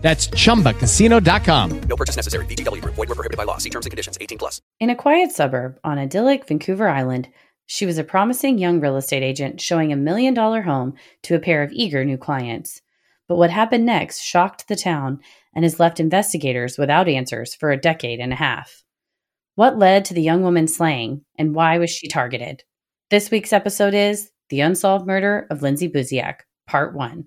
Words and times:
That's 0.00 0.28
chumbacasino.com. 0.28 1.80
No 1.80 1.96
purchase 1.96 2.14
necessary. 2.14 2.46
VGW 2.46 2.82
Group. 2.82 2.94
Void 2.94 3.08
were 3.08 3.14
prohibited 3.16 3.36
by 3.36 3.44
law. 3.44 3.58
See 3.58 3.70
terms 3.70 3.86
and 3.86 3.90
conditions. 3.90 4.16
18 4.20 4.38
plus. 4.38 4.62
In 4.78 4.90
a 4.90 4.94
quiet 4.94 5.32
suburb 5.32 5.78
on 5.82 5.98
idyllic 5.98 6.46
Vancouver 6.46 6.88
Island, 6.88 7.28
she 7.66 7.84
was 7.84 7.98
a 7.98 8.04
promising 8.04 8.58
young 8.58 8.80
real 8.80 8.96
estate 8.96 9.22
agent 9.22 9.60
showing 9.60 9.92
a 9.92 9.96
million 9.96 10.34
dollar 10.34 10.62
home 10.62 10.94
to 11.24 11.34
a 11.34 11.40
pair 11.40 11.62
of 11.62 11.72
eager 11.72 12.04
new 12.04 12.16
clients. 12.16 12.80
But 13.26 13.36
what 13.36 13.50
happened 13.50 13.84
next 13.84 14.22
shocked 14.22 14.68
the 14.68 14.76
town 14.76 15.20
and 15.54 15.64
has 15.64 15.80
left 15.80 16.00
investigators 16.00 16.78
without 16.78 17.08
answers 17.08 17.54
for 17.54 17.70
a 17.70 17.76
decade 17.76 18.20
and 18.20 18.32
a 18.32 18.36
half. 18.36 18.84
What 19.56 19.76
led 19.76 20.04
to 20.06 20.14
the 20.14 20.22
young 20.22 20.42
woman's 20.42 20.76
slaying, 20.76 21.24
and 21.36 21.54
why 21.54 21.78
was 21.78 21.90
she 21.90 22.06
targeted? 22.06 22.62
This 23.10 23.30
week's 23.30 23.52
episode 23.52 23.92
is 23.92 24.30
The 24.48 24.60
Unsolved 24.60 25.06
Murder 25.06 25.46
of 25.50 25.62
Lindsay 25.62 25.88
Buziak, 25.88 26.42
Part 26.68 26.94
1. 26.94 27.26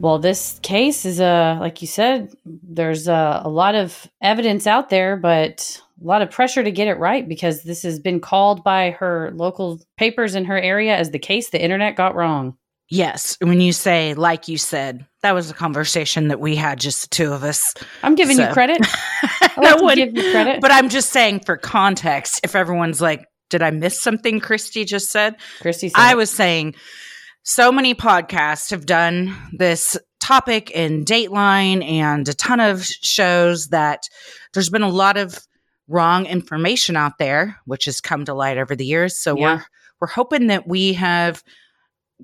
Well, 0.00 0.18
this 0.18 0.58
case 0.62 1.04
is 1.04 1.20
a, 1.20 1.56
like 1.60 1.80
you 1.80 1.88
said, 1.88 2.34
there's 2.44 3.08
a, 3.08 3.42
a 3.44 3.48
lot 3.48 3.74
of 3.74 4.06
evidence 4.20 4.66
out 4.66 4.90
there, 4.90 5.16
but 5.16 5.80
a 6.02 6.06
lot 6.06 6.22
of 6.22 6.30
pressure 6.30 6.62
to 6.62 6.70
get 6.70 6.88
it 6.88 6.98
right 6.98 7.26
because 7.26 7.62
this 7.62 7.82
has 7.82 7.98
been 8.00 8.20
called 8.20 8.64
by 8.64 8.90
her 8.90 9.30
local 9.34 9.80
papers 9.96 10.34
in 10.34 10.44
her 10.46 10.58
area 10.58 10.96
as 10.96 11.10
the 11.10 11.18
case 11.18 11.50
the 11.50 11.62
internet 11.62 11.96
got 11.96 12.14
wrong. 12.14 12.56
Yes. 12.90 13.36
When 13.40 13.60
you 13.60 13.72
say, 13.72 14.14
like 14.14 14.46
you 14.48 14.58
said, 14.58 15.06
that 15.22 15.34
was 15.34 15.50
a 15.50 15.54
conversation 15.54 16.28
that 16.28 16.38
we 16.38 16.54
had, 16.54 16.78
just 16.78 17.02
the 17.02 17.08
two 17.08 17.32
of 17.32 17.42
us. 17.42 17.74
I'm 18.02 18.14
giving 18.14 18.38
you 18.38 18.46
credit. 18.48 18.78
I 19.40 19.76
to 19.76 19.94
give 19.94 20.14
you 20.14 20.30
credit. 20.32 20.60
But 20.60 20.70
I'm 20.70 20.88
just 20.88 21.10
saying 21.10 21.40
for 21.40 21.56
context, 21.56 22.40
if 22.44 22.54
everyone's 22.54 23.00
like, 23.00 23.26
did 23.48 23.62
I 23.62 23.70
miss 23.70 24.00
something 24.00 24.40
Christy 24.40 24.84
just 24.84 25.10
said? 25.10 25.36
Christy 25.60 25.88
said, 25.88 25.98
I 25.98 26.14
was 26.14 26.30
saying 26.30 26.74
so 27.44 27.70
many 27.70 27.94
podcasts 27.94 28.70
have 28.70 28.86
done 28.86 29.36
this 29.52 29.96
topic 30.18 30.70
in 30.70 31.04
Dateline 31.04 31.84
and 31.84 32.26
a 32.28 32.34
ton 32.34 32.58
of 32.58 32.84
shows 32.84 33.68
that 33.68 34.08
there's 34.54 34.70
been 34.70 34.82
a 34.82 34.88
lot 34.88 35.18
of 35.18 35.38
wrong 35.86 36.24
information 36.24 36.96
out 36.96 37.18
there, 37.18 37.60
which 37.66 37.84
has 37.84 38.00
come 38.00 38.24
to 38.24 38.34
light 38.34 38.56
over 38.56 38.74
the 38.74 38.86
years. 38.86 39.16
So 39.16 39.36
Yeah. 39.36 39.56
we're 39.56 39.64
we're 40.00 40.08
hoping 40.08 40.48
that 40.48 40.66
we 40.66 40.94
have 40.94 41.42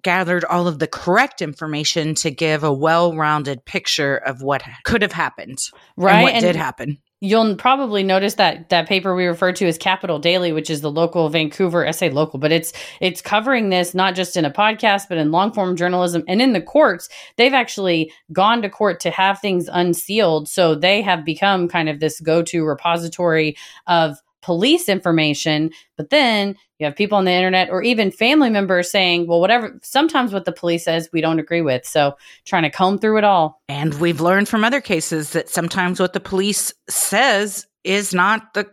gathered 0.03 0.44
all 0.44 0.67
of 0.67 0.78
the 0.78 0.87
correct 0.87 1.41
information 1.43 2.15
to 2.17 2.31
give 2.31 2.65
a 2.65 2.73
well-rounded 2.73 3.65
picture 3.65 4.17
of 4.17 4.43
what 4.43 4.62
could 4.84 5.03
have 5.03 5.12
happened 5.12 5.59
right. 5.97 6.15
and 6.15 6.23
what 6.25 6.33
and 6.34 6.43
did 6.43 6.56
happen. 6.56 6.99
You'll 7.22 7.56
probably 7.56 8.03
notice 8.03 8.34
that 8.34 8.70
that 8.70 8.88
paper 8.88 9.14
we 9.14 9.26
refer 9.26 9.53
to 9.53 9.66
as 9.66 9.76
Capital 9.76 10.19
Daily, 10.19 10.53
which 10.53 10.70
is 10.70 10.81
the 10.81 10.91
local 10.91 11.28
Vancouver, 11.28 11.86
I 11.86 11.91
say 11.91 12.08
local, 12.08 12.38
but 12.38 12.50
it's 12.50 12.72
it's 12.98 13.20
covering 13.20 13.69
this 13.69 13.94
not 13.94 14.14
just 14.14 14.38
in 14.38 14.47
a 14.47 14.50
podcast, 14.50 15.03
but 15.08 15.19
in 15.19 15.31
long 15.31 15.53
form 15.53 15.76
journalism 15.76 16.25
and 16.26 16.41
in 16.41 16.54
the 16.54 16.62
courts. 16.62 17.10
They've 17.36 17.53
actually 17.53 18.10
gone 18.32 18.62
to 18.62 18.70
court 18.70 19.00
to 19.00 19.10
have 19.10 19.38
things 19.38 19.69
unsealed, 19.70 20.48
so 20.48 20.75
they 20.75 21.03
have 21.03 21.26
become 21.26 21.69
kind 21.69 21.91
of 21.91 22.00
this 22.00 22.20
go 22.20 22.42
to 22.44 22.64
repository 22.64 23.54
of 23.87 24.16
police 24.43 24.89
information. 24.89 25.71
But 25.97 26.11
then 26.11 26.56
you 26.78 26.87
have 26.87 26.97
people 26.97 27.19
on 27.19 27.25
the 27.25 27.33
internet 27.33 27.71
or 27.71 27.83
even 27.83 28.11
family 28.11 28.51
members 28.51 28.91
saying, 28.91 29.27
"Well, 29.27 29.41
whatever." 29.41 29.78
Sometimes 29.83 30.33
what 30.33 30.45
the 30.45 30.53
police 30.53 30.84
says 30.84 31.09
we 31.12 31.21
don't 31.21 31.39
agree 31.39 31.61
with, 31.62 31.84
so 31.84 32.17
trying 32.47 32.62
to 32.62 32.71
comb 32.71 32.99
through 32.99 33.19
it 33.19 33.25
all. 33.25 33.61
And 33.69 33.95
we've 34.00 34.21
learned 34.21 34.49
from 34.49 34.65
other 34.65 34.81
cases 34.81 35.31
that 35.31 35.49
sometimes 35.49 36.00
what 36.00 36.12
the 36.12 36.21
police 36.21 36.73
says 36.89 37.67
is 37.84 38.15
not 38.15 38.55
the 38.55 38.67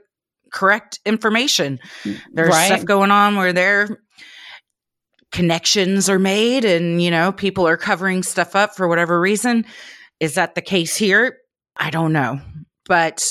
correct 0.53 0.99
information. 1.05 1.79
There's 2.31 2.49
Right. 2.49 2.67
stuff 2.67 2.85
going 2.85 3.11
on 3.11 3.35
where 3.35 3.51
their 3.53 3.99
connections 5.33 6.09
are 6.09 6.19
made 6.19 6.63
and, 6.63 7.01
you 7.01 7.11
know, 7.11 7.31
people 7.31 7.67
are 7.67 7.77
covering 7.77 8.23
stuff 8.23 8.55
up 8.55 8.75
for 8.75 8.87
whatever 8.87 9.19
reason. 9.19 9.65
Is 10.19 10.35
that 10.35 10.55
the 10.55 10.61
case 10.61 10.95
here? 10.95 11.37
I 11.75 11.89
don't 11.89 12.13
know. 12.13 12.39
But 12.85 13.29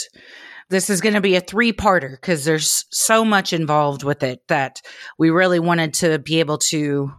this 0.71 0.91
is 0.91 1.01
going 1.01 1.15
to 1.15 1.21
be 1.21 1.37
a 1.37 1.41
three 1.41 1.73
parter 1.73 2.13
because 2.13 2.45
there's 2.45 2.85
so 2.91 3.25
much 3.25 3.53
involved 3.53 4.03
with 4.03 4.23
it 4.23 4.41
that 4.49 4.81
we 5.19 5.31
really 5.31 5.61
wanted 5.61 5.95
to 5.95 6.19
be 6.19 6.41
able 6.41 6.59
to 6.59 7.13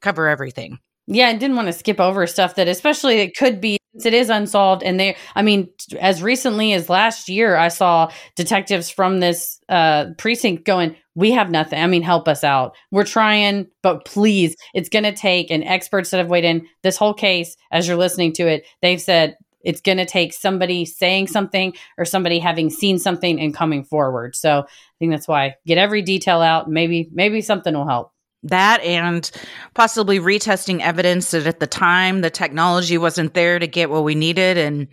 cover 0.00 0.28
everything. 0.28 0.78
Yeah, 1.06 1.28
I 1.28 1.36
didn't 1.36 1.56
want 1.56 1.66
to 1.66 1.72
skip 1.72 1.98
over 1.98 2.26
stuff 2.26 2.54
that, 2.54 2.68
especially 2.68 3.16
it 3.16 3.36
could 3.36 3.60
be, 3.60 3.78
it 4.04 4.14
is 4.14 4.30
unsolved. 4.30 4.84
And 4.84 5.00
they, 5.00 5.16
I 5.34 5.42
mean, 5.42 5.68
as 6.00 6.22
recently 6.22 6.72
as 6.72 6.88
last 6.88 7.28
year, 7.28 7.56
I 7.56 7.68
saw 7.68 8.12
detectives 8.36 8.90
from 8.90 9.18
this 9.18 9.58
uh, 9.68 10.10
precinct 10.18 10.64
going, 10.64 10.94
"We 11.16 11.32
have 11.32 11.50
nothing. 11.50 11.82
I 11.82 11.88
mean, 11.88 12.02
help 12.02 12.28
us 12.28 12.44
out. 12.44 12.76
We're 12.92 13.04
trying, 13.04 13.66
but 13.82 14.04
please, 14.04 14.54
it's 14.72 14.88
going 14.88 15.02
to 15.02 15.12
take." 15.12 15.50
And 15.50 15.64
experts 15.64 16.10
that 16.10 16.18
have 16.18 16.30
weighed 16.30 16.44
in 16.44 16.68
this 16.84 16.96
whole 16.96 17.14
case, 17.14 17.56
as 17.72 17.88
you're 17.88 17.96
listening 17.96 18.32
to 18.34 18.46
it, 18.46 18.64
they've 18.80 19.00
said 19.00 19.36
it's 19.62 19.80
going 19.80 19.98
to 19.98 20.06
take 20.06 20.32
somebody 20.32 20.84
saying 20.84 21.26
something 21.26 21.74
or 21.98 22.04
somebody 22.04 22.38
having 22.38 22.70
seen 22.70 22.98
something 22.98 23.40
and 23.40 23.54
coming 23.54 23.84
forward. 23.84 24.34
So 24.34 24.60
I 24.60 24.64
think 24.98 25.12
that's 25.12 25.28
why 25.28 25.56
get 25.66 25.78
every 25.78 26.02
detail 26.02 26.40
out. 26.40 26.68
Maybe, 26.70 27.08
maybe 27.12 27.40
something 27.40 27.74
will 27.74 27.86
help. 27.88 28.12
that 28.42 28.80
and 28.82 29.30
possibly 29.74 30.18
retesting 30.18 30.80
evidence 30.80 31.30
that 31.32 31.46
at 31.46 31.60
the 31.60 31.66
time 31.66 32.22
the 32.22 32.30
technology 32.30 32.96
wasn't 32.96 33.34
there 33.34 33.58
to 33.58 33.66
get 33.66 33.90
what 33.90 34.04
we 34.04 34.14
needed 34.14 34.56
and 34.56 34.88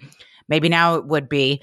maybe 0.50 0.68
now 0.68 0.96
it 0.96 1.06
would 1.06 1.30
be 1.30 1.62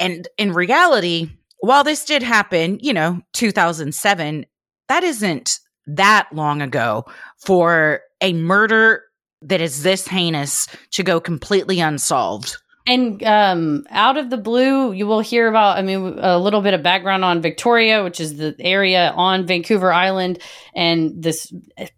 and 0.00 0.26
in 0.36 0.52
reality 0.52 1.30
while 1.60 1.84
this 1.84 2.04
did 2.04 2.24
happen 2.24 2.78
you 2.82 2.92
know 2.92 3.20
2007 3.34 4.46
that 4.88 5.04
isn't 5.04 5.60
that 5.86 6.28
long 6.32 6.60
ago 6.60 7.04
for 7.38 8.00
a 8.20 8.32
murder 8.32 9.04
that 9.42 9.60
is 9.60 9.82
this 9.82 10.08
heinous 10.08 10.66
to 10.90 11.02
go 11.02 11.20
completely 11.20 11.80
unsolved 11.80 12.56
And 12.88 13.20
um, 13.24 13.84
out 13.90 14.16
of 14.16 14.30
the 14.30 14.36
blue, 14.36 14.92
you 14.92 15.08
will 15.08 15.18
hear 15.20 15.48
about, 15.48 15.76
I 15.76 15.82
mean, 15.82 16.18
a 16.18 16.38
little 16.38 16.60
bit 16.62 16.72
of 16.72 16.84
background 16.84 17.24
on 17.24 17.42
Victoria, 17.42 18.04
which 18.04 18.20
is 18.20 18.36
the 18.36 18.54
area 18.60 19.12
on 19.16 19.44
Vancouver 19.44 19.92
Island, 19.92 20.38
and 20.74 21.20
this 21.20 21.52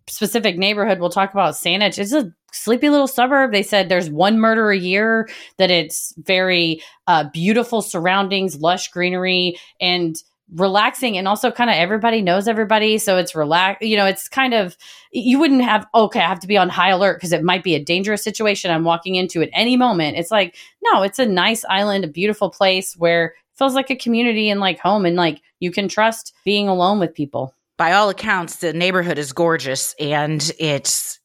specific 0.09 0.57
neighborhood. 0.57 0.99
We'll 0.99 1.11
talk 1.11 1.33
about 1.33 1.55
Saanich. 1.55 1.99
It's 1.99 2.15
a 2.15 2.33
sleepy 2.53 2.89
little 2.89 3.07
suburb. 3.07 3.53
They 3.53 3.63
said 3.63 3.91
there's 3.91 4.09
one 4.09 4.39
murder 4.39 4.71
a 4.71 4.79
year, 4.79 5.29
that 5.59 5.71
it's 5.71 6.15
very 6.17 6.83
uh, 7.07 7.25
beautiful 7.35 7.83
surroundings, 7.83 8.59
lush 8.59 8.89
greenery, 8.89 9.59
and 9.83 10.17
relaxing 10.55 11.19
and 11.19 11.29
also 11.29 11.51
kind 11.51 11.69
of 11.69 11.77
everybody 11.77 12.23
knows 12.23 12.49
everybody 12.49 12.97
so 12.97 13.19
it's 13.19 13.35
relax 13.35 13.83
you 13.83 13.97
know 13.97 14.07
it's 14.07 14.29
kind 14.29 14.55
of 14.55 14.79
you 15.13 15.39
wouldn't 15.39 15.63
have 15.63 15.87
okay 15.95 16.21
i 16.21 16.27
have 16.27 16.41
to 16.41 16.47
be 16.47 16.57
on 16.57 16.71
high 16.71 16.89
alert 16.89 17.19
because 17.19 17.33
it 17.33 17.43
might 17.43 17.63
be 17.63 17.75
a 17.75 17.85
dangerous 17.85 18.25
situation 18.25 18.71
i'm 18.71 18.85
walking 18.85 19.17
into 19.17 19.43
at 19.43 19.51
any 19.53 19.77
moment 19.77 20.17
it's 20.17 20.31
like 20.31 20.57
no 20.83 21.03
it's 21.03 21.19
a 21.19 21.27
nice 21.27 21.67
island 21.67 22.03
a 22.03 22.09
beautiful 22.09 22.49
place 22.49 22.97
where 22.97 23.27
it 23.27 23.33
feels 23.59 23.75
like 23.75 23.91
a 23.91 23.97
community 23.97 24.49
and 24.49 24.59
like 24.59 24.79
home 24.79 25.05
and 25.05 25.17
like 25.17 25.43
you 25.61 25.71
can 25.71 25.87
trust 25.87 26.33
being 26.45 26.67
alone 26.67 26.99
with 26.99 27.15
people 27.15 27.55
by 27.79 27.93
all 27.93 28.11
accounts, 28.11 28.57
the 28.57 28.73
neighborhood 28.75 29.19
is 29.19 29.33
gorgeous 29.33 29.95
and 29.99 30.53
it's, 30.59 31.21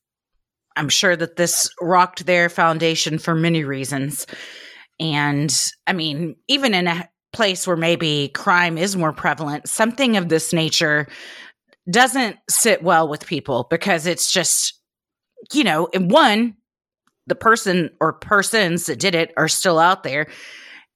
I'm 0.77 0.87
sure 0.87 1.15
that 1.15 1.35
this 1.35 1.69
rocked 1.81 2.25
their 2.25 2.47
foundation 2.47 3.17
for 3.17 3.35
many 3.35 3.63
reasons. 3.63 4.27
And 4.99 5.53
I 5.87 5.93
mean, 5.93 6.35
even 6.47 6.75
in 6.75 6.87
a 6.87 7.09
place 7.33 7.67
where 7.67 7.75
maybe 7.75 8.29
crime 8.29 8.77
is 8.77 8.95
more 8.95 9.13
prevalent, 9.13 9.67
something 9.67 10.17
of 10.17 10.29
this 10.29 10.53
nature 10.53 11.07
doesn't 11.89 12.37
sit 12.49 12.81
well 12.83 13.07
with 13.07 13.25
people 13.25 13.67
because 13.69 14.05
it's 14.05 14.31
just, 14.31 14.79
you 15.51 15.63
know, 15.63 15.89
and 15.93 16.09
one, 16.09 16.55
the 17.27 17.35
person 17.35 17.89
or 17.99 18.13
persons 18.13 18.85
that 18.85 18.99
did 18.99 19.15
it 19.15 19.33
are 19.37 19.47
still 19.47 19.79
out 19.79 20.03
there. 20.03 20.27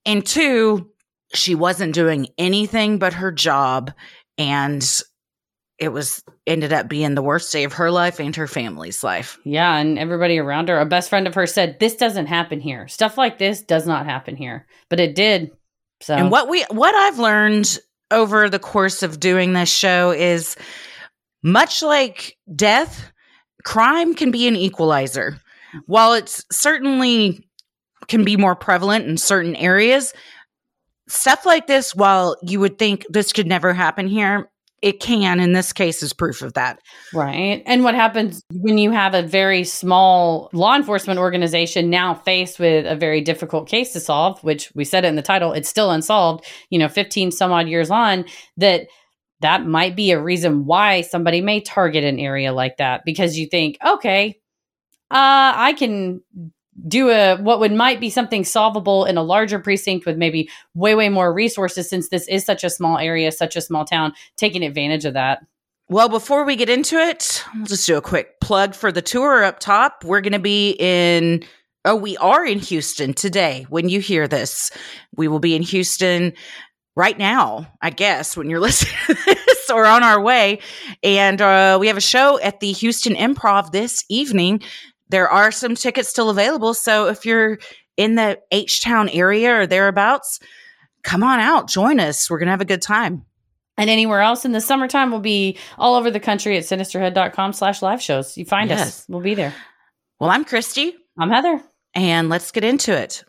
And 0.05 0.25
two, 0.25 0.89
she 1.33 1.55
wasn't 1.55 1.93
doing 1.93 2.27
anything 2.37 2.99
but 2.99 3.13
her 3.13 3.31
job. 3.31 3.91
And 4.37 4.83
it 5.79 5.89
was 5.89 6.23
ended 6.47 6.73
up 6.73 6.87
being 6.87 7.15
the 7.15 7.21
worst 7.21 7.51
day 7.51 7.63
of 7.63 7.73
her 7.73 7.91
life 7.91 8.19
and 8.19 8.35
her 8.35 8.47
family's 8.47 9.03
life. 9.03 9.37
Yeah, 9.43 9.77
and 9.77 9.99
everybody 9.99 10.39
around 10.39 10.69
her, 10.69 10.79
a 10.79 10.85
best 10.85 11.09
friend 11.09 11.27
of 11.27 11.35
hers 11.35 11.53
said, 11.53 11.79
This 11.79 11.95
doesn't 11.95 12.25
happen 12.25 12.59
here. 12.59 12.87
Stuff 12.87 13.17
like 13.17 13.37
this 13.37 13.61
does 13.61 13.85
not 13.85 14.05
happen 14.05 14.35
here. 14.35 14.65
But 14.89 14.99
it 14.99 15.15
did. 15.15 15.51
So 16.01 16.15
And 16.15 16.31
what 16.31 16.47
we 16.47 16.63
what 16.69 16.93
I've 16.93 17.19
learned 17.19 17.79
over 18.11 18.49
the 18.49 18.59
course 18.59 19.03
of 19.03 19.19
doing 19.19 19.53
this 19.53 19.69
show 19.69 20.11
is 20.11 20.55
much 21.43 21.81
like 21.81 22.37
death, 22.55 23.11
crime 23.63 24.13
can 24.13 24.31
be 24.31 24.47
an 24.47 24.55
equalizer. 24.55 25.39
While 25.85 26.13
it's 26.13 26.45
certainly 26.51 27.47
can 28.07 28.23
be 28.23 28.37
more 28.37 28.55
prevalent 28.55 29.05
in 29.07 29.17
certain 29.17 29.55
areas, 29.55 30.13
stuff 31.09 31.45
like 31.45 31.67
this, 31.67 31.93
while 31.93 32.37
you 32.41 32.59
would 32.59 32.77
think 32.77 33.05
this 33.09 33.33
could 33.33 33.47
never 33.47 33.73
happen 33.73 34.07
here, 34.07 34.49
it 34.81 34.99
can. 34.99 35.39
In 35.39 35.53
this 35.53 35.73
case, 35.73 36.03
is 36.03 36.13
proof 36.13 36.41
of 36.41 36.53
that. 36.53 36.79
Right. 37.13 37.63
And 37.65 37.83
what 37.83 37.95
happens 37.95 38.43
when 38.51 38.77
you 38.77 38.91
have 38.91 39.13
a 39.13 39.23
very 39.23 39.63
small 39.63 40.49
law 40.53 40.75
enforcement 40.75 41.19
organization 41.19 41.89
now 41.89 42.13
faced 42.13 42.59
with 42.59 42.85
a 42.85 42.95
very 42.95 43.21
difficult 43.21 43.67
case 43.67 43.93
to 43.93 43.99
solve, 43.99 44.43
which 44.43 44.71
we 44.75 44.85
said 44.85 45.05
in 45.05 45.15
the 45.15 45.21
title, 45.21 45.53
it's 45.53 45.69
still 45.69 45.91
unsolved, 45.91 46.45
you 46.69 46.77
know, 46.77 46.89
15 46.89 47.31
some 47.31 47.51
odd 47.51 47.67
years 47.67 47.89
on, 47.89 48.25
that 48.57 48.87
that 49.41 49.65
might 49.65 49.95
be 49.95 50.11
a 50.11 50.21
reason 50.21 50.65
why 50.65 51.01
somebody 51.01 51.41
may 51.41 51.61
target 51.61 52.03
an 52.03 52.19
area 52.19 52.53
like 52.53 52.77
that 52.77 53.01
because 53.05 53.37
you 53.37 53.47
think, 53.47 53.77
okay, 53.85 54.39
uh, 55.11 55.53
I 55.55 55.73
can 55.77 56.21
do 56.87 57.09
a 57.09 57.37
what 57.37 57.59
would 57.59 57.71
might 57.71 57.99
be 57.99 58.09
something 58.09 58.43
solvable 58.43 59.05
in 59.05 59.17
a 59.17 59.23
larger 59.23 59.59
precinct 59.59 60.05
with 60.05 60.17
maybe 60.17 60.49
way 60.75 60.93
way 60.93 61.09
more 61.09 61.33
resources 61.33 61.89
since 61.89 62.09
this 62.09 62.27
is 62.27 62.45
such 62.45 62.63
a 62.63 62.69
small 62.69 62.97
area 62.97 63.31
such 63.31 63.55
a 63.55 63.61
small 63.61 63.85
town 63.85 64.13
taking 64.35 64.63
advantage 64.63 65.05
of 65.05 65.13
that 65.13 65.45
Well, 65.89 66.09
before 66.09 66.43
we 66.43 66.55
get 66.55 66.69
into 66.69 66.97
it, 66.97 67.43
we'll 67.55 67.65
just 67.65 67.87
do 67.87 67.97
a 67.97 68.01
quick 68.01 68.39
plug 68.41 68.75
for 68.75 68.91
the 68.91 69.01
tour 69.01 69.43
up 69.43 69.59
top. 69.59 70.03
We're 70.03 70.19
going 70.19 70.33
to 70.33 70.39
be 70.39 70.71
in, 70.71 71.45
oh, 71.85 71.95
we 71.95 72.17
are 72.17 72.45
in 72.45 72.59
Houston 72.59 73.13
today 73.13 73.65
when 73.69 73.87
you 73.87 74.01
hear 74.01 74.27
this. 74.27 74.69
We 75.15 75.29
will 75.29 75.39
be 75.39 75.55
in 75.55 75.61
Houston 75.61 76.33
right 76.97 77.17
now, 77.17 77.71
I 77.81 77.91
guess, 77.91 78.35
when 78.35 78.49
you're 78.49 78.59
listening 78.69 78.93
to 79.07 79.13
this 79.23 79.69
or 79.69 79.85
on 79.85 80.03
our 80.03 80.19
way. 80.21 80.59
And 81.03 81.41
uh, 81.41 81.77
we 81.79 81.87
have 81.87 81.95
a 81.95 82.01
show 82.01 82.37
at 82.41 82.59
the 82.59 82.73
Houston 82.73 83.15
Improv 83.15 83.71
this 83.71 84.03
evening. 84.09 84.61
There 85.09 85.29
are 85.29 85.51
some 85.51 85.75
tickets 85.75 86.09
still 86.09 86.29
available. 86.29 86.73
So 86.73 87.07
if 87.07 87.25
you're 87.25 87.59
in 87.95 88.15
the 88.15 88.39
H 88.51 88.81
Town 88.83 89.09
area 89.09 89.55
or 89.59 89.65
thereabouts, 89.67 90.39
come 91.03 91.23
on 91.23 91.39
out, 91.39 91.67
join 91.69 91.99
us. 91.99 92.29
We're 92.29 92.39
going 92.39 92.47
to 92.47 92.51
have 92.51 92.61
a 92.61 92.65
good 92.65 92.81
time. 92.81 93.25
and 93.77 93.89
anywhere 93.89 94.21
else 94.21 94.43
in 94.45 94.51
the 94.51 94.61
summertime 94.61 95.11
we'll 95.11 95.19
be 95.19 95.57
all 95.77 95.95
over 95.95 96.09
the 96.11 96.19
country 96.19 96.57
at 96.57 96.63
sinisterhood.com 96.63 97.53
slash 97.53 97.81
live 97.81 98.01
shows 98.01 98.35
you 98.37 98.43
find 98.43 98.71
us 98.71 99.05
we'll 99.07 99.21
be 99.21 99.35
there 99.35 99.53
Well, 100.19 100.31
I'm 100.31 100.43
Christy. 100.45 100.95
i'm 101.19 101.29
heather 101.29 101.61
And 101.93 102.27
let's 102.29 102.51
get 102.51 102.63
into 102.63 102.91
it. 102.97 103.23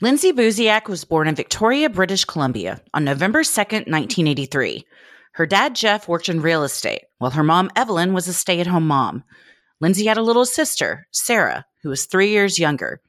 Lindsay 0.00 0.32
Buziak 0.32 0.88
was 0.88 1.04
born 1.04 1.28
in 1.28 1.34
Victoria, 1.34 1.88
British 1.88 2.24
Columbia 2.24 2.80
on 2.92 3.04
November 3.04 3.42
2nd, 3.42 3.86
1983. 3.90 4.84
Her 5.32 5.46
dad, 5.46 5.74
Jeff, 5.74 6.08
worked 6.08 6.28
in 6.28 6.42
real 6.42 6.62
estate, 6.64 7.02
while 7.18 7.30
her 7.32 7.42
mom, 7.44 7.70
Evelyn, 7.76 8.12
was 8.12 8.28
a 8.28 8.32
stay 8.32 8.60
at 8.60 8.66
home 8.66 8.86
mom. 8.86 9.24
Lindsay 9.80 10.06
had 10.06 10.16
a 10.16 10.22
little 10.22 10.46
sister, 10.46 11.06
Sarah, 11.12 11.66
who 11.82 11.88
was 11.88 12.06
three 12.06 12.30
years 12.30 12.58
younger. 12.58 13.00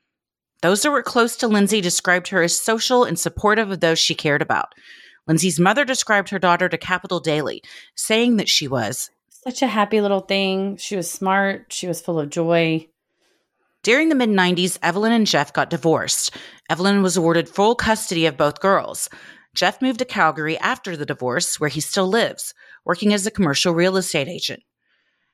Those 0.61 0.81
that 0.81 0.91
were 0.91 1.03
close 1.03 1.35
to 1.37 1.47
Lindsay 1.47 1.81
described 1.81 2.29
her 2.29 2.41
as 2.41 2.59
social 2.59 3.03
and 3.03 3.19
supportive 3.19 3.71
of 3.71 3.79
those 3.81 3.99
she 3.99 4.15
cared 4.15 4.41
about. 4.41 4.73
Lindsay's 5.27 5.59
mother 5.59 5.85
described 5.85 6.29
her 6.29 6.39
daughter 6.39 6.69
to 6.69 6.77
Capital 6.77 7.19
Daily, 7.19 7.61
saying 7.95 8.37
that 8.37 8.49
she 8.49 8.67
was 8.67 9.09
such 9.29 9.61
a 9.61 9.67
happy 9.67 10.01
little 10.01 10.21
thing 10.21 10.75
she 10.77 10.95
was 10.95 11.09
smart 11.09 11.71
she 11.71 11.87
was 11.87 12.01
full 12.01 12.19
of 12.19 12.29
joy 12.29 12.87
During 13.83 14.09
the 14.09 14.15
mid 14.15 14.29
90s, 14.29 14.79
Evelyn 14.81 15.11
and 15.11 15.27
Jeff 15.27 15.53
got 15.53 15.69
divorced. 15.69 16.35
Evelyn 16.69 17.03
was 17.03 17.15
awarded 17.15 17.47
full 17.47 17.75
custody 17.75 18.25
of 18.25 18.37
both 18.37 18.59
girls. 18.59 19.07
Jeff 19.53 19.81
moved 19.81 19.99
to 19.99 20.05
Calgary 20.05 20.57
after 20.57 20.97
the 20.97 21.05
divorce, 21.05 21.59
where 21.59 21.69
he 21.69 21.79
still 21.79 22.07
lives, 22.07 22.55
working 22.83 23.13
as 23.13 23.27
a 23.27 23.31
commercial 23.31 23.73
real 23.73 23.97
estate 23.97 24.27
agent. 24.27 24.63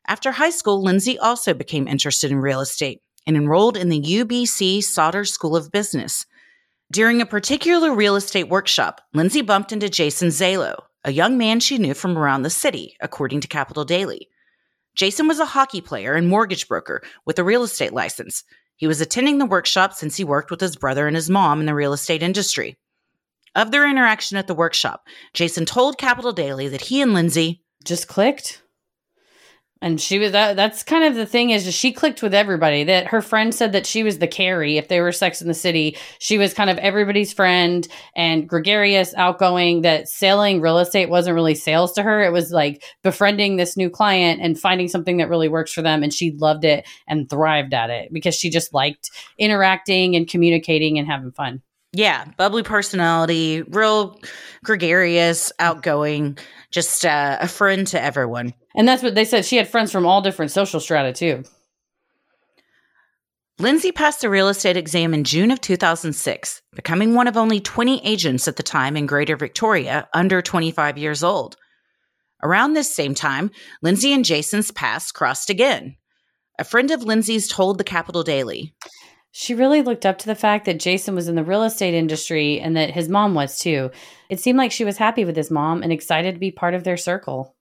After 0.08 0.32
high 0.32 0.50
school, 0.50 0.82
Lindsay 0.82 1.18
also 1.18 1.54
became 1.54 1.88
interested 1.88 2.32
in 2.32 2.40
real 2.40 2.60
estate 2.60 3.02
and 3.28 3.38
enrolled 3.38 3.78
in 3.78 3.90
the 3.90 4.02
UBC 4.02 4.84
Sauder 4.84 5.26
School 5.26 5.56
of 5.56 5.72
Business. 5.72 6.26
During 6.92 7.22
a 7.22 7.26
particular 7.26 7.94
real 7.94 8.16
estate 8.16 8.50
workshop, 8.50 9.02
Lindsay 9.14 9.42
bumped 9.42 9.72
into 9.72 9.90
Jason 9.90 10.30
Zailo, 10.30 10.76
a 11.06 11.12
young 11.12 11.38
man 11.38 11.60
she 11.60 11.78
knew 11.78 11.94
from 11.94 12.18
around 12.18 12.42
the 12.42 12.50
city, 12.50 12.98
according 13.00 13.42
to 13.42 13.48
Capital 13.48 13.86
Daily. 13.86 14.28
Jason 14.96 15.28
was 15.28 15.40
a 15.40 15.46
hockey 15.46 15.80
player 15.80 16.16
and 16.16 16.28
mortgage 16.28 16.68
broker 16.68 17.02
with 17.26 17.40
a 17.40 17.44
real 17.44 17.64
estate 17.64 17.94
license. 17.94 18.44
He 18.76 18.88
was 18.88 19.00
attending 19.00 19.38
the 19.38 19.46
workshop 19.46 19.94
since 19.94 20.18
he 20.18 20.24
worked 20.24 20.52
with 20.52 20.60
his 20.60 20.76
brother 20.76 21.08
and 21.08 21.16
his 21.16 21.30
mom 21.30 21.60
in 21.60 21.66
the 21.66 21.76
real 21.76 21.94
estate 21.94 22.24
industry. 22.24 22.78
Of 23.56 23.72
their 23.72 23.90
interaction 23.90 24.38
at 24.38 24.48
the 24.48 24.56
workshop, 24.56 25.08
Jason 25.34 25.66
told 25.66 25.98
Capital 25.98 26.34
Daily 26.34 26.68
that 26.68 26.82
he 26.82 27.02
and 27.02 27.14
Lindsay, 27.14 27.64
just 27.84 28.08
clicked 28.08 28.62
and 29.82 30.00
she 30.00 30.20
was 30.20 30.32
that 30.32 30.56
that's 30.56 30.84
kind 30.84 31.04
of 31.04 31.16
the 31.16 31.26
thing 31.26 31.50
is 31.50 31.64
just 31.64 31.78
she 31.78 31.92
clicked 31.92 32.22
with 32.22 32.34
everybody 32.34 32.84
that 32.84 33.08
her 33.08 33.22
friend 33.22 33.54
said 33.54 33.72
that 33.72 33.86
she 33.86 34.04
was 34.04 34.20
the 34.20 34.28
carrie. 34.28 34.78
If 34.78 34.88
they 34.88 35.02
were 35.02 35.12
sex 35.12 35.42
in 35.42 35.48
the 35.48 35.54
city 35.54 35.98
she 36.20 36.38
was 36.38 36.54
kind 36.54 36.70
of 36.70 36.78
everybody's 36.78 37.34
friend 37.34 37.88
and 38.16 38.48
gregarious 38.48 39.14
outgoing 39.16 39.82
that 39.82 40.08
selling 40.08 40.62
real 40.62 40.80
estate 40.80 41.10
wasn't 41.10 41.36
really 41.36 41.56
sales 41.56 41.94
to 41.94 42.04
her. 42.04 42.24
It 42.24 42.32
was 42.32 42.52
like 42.52 42.84
befriending 43.04 43.56
this 43.56 43.76
new 43.76 43.90
client 43.90 44.42
and 44.42 44.60
finding 44.60 44.88
something 44.88 45.18
that 45.18 45.30
really 45.30 45.50
works 45.50 45.74
for 45.74 45.82
them. 45.82 46.04
And 46.04 46.14
she 46.14 46.32
loved 46.32 46.64
it 46.64 46.88
and 47.08 47.30
thrived 47.30 47.74
at 47.74 47.90
it 47.90 48.14
because 48.14 48.36
she 48.36 48.50
just 48.50 48.74
liked 48.74 49.10
interacting 49.38 50.16
and 50.16 50.28
communicating 50.28 51.00
and 51.00 51.08
having 51.08 51.32
fun 51.32 51.62
yeah, 51.94 52.26
bubbly 52.38 52.64
personality, 52.64 53.64
real 53.64 54.20
gregarious, 54.64 55.52
outgoing, 55.60 56.38
just 56.72 57.06
uh, 57.06 57.38
a 57.42 57.48
friend 57.48 57.86
to 57.88 58.02
everyone. 58.02 58.54
and 58.76 58.88
that's 58.88 59.04
what 59.04 59.16
they 59.16 59.26
said 59.26 59.46
she 59.46 59.58
had 59.58 59.68
friends 59.68 59.92
from 59.92 60.06
all 60.06 60.22
different 60.22 60.52
social 60.52 60.80
strata 60.80 61.12
too 61.12 61.44
Lindsay 63.62 63.92
passed 63.92 64.22
the 64.22 64.30
real 64.30 64.48
estate 64.48 64.76
exam 64.76 65.14
in 65.14 65.24
June 65.24 65.52
of 65.52 65.62
2006, 65.62 66.64
becoming 66.74 67.14
one 67.14 67.28
of 67.28 67.38
only 67.38 67.60
20 67.60 68.04
agents 68.04 68.48
at 68.48 68.56
the 68.56 68.64
time 68.64 68.98
in 68.98 69.06
Greater 69.06 69.38
Victoria 69.38 70.08
under 70.16 70.42
25 70.42 70.98
years 70.98 71.24
old. 71.24 71.58
Around 72.42 72.74
this 72.74 72.92
same 72.92 73.14
time, 73.14 73.52
Lindsay 73.84 74.14
and 74.14 74.26
Jason's 74.26 74.72
paths 74.72 75.12
crossed 75.12 75.52
again. 75.52 75.96
A 76.58 76.64
friend 76.64 76.90
of 76.90 77.04
Lindsay's 77.04 77.48
told 77.48 77.78
the 77.78 77.84
Capital 77.84 78.24
Daily, 78.24 78.74
She 79.32 79.56
really 79.56 79.82
looked 79.82 80.06
up 80.06 80.18
to 80.20 80.26
the 80.26 80.36
fact 80.36 80.66
that 80.66 80.80
Jason 80.80 81.16
was 81.16 81.30
in 81.30 81.36
the 81.36 81.44
real 81.44 81.64
estate 81.64 81.94
industry 81.94 82.60
and 82.60 82.76
that 82.76 82.92
his 82.92 83.08
mom 83.08 83.34
was 83.34 83.60
too. 83.60 83.90
It 84.30 84.42
seemed 84.42 84.58
like 84.58 84.72
she 84.72 84.84
was 84.84 84.98
happy 84.98 85.24
with 85.24 85.38
his 85.38 85.50
mom 85.50 85.84
and 85.84 85.92
excited 85.92 86.34
to 86.34 86.40
be 86.40 86.52
part 86.52 86.74
of 86.74 86.84
their 86.84 86.98
circle. 86.98 87.56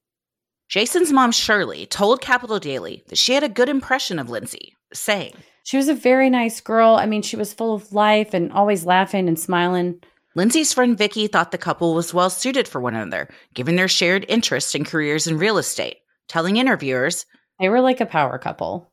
Jason's 0.68 1.12
mom, 1.12 1.32
Shirley, 1.32 1.86
told 1.86 2.20
Capital 2.20 2.58
Daily 2.58 3.02
that 3.08 3.18
she 3.18 3.34
had 3.34 3.42
a 3.42 3.48
good 3.48 3.68
impression 3.68 4.18
of 4.18 4.30
Lindsay, 4.30 4.74
saying, 4.92 5.34
She 5.64 5.76
was 5.76 5.88
a 5.88 5.94
very 5.94 6.30
nice 6.30 6.60
girl. 6.60 6.94
I 6.94 7.06
mean, 7.06 7.22
she 7.22 7.36
was 7.36 7.52
full 7.52 7.74
of 7.74 7.92
life 7.92 8.34
and 8.34 8.52
always 8.52 8.84
laughing 8.84 9.28
and 9.28 9.38
smiling. 9.38 10.00
Lindsay's 10.36 10.72
friend 10.72 10.96
Vicky 10.96 11.26
thought 11.26 11.50
the 11.50 11.58
couple 11.58 11.94
was 11.94 12.14
well 12.14 12.30
suited 12.30 12.68
for 12.68 12.80
one 12.80 12.94
another, 12.94 13.28
given 13.54 13.74
their 13.74 13.88
shared 13.88 14.24
interest 14.28 14.76
in 14.76 14.84
careers 14.84 15.26
in 15.26 15.38
real 15.38 15.58
estate, 15.58 15.98
telling 16.28 16.56
interviewers, 16.56 17.26
They 17.58 17.68
were 17.68 17.80
like 17.80 18.00
a 18.00 18.06
power 18.06 18.38
couple. 18.38 18.89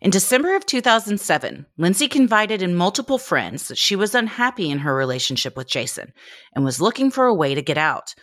In 0.00 0.10
December 0.10 0.54
of 0.54 0.64
2007, 0.64 1.66
Lindsay 1.76 2.06
confided 2.06 2.62
in 2.62 2.76
multiple 2.76 3.18
friends 3.18 3.66
that 3.66 3.78
she 3.78 3.96
was 3.96 4.14
unhappy 4.14 4.70
in 4.70 4.78
her 4.78 4.94
relationship 4.94 5.56
with 5.56 5.68
Jason 5.68 6.12
and 6.54 6.64
was 6.64 6.80
looking 6.80 7.10
for 7.10 7.26
a 7.26 7.34
way 7.34 7.54
to 7.54 7.62
get 7.62 7.78
out. 7.78 8.14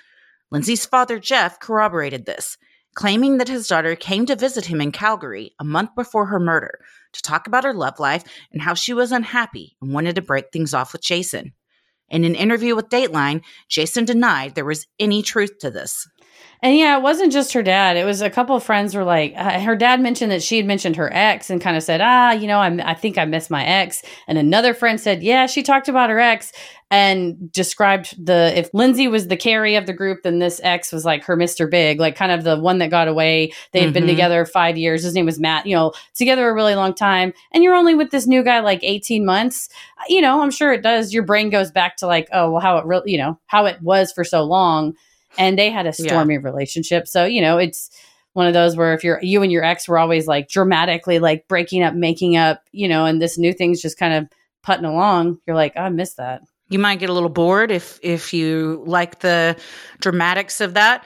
Lindsay's 0.51 0.85
father, 0.85 1.19
Jeff, 1.19 1.59
corroborated 1.59 2.25
this, 2.25 2.57
claiming 2.95 3.39
that 3.39 3.49
his 3.49 3.67
daughter 3.67 3.97
came 3.97 4.25
to 4.25 4.37
visit 4.37 4.67
him 4.67 4.79
in 4.79 4.93
Calgary 4.93 5.51
a 5.59 5.65
month 5.65 5.89
before 5.97 6.27
her 6.27 6.39
murder 6.39 6.79
to 7.11 7.21
talk 7.21 7.45
about 7.45 7.65
her 7.65 7.73
love 7.73 7.99
life 7.99 8.23
and 8.53 8.61
how 8.61 8.73
she 8.73 8.93
was 8.93 9.11
unhappy 9.11 9.75
and 9.81 9.93
wanted 9.93 10.15
to 10.15 10.21
break 10.21 10.45
things 10.53 10.73
off 10.73 10.93
with 10.93 11.01
Jason. 11.01 11.53
In 12.07 12.23
an 12.23 12.35
interview 12.35 12.75
with 12.75 12.89
Dateline, 12.89 13.43
Jason 13.67 14.05
denied 14.05 14.55
there 14.55 14.63
was 14.63 14.87
any 14.97 15.21
truth 15.21 15.57
to 15.59 15.71
this. 15.71 16.07
And 16.61 16.77
yeah, 16.77 16.97
it 16.97 17.03
wasn't 17.03 17.31
just 17.31 17.53
her 17.53 17.61
dad. 17.63 17.97
It 17.97 18.05
was 18.05 18.21
a 18.21 18.29
couple 18.29 18.55
of 18.55 18.63
friends 18.63 18.95
were 18.95 19.03
like, 19.03 19.33
uh, 19.35 19.59
her 19.59 19.75
dad 19.75 20.01
mentioned 20.01 20.31
that 20.31 20.41
she 20.43 20.57
had 20.57 20.65
mentioned 20.65 20.95
her 20.95 21.13
ex 21.13 21.49
and 21.49 21.61
kind 21.61 21.77
of 21.77 21.83
said, 21.83 22.01
ah, 22.01 22.31
you 22.31 22.47
know, 22.47 22.59
I'm, 22.59 22.79
I 22.81 22.93
think 22.93 23.17
I 23.17 23.25
miss 23.25 23.49
my 23.49 23.63
ex. 23.65 24.01
And 24.27 24.37
another 24.37 24.73
friend 24.73 24.99
said, 24.99 25.21
yeah, 25.21 25.45
she 25.45 25.61
talked 25.63 25.87
about 25.87 26.09
her 26.09 26.19
ex 26.19 26.51
and 26.91 27.51
described 27.51 28.23
the, 28.23 28.53
if 28.55 28.69
Lindsay 28.73 29.07
was 29.07 29.27
the 29.27 29.35
Carrie 29.37 29.75
of 29.75 29.85
the 29.85 29.93
group, 29.93 30.23
then 30.23 30.39
this 30.39 30.61
ex 30.63 30.91
was 30.91 31.03
like 31.03 31.23
her 31.25 31.35
Mr. 31.35 31.69
Big, 31.69 31.99
like 31.99 32.15
kind 32.15 32.31
of 32.31 32.43
the 32.43 32.57
one 32.59 32.77
that 32.77 32.89
got 32.91 33.07
away. 33.07 33.51
They 33.71 33.81
had 33.81 33.91
been 33.93 34.03
Mhm. 34.05 34.09
together 34.09 34.45
five 34.45 34.77
years. 34.77 35.03
His 35.03 35.13
name 35.13 35.25
was 35.25 35.39
Matt, 35.39 35.65
you 35.65 35.75
know, 35.75 35.93
together 36.13 36.47
a 36.47 36.53
really 36.53 36.75
long 36.75 36.93
time. 36.93 37.33
And 37.53 37.63
you're 37.63 37.75
only 37.75 37.95
with 37.95 38.11
this 38.11 38.27
new 38.27 38.43
guy 38.43 38.59
like 38.59 38.79
18 38.83 39.25
months. 39.25 39.67
You 40.07 40.21
know, 40.21 40.41
I'm 40.41 40.51
sure 40.51 40.71
it 40.73 40.83
does. 40.83 41.13
Your 41.13 41.23
brain 41.23 41.49
goes 41.49 41.71
back 41.71 41.97
to 41.97 42.07
like, 42.07 42.27
oh, 42.31 42.51
well, 42.51 42.61
how 42.61 42.77
it 42.77 42.85
really, 42.85 43.11
you 43.11 43.17
know, 43.17 43.39
how 43.47 43.65
it 43.65 43.81
was 43.81 44.11
for 44.13 44.23
so 44.23 44.43
long 44.43 44.93
and 45.37 45.57
they 45.57 45.69
had 45.69 45.85
a 45.85 45.93
Yeah. 45.97 46.07
stormy 46.07 46.37
relationship. 46.37 47.07
So, 47.07 47.25
you 47.25 47.41
know, 47.41 47.57
it's 47.57 47.89
one 48.33 48.47
of 48.47 48.53
those 48.53 48.75
where 48.75 48.93
if 48.93 49.03
you're 49.03 49.19
you 49.21 49.43
and 49.43 49.51
your 49.51 49.63
ex 49.63 49.87
were 49.87 49.97
always 49.97 50.27
like 50.27 50.49
dramatically 50.49 51.19
like 51.19 51.47
breaking 51.47 51.83
up, 51.83 51.93
making 51.93 52.35
up, 52.35 52.61
you 52.71 52.87
know, 52.87 53.05
and 53.05 53.21
this 53.21 53.37
new 53.37 53.53
thing's 53.53 53.81
just 53.81 53.97
kind 53.97 54.13
of 54.13 54.27
putting 54.63 54.85
along, 54.85 55.39
you're 55.45 55.55
like, 55.55 55.73
oh, 55.75 55.83
I 55.83 55.89
miss 55.89 56.15
that. 56.15 56.41
You 56.69 56.79
might 56.79 56.99
get 56.99 57.09
a 57.09 57.13
little 57.13 57.29
bored 57.29 57.71
if 57.71 57.99
if 58.01 58.33
you 58.33 58.83
like 58.85 59.19
the 59.19 59.55
dramatics 60.01 60.61
of 60.61 60.73
that. 60.73 61.05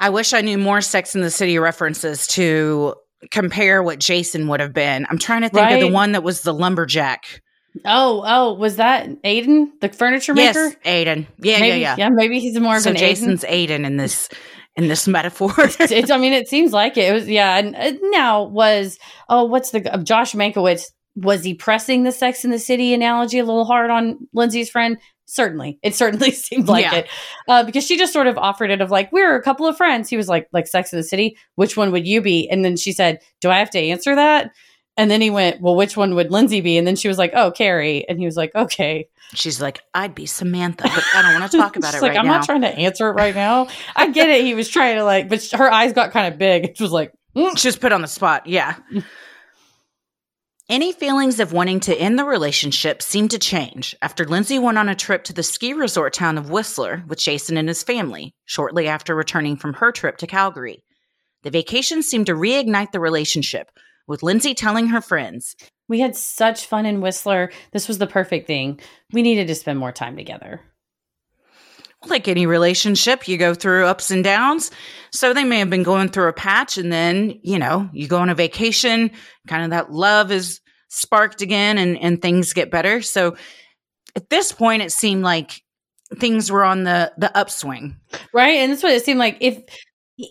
I 0.00 0.10
wish 0.10 0.32
I 0.32 0.40
knew 0.42 0.58
more 0.58 0.80
Sex 0.80 1.14
in 1.14 1.22
the 1.22 1.30
City 1.30 1.58
references 1.58 2.26
to 2.28 2.94
compare 3.30 3.82
what 3.82 3.98
Jason 3.98 4.46
would 4.48 4.60
have 4.60 4.72
been. 4.72 5.06
I'm 5.10 5.18
trying 5.18 5.42
to 5.42 5.48
think 5.48 5.70
of 5.72 5.80
the 5.80 5.90
one 5.90 6.12
that 6.12 6.22
was 6.22 6.42
the 6.42 6.54
lumberjack. 6.54 7.42
Oh, 7.84 8.22
oh, 8.26 8.54
was 8.54 8.76
that 8.76 9.08
Aiden, 9.22 9.68
the 9.80 9.88
furniture 9.88 10.34
maker? 10.34 10.64
Yes, 10.64 10.76
Aiden. 10.84 11.26
Yeah, 11.38 11.60
maybe, 11.60 11.80
yeah, 11.80 11.96
yeah. 11.98 12.08
maybe 12.08 12.40
he's 12.40 12.58
more 12.58 12.76
of 12.76 12.82
So 12.82 12.90
an 12.90 12.96
Jason's 12.96 13.44
Aiden 13.44 13.84
in 13.84 13.96
this 13.96 14.28
in 14.76 14.88
this 14.88 15.06
metaphor. 15.08 15.48
Aiden. 15.52 15.90
It's, 15.90 16.10
I 16.10 16.18
mean, 16.18 16.32
it 16.32 16.48
seems 16.48 16.72
like 16.72 16.96
it. 16.96 17.10
It 17.10 17.12
was, 17.12 17.28
yeah. 17.28 17.58
And 17.58 17.74
uh, 17.76 17.92
now 18.10 18.44
was, 18.44 18.98
oh, 19.28 19.44
what's 19.44 19.70
the, 19.70 19.92
uh, 19.92 19.98
Josh 20.02 20.32
Mankiewicz, 20.34 20.84
was 21.16 21.42
he 21.44 21.54
pressing 21.54 22.04
the 22.04 22.12
Sex 22.12 22.44
in 22.44 22.50
the 22.50 22.58
City 22.60 22.94
analogy 22.94 23.38
a 23.40 23.44
little 23.44 23.64
hard 23.64 23.90
on 23.90 24.28
Lindsay's 24.32 24.70
friend? 24.70 24.98
Certainly. 25.26 25.78
It 25.82 25.94
certainly 25.96 26.30
seemed 26.32 26.68
like 26.68 26.84
Yeah. 26.84 26.94
it. 26.94 27.08
Uh, 27.48 27.64
because 27.64 27.84
she 27.84 27.98
just 27.98 28.12
sort 28.12 28.28
of 28.28 28.38
offered 28.38 28.70
it 28.70 28.80
of 28.80 28.90
like, 28.90 29.10
we're 29.12 29.36
a 29.36 29.42
couple 29.42 29.66
of 29.66 29.76
friends. 29.76 30.08
He 30.08 30.16
was 30.16 30.28
like, 30.28 30.46
like 30.52 30.66
Sex 30.68 30.92
in 30.92 30.98
the 30.98 31.02
City, 31.02 31.36
which 31.56 31.76
one 31.76 31.90
would 31.92 32.06
you 32.06 32.20
be? 32.22 32.48
And 32.48 32.64
then 32.64 32.76
she 32.76 32.92
said, 32.92 33.18
do 33.40 33.50
I 33.50 33.58
have 33.58 33.70
to 33.70 33.78
answer 33.80 34.14
that? 34.14 34.52
And 34.98 35.08
then 35.08 35.20
he 35.20 35.30
went, 35.30 35.60
well, 35.60 35.76
which 35.76 35.96
one 35.96 36.16
would 36.16 36.32
Lindsay 36.32 36.60
be? 36.60 36.76
And 36.76 36.84
then 36.84 36.96
she 36.96 37.06
was 37.06 37.18
like, 37.18 37.30
oh, 37.32 37.52
Carrie. 37.52 38.04
And 38.08 38.18
he 38.18 38.26
was 38.26 38.36
like, 38.36 38.52
okay. 38.52 39.08
She's 39.32 39.60
like, 39.60 39.80
I'd 39.94 40.12
be 40.12 40.26
Samantha, 40.26 40.90
but 40.92 41.04
I 41.14 41.22
don't 41.22 41.40
want 41.40 41.52
to 41.52 41.56
talk 41.58 41.76
about 41.76 41.92
She's 41.92 42.02
it 42.02 42.02
like, 42.02 42.10
right 42.10 42.18
I'm 42.18 42.26
now. 42.26 42.38
not 42.38 42.44
trying 42.44 42.62
to 42.62 42.68
answer 42.68 43.08
it 43.08 43.12
right 43.12 43.34
now. 43.34 43.68
I 43.94 44.10
get 44.10 44.28
it. 44.28 44.44
He 44.44 44.54
was 44.54 44.68
trying 44.68 44.96
to 44.96 45.04
like, 45.04 45.28
but 45.28 45.44
her 45.52 45.72
eyes 45.72 45.92
got 45.92 46.10
kind 46.10 46.32
of 46.32 46.38
big. 46.38 46.64
It 46.64 46.80
was 46.80 46.90
like, 46.90 47.12
mm. 47.36 47.56
She 47.56 47.68
was 47.68 47.76
put 47.76 47.92
on 47.92 48.02
the 48.02 48.08
spot. 48.08 48.48
Yeah. 48.48 48.74
Any 50.68 50.92
feelings 50.92 51.38
of 51.38 51.52
wanting 51.52 51.78
to 51.80 51.96
end 51.96 52.18
the 52.18 52.24
relationship 52.24 53.00
seemed 53.00 53.30
to 53.30 53.38
change 53.38 53.94
after 54.02 54.24
Lindsay 54.24 54.58
went 54.58 54.78
on 54.78 54.88
a 54.88 54.96
trip 54.96 55.22
to 55.24 55.32
the 55.32 55.44
ski 55.44 55.74
resort 55.74 56.12
town 56.12 56.36
of 56.36 56.50
Whistler 56.50 57.04
with 57.06 57.20
Jason 57.20 57.56
and 57.56 57.68
his 57.68 57.84
family 57.84 58.34
shortly 58.46 58.88
after 58.88 59.14
returning 59.14 59.56
from 59.56 59.74
her 59.74 59.92
trip 59.92 60.18
to 60.18 60.26
Calgary. 60.26 60.82
The 61.44 61.50
vacation 61.50 62.02
seemed 62.02 62.26
to 62.26 62.34
reignite 62.34 62.90
the 62.90 63.00
relationship, 63.00 63.70
with 64.08 64.22
Lindsay 64.22 64.54
telling 64.54 64.88
her 64.88 65.00
friends, 65.00 65.54
we 65.86 66.00
had 66.00 66.16
such 66.16 66.66
fun 66.66 66.86
in 66.86 67.00
Whistler. 67.00 67.52
This 67.72 67.86
was 67.86 67.98
the 67.98 68.06
perfect 68.06 68.46
thing. 68.46 68.80
We 69.12 69.22
needed 69.22 69.46
to 69.48 69.54
spend 69.54 69.78
more 69.78 69.92
time 69.92 70.16
together. 70.16 70.60
like 72.06 72.28
any 72.28 72.46
relationship, 72.46 73.26
you 73.26 73.36
go 73.36 73.54
through 73.54 73.86
ups 73.86 74.10
and 74.10 74.22
downs. 74.22 74.70
So 75.10 75.32
they 75.32 75.44
may 75.44 75.58
have 75.58 75.70
been 75.70 75.82
going 75.82 76.08
through 76.08 76.28
a 76.28 76.32
patch 76.32 76.78
and 76.78 76.92
then, 76.92 77.40
you 77.42 77.58
know, 77.58 77.88
you 77.92 78.06
go 78.06 78.18
on 78.18 78.28
a 78.30 78.34
vacation, 78.34 79.10
kind 79.48 79.64
of 79.64 79.70
that 79.70 79.92
love 79.92 80.30
is 80.30 80.60
sparked 80.88 81.42
again 81.42 81.76
and, 81.76 81.98
and 81.98 82.22
things 82.22 82.52
get 82.52 82.70
better. 82.70 83.02
So 83.02 83.36
at 84.14 84.30
this 84.30 84.52
point, 84.52 84.82
it 84.82 84.92
seemed 84.92 85.22
like 85.22 85.62
things 86.16 86.50
were 86.50 86.64
on 86.64 86.84
the, 86.84 87.12
the 87.18 87.36
upswing. 87.36 87.96
Right. 88.32 88.58
And 88.58 88.72
that's 88.72 88.82
what 88.82 88.92
it 88.92 89.04
seemed 89.04 89.18
like. 89.18 89.36
If 89.40 89.60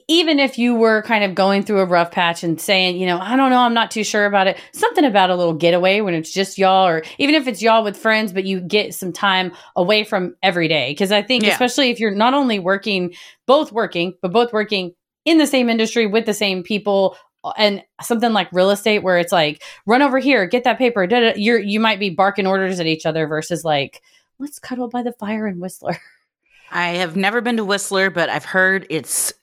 even 0.08 0.38
if 0.40 0.58
you 0.58 0.76
were 0.76 1.02
kind 1.04 1.24
of 1.24 1.34
going 1.34 1.64
through 1.64 1.80
a 1.80 1.86
rough 1.86 2.12
patch 2.12 2.44
and 2.44 2.60
saying, 2.60 2.98
you 2.98 3.06
know, 3.06 3.20
I 3.20 3.38
don't 3.38 3.50
know, 3.52 3.60
I'm 3.60 3.74
not 3.74 3.90
too 3.90 4.04
sure 4.04 4.26
about 4.26 4.48
it, 4.48 4.58
something 4.74 5.06
about 5.06 5.30
a 5.30 5.36
little 5.36 5.54
getaway 5.54 6.02
when 6.02 6.14
it's 6.14 6.32
just 6.34 6.58
y'all, 6.58 6.86
or 6.88 7.04
even 7.18 7.36
if 7.36 7.48
it's 7.48 7.62
y'all 7.62 7.84
with 7.86 7.96
friends, 7.96 8.34
but 8.34 8.44
you 8.44 8.60
get 8.60 8.94
some 8.94 9.14
time 9.14 9.54
away 9.78 10.04
from 10.04 10.36
every 10.44 10.68
day. 10.68 10.94
Cause 10.96 11.12
I 11.14 11.22
think, 11.22 11.44
Yeah. 11.44 11.52
especially 11.52 11.90
if 11.90 12.00
you're 12.02 12.12
not 12.12 12.34
only 12.34 12.60
working, 12.60 13.14
both 13.46 13.72
working, 13.72 14.14
but 14.22 14.34
both 14.34 14.52
working 14.52 14.94
in 15.24 15.38
the 15.38 15.48
same 15.48 15.70
industry 15.70 16.06
with 16.06 16.26
the 16.26 16.34
same 16.34 16.64
people. 16.64 17.16
Uh, 17.44 17.54
and 17.56 17.84
something 18.02 18.34
like 18.34 18.52
real 18.52 18.72
estate, 18.72 19.04
where 19.04 19.20
it's 19.20 19.32
like, 19.32 19.62
run 19.86 20.02
over 20.02 20.18
here, 20.18 20.48
get 20.48 20.64
that 20.64 20.80
paper. 20.80 21.06
Da, 21.06 21.20
da, 21.20 21.34
you're 21.36 21.60
you 21.60 21.80
might 21.80 22.00
be 22.00 22.10
barking 22.10 22.48
orders 22.48 22.80
at 22.80 22.88
each 22.88 23.06
other 23.06 23.28
versus 23.28 23.64
like, 23.64 24.02
let's 24.40 24.58
cuddle 24.58 24.90
by 24.90 25.04
the 25.04 25.14
fire 25.14 25.48
in 25.48 25.60
Whistler. 25.60 25.98
I 26.72 26.96
have 26.96 27.16
never 27.16 27.40
been 27.40 27.58
to 27.58 27.64
Whistler, 27.64 28.10
but 28.10 28.28
I've 28.30 28.44
heard 28.44 28.88
it's 28.90 29.34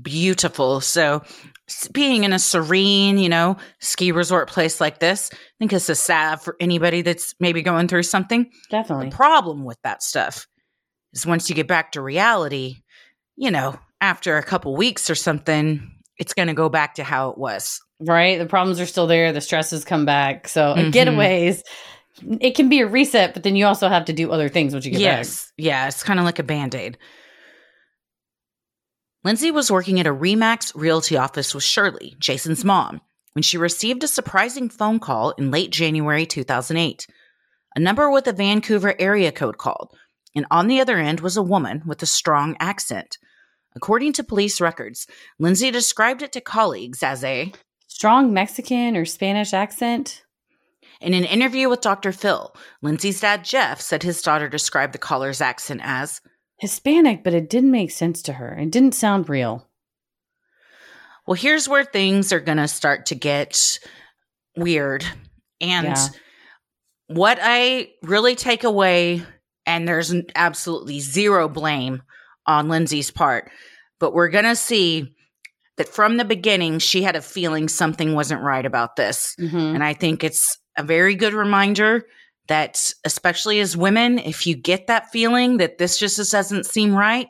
beautiful. 0.00 0.80
So 0.80 1.22
being 1.92 2.24
in 2.24 2.32
a 2.32 2.38
serene, 2.38 3.18
you 3.18 3.28
know, 3.28 3.56
ski 3.80 4.12
resort 4.12 4.48
place 4.48 4.80
like 4.80 4.98
this, 4.98 5.30
I 5.32 5.36
think 5.58 5.72
it's 5.72 5.88
a 5.88 5.94
sad 5.94 6.40
for 6.40 6.56
anybody 6.60 7.02
that's 7.02 7.34
maybe 7.40 7.62
going 7.62 7.88
through 7.88 8.02
something. 8.04 8.50
Definitely. 8.70 9.10
The 9.10 9.16
problem 9.16 9.64
with 9.64 9.78
that 9.82 10.02
stuff 10.02 10.46
is 11.12 11.26
once 11.26 11.48
you 11.48 11.54
get 11.54 11.68
back 11.68 11.92
to 11.92 12.00
reality, 12.02 12.82
you 13.36 13.50
know, 13.50 13.78
after 14.00 14.36
a 14.36 14.42
couple 14.42 14.76
weeks 14.76 15.08
or 15.08 15.14
something, 15.14 15.90
it's 16.18 16.34
going 16.34 16.48
to 16.48 16.54
go 16.54 16.68
back 16.68 16.96
to 16.96 17.04
how 17.04 17.30
it 17.30 17.38
was. 17.38 17.80
right? 18.00 18.38
The 18.38 18.46
problems 18.46 18.80
are 18.80 18.86
still 18.86 19.06
there. 19.06 19.32
The 19.32 19.40
stresses 19.40 19.84
come 19.84 20.04
back. 20.04 20.48
So 20.48 20.72
uh, 20.72 20.76
Mhm. 20.76 20.92
getaways, 20.92 21.62
it 22.40 22.54
can 22.54 22.68
be 22.68 22.80
a 22.80 22.86
reset, 22.86 23.32
but 23.32 23.42
then 23.44 23.56
you 23.56 23.66
also 23.66 23.88
have 23.88 24.04
to 24.06 24.12
do 24.12 24.30
other 24.30 24.48
things 24.48 24.72
once 24.74 24.84
you 24.84 24.90
get 24.90 24.98
back. 24.98 25.18
yes. 25.18 25.52
Yeah. 25.56 25.86
It's 25.88 26.02
kind 26.02 26.18
of 26.18 26.24
like 26.26 26.38
a 26.38 26.42
band 26.42 26.74
aid. 26.74 26.98
Lindsay 29.24 29.50
was 29.50 29.70
working 29.70 29.98
at 29.98 30.06
a 30.06 30.14
Remax 30.14 30.70
realty 30.74 31.16
office 31.16 31.54
with 31.54 31.64
Shirley, 31.64 32.14
Jason's 32.18 32.62
mom, 32.62 33.00
when 33.32 33.42
she 33.42 33.56
received 33.56 34.04
a 34.04 34.08
surprising 34.08 34.68
phone 34.68 34.98
call 34.98 35.30
in 35.38 35.50
late 35.50 35.70
January 35.70 36.26
2008. 36.26 37.06
A 37.74 37.80
number 37.80 38.10
with 38.10 38.26
a 38.26 38.34
Vancouver 38.34 38.94
area 38.98 39.32
code 39.32 39.56
called, 39.56 39.96
and 40.36 40.44
on 40.50 40.66
the 40.66 40.78
other 40.78 40.98
end 40.98 41.20
was 41.20 41.38
a 41.38 41.42
woman 41.42 41.82
with 41.86 42.02
a 42.02 42.06
strong 42.06 42.54
accent. 42.60 43.16
According 43.74 44.12
to 44.12 44.24
police 44.24 44.60
records, 44.60 45.06
Lindsay 45.38 45.70
described 45.70 46.20
it 46.20 46.32
to 46.32 46.42
colleagues 46.42 47.02
as 47.02 47.24
a. 47.24 47.50
Strong 47.86 48.34
Mexican 48.34 48.94
or 48.94 49.06
Spanish 49.06 49.54
accent. 49.54 50.22
In 51.00 51.14
an 51.14 51.24
interview 51.24 51.70
with 51.70 51.80
Dr. 51.80 52.12
Phil, 52.12 52.54
Lindsay's 52.82 53.20
dad 53.20 53.42
Jeff 53.42 53.80
said 53.80 54.02
his 54.02 54.20
daughter 54.20 54.50
described 54.50 54.92
the 54.92 54.98
caller's 54.98 55.40
accent 55.40 55.80
as 55.82 56.20
Hispanic, 56.64 57.22
but 57.22 57.34
it 57.34 57.50
didn't 57.50 57.70
make 57.70 57.90
sense 57.90 58.22
to 58.22 58.32
her. 58.32 58.56
It 58.58 58.70
didn't 58.70 58.94
sound 58.94 59.28
real. 59.28 59.68
Well, 61.26 61.34
here's 61.34 61.68
where 61.68 61.84
things 61.84 62.32
are 62.32 62.40
going 62.40 62.56
to 62.56 62.66
start 62.68 63.04
to 63.06 63.14
get 63.14 63.78
weird. 64.56 65.04
And 65.60 65.88
Yeah. 65.88 66.08
what 67.08 67.38
I 67.42 67.90
really 68.02 68.34
take 68.34 68.64
away, 68.64 69.22
and 69.66 69.86
there's 69.86 70.14
absolutely 70.34 71.00
zero 71.00 71.50
blame 71.50 72.02
on 72.46 72.70
Lindsay's 72.70 73.10
part, 73.10 73.50
but 74.00 74.14
we're 74.14 74.30
going 74.30 74.44
to 74.46 74.56
see 74.56 75.14
that 75.76 75.88
from 75.90 76.16
the 76.16 76.24
beginning, 76.24 76.78
she 76.78 77.02
had 77.02 77.14
a 77.16 77.20
feeling 77.20 77.68
something 77.68 78.14
wasn't 78.14 78.40
right 78.40 78.64
about 78.64 78.96
this. 78.96 79.36
Mhm. 79.38 79.74
And 79.74 79.84
I 79.84 79.92
think 79.92 80.24
it's 80.24 80.56
a 80.78 80.82
very 80.82 81.14
good 81.14 81.34
reminder 81.34 82.06
that, 82.48 82.92
especially 83.04 83.60
as 83.60 83.76
women, 83.76 84.18
if 84.18 84.46
you 84.46 84.54
get 84.54 84.86
that 84.86 85.10
feeling 85.10 85.56
that 85.58 85.78
this 85.78 85.98
just 85.98 86.16
doesn't 86.30 86.66
seem 86.66 86.94
right, 86.94 87.28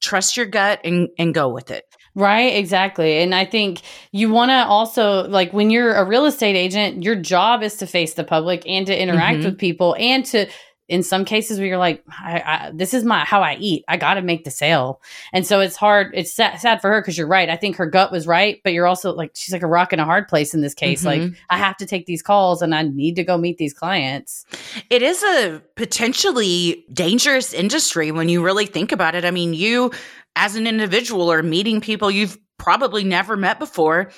trust 0.00 0.36
your 0.36 0.46
gut 0.46 0.80
and, 0.84 1.08
and 1.18 1.34
go 1.34 1.48
with 1.48 1.70
it. 1.70 1.84
Right, 2.14 2.54
exactly. 2.56 3.18
And 3.18 3.34
I 3.34 3.44
think 3.44 3.82
you 4.10 4.30
want 4.30 4.50
to 4.50 4.64
also, 4.66 5.28
like, 5.28 5.52
when 5.52 5.70
you're 5.70 5.94
a 5.94 6.04
real 6.04 6.24
estate 6.24 6.56
agent, 6.56 7.04
your 7.04 7.14
job 7.14 7.62
is 7.62 7.76
to 7.76 7.86
face 7.86 8.14
the 8.14 8.24
public 8.24 8.62
and 8.66 8.86
to 8.86 9.00
interact 9.00 9.40
Mhm. 9.40 9.44
with 9.44 9.58
people 9.58 9.94
and 9.98 10.24
to, 10.26 10.46
in 10.88 11.02
some 11.02 11.24
cases 11.24 11.58
where 11.58 11.66
you're 11.66 11.78
like, 11.78 12.02
I, 12.08 12.40
I, 12.44 12.70
this 12.74 12.94
is 12.94 13.04
my 13.04 13.20
how 13.24 13.42
I 13.42 13.56
eat. 13.60 13.84
I 13.88 13.96
got 13.96 14.14
to 14.14 14.22
make 14.22 14.44
the 14.44 14.50
sale, 14.50 15.00
and 15.32 15.46
so 15.46 15.60
it's 15.60 15.76
hard. 15.76 16.12
It's 16.14 16.32
sad, 16.32 16.58
sad 16.60 16.80
for 16.80 16.90
her 16.90 17.00
because 17.00 17.18
you're 17.18 17.26
right. 17.26 17.48
I 17.50 17.56
think 17.56 17.76
her 17.76 17.86
gut 17.86 18.10
was 18.10 18.26
right, 18.26 18.60
but 18.64 18.72
you're 18.72 18.86
also 18.86 19.12
like 19.14 19.32
she's 19.34 19.52
like 19.52 19.62
a 19.62 19.66
rock 19.68 19.92
in 19.92 20.00
a 20.00 20.04
hard 20.04 20.28
place 20.28 20.54
in 20.54 20.60
this 20.62 20.74
case. 20.74 21.04
Like 21.04 21.20
Mhm. 21.20 21.36
I 21.50 21.58
have 21.58 21.76
to 21.78 21.86
take 21.86 22.06
these 22.06 22.22
calls 22.22 22.62
and 22.62 22.74
I 22.74 22.82
need 22.82 23.16
to 23.16 23.24
go 23.24 23.36
meet 23.36 23.58
these 23.58 23.74
clients. 23.74 24.44
It 24.90 25.02
is 25.02 25.22
a 25.22 25.62
potentially 25.76 26.84
dangerous 26.92 27.52
industry 27.52 28.10
when 28.10 28.28
you 28.28 28.42
really 28.42 28.66
think 28.66 28.92
about 28.92 29.14
it. 29.14 29.24
I 29.24 29.30
mean, 29.30 29.52
you 29.54 29.90
as 30.36 30.54
an 30.56 30.66
individual 30.66 31.30
are 31.30 31.42
meeting 31.42 31.80
people 31.80 32.10
you've 32.10 32.38
probably 32.58 33.04
never 33.04 33.36
met 33.36 33.58
before 33.58 34.10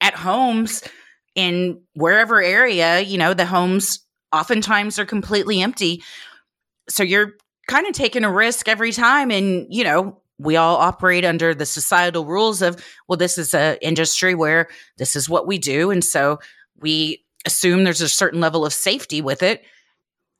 at 0.00 0.14
homes 0.14 0.82
in 1.34 1.80
wherever 1.94 2.42
area, 2.42 3.00
you 3.00 3.18
know, 3.18 3.34
the 3.34 3.44
homes 3.46 4.05
oftentimes 4.36 4.98
are 4.98 5.06
completely 5.06 5.62
empty. 5.62 6.02
So 6.88 7.02
you're 7.02 7.32
kind 7.66 7.86
of 7.86 7.94
taking 7.94 8.24
a 8.24 8.32
risk 8.32 8.68
every 8.68 8.92
time 8.92 9.30
and, 9.30 9.66
you 9.68 9.82
know, 9.82 10.20
we 10.38 10.56
all 10.56 10.76
operate 10.76 11.24
under 11.24 11.54
the 11.54 11.64
societal 11.64 12.26
rules 12.26 12.60
of, 12.60 12.76
well, 13.08 13.16
this 13.16 13.38
is 13.38 13.54
an 13.54 13.78
industry 13.80 14.34
where 14.34 14.68
this 14.98 15.16
is 15.16 15.28
what 15.28 15.46
we 15.46 15.56
do. 15.56 15.90
And 15.90 16.04
so 16.04 16.38
we 16.78 17.24
assume 17.46 17.84
there's 17.84 18.02
a 18.02 18.08
certain 18.08 18.40
level 18.40 18.66
of 18.66 18.72
safety 18.72 19.22
with 19.22 19.42
it. 19.42 19.64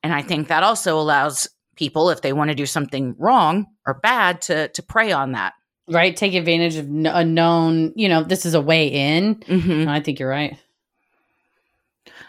And 0.02 0.12
I 0.12 0.22
think 0.22 0.48
that 0.48 0.62
also 0.62 1.00
allows 1.00 1.48
people, 1.76 2.10
if 2.10 2.20
they 2.20 2.32
want 2.32 2.50
to 2.50 2.54
do 2.54 2.66
something 2.66 3.14
wrong 3.18 3.66
or 3.86 3.94
bad, 3.94 4.42
to, 4.42 4.68
to 4.68 4.82
prey 4.82 5.12
on 5.12 5.32
that. 5.32 5.54
Right. 5.88 6.14
Take 6.16 6.34
advantage 6.34 6.76
of 6.76 6.86
a 6.86 7.24
known, 7.24 7.92
you 7.96 8.08
know, 8.08 8.22
this 8.22 8.44
is 8.44 8.54
a 8.54 8.60
way 8.60 8.88
in. 8.88 9.36
Mm-hmm. 9.36 9.88
I 9.88 10.00
think 10.00 10.18
you're 10.18 10.28
right. 10.28 10.58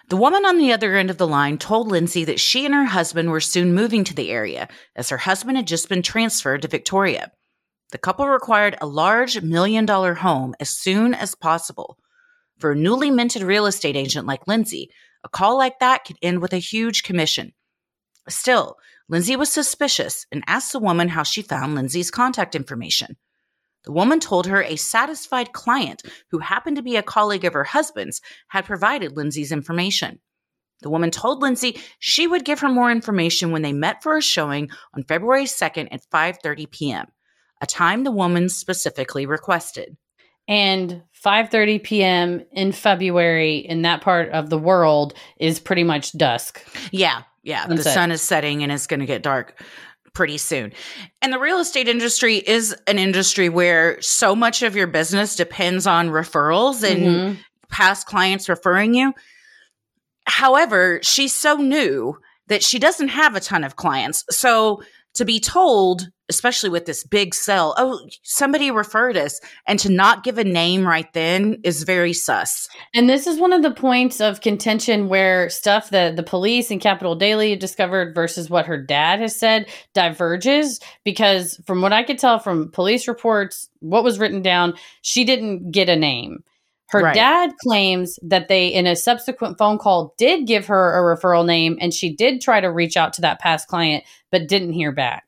The 0.10 0.18
woman 0.18 0.46
on 0.46 0.58
the 0.58 0.72
other 0.72 0.96
end 0.96 1.10
of 1.10 1.18
the 1.18 1.28
line 1.28 1.58
told 1.58 1.90
Lindsay 1.90 2.24
that 2.26 2.40
she 2.40 2.66
and 2.66 2.74
her 2.74 2.86
husband 2.86 3.30
were 3.30 3.42
soon 3.42 3.74
moving 3.74 4.06
to 4.06 4.14
the 4.14 4.32
area, 4.32 4.70
as 4.96 5.10
her 5.10 5.18
husband 5.18 5.58
had 5.58 5.68
just 5.68 5.90
been 5.90 6.02
transferred 6.02 6.62
to 6.62 6.70
Victoria. 6.70 7.32
The 7.92 7.98
couple 7.98 8.26
required 8.28 8.78
a 8.80 8.88
large 8.88 9.42
million 9.42 9.86
dollar 9.86 10.14
home 10.14 10.56
as 10.62 10.70
soon 10.70 11.14
as 11.14 11.36
possible. 11.36 11.98
For 12.58 12.72
a 12.72 12.76
newly 12.76 13.12
minted 13.12 13.44
real 13.44 13.66
estate 13.66 13.98
agent 13.98 14.26
like 14.26 14.48
Lindsay, 14.48 14.90
a 15.26 15.30
call 15.30 15.58
like 15.58 15.80
that 15.80 16.06
could 16.06 16.18
end 16.22 16.42
with 16.42 16.54
a 16.54 16.58
huge 16.58 17.04
commission. 17.04 17.54
Still, 18.30 18.78
Lindsay 19.10 19.36
was 19.36 19.52
suspicious 19.52 20.26
and 20.32 20.44
asked 20.48 20.72
the 20.72 20.80
woman 20.80 21.10
how 21.10 21.24
she 21.24 21.42
found 21.42 21.76
Lindsay's 21.76 22.12
contact 22.12 22.56
information. 22.56 23.18
The 23.88 23.94
woman 23.94 24.20
told 24.20 24.48
her 24.48 24.62
a 24.62 24.76
satisfied 24.76 25.54
client 25.54 26.04
who 26.30 26.40
happened 26.40 26.76
to 26.76 26.84
be 26.84 26.98
a 26.98 27.02
colleague 27.02 27.46
of 27.46 27.54
her 27.54 27.64
husband's 27.64 28.20
had 28.50 28.66
provided 28.66 29.16
Lindsay's 29.16 29.54
information. 29.54 30.20
The 30.82 30.90
woman 30.90 31.10
told 31.10 31.42
Lindsay 31.42 31.80
she 31.98 32.28
would 32.28 32.44
give 32.44 32.60
her 32.60 32.68
more 32.68 32.92
information 32.92 33.52
when 33.52 33.62
they 33.62 33.72
met 33.72 34.04
for 34.04 34.18
a 34.18 34.22
showing 34.22 34.72
on 34.94 35.06
February 35.06 35.46
2nd 35.46 35.88
at 35.90 36.02
5:30 36.14 36.70
p.m., 36.70 37.06
a 37.62 37.66
time 37.66 38.04
the 38.04 38.12
woman 38.12 38.50
specifically 38.50 39.26
requested. 39.26 39.96
And 40.50 41.04
5:30 41.24 41.82
p.m. 41.82 42.42
in 42.52 42.74
February 42.74 43.60
in 43.60 43.84
that 43.84 44.02
part 44.02 44.32
of 44.32 44.50
the 44.50 44.58
world 44.58 45.14
is 45.38 45.62
pretty 45.62 45.86
much 45.86 46.12
dusk. 46.12 46.62
Yeah, 46.92 47.22
yeah, 47.42 47.66
the 47.68 47.84
sun 47.84 48.12
is 48.12 48.22
setting 48.22 48.64
and 48.64 48.72
it's 48.74 48.88
going 48.88 49.00
to 49.00 49.06
get 49.06 49.24
dark 49.24 49.58
pretty 50.18 50.40
soon. 50.40 50.74
And 51.22 51.32
the 51.32 51.38
real 51.38 51.60
estate 51.60 51.88
industry 51.88 52.38
is 52.38 52.76
an 52.88 52.98
industry 52.98 53.50
where 53.50 54.02
so 54.02 54.36
much 54.36 54.64
of 54.64 54.76
your 54.76 54.88
business 54.88 55.36
depends 55.36 55.86
on 55.86 56.10
referrals 56.10 56.84
and 56.84 57.06
Mhm. 57.06 57.40
past 57.70 58.08
clients 58.08 58.50
referring 58.50 58.96
you. 58.96 59.14
However, 60.26 61.00
she's 61.04 61.36
so 61.36 61.58
new 61.58 62.18
that 62.48 62.64
she 62.64 62.80
doesn't 62.80 63.10
have 63.10 63.36
a 63.36 63.40
ton 63.40 63.64
of 63.64 63.76
clients. 63.76 64.26
So 64.32 64.82
to 65.14 65.24
be 65.24 65.40
told, 65.40 66.10
especially 66.30 66.70
with 66.70 66.86
this 66.86 67.04
big 67.04 67.34
sell, 67.34 67.74
oh, 67.78 68.00
somebody 68.24 68.72
referred 68.72 69.18
us, 69.18 69.40
and 69.66 69.80
to 69.80 69.90
not 69.90 70.24
give 70.24 70.38
a 70.38 70.44
name 70.44 70.86
right 70.86 71.12
then 71.14 71.58
is 71.64 71.84
very 71.84 72.14
sus. 72.14 72.68
And 72.94 73.10
this 73.10 73.28
is 73.28 73.40
one 73.40 73.54
of 73.54 73.62
the 73.62 73.72
points 73.72 74.20
of 74.20 74.42
contention 74.42 75.10
where 75.10 75.50
stuff 75.50 75.90
that 75.92 76.16
the 76.16 76.24
police 76.24 76.72
and 76.72 76.82
Capital 76.82 77.16
Daily 77.16 77.56
discovered 77.56 78.14
versus 78.16 78.50
what 78.50 78.66
her 78.66 78.82
dad 78.82 79.20
has 79.20 79.38
said 79.38 79.68
diverges. 79.94 80.80
Because 81.04 81.60
from 81.66 81.82
what 81.82 81.94
I 81.94 82.04
could 82.04 82.20
tell 82.20 82.40
from 82.40 82.72
police 82.72 83.08
reports, 83.08 83.70
what 83.80 84.04
was 84.04 84.20
written 84.20 84.42
down, 84.42 84.74
she 85.02 85.24
didn't 85.24 85.72
get 85.72 85.90
a 85.90 85.96
name. 85.96 86.44
Her 86.90 87.02
Right. 87.02 87.16
dad 87.16 87.52
claims 87.62 88.18
that 88.24 88.48
they, 88.48 88.68
in 88.68 88.88
a 88.88 88.96
subsequent 88.96 89.58
phone 89.58 89.78
call, 89.78 90.14
did 90.18 90.48
give 90.48 90.68
her 90.68 90.98
a 90.98 91.16
referral 91.18 91.46
name 91.46 91.78
and 91.82 91.94
she 91.94 92.16
did 92.16 92.40
try 92.40 92.62
to 92.62 92.72
reach 92.72 92.96
out 92.96 93.12
to 93.14 93.22
that 93.22 93.40
past 93.40 93.68
client, 93.68 94.06
but 94.32 94.48
didn't 94.48 94.72
hear 94.72 94.94
back. 94.94 95.27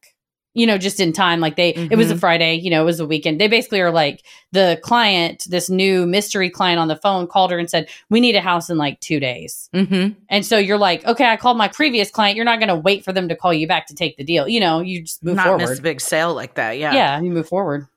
You 0.60 0.68
know, 0.68 0.78
just 0.78 1.00
in 1.00 1.14
time. 1.14 1.40
Like 1.40 1.56
they, 1.56 1.70
it 1.70 1.96
was 1.96 2.12
a 2.12 2.16
Mhm. 2.16 2.20
Friday, 2.20 2.56
you 2.56 2.70
know, 2.70 2.82
it 2.82 2.86
was 2.86 3.00
a 3.00 3.06
weekend. 3.08 3.40
They 3.40 3.48
basically 3.48 3.80
are 3.82 3.92
like, 3.92 4.24
the 4.52 4.80
client, 4.84 5.46
this 5.48 5.70
new 5.70 6.06
mystery 6.06 6.50
client 6.50 6.80
on 6.80 6.88
the 6.88 6.96
phone, 6.96 7.28
called 7.28 7.52
her 7.52 7.60
and 7.60 7.70
said, 7.70 7.88
We 8.10 8.20
need 8.20 8.36
a 8.36 8.42
house 8.42 8.70
in 8.70 8.78
like 8.78 9.00
two 9.00 9.20
days. 9.20 9.70
Mm-hmm. 9.74 10.20
And 10.28 10.46
so 10.46 10.58
you're 10.58 10.78
like, 10.78 11.06
Okay, 11.06 11.26
I 11.26 11.38
called 11.38 11.58
my 11.58 11.68
previous 11.68 12.12
client. 12.12 12.36
You're 12.36 12.46
not 12.46 12.60
going 12.60 12.70
to 12.70 12.76
wait 12.76 13.06
for 13.06 13.14
them 13.14 13.30
to 13.30 13.36
call 13.36 13.54
you 13.54 13.68
back 13.68 13.88
to 13.88 13.96
take 13.96 14.18
the 14.18 14.24
deal. 14.24 14.48
You 14.48 14.60
know, 14.60 14.82
you 14.82 15.04
just 15.04 15.24
move 15.24 15.36
Not 15.36 15.58
miss 15.60 15.80
a 15.80 15.82
big 15.82 16.02
sale 16.02 16.34
like 16.34 16.56
that. 16.56 16.78
Yeah. 16.78 16.94
Yeah, 16.94 17.22
you 17.22 17.32
move 17.32 17.48
forward. 17.48 17.88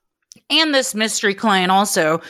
And 0.51 0.75
this 0.75 0.95
mystery 0.95 1.35
client 1.35 1.71
also 1.71 2.21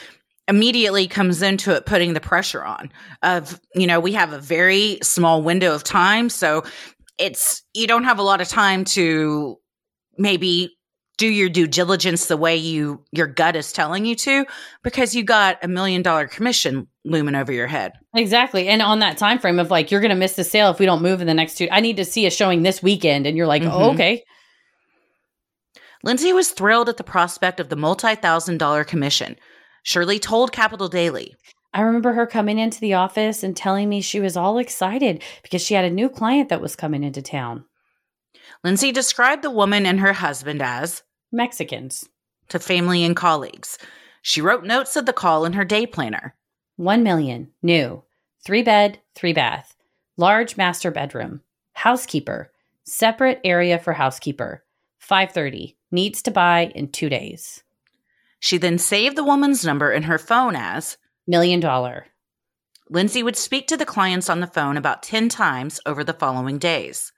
immediately 0.47 1.07
comes 1.07 1.41
into 1.41 1.75
it 1.75 1.85
putting 1.85 2.13
the 2.13 2.19
pressure 2.19 2.63
on 2.63 2.91
of, 3.21 3.59
you 3.75 3.87
know, 3.87 3.99
we 3.99 4.13
have 4.13 4.33
a 4.33 4.39
very 4.39 4.99
small 5.01 5.41
window 5.41 5.73
of 5.75 5.83
time. 5.83 6.29
So 6.29 6.63
it's, 7.17 7.63
you 7.73 7.87
don't 7.87 8.03
have 8.03 8.19
a 8.19 8.23
lot 8.23 8.41
of 8.41 8.47
time 8.47 8.83
to 8.85 9.59
maybe 10.17 10.75
do 11.17 11.27
your 11.27 11.47
due 11.49 11.67
diligence 11.67 12.25
the 12.25 12.35
way 12.37 12.55
you, 12.55 13.03
your 13.11 13.27
gut 13.27 13.55
is 13.55 13.71
telling 13.71 14.03
you 14.05 14.15
to, 14.15 14.45
because 14.83 15.13
you 15.13 15.23
got 15.23 15.63
a 15.63 15.67
million 15.67 16.01
dollar 16.01 16.27
commission 16.27 16.87
looming 17.05 17.35
over 17.35 17.51
your 17.51 17.67
head. 17.67 17.93
Exactly. 18.15 18.67
And 18.67 18.81
on 18.81 18.99
that 18.99 19.17
time 19.17 19.37
frame 19.37 19.59
of 19.59 19.69
like, 19.69 19.91
you're 19.91 20.01
going 20.01 20.09
to 20.09 20.15
miss 20.15 20.35
the 20.35 20.43
sale 20.43 20.71
if 20.71 20.79
we 20.79 20.85
don't 20.87 21.03
move 21.03 21.21
in 21.21 21.27
the 21.27 21.33
next 21.35 21.55
two. 21.55 21.67
I 21.71 21.81
need 21.81 21.97
to 21.97 22.05
see 22.05 22.25
a 22.25 22.31
showing 22.31 22.63
this 22.63 22.81
weekend. 22.81 23.27
And 23.27 23.37
you're 23.37 23.47
like, 23.47 23.61
oh, 23.61 23.67
Mhm. 23.67 23.93
okay. 23.93 24.23
Lindsay 26.03 26.33
was 26.33 26.51
thrilled 26.51 26.89
at 26.89 26.97
the 26.97 27.03
prospect 27.03 27.59
of 27.59 27.69
the 27.69 27.75
multi 27.75 28.15
thousand 28.15 28.57
dollar 28.57 28.83
commission. 28.83 29.37
Shirley 29.83 30.19
told 30.19 30.51
Capital 30.51 30.87
Daily. 30.89 31.35
I 31.73 31.81
remember 31.81 32.13
her 32.13 32.27
coming 32.27 32.59
into 32.59 32.79
the 32.79 32.93
office 32.93 33.43
and 33.43 33.55
telling 33.55 33.89
me 33.89 34.01
she 34.01 34.19
was 34.19 34.37
all 34.37 34.57
excited 34.57 35.23
because 35.43 35.61
she 35.61 35.73
had 35.73 35.85
a 35.85 35.89
new 35.89 36.09
client 36.09 36.49
that 36.49 36.61
was 36.61 36.75
coming 36.75 37.03
into 37.03 37.21
town. 37.21 37.65
Lindsay 38.63 38.93
described 38.93 39.43
the 39.43 39.51
woman 39.51 39.85
and 39.85 39.99
her 39.99 40.13
husband 40.13 40.61
as 40.61 41.03
Mexicans. 41.31 42.07
to 42.49 42.59
family 42.59 43.03
and 43.03 43.15
colleagues. 43.15 43.77
She 44.21 44.41
wrote 44.41 44.63
notes 44.63 44.95
of 44.95 45.05
the 45.05 45.13
call 45.13 45.43
in 45.43 45.53
her 45.53 45.65
day 45.65 45.85
planner. 45.85 46.35
1 46.77 47.03
million. 47.03 47.51
New. 47.61 48.03
Three 48.45 48.63
bed, 48.63 48.99
three 49.15 49.33
bath. 49.33 49.75
Large 50.17 50.55
master 50.55 50.91
bedroom. 50.91 51.41
Housekeeper. 51.73 52.51
Separate 52.83 53.41
area 53.43 53.79
for 53.79 53.93
housekeeper. 53.93 54.63
530. 54.99 55.77
Needs 55.91 56.21
to 56.21 56.31
buy 56.31 56.71
in 56.75 56.89
two 56.89 57.09
days. 57.09 57.63
She 58.39 58.57
then 58.57 58.77
saved 58.77 59.15
the 59.15 59.23
woman's 59.23 59.65
number 59.65 59.91
in 59.91 60.03
her 60.03 60.17
phone 60.17 60.55
as 60.55 60.97
Million 61.25 61.59
dollar. 61.59 62.07
Lindsay 62.89 63.23
would 63.23 63.37
speak 63.37 63.67
to 63.67 63.77
the 63.77 63.85
clients 63.85 64.29
on 64.29 64.41
the 64.41 64.47
phone 64.47 64.77
about 64.77 65.03
10 65.03 65.29
times 65.29 65.79
over 65.85 66.03
the 66.03 66.13
following 66.13 66.57
days. 66.57 67.13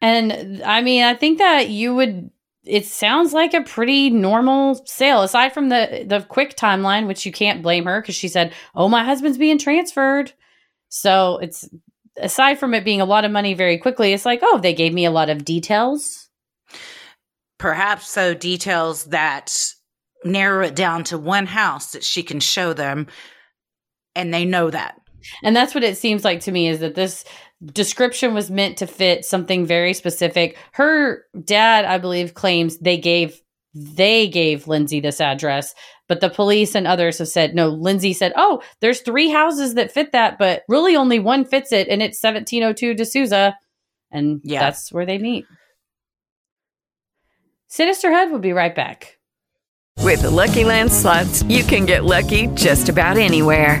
And 0.00 0.62
I 0.64 0.82
mean, 0.82 1.02
I 1.02 1.14
think 1.14 1.38
that 1.38 1.68
you 1.70 1.94
would 1.94 2.30
it 2.64 2.84
sounds 2.84 3.32
like 3.32 3.54
a 3.54 3.62
pretty 3.62 4.10
normal 4.10 4.74
sale 4.86 5.22
aside 5.22 5.52
from 5.52 5.68
the 5.68 6.04
the 6.06 6.20
quick 6.28 6.56
timeline 6.56 7.06
which 7.06 7.24
you 7.24 7.30
can't 7.32 7.62
blame 7.62 7.84
her 7.84 8.02
cuz 8.02 8.14
she 8.14 8.28
said, 8.28 8.52
"Oh, 8.74 8.88
my 8.88 9.04
husband's 9.04 9.38
being 9.38 9.58
transferred." 9.58 10.32
So, 10.88 11.38
it's 11.42 11.68
aside 12.18 12.58
from 12.58 12.74
it 12.74 12.84
being 12.84 13.00
a 13.00 13.04
lot 13.04 13.24
of 13.24 13.30
money 13.32 13.54
very 13.54 13.78
quickly, 13.78 14.12
it's 14.12 14.24
like, 14.26 14.40
"Oh, 14.42 14.58
they 14.58 14.74
gave 14.74 14.92
me 14.94 15.04
a 15.04 15.10
lot 15.10 15.30
of 15.30 15.44
details." 15.44 16.28
Perhaps 17.58 18.08
so 18.08 18.34
details 18.34 19.04
that 19.06 19.54
narrow 20.24 20.64
it 20.66 20.74
down 20.76 21.04
to 21.04 21.18
one 21.18 21.46
house 21.46 21.92
that 21.92 22.04
she 22.04 22.22
can 22.22 22.40
show 22.40 22.72
them, 22.72 23.06
and 24.14 24.32
they 24.34 24.44
know 24.44 24.70
that. 24.70 24.96
And 25.42 25.54
that's 25.56 25.74
what 25.74 25.84
it 25.84 25.96
seems 25.98 26.24
like 26.24 26.40
to 26.40 26.52
me 26.52 26.68
is 26.68 26.80
that 26.80 26.94
this 26.94 27.24
description 27.72 28.34
was 28.34 28.50
meant 28.50 28.78
to 28.78 28.86
fit 28.86 29.24
something 29.24 29.66
very 29.66 29.92
specific. 29.92 30.56
Her 30.72 31.24
dad, 31.44 31.84
I 31.84 31.98
believe, 31.98 32.34
claims 32.34 32.78
they 32.78 32.96
gave 32.98 33.40
they 33.78 34.26
gave 34.26 34.66
Lindsay 34.66 35.00
this 35.00 35.20
address, 35.20 35.74
but 36.08 36.22
the 36.22 36.30
police 36.30 36.74
and 36.74 36.86
others 36.86 37.18
have 37.18 37.28
said 37.28 37.54
no. 37.54 37.68
Lindsay 37.68 38.14
said, 38.14 38.32
"Oh, 38.34 38.62
there's 38.80 39.02
three 39.02 39.28
houses 39.28 39.74
that 39.74 39.92
fit 39.92 40.12
that, 40.12 40.38
but 40.38 40.62
really 40.66 40.96
only 40.96 41.18
one 41.18 41.44
fits 41.44 41.72
it, 41.72 41.86
and 41.88 42.02
it's 42.02 42.18
1702 42.18 42.94
De 42.94 43.04
Sousa." 43.04 43.58
And 44.10 44.40
Yeah. 44.44 44.60
that's 44.60 44.90
where 44.90 45.04
they 45.04 45.18
meet. 45.18 45.44
Sinisterhood 47.68 48.30
will 48.30 48.38
be 48.38 48.52
right 48.52 48.74
back. 48.74 49.18
With 50.02 50.22
the 50.22 50.30
Lucky 50.30 50.64
Land 50.64 50.92
slots, 50.92 51.42
you 51.44 51.64
can 51.64 51.84
get 51.84 52.04
lucky 52.04 52.46
just 52.54 52.88
about 52.88 53.18
anywhere. 53.18 53.80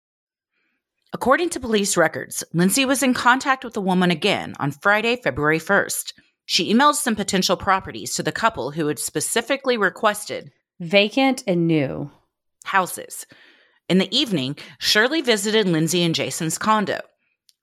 According 1.13 1.49
to 1.49 1.59
police 1.59 1.97
records, 1.97 2.41
Lindsay 2.53 2.85
was 2.85 3.03
in 3.03 3.13
contact 3.13 3.65
with 3.65 3.73
the 3.73 3.81
woman 3.81 4.11
again 4.11 4.55
on 4.59 4.71
Friday, 4.71 5.17
February 5.17 5.59
1st. 5.59 6.13
She 6.45 6.73
emailed 6.73 6.95
some 6.95 7.17
potential 7.17 7.57
properties 7.57 8.15
to 8.15 8.23
the 8.23 8.31
couple 8.31 8.71
who 8.71 8.87
had 8.87 8.97
specifically 8.97 9.75
requested 9.75 10.51
Vacant 10.79 11.43
and 11.45 11.67
new. 11.67 12.09
houses. 12.63 13.25
In 13.89 13.97
the 13.97 14.17
evening, 14.17 14.55
Shirley 14.79 15.19
visited 15.19 15.67
Lindsay 15.67 16.01
and 16.01 16.15
Jason's 16.15 16.57
condo. 16.57 17.01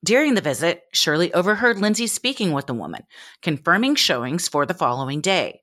During 0.04 0.34
the 0.34 0.42
visit, 0.42 0.82
Shirley 0.92 1.32
overheard 1.32 1.78
Lindsay 1.78 2.06
speaking 2.06 2.52
with 2.52 2.66
the 2.66 2.74
woman, 2.74 3.02
confirming 3.40 3.94
showings 3.94 4.46
for 4.46 4.66
the 4.66 4.74
following 4.74 5.22
day. 5.22 5.62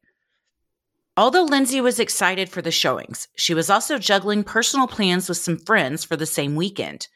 Although 1.16 1.44
Lindsay 1.44 1.82
was 1.82 2.00
excited 2.00 2.50
for 2.50 2.64
the 2.64 2.72
showings, 2.72 3.28
she 3.38 3.54
was 3.54 3.70
also 3.70 4.00
juggling 4.00 4.44
personal 4.44 4.88
plans 4.88 5.30
with 5.30 5.38
some 5.38 5.60
friends 5.60 6.04
for 6.04 6.18
the 6.18 6.26
same 6.26 6.56
weekend. 6.56 7.08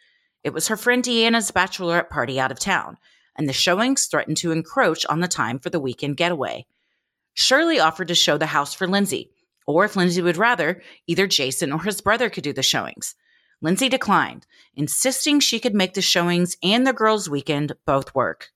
It 0.44 0.54
was 0.54 0.68
her 0.68 0.78
friend 0.78 1.04
Deanna's 1.04 1.52
bachelorette 1.52 2.10
party 2.10 2.40
out 2.40 2.52
of 2.52 2.60
town, 2.60 2.98
and 3.38 3.48
the 3.48 3.54
showings 3.54 4.06
threatened 4.06 4.38
to 4.38 4.52
encroach 4.52 5.06
on 5.08 5.20
the 5.20 5.28
time 5.28 5.60
for 5.60 5.70
the 5.70 5.80
weekend 5.80 6.18
getaway. 6.18 6.66
Shirley 7.34 7.80
offered 7.80 8.08
to 8.10 8.16
show 8.16 8.38
the 8.38 8.48
house 8.48 8.74
for 8.74 8.88
Lindsay, 8.88 9.32
or 9.66 9.86
if 9.86 9.96
Lindsay 9.96 10.22
would 10.22 10.38
rather, 10.38 10.82
either 11.08 11.28
Jason 11.28 11.72
or 11.72 11.84
his 11.84 12.02
brother 12.02 12.30
could 12.30 12.44
do 12.44 12.54
the 12.54 12.64
showings. 12.64 13.16
Lindsay 13.62 13.90
declined, 13.90 14.46
insisting 14.76 15.40
she 15.40 15.60
could 15.60 15.74
make 15.74 15.94
the 15.94 16.02
showings 16.02 16.58
and 16.64 16.88
the 16.88 16.94
girls' 16.94 17.30
weekend 17.30 17.74
both 17.86 18.16
work. 18.16 18.50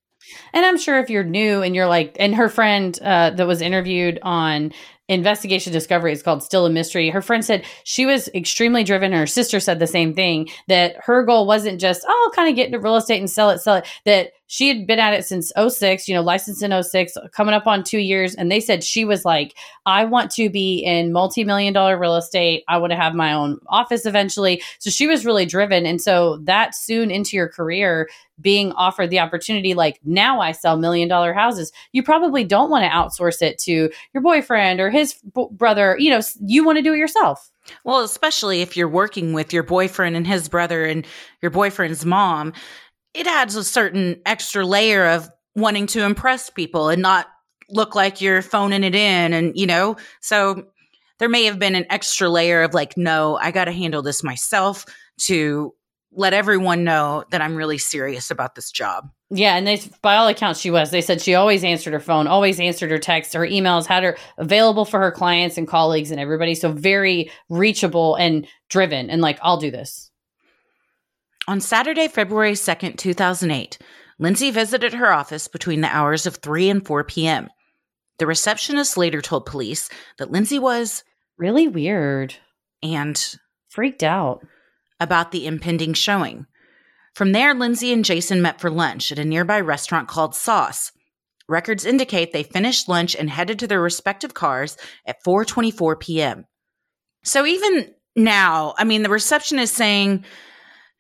And 0.54 0.66
I'm 0.66 0.78
sure 0.78 1.00
if 1.00 1.10
you're 1.10 1.24
new 1.24 1.62
and 1.62 1.76
you're 1.76 1.88
like, 1.88 2.16
and 2.20 2.36
her 2.36 2.48
friend 2.48 2.98
uh, 3.02 3.32
that 3.32 3.48
was 3.48 3.62
interviewed 3.62 4.20
on 4.22 4.72
Investigation 5.10 5.74
Discovery 5.74 6.14
is 6.14 6.24
called 6.24 6.44
Still 6.44 6.66
a 6.66 6.70
Mystery. 6.70 7.10
Her 7.10 7.22
friend 7.22 7.44
said 7.44 7.66
she 7.84 8.06
was 8.06 8.30
extremely 8.34 8.84
driven. 8.84 9.12
Her 9.12 9.28
sister 9.28 9.60
said 9.60 9.80
the 9.80 9.88
same 9.88 10.14
thing 10.14 10.48
that 10.68 10.96
her 11.02 11.24
goal 11.24 11.46
wasn't 11.46 11.82
just, 11.82 12.06
oh, 12.08 12.32
kind 12.34 12.50
of 12.50 12.56
get 12.56 12.68
into 12.68 12.80
real 12.80 12.96
estate 12.96 13.20
and 13.20 13.30
sell 13.30 13.50
it, 13.50 13.60
sell 13.60 13.76
it. 13.76 13.88
That 14.06 14.32
she 14.48 14.68
had 14.68 14.86
been 14.86 15.00
at 15.00 15.14
it 15.14 15.26
since 15.26 15.52
06, 15.58 16.08
you 16.08 16.14
know, 16.14 16.22
licensed 16.22 16.62
in 16.62 16.84
06, 16.84 17.18
coming 17.32 17.54
up 17.54 17.66
on 17.66 17.84
two 17.84 18.00
years. 18.00 18.36
And 18.36 18.52
they 18.52 18.60
said 18.60 18.84
she 18.84 19.06
was 19.06 19.26
like, 19.26 19.56
I 19.86 20.06
want 20.06 20.32
to 20.32 20.50
be 20.50 20.80
in 20.80 21.12
multi 21.12 21.44
million 21.44 21.74
dollar 21.74 21.98
real 21.98 22.16
estate. 22.16 22.64
I 22.68 22.78
want 22.78 22.92
to 22.92 22.98
have 22.98 23.16
my 23.16 23.34
own 23.34 23.60
office 23.68 24.06
eventually. 24.06 24.62
So 24.80 24.90
she 24.90 25.08
was 25.08 25.26
really 25.26 25.46
driven. 25.46 25.86
And 25.86 26.02
so 26.02 26.38
that 26.44 26.76
soon 26.76 27.10
into 27.10 27.36
your 27.36 27.48
career, 27.48 28.10
being 28.42 28.72
offered 28.74 29.10
the 29.10 29.20
opportunity, 29.20 29.74
like 29.74 30.00
now 30.04 30.42
I 30.42 30.52
sell 30.52 30.78
million 30.78 31.08
dollar 31.08 31.34
houses, 31.34 31.72
you 31.92 32.04
probably 32.04 32.44
don't 32.44 32.70
want 32.70 32.84
to 32.84 32.90
outsource 32.90 33.42
it 33.42 33.58
to 33.60 33.90
your 34.14 34.22
boyfriend 34.22 34.80
or 34.80 34.90
his 34.90 35.16
b- 35.36 35.48
brother. 35.52 35.96
You 36.00 36.12
know, 36.12 36.22
you 36.46 36.66
want 36.66 36.78
to 36.78 36.84
do 36.84 36.94
it 36.94 36.98
yourself. 36.98 37.50
Well, 37.84 38.02
especially 38.02 38.62
if 38.62 38.76
you're 38.76 38.90
working 38.90 39.34
with 39.34 39.54
your 39.54 39.64
boyfriend 39.64 40.16
and 40.16 40.28
his 40.28 40.50
brother 40.50 40.86
and 40.86 41.08
your 41.42 41.52
boyfriend's 41.52 42.06
mom, 42.06 42.54
it 43.14 43.28
adds 43.28 43.56
a 43.56 43.64
certain 43.64 44.22
extra 44.26 44.66
layer 44.66 45.08
of 45.08 45.30
wanting 45.56 45.88
to 45.88 46.04
impress 46.04 46.50
people 46.50 46.90
and 46.90 47.02
not 47.02 47.28
look 47.70 47.96
like 47.96 48.22
you're 48.22 48.42
phoning 48.42 48.84
it 48.84 48.96
in. 48.96 49.34
And, 49.34 49.58
you 49.58 49.68
know, 49.68 49.96
so 50.22 50.66
there 51.20 51.30
may 51.30 51.46
have 51.46 51.60
been 51.60 51.76
an 51.76 51.86
extra 51.90 52.30
layer 52.30 52.64
of 52.64 52.74
like, 52.74 52.98
no, 52.98 53.38
I 53.38 53.52
got 53.52 53.66
to 53.66 53.72
handle 53.72 54.02
this 54.02 54.24
myself 54.24 54.86
to 55.22 55.74
let 56.16 56.34
everyone 56.34 56.84
know 56.84 57.24
that 57.32 57.42
I'm 57.42 57.56
really 57.56 57.78
serious 57.78 58.30
about 58.30 58.56
this 58.56 58.72
job. 58.72 59.10
Yeah, 59.32 59.56
and 59.56 59.66
they, 59.66 59.82
by 60.04 60.16
all 60.16 60.28
accounts, 60.28 60.60
she 60.60 60.70
was. 60.70 60.92
They 60.92 61.02
said 61.02 61.22
she 61.22 61.34
always 61.34 61.64
answered 61.64 61.94
her 61.94 62.00
phone, 62.00 62.28
always 62.28 62.60
answered 62.60 62.92
her 62.92 63.00
texts, 63.00 63.34
her 63.34 63.48
emails, 63.48 63.88
had 63.88 64.04
her 64.04 64.16
available 64.38 64.86
for 64.86 65.00
her 65.00 65.12
clients 65.12 65.58
and 65.58 65.68
colleagues 65.68 66.12
and 66.12 66.20
everybody. 66.20 66.54
So 66.54 66.72
very 66.72 67.32
reachable 67.50 68.14
and 68.16 68.46
driven, 68.70 69.10
and 69.10 69.22
like, 69.24 69.40
I'll 69.42 69.58
do 69.58 69.72
this. 69.72 70.12
On 71.48 71.60
Saturday, 71.60 72.08
February 72.08 72.54
2nd, 72.54 72.98
2008, 72.98 73.78
Lindsay 74.20 74.52
visited 74.52 74.94
her 74.94 75.12
office 75.12 75.48
between 75.48 75.82
the 75.82 75.94
hours 75.94 76.26
of 76.26 76.38
3 76.38 76.70
and 76.70 76.86
4 76.86 77.04
p.m. 77.04 77.50
The 78.20 78.28
receptionist 78.28 78.96
later 78.96 79.22
told 79.22 79.46
police 79.46 79.90
that 80.18 80.32
Lindsay 80.32 80.60
was, 80.60 81.04
Really 81.38 81.68
weird. 81.68 82.36
and 82.82 83.22
Freaked 83.70 84.04
out. 84.04 84.46
about 85.00 85.32
the 85.32 85.46
impending 85.48 85.94
showing. 85.94 86.46
From 87.16 87.32
there, 87.34 87.54
Lindsay 87.54 87.92
and 87.92 88.06
Jason 88.06 88.42
met 88.42 88.62
for 88.62 88.70
lunch 88.70 89.12
at 89.12 89.20
a 89.20 89.26
nearby 89.26 89.60
restaurant 89.60 90.08
called 90.08 90.36
Sauce. 90.36 90.92
Records 91.50 91.84
indicate 91.86 92.32
they 92.32 92.44
finished 92.44 92.88
lunch 92.88 93.16
and 93.16 93.30
headed 93.30 93.60
to 93.60 93.68
their 93.68 93.82
respective 93.82 94.34
cars 94.34 94.78
at 95.06 95.22
4:24 95.26 96.00
p.m. 96.00 96.46
So 97.24 97.46
even 97.46 97.94
now, 98.16 98.76
I 98.78 98.86
mean, 98.86 99.04
the 99.04 99.10
receptionist 99.10 99.74
saying 99.76 100.24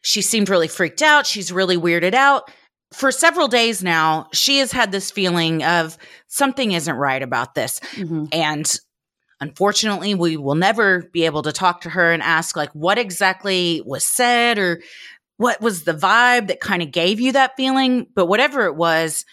she 0.04 0.22
seemed 0.22 0.50
really 0.50 0.68
freaked 0.68 1.02
out, 1.02 1.26
she's 1.26 1.52
really 1.52 1.78
weirded 1.78 2.14
out. 2.14 2.52
For 2.94 3.12
several 3.12 3.48
days 3.48 3.82
now, 3.82 4.28
she 4.34 4.60
has 4.60 4.72
had 4.72 4.92
this 4.92 5.10
feeling 5.10 5.64
of 5.64 5.98
something 6.28 6.74
isn't 6.74 6.96
right 6.96 7.24
about 7.24 7.56
this. 7.56 7.80
Mhm. 7.96 8.30
And 8.32 8.80
unfortunately, 9.42 10.14
we 10.14 10.38
will 10.38 10.54
never 10.54 11.10
be 11.12 11.26
able 11.26 11.42
to 11.42 11.52
talk 11.52 11.82
to 11.82 11.90
her 11.90 12.12
and 12.12 12.22
ask, 12.22 12.56
like, 12.56 12.70
what 12.74 13.00
exactly 13.00 13.82
was 13.84 14.06
said 14.06 14.60
or 14.60 14.82
what 15.38 15.60
was 15.60 15.86
the 15.86 15.94
vibe 15.94 16.48
that 16.48 16.60
kind 16.60 16.84
of 16.84 16.92
gave 16.92 17.20
you 17.20 17.32
that 17.32 17.58
feeling. 17.58 18.06
But 18.14 18.28
whatever 18.28 18.68
it 18.68 18.76
was, 18.76 19.26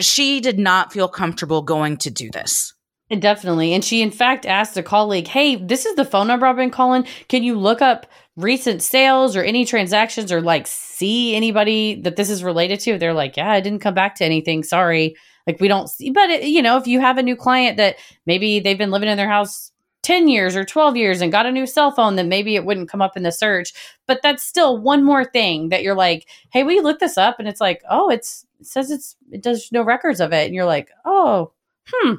she 0.00 0.40
did 0.40 0.58
not 0.58 0.92
feel 0.92 1.08
comfortable 1.08 1.60
going 1.60 1.98
to 1.98 2.10
do 2.10 2.30
this. 2.30 2.71
Definitely. 3.18 3.74
And 3.74 3.84
she, 3.84 4.00
in 4.00 4.10
fact, 4.10 4.46
asked 4.46 4.76
a 4.76 4.82
colleague, 4.82 5.28
Hey, 5.28 5.56
this 5.56 5.84
is 5.84 5.96
the 5.96 6.04
phone 6.04 6.26
number 6.26 6.46
I've 6.46 6.56
been 6.56 6.70
calling. 6.70 7.06
Can 7.28 7.42
you 7.42 7.58
look 7.58 7.82
up 7.82 8.06
recent 8.36 8.82
sales 8.82 9.36
or 9.36 9.42
any 9.42 9.66
transactions 9.66 10.32
or 10.32 10.40
like 10.40 10.66
see 10.66 11.34
anybody 11.34 12.00
that 12.02 12.16
this 12.16 12.30
is 12.30 12.42
related 12.42 12.80
to? 12.80 12.98
They're 12.98 13.12
like, 13.12 13.36
Yeah, 13.36 13.50
I 13.50 13.60
didn't 13.60 13.80
come 13.80 13.94
back 13.94 14.14
to 14.16 14.24
anything. 14.24 14.62
Sorry. 14.62 15.14
Like, 15.46 15.60
we 15.60 15.68
don't 15.68 15.90
see, 15.90 16.10
but 16.10 16.30
it, 16.30 16.44
you 16.44 16.62
know, 16.62 16.76
if 16.76 16.86
you 16.86 17.00
have 17.00 17.18
a 17.18 17.22
new 17.22 17.34
client 17.36 17.76
that 17.76 17.96
maybe 18.26 18.60
they've 18.60 18.78
been 18.78 18.92
living 18.92 19.08
in 19.08 19.16
their 19.16 19.28
house 19.28 19.72
10 20.04 20.28
years 20.28 20.54
or 20.56 20.64
12 20.64 20.96
years 20.96 21.20
and 21.20 21.32
got 21.32 21.46
a 21.46 21.52
new 21.52 21.66
cell 21.66 21.90
phone, 21.90 22.14
then 22.16 22.28
maybe 22.28 22.54
it 22.54 22.64
wouldn't 22.64 22.88
come 22.88 23.02
up 23.02 23.16
in 23.16 23.24
the 23.24 23.32
search. 23.32 23.72
But 24.06 24.20
that's 24.22 24.42
still 24.44 24.78
one 24.80 25.02
more 25.04 25.24
thing 25.24 25.68
that 25.70 25.82
you're 25.82 25.96
like, 25.96 26.28
Hey, 26.52 26.62
will 26.62 26.72
you 26.72 26.82
look 26.82 27.00
this 27.00 27.18
up? 27.18 27.38
And 27.38 27.48
it's 27.48 27.60
like, 27.60 27.82
Oh, 27.90 28.08
it's, 28.08 28.46
it 28.60 28.66
says 28.66 28.90
it's, 28.90 29.16
it 29.32 29.42
does 29.42 29.68
no 29.72 29.82
records 29.82 30.20
of 30.20 30.32
it. 30.32 30.46
And 30.46 30.54
you're 30.54 30.64
like, 30.64 30.88
Oh, 31.04 31.52
hmm. 31.88 32.14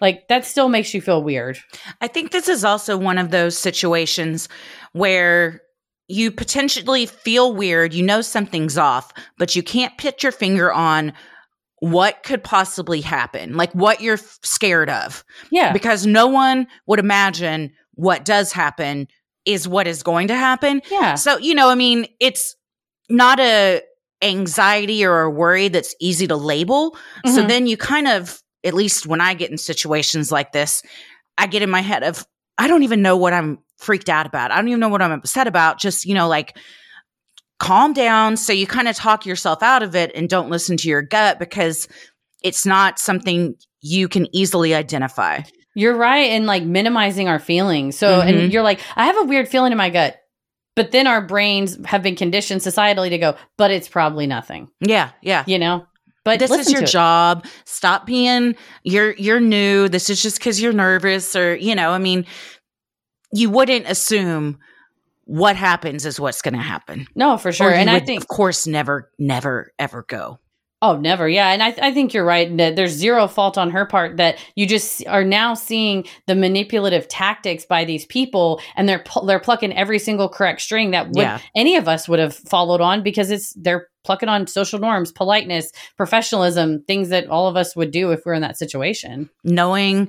Like 0.00 0.28
that 0.28 0.44
still 0.44 0.68
makes 0.68 0.92
you 0.94 1.00
feel 1.00 1.22
weird. 1.22 1.58
I 2.00 2.06
think 2.08 2.30
this 2.32 2.48
is 2.48 2.64
also 2.64 2.96
one 2.96 3.18
of 3.18 3.30
those 3.30 3.58
situations 3.58 4.48
where 4.92 5.62
you 6.08 6.30
potentially 6.30 7.06
feel 7.06 7.52
weird, 7.54 7.92
you 7.94 8.02
know 8.04 8.20
something's 8.20 8.78
off, 8.78 9.12
but 9.38 9.56
you 9.56 9.62
can't 9.62 9.96
put 9.98 10.22
your 10.22 10.32
finger 10.32 10.72
on 10.72 11.12
what 11.80 12.22
could 12.22 12.42
possibly 12.44 13.00
happen, 13.00 13.56
like 13.56 13.72
what 13.72 14.00
you're 14.00 14.18
scared 14.42 14.88
of. 14.88 15.24
Yeah. 15.50 15.72
Because 15.72 16.06
no 16.06 16.26
one 16.26 16.66
would 16.86 16.98
imagine 17.00 17.72
what 17.94 18.24
does 18.24 18.52
happen 18.52 19.08
is 19.44 19.66
what 19.68 19.86
is 19.86 20.02
going 20.02 20.28
to 20.28 20.34
happen. 20.34 20.80
yeah. 20.90 21.14
So, 21.16 21.38
you 21.38 21.54
know, 21.54 21.68
I 21.68 21.74
mean, 21.74 22.06
it's 22.20 22.54
not 23.08 23.38
a 23.40 23.82
anxiety 24.22 25.04
or 25.04 25.20
a 25.22 25.30
worry 25.30 25.68
that's 25.68 25.94
easy 26.00 26.26
to 26.26 26.36
label. 26.36 26.96
So 27.26 27.42
Mhm. 27.44 27.48
then 27.48 27.66
you 27.66 27.76
kind 27.76 28.08
of, 28.08 28.42
at 28.66 28.74
least 28.74 29.06
when 29.06 29.20
I 29.20 29.34
get 29.34 29.50
in 29.50 29.58
situations 29.58 30.30
like 30.32 30.52
this, 30.52 30.82
I 31.38 31.46
get 31.46 31.62
in 31.62 31.70
my 31.70 31.80
head 31.80 32.02
of, 32.02 32.26
I 32.58 32.68
don't 32.68 32.82
even 32.82 33.02
know 33.02 33.16
what 33.16 33.32
I'm 33.32 33.58
freaked 33.78 34.08
out 34.08 34.26
about. 34.26 34.50
I 34.50 34.56
don't 34.56 34.68
even 34.68 34.80
know 34.80 34.88
what 34.88 35.02
I'm 35.02 35.12
upset 35.12 35.46
about. 35.46 35.78
Just, 35.78 36.04
you 36.04 36.14
know, 36.14 36.28
like 36.28 36.56
calm 37.58 37.92
down. 37.92 38.36
So 38.36 38.52
you 38.52 38.66
kind 38.66 38.88
of 38.88 38.96
talk 38.96 39.24
yourself 39.26 39.62
out 39.62 39.82
of 39.82 39.94
it 39.94 40.12
and 40.14 40.28
don't 40.28 40.50
listen 40.50 40.76
to 40.78 40.88
your 40.88 41.02
gut 41.02 41.38
because 41.38 41.88
it's 42.42 42.66
not 42.66 42.98
something 42.98 43.54
you 43.80 44.08
can 44.08 44.26
easily 44.34 44.74
identify. 44.74 45.40
You're 45.74 45.96
right. 45.96 46.30
And 46.30 46.46
like 46.46 46.62
minimizing 46.64 47.28
our 47.28 47.38
feelings. 47.38 47.96
So, 47.98 48.20
Mhm. 48.20 48.28
and 48.42 48.52
you're 48.52 48.62
like, 48.62 48.80
I 48.94 49.06
have 49.06 49.18
a 49.18 49.24
weird 49.24 49.48
feeling 49.48 49.72
in 49.72 49.78
my 49.78 49.90
gut. 49.90 50.16
But 50.74 50.90
then 50.90 51.06
our 51.06 51.22
brains 51.22 51.78
have 51.86 52.02
been 52.02 52.16
conditioned 52.16 52.60
societally 52.60 53.08
to 53.10 53.18
go, 53.18 53.36
but 53.56 53.70
it's 53.70 53.88
probably 53.88 54.26
nothing, 54.26 54.68
Yeah. 54.80 55.10
Yeah. 55.22 55.44
you 55.46 55.58
know? 55.58 55.86
But 56.26 56.40
this 56.40 56.50
is 56.50 56.72
your 56.72 56.82
it. 56.82 56.88
job. 56.88 57.46
Stop 57.66 58.04
being 58.04 58.56
you're 58.82 59.12
you're 59.12 59.38
new. 59.38 59.88
This 59.88 60.10
is 60.10 60.20
just 60.20 60.38
because 60.38 60.60
you're 60.60 60.72
nervous, 60.72 61.36
or 61.36 61.54
you 61.54 61.76
know, 61.76 61.90
I 61.92 61.98
mean, 61.98 62.26
you 63.32 63.48
wouldn't 63.48 63.86
assume 63.86 64.58
what 65.24 65.54
happens 65.54 66.04
is 66.04 66.18
what's 66.18 66.42
going 66.42 66.54
to 66.54 66.60
happen. 66.60 67.06
No, 67.14 67.38
for 67.38 67.52
sure. 67.52 67.70
And 67.70 67.88
I 67.88 68.00
think 68.00 68.20
of 68.20 68.26
course, 68.26 68.66
never, 68.66 69.08
never, 69.20 69.72
ever 69.78 70.04
go. 70.08 70.40
Oh, 70.82 70.98
never. 70.98 71.26
Yeah. 71.26 71.50
And 71.52 71.62
I, 71.62 71.74
I 71.80 71.92
think 71.92 72.12
you're 72.12 72.24
right. 72.24 72.54
That 72.58 72.76
there's 72.76 72.92
zero 72.92 73.26
fault 73.28 73.56
on 73.56 73.70
her 73.70 73.86
part 73.86 74.18
that 74.18 74.36
you 74.56 74.66
just 74.66 75.06
are 75.06 75.24
now 75.24 75.54
seeing 75.54 76.04
the 76.26 76.34
manipulative 76.34 77.08
tactics 77.08 77.64
by 77.64 77.84
these 77.86 78.04
people 78.04 78.60
and 78.76 78.86
they're, 78.86 79.02
they're 79.24 79.40
plucking 79.40 79.72
every 79.72 79.98
single 79.98 80.28
correct 80.28 80.60
string 80.60 80.90
that 80.90 81.06
would, 81.08 81.16
Yeah. 81.16 81.40
any 81.54 81.76
of 81.76 81.88
us 81.88 82.08
would 82.08 82.18
have 82.18 82.34
followed 82.34 82.82
on 82.82 83.02
because 83.02 83.30
it's, 83.30 83.54
they're 83.54 83.88
plucking 84.04 84.28
on 84.28 84.46
social 84.46 84.78
norms, 84.78 85.12
politeness, 85.12 85.72
professionalism, 85.96 86.82
things 86.86 87.08
that 87.08 87.26
all 87.28 87.48
of 87.48 87.56
us 87.56 87.74
would 87.74 87.90
do 87.90 88.12
if 88.12 88.26
we 88.26 88.32
are 88.32 88.34
in 88.34 88.42
that 88.42 88.58
situation. 88.58 89.30
knowing 89.44 90.08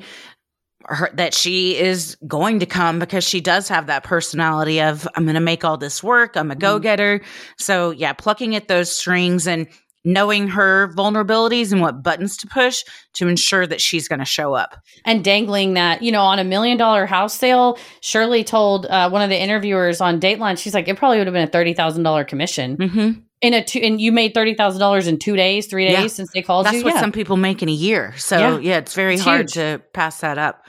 her 0.85 1.09
that 1.13 1.33
she 1.33 1.77
is 1.77 2.15
going 2.27 2.59
to 2.59 2.65
come 2.65 2.99
because 2.99 3.23
she 3.23 3.41
does 3.41 3.67
have 3.67 3.87
that 3.87 4.03
personality 4.03 4.81
of 4.81 5.07
I'm 5.15 5.23
going 5.23 5.33
to 5.35 5.41
make 5.41 5.65
all 5.65 5.77
this 5.77 6.03
work. 6.03 6.37
I'm 6.37 6.51
a 6.51 6.53
mm-hmm. 6.53 6.59
go 6.59 6.79
getter. 6.79 7.21
So 7.57 7.91
yeah, 7.91 8.13
plucking 8.13 8.55
at 8.55 8.67
those 8.67 8.91
strings 8.91 9.47
and 9.47 9.67
knowing 10.07 10.47
her 10.47 10.87
vulnerabilities 10.95 11.73
and 11.73 11.81
what 11.81 12.01
buttons 12.01 12.37
to 12.37 12.47
push 12.47 12.83
to 13.13 13.27
ensure 13.27 13.67
that 13.67 13.81
she's 13.81 14.07
going 14.07 14.19
to 14.19 14.25
show 14.25 14.53
up. 14.53 14.77
and 15.05 15.21
dangling 15.23 15.73
that, 15.73 16.01
you 16.01 16.11
know, 16.11 16.21
on 16.21 16.39
a 16.39 16.43
million 16.45 16.77
dollar 16.77 17.05
house 17.05 17.33
sale. 17.35 17.77
Shirley 18.01 18.43
told 18.45 18.85
uh, 18.85 19.09
one 19.09 19.21
of 19.21 19.29
the 19.29 19.37
interviewers 19.37 19.99
on 19.99 20.19
Dateline, 20.21 20.57
she's 20.57 20.73
like, 20.73 20.87
it 20.87 20.95
probably 20.97 21.17
would 21.17 21.27
have 21.27 21.33
been 21.33 21.43
a 21.47 21.51
thirty 21.51 21.73
thousand 21.73 22.03
dollar 22.03 22.23
commission 22.23 22.77
Mm-hmm. 22.77 23.19
in 23.41 23.53
a 23.53 23.63
two, 23.63 23.79
and 23.79 23.99
you 23.99 24.11
made 24.13 24.33
thirty 24.33 24.53
thousand 24.53 24.79
dollars 24.79 25.07
in 25.07 25.19
two 25.19 25.35
days, 25.35 25.67
three 25.67 25.85
days 25.87 25.93
Yeah. 25.99 26.07
since 26.07 26.31
they 26.33 26.41
called 26.41 26.65
That's 26.65 26.75
you. 26.77 26.79
That's 26.83 26.93
what 26.93 26.93
yeah. 26.95 27.01
some 27.01 27.11
people 27.11 27.35
make 27.35 27.61
in 27.61 27.67
a 27.67 27.73
year. 27.73 28.13
So 28.17 28.37
Yeah. 28.37 28.59
yeah, 28.59 28.77
it's 28.77 28.93
very 28.93 29.15
It's 29.15 29.23
hard 29.23 29.41
huge. 29.41 29.53
to 29.53 29.81
pass 29.93 30.21
that 30.21 30.37
up. 30.37 30.63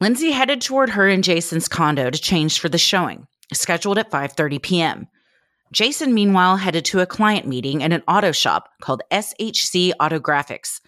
Lindsay 0.00 0.32
headed 0.32 0.60
toward 0.60 0.90
her 0.90 1.08
and 1.08 1.22
Jason's 1.22 1.68
condo 1.68 2.10
to 2.10 2.18
change 2.20 2.58
for 2.58 2.68
the 2.68 2.78
showing, 2.78 3.26
scheduled 3.52 3.98
at 3.98 4.10
5:30 4.10 4.60
p.m. 4.62 5.06
Jason 5.72 6.12
meanwhile 6.12 6.58
headed 6.58 6.84
to 6.84 7.00
a 7.00 7.06
client 7.06 7.46
meeting 7.46 7.82
at 7.82 7.94
an 7.94 8.02
auto 8.06 8.30
shop 8.30 8.68
called 8.82 9.00
SHC 9.10 9.92
Autographics. 9.98 10.80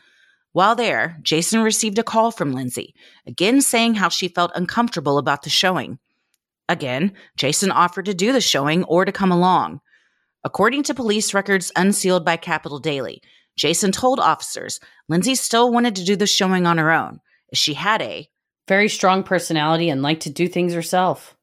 While 0.53 0.77
there, 0.77 1.19
Jason 1.23 1.63
received 1.63 1.99
a 1.99 2.03
call 2.03 2.31
from 2.31 2.53
Lindsay, 2.53 2.95
again 3.27 3.63
saying 3.63 3.95
how 3.95 4.11
she 4.11 4.29
felt 4.29 4.53
uncomfortable 4.55 5.17
about 5.17 5.43
the 5.43 5.49
showing. 5.49 5.99
Again, 6.69 7.15
Jason 7.37 7.71
offered 7.71 8.05
to 8.05 8.15
do 8.15 8.31
the 8.31 8.43
showing 8.43 8.85
or 8.85 9.07
to 9.07 9.11
come 9.13 9.33
along. 9.33 9.81
According 10.45 10.83
to 10.85 10.95
police 10.95 11.33
records 11.33 11.73
unsealed 11.75 12.27
by 12.27 12.37
Capital 12.37 12.79
Daily, 12.79 13.23
Jason 13.57 13.91
told 13.91 14.21
officers 14.21 14.81
Lindsay 15.09 15.35
still 15.35 15.73
wanted 15.73 15.97
to 15.97 16.05
do 16.05 16.15
the 16.15 16.27
showing 16.27 16.67
on 16.67 16.77
her 16.77 16.91
own, 16.93 17.21
as 17.51 17.59
she 17.59 17.73
had 17.73 18.03
a, 18.03 18.29
Very 18.69 18.91
strong 18.91 19.23
personality 19.23 19.89
and 19.89 20.03
liked 20.03 20.23
to 20.23 20.31
do 20.31 20.47
things 20.47 20.75
herself. 20.75 21.34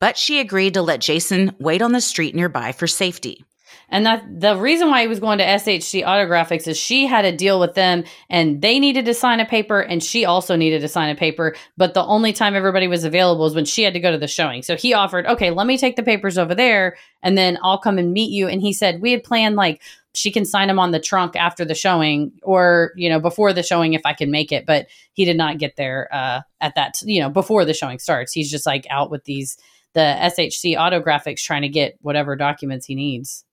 But 0.00 0.16
she 0.16 0.40
agreed 0.40 0.74
to 0.74 0.82
let 0.82 1.00
Jason 1.00 1.54
wait 1.58 1.82
on 1.82 1.92
the 1.92 2.00
street 2.00 2.34
nearby 2.34 2.72
for 2.72 2.86
safety. 2.86 3.44
And 3.90 4.04
that 4.04 4.40
the 4.40 4.56
reason 4.56 4.90
why 4.90 5.00
he 5.00 5.08
was 5.08 5.20
going 5.20 5.38
to 5.38 5.44
SHC 5.44 6.04
Autographics 6.04 6.66
is 6.66 6.76
she 6.76 7.06
had 7.06 7.24
a 7.24 7.32
deal 7.32 7.58
with 7.58 7.74
them 7.74 8.04
and 8.28 8.60
they 8.60 8.78
needed 8.78 9.06
to 9.06 9.14
sign 9.14 9.40
a 9.40 9.46
paper 9.46 9.80
and 9.80 10.02
she 10.02 10.26
also 10.26 10.56
needed 10.56 10.82
to 10.82 10.88
sign 10.88 11.08
a 11.08 11.18
paper. 11.18 11.56
But 11.76 11.94
the 11.94 12.04
only 12.04 12.34
time 12.34 12.54
everybody 12.54 12.86
was 12.86 13.04
available 13.04 13.44
was 13.44 13.54
when 13.54 13.64
she 13.64 13.82
had 13.82 13.94
to 13.94 14.00
go 14.00 14.10
to 14.10 14.18
the 14.18 14.28
showing. 14.28 14.62
So 14.62 14.76
he 14.76 14.92
offered, 14.92 15.26
okay, 15.26 15.50
let 15.50 15.66
me 15.66 15.78
take 15.78 15.96
the 15.96 16.02
papers 16.02 16.36
over 16.36 16.54
there 16.54 16.96
and 17.22 17.38
then 17.38 17.58
I'll 17.62 17.78
come 17.78 17.96
and 17.96 18.12
meet 18.12 18.30
you. 18.30 18.46
And 18.46 18.60
he 18.60 18.74
said, 18.74 19.00
we 19.00 19.12
had 19.12 19.24
planned 19.24 19.56
like 19.56 19.80
she 20.14 20.30
can 20.30 20.44
sign 20.44 20.68
them 20.68 20.78
on 20.78 20.90
the 20.90 21.00
trunk 21.00 21.34
after 21.36 21.64
the 21.64 21.74
showing 21.74 22.32
or, 22.42 22.92
you 22.94 23.08
know, 23.08 23.20
before 23.20 23.54
the 23.54 23.62
showing 23.62 23.94
if 23.94 24.02
I 24.04 24.12
can 24.12 24.30
make 24.30 24.52
it. 24.52 24.66
But 24.66 24.88
he 25.14 25.24
did 25.24 25.36
not 25.36 25.58
get 25.58 25.76
there 25.76 26.08
uh, 26.12 26.40
at 26.60 26.74
that, 26.74 27.00
you 27.04 27.20
know, 27.20 27.30
before 27.30 27.64
the 27.64 27.74
showing 27.74 27.98
starts. 27.98 28.32
He's 28.32 28.50
just 28.50 28.66
like 28.66 28.86
out 28.90 29.10
with 29.10 29.24
these, 29.24 29.56
the 29.94 30.16
SHC 30.20 30.76
Autographics 30.76 31.42
trying 31.42 31.62
to 31.62 31.68
get 31.68 31.98
whatever 32.00 32.36
documents 32.36 32.86
he 32.86 32.94
needs. 32.94 33.44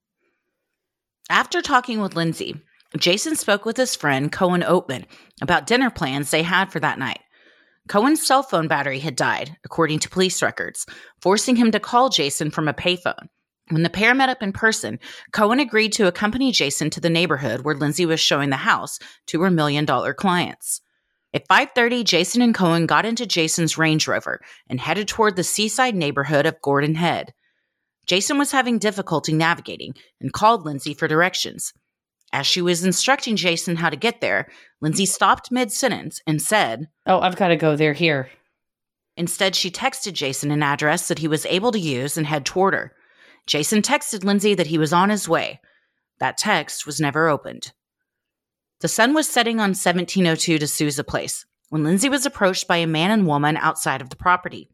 After 1.29 1.61
talking 1.61 2.01
with 2.01 2.15
Lindsay, 2.15 2.55
Jason 2.97 3.35
spoke 3.35 3.65
with 3.65 3.77
his 3.77 3.95
friend 3.95 4.31
Cohen 4.31 4.61
Oatman 4.61 5.05
about 5.41 5.67
dinner 5.67 5.89
plans 5.89 6.31
they 6.31 6.43
had 6.43 6.71
for 6.71 6.79
that 6.79 6.99
night. 6.99 7.19
Cohen's 7.87 8.25
cell 8.25 8.41
phone 8.41 8.67
battery 8.67 8.99
had 8.99 9.15
died, 9.15 9.57
according 9.63 9.99
to 9.99 10.09
police 10.09 10.41
records, 10.41 10.85
forcing 11.21 11.55
him 11.55 11.71
to 11.71 11.79
call 11.79 12.09
Jason 12.09 12.49
from 12.49 12.67
a 12.67 12.73
payphone. 12.73 13.27
When 13.69 13.83
the 13.83 13.89
pair 13.89 14.13
met 14.13 14.29
up 14.29 14.43
in 14.43 14.53
person, 14.53 14.99
Cohen 15.31 15.59
agreed 15.59 15.93
to 15.93 16.07
accompany 16.07 16.51
Jason 16.51 16.89
to 16.91 17.01
the 17.01 17.09
neighborhood 17.09 17.61
where 17.61 17.75
Lindsay 17.75 18.05
was 18.05 18.19
showing 18.19 18.51
the 18.51 18.57
house 18.57 18.99
to 19.27 19.41
her 19.41 19.49
million 19.49 19.85
dollar 19.85 20.13
clients. 20.13 20.81
At 21.35 21.49
5:30, 21.49 22.05
Jason 22.05 22.41
and 22.41 22.55
Cohen 22.55 22.85
got 22.85 23.05
into 23.05 23.25
Jason's 23.25 23.77
Range 23.77 24.07
Rover 24.07 24.39
and 24.69 24.79
headed 24.79 25.09
toward 25.09 25.35
the 25.35 25.43
seaside 25.43 25.93
neighborhood 25.93 26.45
of 26.45 26.61
Gordon 26.61 26.95
Head. 26.95 27.33
Jason 28.07 28.37
was 28.37 28.53
having 28.53 28.79
difficulty 28.79 29.33
navigating 29.33 29.95
and 30.21 30.31
called 30.31 30.63
Lindsay 30.63 30.93
for 30.93 31.09
directions. 31.09 31.73
As 32.31 32.47
she 32.47 32.61
was 32.61 32.85
instructing 32.85 33.35
Jason 33.35 33.75
how 33.75 33.89
to 33.89 33.97
get 33.97 34.21
there, 34.21 34.47
Lindsay 34.79 35.05
stopped 35.05 35.51
mid 35.51 35.73
sentence 35.73 36.21
and 36.25 36.41
said, 36.41 36.87
Oh, 37.05 37.19
I've 37.19 37.35
got 37.35 37.49
to 37.49 37.57
go 37.57 37.75
there 37.75 37.93
here. 37.93 38.29
Instead, 39.17 39.57
she 39.57 39.69
texted 39.69 40.13
Jason 40.13 40.51
an 40.51 40.63
address 40.63 41.09
that 41.09 41.19
he 41.19 41.27
was 41.27 41.45
able 41.47 41.73
to 41.73 41.79
use 41.79 42.17
and 42.17 42.27
head 42.27 42.45
toward 42.45 42.73
her. 42.73 42.93
Jason 43.45 43.81
texted 43.81 44.23
Lindsay 44.23 44.55
that 44.55 44.67
he 44.67 44.77
was 44.77 44.93
on 44.93 45.09
his 45.09 45.27
way. 45.27 45.59
That 46.21 46.37
text 46.37 46.85
was 46.85 47.01
never 47.01 47.27
opened. 47.27 47.73
The 48.85 48.89
sun 48.89 49.15
was 49.15 49.27
setting 49.27 49.55
on 49.55 49.69
1702 49.69 50.59
De 50.59 50.67
Sousa 50.67 51.03
Place 51.03 51.47
when 51.69 51.83
Lindsay 51.83 52.07
was 52.07 52.23
approached 52.23 52.67
by 52.67 52.77
a 52.77 52.85
man 52.85 53.09
and 53.09 53.25
woman 53.25 53.57
outside 53.57 53.99
of 53.99 54.11
the 54.11 54.15
property. 54.15 54.69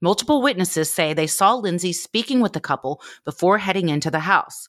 Multiple 0.00 0.42
witnesses 0.42 0.92
say 0.92 1.14
they 1.14 1.28
saw 1.28 1.54
Lindsay 1.54 1.92
speaking 1.92 2.40
with 2.40 2.52
the 2.52 2.58
couple 2.58 3.00
before 3.24 3.58
heading 3.58 3.90
into 3.90 4.10
the 4.10 4.18
house. 4.18 4.68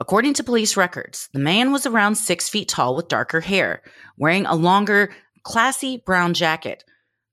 According 0.00 0.34
to 0.34 0.42
police 0.42 0.76
records, 0.76 1.28
the 1.32 1.38
man 1.38 1.70
was 1.70 1.86
around 1.86 2.16
six 2.16 2.48
feet 2.48 2.68
tall 2.68 2.96
with 2.96 3.06
darker 3.06 3.42
hair, 3.42 3.80
wearing 4.18 4.44
a 4.44 4.56
longer, 4.56 5.14
classy 5.44 6.02
brown 6.04 6.34
jacket. 6.34 6.82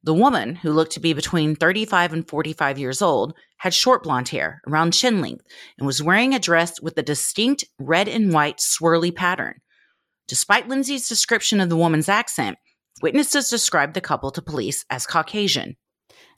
The 0.03 0.13
woman, 0.13 0.53
who 0.53 0.71
looked 0.71 0.91
to 0.91 0.99
be 0.99 1.13
between 1.13 1.55
35 1.55 2.13
and 2.13 2.27
45 2.27 2.77
years 2.77 3.01
old, 3.01 3.33
had 3.57 3.73
short 3.73 4.03
blonde 4.03 4.29
hair 4.29 4.61
around 4.67 4.91
chin 4.91 5.21
length 5.21 5.47
and 5.79 5.87
was 5.87 6.03
wearing 6.03 6.35
a 6.35 6.39
dress 6.39 6.79
with 6.79 6.95
a 6.99 7.01
distinct 7.01 7.63
red 7.79 8.07
and 8.07 8.31
white 8.31 8.59
swirly 8.59 9.11
pattern. 9.11 9.59
Despite 10.27 10.67
Lindsay's 10.67 11.07
description 11.07 11.59
of 11.59 11.69
the 11.69 11.77
woman's 11.77 12.09
accent, 12.09 12.57
witnesses 13.01 13.49
described 13.49 13.93
the 13.93 14.01
couple 14.01 14.31
to 14.31 14.41
police 14.41 14.85
as 14.89 15.05
Caucasian. 15.05 15.75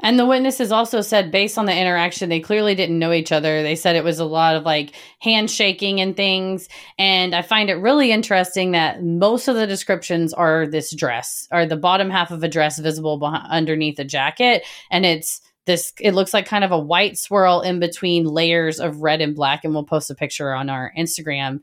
And 0.01 0.19
the 0.19 0.25
witnesses 0.25 0.73
also 0.73 0.99
said, 0.99 1.31
based 1.31 1.57
on 1.57 1.67
the 1.67 1.75
interaction, 1.75 2.27
they 2.27 2.41
clearly 2.41 2.75
didn't 2.75 2.99
know 2.99 3.13
each 3.13 3.31
other. 3.31 3.63
They 3.63 3.75
said 3.75 3.95
it 3.95 4.03
was 4.03 4.19
a 4.19 4.25
lot 4.25 4.57
of 4.57 4.63
like 4.63 4.93
handshaking 5.19 6.01
and 6.01 6.17
things. 6.17 6.67
And 6.97 7.33
I 7.33 7.41
find 7.41 7.69
it 7.69 7.75
really 7.75 8.11
interesting 8.11 8.71
that 8.71 9.03
most 9.03 9.47
of 9.47 9.55
the 9.55 9.67
descriptions 9.67 10.33
are 10.33 10.67
this 10.67 10.93
dress, 10.93 11.47
or 11.49 11.65
the 11.65 11.77
bottom 11.77 12.09
half 12.09 12.31
of 12.31 12.43
a 12.43 12.49
dress 12.49 12.77
visible 12.77 13.17
behind, 13.17 13.47
underneath 13.49 13.97
a 13.99 14.03
jacket. 14.03 14.63
And 14.91 15.05
it's 15.05 15.39
this, 15.65 15.93
it 15.99 16.13
looks 16.13 16.33
like 16.33 16.45
kind 16.45 16.65
of 16.65 16.71
a 16.71 16.79
white 16.79 17.17
swirl 17.17 17.61
in 17.61 17.79
between 17.79 18.25
layers 18.25 18.79
of 18.81 19.01
red 19.01 19.21
and 19.21 19.33
black. 19.33 19.63
And 19.63 19.73
we'll 19.73 19.85
post 19.85 20.11
a 20.11 20.15
picture 20.15 20.53
on 20.53 20.69
our 20.69 20.91
Instagram. 20.97 21.61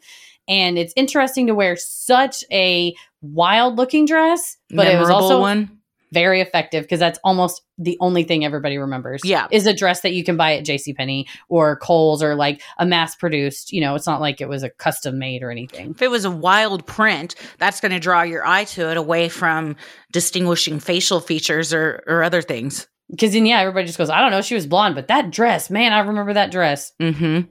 And 0.48 0.78
it's 0.78 0.92
interesting 0.96 1.46
to 1.46 1.54
wear 1.54 1.76
such 1.76 2.44
a 2.50 2.94
wild 3.20 3.76
looking 3.76 4.06
dress, 4.06 4.56
but 4.70 4.86
it 4.88 4.98
was 4.98 5.08
also 5.08 5.40
one. 5.40 5.78
very 6.10 6.40
effective 6.40 6.82
because 6.82 6.98
that's 6.98 7.18
almost 7.22 7.62
the 7.78 7.96
only 8.00 8.24
thing 8.24 8.44
everybody 8.44 8.76
remembers. 8.76 9.20
Yeah. 9.24 9.46
Is 9.50 9.66
a 9.66 9.74
dress 9.74 10.00
that 10.00 10.12
you 10.12 10.24
can 10.24 10.36
buy 10.36 10.56
at 10.56 10.64
JCPenney 10.64 11.26
or 11.48 11.76
Kohl's 11.76 12.22
or 12.22 12.34
like 12.34 12.60
a 12.78 12.84
mass 12.84 13.14
produced, 13.14 13.72
you 13.72 13.80
know, 13.80 13.94
it's 13.94 14.06
not 14.06 14.20
like 14.20 14.40
it 14.40 14.48
was 14.48 14.62
a 14.62 14.70
custom 14.70 15.18
made 15.18 15.42
or 15.42 15.50
anything. 15.50 15.92
If 15.92 16.02
it 16.02 16.10
was 16.10 16.24
a 16.24 16.30
wild 16.30 16.86
print, 16.86 17.34
that's 17.58 17.80
going 17.80 17.92
to 17.92 18.00
draw 18.00 18.22
your 18.22 18.46
eye 18.46 18.64
to 18.64 18.90
it 18.90 18.96
away 18.96 19.28
from 19.28 19.76
distinguishing 20.12 20.80
facial 20.80 21.20
features 21.20 21.72
or, 21.72 22.02
or 22.06 22.22
other 22.22 22.42
things. 22.42 22.88
Because 23.10 23.32
then, 23.32 23.46
yeah, 23.46 23.60
everybody 23.60 23.86
just 23.86 23.98
goes, 23.98 24.10
I 24.10 24.20
don't 24.20 24.30
know, 24.30 24.42
she 24.42 24.54
was 24.54 24.66
blonde, 24.66 24.94
but 24.94 25.08
that 25.08 25.30
dress, 25.30 25.70
man, 25.70 25.92
I 25.92 26.00
remember 26.00 26.32
that 26.32 26.50
dress. 26.50 26.92
Mm-hmm. 27.00 27.48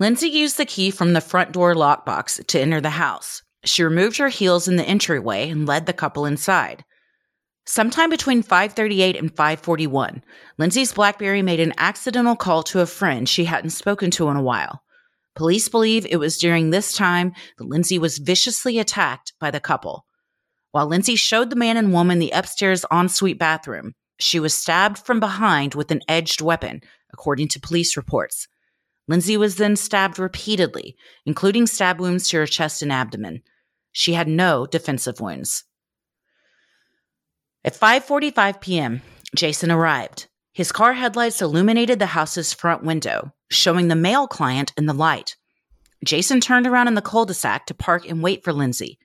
Lindsay 0.00 0.28
used 0.28 0.56
the 0.56 0.64
key 0.64 0.90
from 0.90 1.12
the 1.12 1.20
front 1.20 1.52
door 1.52 1.74
lockbox 1.74 2.44
to 2.46 2.58
enter 2.58 2.80
the 2.80 2.88
house. 2.88 3.42
She 3.66 3.82
removed 3.82 4.16
her 4.16 4.30
heels 4.30 4.66
in 4.66 4.76
the 4.76 4.84
entryway 4.84 5.50
and 5.50 5.68
led 5.68 5.84
the 5.84 5.92
couple 5.92 6.24
inside. 6.24 6.86
Sometime 7.66 8.08
between 8.08 8.42
5:38 8.42 9.18
and 9.18 9.30
5:41, 9.30 10.22
Lindsay's 10.56 10.94
BlackBerry 10.94 11.42
made 11.42 11.60
an 11.60 11.74
accidental 11.76 12.34
call 12.34 12.62
to 12.62 12.80
a 12.80 12.86
friend 12.86 13.28
she 13.28 13.44
hadn't 13.44 13.70
spoken 13.70 14.10
to 14.12 14.30
in 14.30 14.38
a 14.38 14.42
while. 14.42 14.82
Police 15.36 15.68
believe 15.68 16.06
it 16.06 16.16
was 16.16 16.38
during 16.38 16.70
this 16.70 16.94
time 16.94 17.34
that 17.58 17.68
Lindsay 17.68 17.98
was 17.98 18.16
viciously 18.16 18.78
attacked 18.78 19.34
by 19.38 19.50
the 19.50 19.60
couple. 19.60 20.06
While 20.70 20.86
Lindsay 20.86 21.14
showed 21.14 21.50
the 21.50 21.56
man 21.56 21.76
and 21.76 21.92
woman 21.92 22.20
the 22.20 22.30
upstairs 22.30 22.86
ensuite 22.90 23.38
bathroom, 23.38 23.92
she 24.18 24.40
was 24.40 24.54
stabbed 24.54 24.96
from 24.96 25.20
behind 25.20 25.74
with 25.74 25.90
an 25.90 26.00
edged 26.08 26.40
weapon, 26.40 26.80
according 27.12 27.48
to 27.48 27.60
police 27.60 27.98
reports. 27.98 28.48
Lindsay 29.10 29.36
was 29.36 29.56
then 29.56 29.74
stabbed 29.74 30.20
repeatedly, 30.20 30.96
including 31.26 31.66
stab 31.66 31.98
wounds 31.98 32.28
to 32.28 32.36
her 32.36 32.46
chest 32.46 32.80
and 32.80 32.92
abdomen. 32.92 33.42
She 33.90 34.12
had 34.12 34.28
no 34.28 34.66
defensive 34.66 35.20
wounds. 35.20 35.64
At 37.64 37.74
5:45 37.74 38.60
p.m., 38.60 39.02
Jason 39.34 39.72
arrived. 39.72 40.28
His 40.52 40.70
car 40.70 40.92
headlights 40.92 41.42
illuminated 41.42 41.98
the 41.98 42.14
house's 42.14 42.54
front 42.54 42.84
window, 42.84 43.34
showing 43.50 43.88
the 43.88 43.96
male 43.96 44.28
client 44.28 44.72
in 44.76 44.86
the 44.86 44.94
light. 44.94 45.34
Jason 46.04 46.40
turned 46.40 46.68
around 46.68 46.86
in 46.86 46.94
the 46.94 47.02
cul 47.02 47.26
de 47.26 47.34
sac 47.34 47.66
to 47.66 47.74
park 47.74 48.08
and 48.08 48.22
wait 48.22 48.44
for 48.44 48.52
Lindsay. 48.52 48.96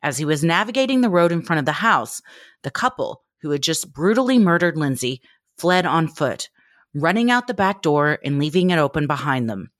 As 0.00 0.18
he 0.18 0.24
was 0.24 0.44
navigating 0.44 1.00
the 1.00 1.10
road 1.10 1.32
in 1.32 1.42
front 1.42 1.58
of 1.58 1.66
the 1.66 1.82
house, 1.82 2.22
the 2.62 2.70
couple, 2.70 3.24
who 3.42 3.50
had 3.50 3.64
just 3.64 3.92
brutally 3.92 4.38
murdered 4.38 4.76
Lindsay, 4.76 5.20
fled 5.58 5.86
on 5.86 6.06
foot, 6.06 6.48
running 6.94 7.30
out 7.30 7.46
the 7.46 7.54
back 7.54 7.82
door 7.82 8.18
and 8.24 8.38
leaving 8.38 8.70
it 8.70 8.78
open 8.78 9.06
behind 9.06 9.48
them. 9.48 9.70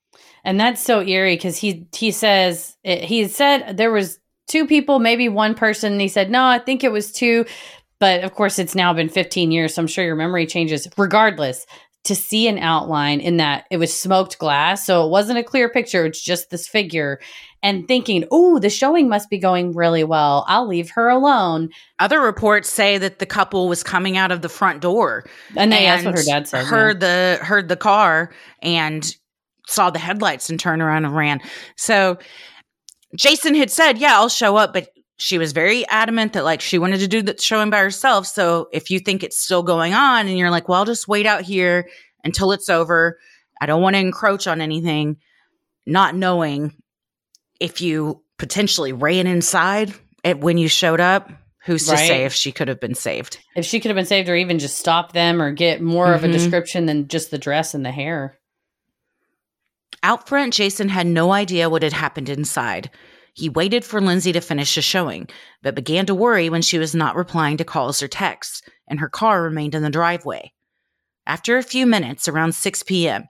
And 0.44 0.58
that's 0.58 0.82
so 0.82 1.02
eerie 1.02 1.36
because 1.36 1.56
he 1.56 1.86
he 1.94 2.10
says 2.10 2.76
he 2.82 3.28
said 3.28 3.76
there 3.76 3.92
was 3.92 4.18
two 4.48 4.66
people, 4.66 4.98
maybe 4.98 5.28
one 5.28 5.54
person. 5.54 6.00
He 6.00 6.08
said 6.08 6.30
no, 6.30 6.44
I 6.44 6.58
think 6.58 6.82
it 6.82 6.92
was 6.92 7.12
two. 7.12 7.44
But 7.98 8.24
of 8.24 8.34
course, 8.34 8.58
it's 8.58 8.74
now 8.74 8.94
been 8.94 9.10
15 9.10 9.52
years, 9.52 9.74
so 9.74 9.82
I'm 9.82 9.86
sure 9.86 10.04
your 10.04 10.16
memory 10.16 10.46
changes. 10.46 10.88
Regardless, 10.96 11.66
to 12.04 12.14
see 12.14 12.48
an 12.48 12.58
outline 12.58 13.20
in 13.20 13.36
that 13.36 13.66
it 13.70 13.76
was 13.76 13.94
smoked 13.94 14.38
glass, 14.38 14.86
so 14.86 15.04
it 15.04 15.10
wasn't 15.10 15.38
a 15.38 15.44
clear 15.44 15.68
picture. 15.68 16.06
It's 16.06 16.22
just 16.22 16.48
this 16.48 16.66
figure, 16.66 17.20
and 17.62 17.86
thinking, 17.86 18.24
"Oh, 18.30 18.58
the 18.58 18.70
showing 18.70 19.08
must 19.08 19.28
be 19.30 19.38
going 19.38 19.72
really 19.72 20.04
well. 20.04 20.44
I'll 20.48 20.66
leave 20.66 20.90
her 20.90 21.08
alone." 21.08 21.68
Other 21.98 22.20
reports 22.20 22.68
say 22.68 22.98
that 22.98 23.18
the 23.18 23.26
couple 23.26 23.68
was 23.68 23.82
coming 23.82 24.16
out 24.16 24.32
of 24.32 24.42
the 24.42 24.48
front 24.48 24.80
door, 24.80 25.24
And 25.56 25.72
they- 25.72 25.84
that's 25.84 26.04
what 26.04 26.14
her 26.18 26.22
dad 26.24 26.48
said, 26.48 26.64
Heard 26.64 27.00
the 27.00 27.38
heard 27.42 27.68
the 27.68 27.76
car 27.76 28.32
and 28.62 29.14
saw 29.68 29.90
the 29.90 29.98
headlights 29.98 30.50
and 30.50 30.58
turned 30.58 30.82
around 30.82 31.04
and 31.04 31.14
ran. 31.14 31.40
So 31.76 32.18
Jason 33.16 33.54
had 33.54 33.70
said, 33.70 33.98
"Yeah, 33.98 34.14
I'll 34.16 34.28
show 34.28 34.56
up," 34.56 34.72
but 34.72 34.88
she 35.18 35.36
was 35.36 35.52
very 35.52 35.86
adamant 35.88 36.32
that 36.32 36.44
like 36.44 36.60
she 36.60 36.78
wanted 36.78 37.00
to 37.00 37.08
do 37.08 37.22
the 37.22 37.36
showing 37.38 37.70
by 37.70 37.78
herself. 37.80 38.26
So 38.26 38.68
if 38.72 38.90
you 38.90 38.98
think 39.00 39.22
it's 39.22 39.38
still 39.38 39.62
going 39.62 39.92
on 39.92 40.26
and 40.28 40.38
you're 40.38 40.50
like, 40.50 40.68
"Well, 40.68 40.78
I'll 40.78 40.84
just 40.86 41.08
wait 41.08 41.26
out 41.26 41.42
here 41.42 41.88
until 42.24 42.52
it's 42.52 42.68
over. 42.70 43.18
I 43.60 43.66
don't 43.66 43.82
want 43.82 43.94
to 43.94 44.00
encroach 44.00 44.46
on 44.46 44.60
anything," 44.60 45.16
not 45.86 46.14
knowing 46.14 46.72
if 47.60 47.80
you 47.80 48.22
potentially 48.38 48.92
ran 48.92 49.26
inside 49.26 49.92
at 50.24 50.40
when 50.40 50.58
you 50.58 50.68
showed 50.68 51.00
up, 51.00 51.30
who's 51.64 51.86
to 51.86 51.96
say 51.96 52.24
if 52.24 52.32
she 52.32 52.52
could 52.52 52.68
have 52.68 52.80
been 52.80 52.94
saved? 52.94 53.38
If 53.54 53.64
she 53.66 53.78
could 53.80 53.90
have 53.90 53.96
been 53.96 54.06
saved, 54.06 54.28
or 54.28 54.36
even 54.36 54.58
just 54.58 54.78
stop 54.78 55.12
them, 55.12 55.40
or 55.40 55.52
get 55.52 55.80
more 55.82 56.12
of 56.12 56.24
a 56.24 56.28
Mhm. 56.28 56.32
description 56.32 56.86
than 56.86 57.06
just 57.08 57.30
the 57.30 57.38
dress 57.38 57.74
and 57.74 57.84
the 57.84 57.90
hair. 57.92 58.38
Out 60.02 60.26
front, 60.28 60.54
Jason 60.54 60.88
had 60.88 61.06
no 61.06 61.32
idea 61.32 61.68
what 61.68 61.82
had 61.82 61.92
happened 61.92 62.28
inside. 62.30 62.90
He 63.34 63.48
waited 63.48 63.84
for 63.84 64.00
Lindsay 64.00 64.32
to 64.32 64.40
finish 64.40 64.74
the 64.74 64.82
showing, 64.82 65.28
but 65.62 65.74
began 65.74 66.06
to 66.06 66.14
worry 66.14 66.48
when 66.48 66.62
she 66.62 66.78
was 66.78 66.94
not 66.94 67.14
replying 67.16 67.58
to 67.58 67.64
calls 67.64 68.02
or 68.02 68.08
texts, 68.08 68.62
and 68.88 68.98
her 68.98 69.08
car 69.08 69.42
remained 69.42 69.74
in 69.74 69.82
the 69.82 69.90
driveway. 69.90 70.52
After 71.26 71.58
a 71.58 71.62
few 71.62 71.86
minutes, 71.86 72.26
around 72.26 72.54
6 72.54 72.82
p.m., 72.82 73.24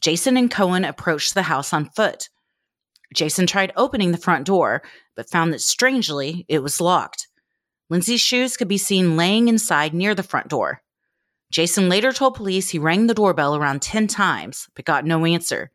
Jason 0.00 0.36
and 0.36 0.50
Cohen 0.50 0.84
approached 0.84 1.34
the 1.34 1.42
house 1.42 1.72
on 1.72 1.90
foot. 1.90 2.28
Jason 3.14 3.46
tried 3.46 3.72
opening 3.76 4.12
the 4.12 4.18
front 4.18 4.46
door, 4.46 4.82
but 5.16 5.30
found 5.30 5.52
that 5.52 5.60
strangely, 5.60 6.44
it 6.48 6.62
was 6.62 6.80
locked. 6.80 7.28
Lindsay's 7.90 8.20
shoes 8.20 8.56
could 8.56 8.68
be 8.68 8.78
seen 8.78 9.16
laying 9.16 9.48
inside 9.48 9.92
near 9.92 10.14
the 10.14 10.22
front 10.22 10.48
door. 10.48 10.82
Jason 11.50 11.90
later 11.90 12.12
told 12.12 12.34
police 12.34 12.70
he 12.70 12.78
rang 12.78 13.06
the 13.06 13.14
doorbell 13.14 13.54
around 13.54 13.82
10 13.82 14.06
times, 14.06 14.68
but 14.74 14.86
got 14.86 15.04
no 15.04 15.26
answer. 15.26 15.70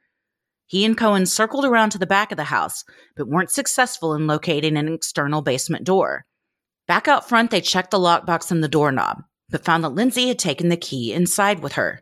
He 0.66 0.84
and 0.84 0.98
Cohen 0.98 1.28
circled 1.28 1.64
around 1.64 1.92
to 1.92 1.98
the 1.98 2.08
back 2.08 2.32
of 2.32 2.38
the 2.38 2.46
house, 2.46 2.84
but 3.16 3.28
weren't 3.28 3.52
successful 3.52 4.14
in 4.16 4.28
locating 4.28 4.76
an 4.76 4.92
external 4.92 5.42
basement 5.42 5.86
door. 5.86 6.26
Back 6.88 7.08
out 7.08 7.30
front, 7.30 7.52
they 7.52 7.62
checked 7.62 7.92
the 7.92 8.00
lockbox 8.00 8.52
and 8.52 8.64
the 8.64 8.68
doorknob, 8.68 9.22
but 9.50 9.64
found 9.64 9.84
that 9.84 9.90
Lindsay 9.90 10.28
had 10.28 10.40
taken 10.40 10.70
the 10.70 10.78
key 10.78 11.14
inside 11.14 11.60
with 11.60 11.74
her. 11.74 12.02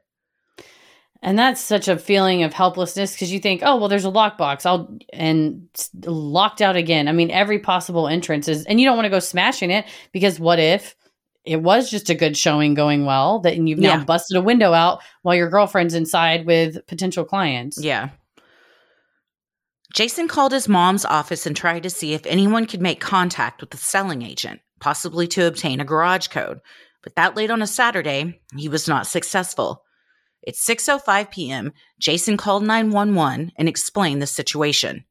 And 1.26 1.40
that's 1.40 1.60
such 1.60 1.88
a 1.88 1.98
feeling 1.98 2.44
of 2.44 2.54
helplessness 2.54 3.14
because 3.14 3.34
you 3.34 3.40
think, 3.40 3.62
oh 3.66 3.78
well, 3.78 3.90
there's 3.90 4.06
a 4.06 4.12
lockbox. 4.12 4.64
I'll 4.66 4.96
and 5.12 5.68
locked 6.06 6.62
out 6.62 6.76
again. 6.76 7.08
I 7.08 7.14
mean, 7.14 7.32
every 7.32 7.58
possible 7.58 8.08
entrance 8.08 8.48
is, 8.48 8.64
and 8.66 8.80
you 8.80 8.86
don't 8.86 8.96
want 8.96 9.08
to 9.08 9.10
go 9.10 9.18
smashing 9.20 9.72
it 9.72 9.86
because 10.12 10.40
what 10.40 10.60
if 10.60 10.96
it 11.44 11.64
was 11.64 11.90
just 11.90 12.12
a 12.12 12.16
good 12.16 12.38
showing 12.38 12.76
going 12.76 13.06
well 13.06 13.40
that 13.40 13.54
and 13.56 13.68
you've 13.68 13.80
now 13.80 13.98
Yeah. 13.98 14.04
busted 14.04 14.38
a 14.38 14.42
window 14.42 14.72
out 14.74 15.02
while 15.24 15.34
your 15.36 15.50
girlfriend's 15.50 15.96
inside 15.96 16.46
with 16.46 16.86
potential 16.86 17.26
clients. 17.26 17.84
Yeah. 17.84 18.10
Jason 19.94 20.28
called 20.28 20.52
his 20.52 20.68
mom's 20.68 21.06
office 21.06 21.46
and 21.46 21.56
tried 21.56 21.84
to 21.84 21.90
see 21.90 22.14
if 22.14 22.26
anyone 22.26 22.66
could 22.68 22.82
make 22.82 23.00
contact 23.00 23.62
with 23.62 23.72
the 23.72 23.78
selling 23.78 24.22
agent, 24.22 24.60
possibly 24.80 25.26
to 25.30 25.48
obtain 25.48 25.80
a 25.80 25.86
garage 25.86 26.28
code. 26.28 26.60
But 27.02 27.16
that 27.16 27.36
late 27.36 27.50
on 27.50 27.62
a 27.62 27.68
Saturday, 27.68 28.42
he 28.58 28.70
was 28.70 28.88
not 28.88 29.08
successful. 29.08 29.85
At 30.48 30.56
6:05 30.56 31.32
p.m., 31.32 31.74
Jason 32.00 32.38
called 32.38 32.64
911 32.64 33.52
and 33.58 33.68
explained 33.68 34.22
the 34.22 34.28
situation. 34.28 35.06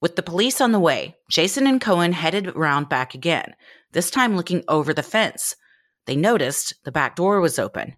With 0.00 0.16
the 0.16 0.22
police 0.22 0.60
on 0.60 0.72
the 0.72 0.80
way, 0.80 1.16
Jason 1.30 1.66
and 1.66 1.80
Cohen 1.80 2.12
headed 2.12 2.48
around 2.48 2.88
back 2.88 3.14
again, 3.14 3.54
this 3.92 4.10
time 4.10 4.36
looking 4.36 4.62
over 4.68 4.92
the 4.92 5.02
fence. 5.02 5.56
They 6.06 6.16
noticed 6.16 6.74
the 6.84 6.92
back 6.92 7.16
door 7.16 7.40
was 7.40 7.58
open. 7.58 7.96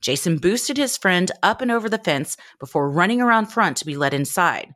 Jason 0.00 0.38
boosted 0.38 0.76
his 0.76 0.96
friend 0.96 1.30
up 1.42 1.60
and 1.60 1.70
over 1.70 1.88
the 1.88 1.98
fence 1.98 2.36
before 2.58 2.90
running 2.90 3.20
around 3.20 3.46
front 3.46 3.76
to 3.76 3.86
be 3.86 3.96
let 3.96 4.14
inside. 4.14 4.74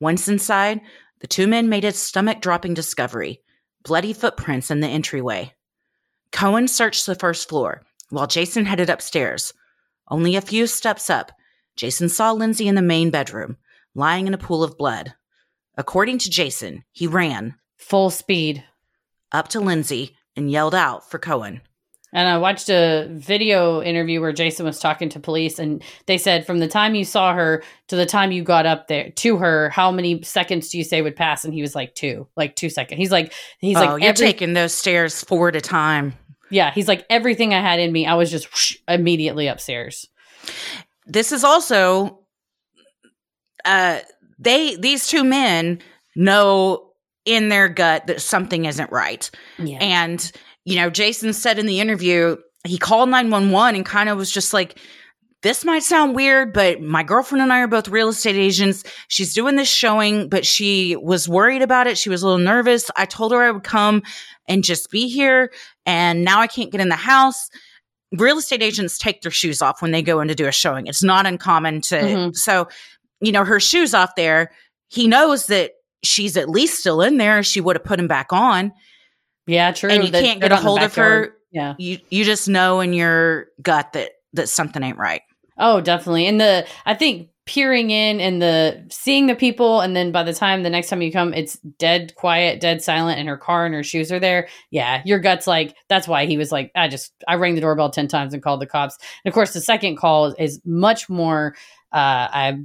Once 0.00 0.28
inside, 0.28 0.80
the 1.20 1.26
two 1.26 1.46
men 1.46 1.68
made 1.68 1.84
a 1.84 1.92
stomach 1.92 2.40
dropping 2.40 2.74
discovery 2.74 3.40
bloody 3.84 4.12
footprints 4.12 4.70
in 4.70 4.80
the 4.80 4.86
entryway. 4.86 5.52
Cohen 6.30 6.68
searched 6.68 7.06
the 7.06 7.14
first 7.14 7.48
floor 7.48 7.82
while 8.10 8.26
Jason 8.26 8.64
headed 8.64 8.88
upstairs. 8.88 9.52
Only 10.12 10.36
a 10.36 10.42
few 10.42 10.66
steps 10.66 11.08
up, 11.08 11.32
Jason 11.74 12.10
saw 12.10 12.32
Lindsay 12.32 12.68
in 12.68 12.74
the 12.74 12.82
main 12.82 13.10
bedroom, 13.10 13.56
lying 13.94 14.26
in 14.26 14.34
a 14.34 14.38
pool 14.38 14.62
of 14.62 14.76
blood. 14.76 15.14
According 15.78 16.18
to 16.18 16.30
Jason, 16.30 16.84
he 16.92 17.06
ran 17.06 17.54
Full 17.78 18.10
speed. 18.10 18.62
up 19.32 19.48
to 19.48 19.60
Lindsay 19.60 20.14
and 20.36 20.50
yelled 20.50 20.74
out 20.74 21.10
for 21.10 21.18
Cohen. 21.18 21.62
And 22.12 22.28
I 22.28 22.36
watched 22.36 22.68
a 22.68 23.08
video 23.10 23.80
interview 23.80 24.20
where 24.20 24.34
Jason 24.34 24.66
was 24.66 24.78
talking 24.78 25.08
to 25.08 25.18
police, 25.18 25.58
and 25.58 25.82
they 26.04 26.18
said 26.18 26.46
from 26.46 26.58
the 26.58 26.68
time 26.68 26.94
you 26.94 27.06
saw 27.06 27.32
her 27.32 27.62
to 27.88 27.96
the 27.96 28.04
time 28.04 28.32
you 28.32 28.42
got 28.42 28.66
up 28.66 28.88
there 28.88 29.08
to 29.08 29.38
her, 29.38 29.70
how 29.70 29.90
many 29.90 30.22
seconds 30.22 30.68
do 30.68 30.76
you 30.76 30.84
say 30.84 31.00
would 31.00 31.16
pass? 31.16 31.42
And 31.42 31.54
he 31.54 31.62
was 31.62 31.74
like 31.74 31.94
two, 31.94 32.28
like 32.36 32.54
two 32.54 32.68
seconds. 32.68 32.98
He's 32.98 33.10
like, 33.10 33.32
he's 33.60 33.78
oh, 33.78 33.80
like, 33.80 34.02
you're 34.02 34.10
every- 34.10 34.26
taking 34.26 34.52
those 34.52 34.74
stairs 34.74 35.24
four 35.24 35.48
at 35.48 35.56
a 35.56 35.62
time. 35.62 36.12
Yeah, 36.52 36.70
he's 36.70 36.86
like 36.86 37.04
everything 37.10 37.52
I 37.54 37.60
had 37.60 37.80
in 37.80 37.90
me, 37.90 38.06
I 38.06 38.14
was 38.14 38.30
just 38.30 38.46
whoosh, 38.52 38.76
immediately 38.86 39.48
upstairs. 39.48 40.06
this 41.06 41.32
is 41.32 41.42
also 41.44 42.20
uh 43.64 43.98
they 44.38 44.76
these 44.76 45.06
two 45.08 45.24
men 45.24 45.80
know 46.16 46.90
in 47.24 47.48
their 47.48 47.68
gut 47.68 48.06
that 48.08 48.20
something 48.20 48.64
isn't 48.64 48.90
right 48.92 49.30
Yeah, 49.58 49.78
and 49.80 50.32
you 50.64 50.76
know 50.76 50.90
jason 50.90 51.32
said 51.32 51.58
in 51.58 51.66
the 51.66 51.78
interview 51.80 52.36
he 52.64 52.76
called 52.78 53.08
911 53.08 53.76
and 53.76 53.86
kind 53.86 54.08
of 54.08 54.18
was 54.18 54.30
just 54.32 54.52
like 54.52 54.78
this 55.42 55.64
might 55.64 55.82
sound 55.82 56.14
weird 56.14 56.52
but 56.52 56.80
my 56.80 57.02
girlfriend 57.02 57.42
and 57.42 57.52
i 57.52 57.60
are 57.60 57.66
both 57.68 57.88
real 57.88 58.08
estate 58.08 58.36
agents 58.36 58.84
she's 59.08 59.34
doing 59.34 59.56
this 59.56 59.68
showing 59.68 60.28
but 60.28 60.46
she 60.46 60.96
was 60.96 61.28
worried 61.28 61.62
about 61.62 61.86
it 61.86 61.98
she 61.98 62.08
was 62.10 62.22
a 62.22 62.26
little 62.26 62.38
nervous 62.44 62.90
i 62.96 63.04
told 63.04 63.32
her 63.32 63.42
i 63.42 63.50
would 63.50 63.64
come 63.64 64.02
and 64.48 64.64
just 64.64 64.90
be 64.90 65.08
here 65.08 65.50
and 65.86 66.24
now 66.24 66.40
i 66.40 66.46
can't 66.46 66.70
get 66.72 66.80
in 66.80 66.88
the 66.88 66.94
house 66.96 67.48
real 68.12 68.36
estate 68.38 68.62
agents 68.62 68.98
take 68.98 69.22
their 69.22 69.30
shoes 69.32 69.62
off 69.62 69.80
when 69.80 69.90
they 69.90 70.02
go 70.02 70.20
in 70.20 70.28
to 70.28 70.34
do 70.34 70.46
a 70.46 70.52
showing. 70.52 70.86
It's 70.86 71.02
not 71.02 71.24
uncommon 71.24 71.80
to, 71.80 71.94
Mhm. 71.96 72.36
so, 72.36 72.68
you 73.22 73.32
know, 73.32 73.42
her 73.42 73.58
shoes 73.58 73.94
off 73.94 74.16
there. 74.16 74.52
He 74.88 75.08
knows 75.08 75.46
that 75.46 75.70
she's 76.04 76.36
at 76.36 76.50
least 76.50 76.80
still 76.80 77.00
in 77.00 77.16
there. 77.16 77.42
She 77.42 77.62
would 77.62 77.74
have 77.74 77.84
put 77.84 77.98
him 77.98 78.08
back 78.08 78.30
on. 78.30 78.72
yeah, 79.46 79.72
true. 79.72 79.88
and 79.88 80.04
you 80.04 80.10
That 80.10 80.22
can't 80.22 80.42
get 80.42 80.48
a 80.52 80.56
not 80.56 80.58
in 80.58 80.62
the 80.62 80.68
hold 80.68 80.82
of 80.82 80.94
her. 80.96 81.34
Yeah. 81.52 81.74
You, 81.78 82.00
you 82.10 82.24
just 82.26 82.50
know 82.50 82.80
in 82.80 82.92
your 82.92 83.46
gut 83.62 83.94
that, 83.94 84.10
that 84.34 84.50
something 84.50 84.82
ain't 84.82 84.98
right. 84.98 85.22
Oh, 85.62 85.80
definitely. 85.80 86.26
And 86.26 86.40
the 86.40 86.66
I 86.84 86.94
think 86.94 87.28
peering 87.46 87.90
in 87.90 88.20
and 88.20 88.42
the 88.42 88.84
seeing 88.90 89.28
the 89.28 89.36
people, 89.36 89.80
and 89.80 89.94
then 89.94 90.10
by 90.10 90.24
the 90.24 90.34
time 90.34 90.64
the 90.64 90.70
next 90.70 90.88
time 90.88 91.00
you 91.02 91.12
come, 91.12 91.32
it's 91.32 91.56
dead 91.78 92.14
quiet, 92.16 92.60
dead 92.60 92.82
silent, 92.82 93.20
and 93.20 93.28
her 93.28 93.36
car 93.36 93.64
and 93.64 93.74
her 93.74 93.84
shoes 93.84 94.10
are 94.10 94.18
there. 94.18 94.48
Yeah, 94.72 95.02
your 95.04 95.20
gut's 95.20 95.46
like 95.46 95.76
that's 95.88 96.08
why 96.08 96.26
he 96.26 96.36
was 96.36 96.50
like, 96.50 96.72
I 96.74 96.88
just 96.88 97.12
I 97.28 97.36
rang 97.36 97.54
the 97.54 97.60
doorbell 97.60 97.90
ten 97.90 98.08
times 98.08 98.34
and 98.34 98.42
called 98.42 98.60
the 98.60 98.66
cops. 98.66 98.98
And 99.24 99.30
of 99.30 99.34
course, 99.34 99.52
the 99.52 99.60
second 99.60 99.96
call 99.96 100.34
is 100.36 100.60
much 100.64 101.08
more 101.08 101.54
uh 101.92 102.26
I 102.32 102.58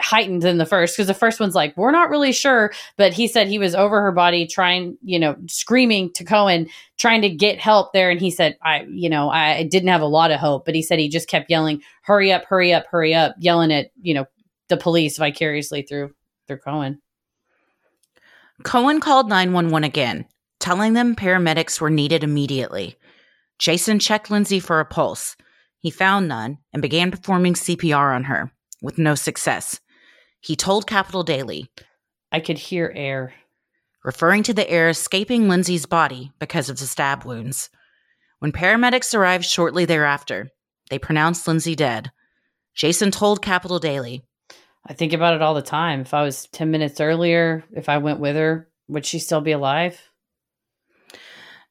heightened 0.00 0.42
than 0.42 0.58
the 0.58 0.66
first 0.66 0.96
because 0.96 1.08
the 1.08 1.14
first 1.14 1.40
one's 1.40 1.56
like 1.56 1.76
we're 1.76 1.90
not 1.90 2.08
really 2.08 2.30
sure 2.30 2.72
but 2.96 3.12
he 3.12 3.26
said 3.26 3.48
he 3.48 3.58
was 3.58 3.74
over 3.74 4.00
her 4.00 4.12
body 4.12 4.46
trying 4.46 4.96
you 5.02 5.18
know 5.18 5.34
screaming 5.48 6.12
to 6.12 6.24
cohen 6.24 6.68
trying 6.98 7.20
to 7.20 7.28
get 7.28 7.58
help 7.58 7.92
there 7.92 8.10
and 8.10 8.20
he 8.20 8.30
said 8.30 8.56
i 8.62 8.86
you 8.88 9.10
know 9.10 9.28
i 9.28 9.64
didn't 9.64 9.88
have 9.88 10.02
a 10.02 10.06
lot 10.06 10.30
of 10.30 10.38
hope 10.38 10.64
but 10.64 10.76
he 10.76 10.82
said 10.82 11.00
he 11.00 11.08
just 11.08 11.28
kept 11.28 11.50
yelling 11.50 11.82
hurry 12.02 12.30
up 12.30 12.44
hurry 12.44 12.72
up 12.72 12.86
hurry 12.88 13.12
up 13.12 13.34
yelling 13.40 13.72
at 13.72 13.90
you 14.00 14.14
know 14.14 14.24
the 14.68 14.76
police 14.76 15.18
vicariously 15.18 15.82
through 15.82 16.14
through 16.46 16.58
cohen 16.58 17.00
Cohen 18.62 19.00
called 19.00 19.28
911 19.28 19.84
again, 19.84 20.26
telling 20.58 20.92
them 20.92 21.16
paramedics 21.16 21.80
were 21.80 21.90
needed 21.90 22.22
immediately. 22.22 22.96
Jason 23.58 23.98
checked 23.98 24.30
Lindsay 24.30 24.60
for 24.60 24.80
a 24.80 24.84
pulse. 24.84 25.36
He 25.78 25.90
found 25.90 26.28
none 26.28 26.58
and 26.72 26.82
began 26.82 27.10
performing 27.10 27.54
CPR 27.54 28.14
on 28.14 28.24
her, 28.24 28.52
with 28.82 28.98
no 28.98 29.14
success. 29.14 29.80
He 30.40 30.56
told 30.56 30.86
Capital 30.86 31.22
Daily, 31.22 31.70
I 32.32 32.40
could 32.40 32.58
hear 32.58 32.92
air. 32.94 33.34
referring 34.04 34.42
to 34.44 34.54
the 34.54 34.68
air 34.70 34.88
escaping 34.88 35.48
Lindsay's 35.48 35.84
body 35.84 36.32
because 36.38 36.70
of 36.70 36.78
the 36.78 36.86
stab 36.86 37.24
wounds. 37.24 37.68
When 38.38 38.52
paramedics 38.52 39.14
arrived 39.14 39.44
shortly 39.44 39.84
thereafter, 39.84 40.48
they 40.88 40.98
pronounced 40.98 41.46
Lindsay 41.46 41.74
dead. 41.74 42.10
Jason 42.74 43.10
told 43.10 43.42
Capital 43.42 43.78
Daily, 43.78 44.24
I 44.86 44.94
think 44.94 45.12
about 45.12 45.34
it 45.34 45.42
all 45.42 45.52
the 45.52 45.60
time. 45.60 46.00
If 46.00 46.14
I 46.14 46.22
was 46.22 46.46
10 46.52 46.70
minutes 46.70 47.00
earlier, 47.00 47.64
if 47.72 47.90
I 47.90 47.98
went 47.98 48.20
with 48.20 48.36
her, 48.36 48.68
would 48.88 49.04
she 49.04 49.18
still 49.18 49.42
be 49.42 49.52
alive? 49.52 50.00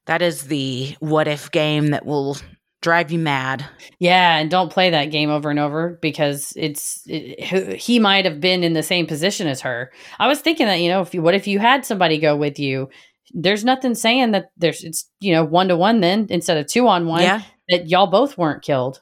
That 0.06 0.22
is 0.22 0.44
the 0.44 0.96
what 1.00 1.26
if 1.26 1.50
game 1.50 1.88
that 1.88 2.06
will 2.06 2.36
drive 2.82 3.10
you 3.12 3.18
mad. 3.18 3.64
Yeah, 3.98 4.36
and 4.38 4.50
don't 4.50 4.72
play 4.72 4.90
that 4.90 5.06
game 5.06 5.30
over 5.30 5.50
and 5.50 5.58
over 5.58 5.98
because 6.00 6.52
it's 6.56 7.02
it, 7.06 7.76
he 7.76 7.98
might 7.98 8.24
have 8.24 8.40
been 8.40 8.64
in 8.64 8.72
the 8.72 8.82
same 8.82 9.06
position 9.06 9.46
as 9.46 9.60
her. 9.60 9.90
I 10.18 10.28
was 10.28 10.40
thinking 10.40 10.66
that 10.66 10.80
you 10.80 10.88
know, 10.88 11.02
if 11.02 11.14
you, 11.14 11.22
what 11.22 11.34
if 11.34 11.46
you 11.46 11.58
had 11.58 11.84
somebody 11.84 12.18
go 12.18 12.36
with 12.36 12.58
you? 12.58 12.88
There's 13.32 13.64
nothing 13.64 13.94
saying 13.94 14.32
that 14.32 14.50
there's 14.56 14.82
it's 14.82 15.08
you 15.20 15.32
know 15.32 15.44
one 15.44 15.68
to 15.68 15.76
one 15.76 16.00
then 16.00 16.26
instead 16.30 16.56
of 16.56 16.66
two 16.66 16.88
on 16.88 17.06
one 17.06 17.22
Yeah. 17.22 17.42
that 17.68 17.88
y'all 17.88 18.06
both 18.08 18.36
weren't 18.38 18.62
killed. 18.62 19.00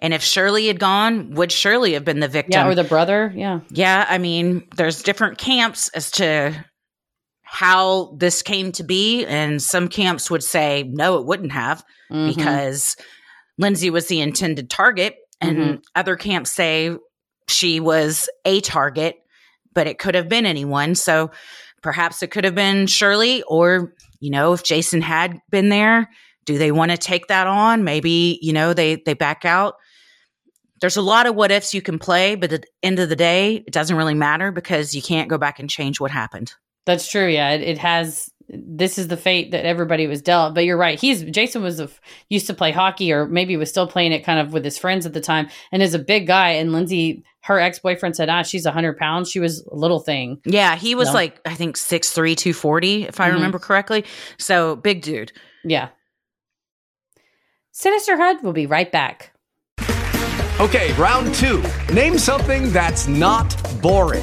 And 0.00 0.12
if 0.12 0.22
Shirley 0.22 0.66
had 0.66 0.80
gone, 0.80 1.30
would 1.34 1.52
Shirley 1.52 1.92
have 1.94 2.04
been 2.04 2.20
the 2.20 2.28
victim? 2.28 2.52
Yeah, 2.52 2.66
or 2.68 2.74
the 2.74 2.84
brother. 2.84 3.32
Yeah, 3.34 3.60
Yeah, 3.70 4.04
I 4.08 4.18
mean, 4.18 4.66
there's 4.76 5.02
different 5.02 5.38
camps 5.38 5.88
as 5.90 6.10
to 6.12 6.52
how 7.54 8.16
this 8.18 8.42
came 8.42 8.72
to 8.72 8.82
be, 8.82 9.24
and 9.26 9.62
some 9.62 9.86
camps 9.88 10.28
would 10.28 10.42
say 10.42 10.82
no, 10.92 11.18
it 11.18 11.24
wouldn't 11.26 11.52
have 11.52 11.84
Mhm. 12.10 12.34
because 12.34 12.96
Lindsay 13.58 13.90
was 13.90 14.08
the 14.08 14.20
intended 14.20 14.68
target, 14.68 15.14
and 15.40 15.56
Mhm. 15.58 15.82
other 15.94 16.16
camps 16.16 16.50
say 16.50 16.96
she 17.46 17.78
was 17.78 18.28
a 18.44 18.60
target, 18.60 19.16
but 19.72 19.86
it 19.86 19.98
could 20.00 20.16
have 20.16 20.28
been 20.28 20.46
anyone. 20.46 20.96
So 20.96 21.30
perhaps 21.80 22.22
it 22.24 22.32
could 22.32 22.44
have 22.44 22.56
been 22.56 22.88
Shirley, 22.88 23.42
or 23.44 23.94
you 24.20 24.30
know, 24.30 24.52
if 24.52 24.62
Jason 24.64 25.02
had 25.02 25.38
been 25.50 25.68
there, 25.68 26.08
do 26.46 26.58
they 26.58 26.72
want 26.72 26.90
to 26.90 26.96
take 26.96 27.28
that 27.28 27.46
on? 27.46 27.84
Maybe 27.84 28.38
you 28.42 28.52
know 28.52 28.72
they 28.74 28.96
they 28.96 29.14
back 29.14 29.44
out. 29.44 29.76
There's 30.80 30.96
a 30.96 31.02
lot 31.02 31.26
of 31.26 31.34
what 31.36 31.52
ifs 31.52 31.72
you 31.72 31.80
can 31.82 31.98
play, 32.00 32.34
but 32.34 32.52
at 32.52 32.62
the 32.62 32.68
end 32.82 32.98
of 32.98 33.08
the 33.08 33.16
day, 33.16 33.62
it 33.66 33.72
doesn't 33.72 33.96
really 33.96 34.14
matter 34.14 34.50
because 34.50 34.94
you 34.94 35.02
can't 35.02 35.28
go 35.28 35.38
back 35.38 35.60
and 35.60 35.70
change 35.70 36.00
what 36.00 36.10
happened. 36.10 36.52
That's 36.86 37.08
true. 37.10 37.26
Yeah, 37.28 37.50
it, 37.50 37.62
it 37.62 37.78
has. 37.78 38.30
This 38.48 38.98
is 38.98 39.08
the 39.08 39.16
fate 39.16 39.52
that 39.52 39.64
everybody 39.64 40.06
was 40.06 40.20
dealt. 40.20 40.54
But 40.54 40.64
you're 40.66 40.76
right. 40.76 41.00
He's 41.00 41.22
Jason 41.24 41.62
was 41.62 41.80
a, 41.80 41.88
used 42.28 42.46
to 42.48 42.54
play 42.54 42.72
hockey, 42.72 43.10
or 43.10 43.26
maybe 43.26 43.56
was 43.56 43.70
still 43.70 43.86
playing 43.86 44.12
it 44.12 44.22
kind 44.24 44.38
of 44.38 44.52
with 44.52 44.64
his 44.64 44.76
friends 44.78 45.06
at 45.06 45.14
the 45.14 45.20
time, 45.20 45.48
and 45.72 45.82
is 45.82 45.94
a 45.94 45.98
big 45.98 46.26
guy. 46.26 46.50
And 46.50 46.70
Lindsay, 46.72 47.24
her 47.44 47.58
ex 47.58 47.78
boyfriend, 47.78 48.16
said, 48.16 48.28
"Ah, 48.28 48.42
she's 48.42 48.66
hundred 48.66 48.98
pounds. 48.98 49.30
She 49.30 49.40
was 49.40 49.66
a 49.72 49.74
little 49.74 49.98
thing." 50.00 50.40
Yeah, 50.44 50.76
he 50.76 50.94
was 50.94 51.08
No. 51.08 51.14
like, 51.14 51.40
I 51.46 51.54
think 51.54 51.76
6'3, 51.76 52.36
240, 52.36 53.04
if 53.04 53.18
I 53.18 53.30
Mhm. 53.30 53.34
remember 53.34 53.58
correctly. 53.58 54.04
So 54.38 54.76
big 54.76 55.00
dude. 55.00 55.32
Yeah. 55.64 55.88
Sinisterhood 57.72 58.42
will 58.42 58.52
be 58.52 58.66
right 58.66 58.92
back. 58.92 59.32
Okay, 60.60 60.92
round 60.94 61.34
two. 61.34 61.64
Name 61.92 62.18
something 62.18 62.70
that's 62.72 63.08
not 63.08 63.56
boring. 63.82 64.22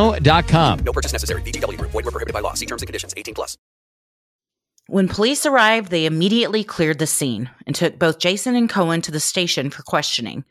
chumbacasino.com. 0.00 0.78
No 0.80 0.92
purchase 0.92 1.12
necessary. 1.12 1.42
VGW 1.42 1.78
Group. 1.78 1.92
Void 1.92 2.04
where 2.04 2.12
prohibited 2.12 2.34
by 2.34 2.40
law. 2.40 2.54
See 2.54 2.66
terms 2.66 2.82
and 2.82 2.86
conditions. 2.86 3.14
18 3.16 3.34
plus. 3.34 3.56
When 4.86 5.06
police 5.06 5.46
arrived, 5.46 5.90
they 5.90 6.04
immediately 6.04 6.64
cleared 6.64 6.98
the 6.98 7.06
scene 7.06 7.48
and 7.64 7.76
took 7.76 7.98
both 7.98 8.18
Jason 8.18 8.56
and 8.56 8.68
Cohen 8.68 9.00
to 9.02 9.12
the 9.12 9.20
station 9.20 9.70
for 9.70 9.82
questioning. 9.82 10.44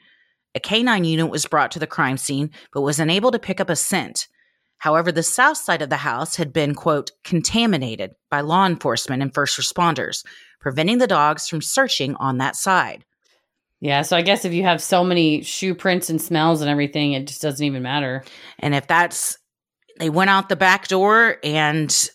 A 0.56 0.62
canine 0.62 1.04
unit 1.04 1.30
was 1.30 1.45
brought 1.45 1.72
to 1.72 1.80
the 1.80 1.86
crime 1.86 2.16
scene, 2.18 2.52
but 2.74 2.82
was 2.82 3.00
unable 3.00 3.32
to 3.32 3.39
pick 3.39 3.60
up 3.60 3.70
a 3.70 3.76
scent. 3.76 4.30
However, 4.78 5.12
the 5.12 5.24
south 5.24 5.58
side 5.58 5.82
of 5.82 5.89
the 5.89 5.97
house 5.97 6.38
had 6.38 6.54
been, 6.54 6.74
quote, 6.74 7.12
contaminated 7.26 8.12
by 8.32 8.39
law 8.39 8.66
enforcement 8.66 9.22
and 9.22 9.34
first 9.34 9.60
responders, 9.60 10.24
preventing 10.62 11.00
the 11.00 11.08
dogs 11.08 11.50
from 11.50 11.62
searching 11.62 12.16
on 12.16 12.38
that 12.38 12.56
side. 12.56 13.04
Yeah, 13.82 14.01
so 14.01 14.17
I 14.17 14.21
guess 14.21 14.43
if 14.43 14.53
you 14.53 14.63
have 14.63 14.82
so 14.82 15.03
many 15.03 15.41
shoe 15.41 15.73
prints 15.73 16.09
and 16.09 16.21
smells 16.21 16.61
and 16.61 16.69
everything, 16.69 17.13
it 17.13 17.27
just 17.27 17.41
doesn't 17.41 17.65
even 17.65 17.82
matter. 17.82 18.23
And 18.59 18.75
if 18.75 18.88
that's, 18.88 19.38
they 19.99 20.09
went 20.09 20.30
out 20.30 20.49
the 20.49 20.57
back 20.57 20.88
door, 20.89 21.38
and 21.43 22.09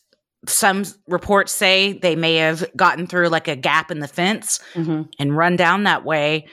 some 0.46 0.84
reports 1.08 1.52
say 1.52 1.94
they 1.94 2.16
may 2.16 2.36
have 2.36 2.64
gotten 2.76 3.06
through 3.06 3.28
like 3.28 3.48
a 3.48 3.56
gap 3.56 3.90
in 3.90 4.00
the 4.00 4.08
fence 4.08 4.60
hmm 4.74 5.02
and 5.18 5.36
run 5.36 5.56
down 5.56 5.84
that 5.84 6.04
way. 6.04 6.46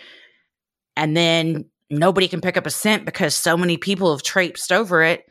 And 0.95 1.15
then 1.15 1.65
nobody 1.89 2.27
can 2.27 2.41
pick 2.41 2.57
up 2.57 2.65
a 2.65 2.69
scent 2.69 3.05
because 3.05 3.35
so 3.35 3.57
many 3.57 3.77
people 3.77 4.11
have 4.11 4.23
traipsed 4.23 4.71
over 4.71 5.03
it. 5.03 5.25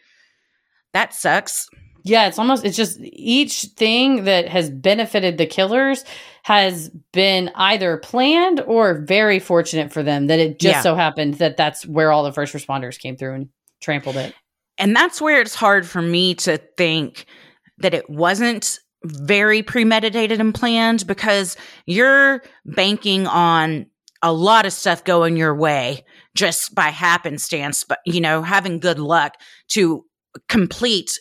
That 0.93 1.15
sucks. 1.15 1.69
Yeah, 2.03 2.27
it's 2.29 2.39
almost 2.39 2.65
it's 2.65 2.77
just 2.77 2.99
each 3.01 3.63
thing 3.77 4.25
that 4.25 4.49
has 4.49 4.71
benefited 4.71 5.39
the 5.39 5.47
killers 5.47 6.05
has 6.43 6.91
been 7.13 7.51
either 7.55 7.97
planned 7.99 8.61
or 8.61 9.03
very 9.03 9.39
fortunate 9.39 9.93
for 9.93 10.03
them 10.03 10.27
that 10.29 10.39
it 10.39 10.59
just 10.59 10.77
Yeah. 10.77 10.81
so 10.83 10.95
happened 10.95 11.35
that 11.35 11.57
that's 11.57 11.87
where 11.87 12.11
all 12.13 12.25
the 12.25 12.33
first 12.33 12.55
responders 12.55 12.99
came 12.99 13.17
through 13.17 13.35
and 13.35 13.49
trampled 13.81 14.17
it. 14.17 14.35
And 14.79 14.97
that's 14.97 15.21
where 15.21 15.41
it's 15.41 15.55
hard 15.55 15.87
for 15.87 16.01
me 16.01 16.35
to 16.37 16.59
think 16.77 17.27
that 17.79 17.95
it 17.95 18.09
wasn't 18.09 18.79
very 19.05 19.63
premeditated 19.63 20.41
and 20.41 20.55
planned 20.55 21.07
because 21.07 21.57
you're 21.87 22.43
banking 22.65 23.27
on 23.27 23.87
a 24.23 24.33
lot 24.33 24.67
of 24.67 24.73
stuff 24.73 25.05
going 25.05 25.37
your 25.37 25.55
way 25.55 26.05
just 26.35 26.75
by 26.75 26.89
happenstance, 26.89 27.85
but 27.85 27.99
you 28.05 28.21
know, 28.21 28.43
having 28.43 28.79
good 28.79 28.99
luck 28.99 29.35
to 29.69 30.05
complete 30.49 31.19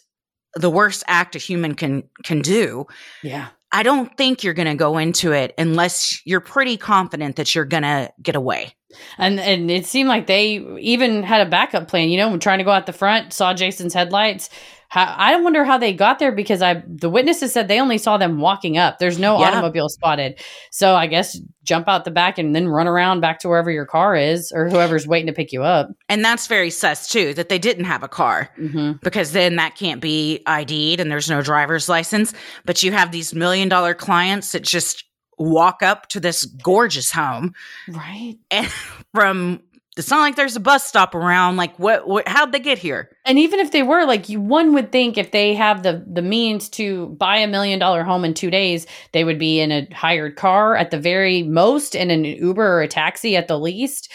the 0.56 0.70
worst 0.70 1.04
act 1.08 1.36
a 1.36 1.40
human 1.40 1.76
can 1.76 2.04
can 2.24 2.42
do. 2.42 2.86
Yeah. 3.24 3.48
I 3.72 3.84
don't 3.84 4.16
think 4.18 4.44
you're 4.44 4.54
going 4.54 4.68
to 4.68 4.76
go 4.76 4.98
into 4.98 5.32
it 5.32 5.54
unless 5.58 6.26
you're 6.26 6.42
pretty 6.42 6.78
confident 6.78 7.36
that 7.36 7.54
you're 7.54 7.66
going 7.66 7.84
to 7.84 8.12
get 8.22 8.36
away. 8.36 8.74
And 9.20 9.40
and 9.40 9.70
it 9.70 9.86
seemed 9.86 10.10
like 10.10 10.26
they 10.26 10.56
even 10.80 11.22
had 11.22 11.46
a 11.46 11.50
backup 11.50 11.88
plan, 11.88 12.10
you 12.10 12.18
know, 12.18 12.36
trying 12.38 12.58
to 12.58 12.64
go 12.64 12.72
out 12.72 12.88
the 12.88 12.94
front, 12.94 13.34
saw 13.34 13.54
Jason's 13.54 13.94
headlights. 13.94 14.50
How, 14.90 15.16
I 15.18 15.40
wonder 15.40 15.64
how 15.64 15.78
they 15.78 15.94
got 15.94 16.20
there 16.20 16.32
because 16.32 16.62
I 16.62 16.84
the 16.88 17.10
witnesses 17.10 17.54
said 17.54 17.68
they 17.68 17.80
only 17.80 17.98
saw 18.00 18.18
them 18.18 18.40
walking 18.40 18.78
up. 18.78 18.98
There's 19.00 19.20
no 19.20 19.40
Yeah. 19.40 19.48
automobile 19.48 19.88
spotted. 19.88 20.40
So 20.72 20.96
I 20.96 21.06
guess 21.08 21.40
jump 21.64 21.88
out 21.88 22.06
the 22.06 22.12
back 22.12 22.38
and 22.40 22.56
then 22.56 22.68
run 22.68 22.88
around 22.88 23.22
back 23.22 23.40
to 23.40 23.48
wherever 23.50 23.70
your 23.70 23.86
car 23.86 24.16
is 24.16 24.52
or 24.54 24.68
whoever's 24.68 25.08
waiting 25.08 25.28
to 25.28 25.34
pick 25.34 25.52
you 25.54 25.62
up. 25.64 25.90
And 26.10 26.26
that's 26.26 26.48
very 26.48 26.72
sus 26.72 27.08
too 27.08 27.34
that 27.36 27.50
they 27.50 27.60
didn't 27.60 27.86
have 27.86 28.02
a 28.04 28.08
car 28.08 28.50
hmm 28.58 28.94
because 29.04 29.32
then 29.32 29.56
that 29.58 29.76
can't 29.76 30.02
be 30.02 30.42
ID'd 30.48 31.00
and 31.00 31.12
there's 31.12 31.30
no 31.30 31.42
driver's 31.42 31.88
license. 31.88 32.34
But 32.66 32.82
you 32.84 32.92
have 32.92 33.12
these 33.12 33.34
million 33.34 33.70
dollar 33.70 33.94
clients 33.94 34.52
that 34.54 34.64
just 34.64 35.06
walk 35.38 35.82
up 35.82 36.08
to 36.10 36.20
this 36.20 36.44
gorgeous 36.46 37.12
home 37.12 37.54
Right. 37.88 38.36
and 38.52 38.68
from 39.14 39.62
it's 39.98 40.10
not 40.10 40.20
like 40.22 40.36
there's 40.36 40.56
a 40.56 40.62
bus 40.62 40.86
stop 40.86 41.14
around. 41.16 41.58
Like 41.58 41.78
what, 41.78 42.08
what 42.08 42.28
how'd 42.28 42.52
they 42.52 42.60
get 42.60 42.78
here? 42.78 43.10
And 43.26 43.38
even 43.40 43.60
if 43.60 43.72
they 43.72 43.84
were, 43.84 44.06
like 44.06 44.30
you, 44.30 44.40
one 44.40 44.74
would 44.74 44.92
think 44.92 45.18
if 45.18 45.32
they 45.32 45.54
have 45.56 45.84
the 45.84 46.06
the 46.08 46.22
means 46.22 46.70
to 46.70 47.08
buy 47.20 47.38
a 47.38 47.48
million 47.48 47.80
dollar 47.80 48.04
home 48.04 48.24
in 48.24 48.34
two 48.34 48.50
days, 48.52 48.86
they 49.12 49.24
would 49.24 49.40
be 49.40 49.60
in 49.60 49.72
a 49.72 49.88
hired 49.94 50.36
car 50.36 50.76
at 50.76 50.92
the 50.92 51.00
very 51.00 51.44
most, 51.44 51.96
and 51.96 52.12
an 52.12 52.24
Uber 52.24 52.66
or 52.66 52.82
a 52.82 52.88
taxi 52.88 53.36
at 53.36 53.48
the 53.48 53.60
least. 53.60 54.12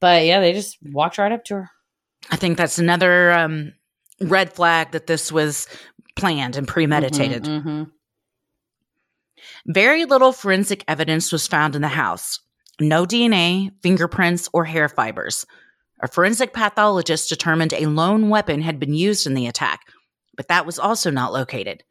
But 0.00 0.24
yeah, 0.24 0.40
they 0.40 0.52
just 0.52 0.78
walked 0.92 1.18
right 1.18 1.32
up 1.32 1.44
to 1.46 1.54
her. 1.54 1.70
I 2.30 2.36
think 2.36 2.56
that's 2.56 2.78
another 2.78 3.32
um, 3.32 3.72
red 4.20 4.52
flag 4.52 4.92
that 4.92 5.06
this 5.06 5.32
was 5.32 5.66
planned 6.16 6.56
and 6.56 6.68
premeditated. 6.68 7.44
Mhm, 7.44 7.64
mhm. 7.64 7.90
Very 9.66 10.04
little 10.04 10.32
forensic 10.32 10.84
evidence 10.88 11.32
was 11.32 11.46
found 11.46 11.74
in 11.74 11.82
the 11.82 11.88
house. 11.88 12.40
No 12.80 13.04
DNA, 13.04 13.70
fingerprints, 13.82 14.48
or 14.52 14.64
hair 14.64 14.88
fibers. 14.88 15.46
A 16.02 16.08
forensic 16.08 16.52
pathologist 16.52 17.28
determined 17.28 17.72
a 17.72 17.86
lone 17.86 18.28
weapon 18.28 18.62
had 18.62 18.80
been 18.80 18.94
used 18.94 19.26
in 19.26 19.34
the 19.34 19.46
attack, 19.46 19.80
but 20.36 20.48
that 20.48 20.66
was 20.66 20.78
also 20.78 21.10
not 21.10 21.32
located. 21.32 21.84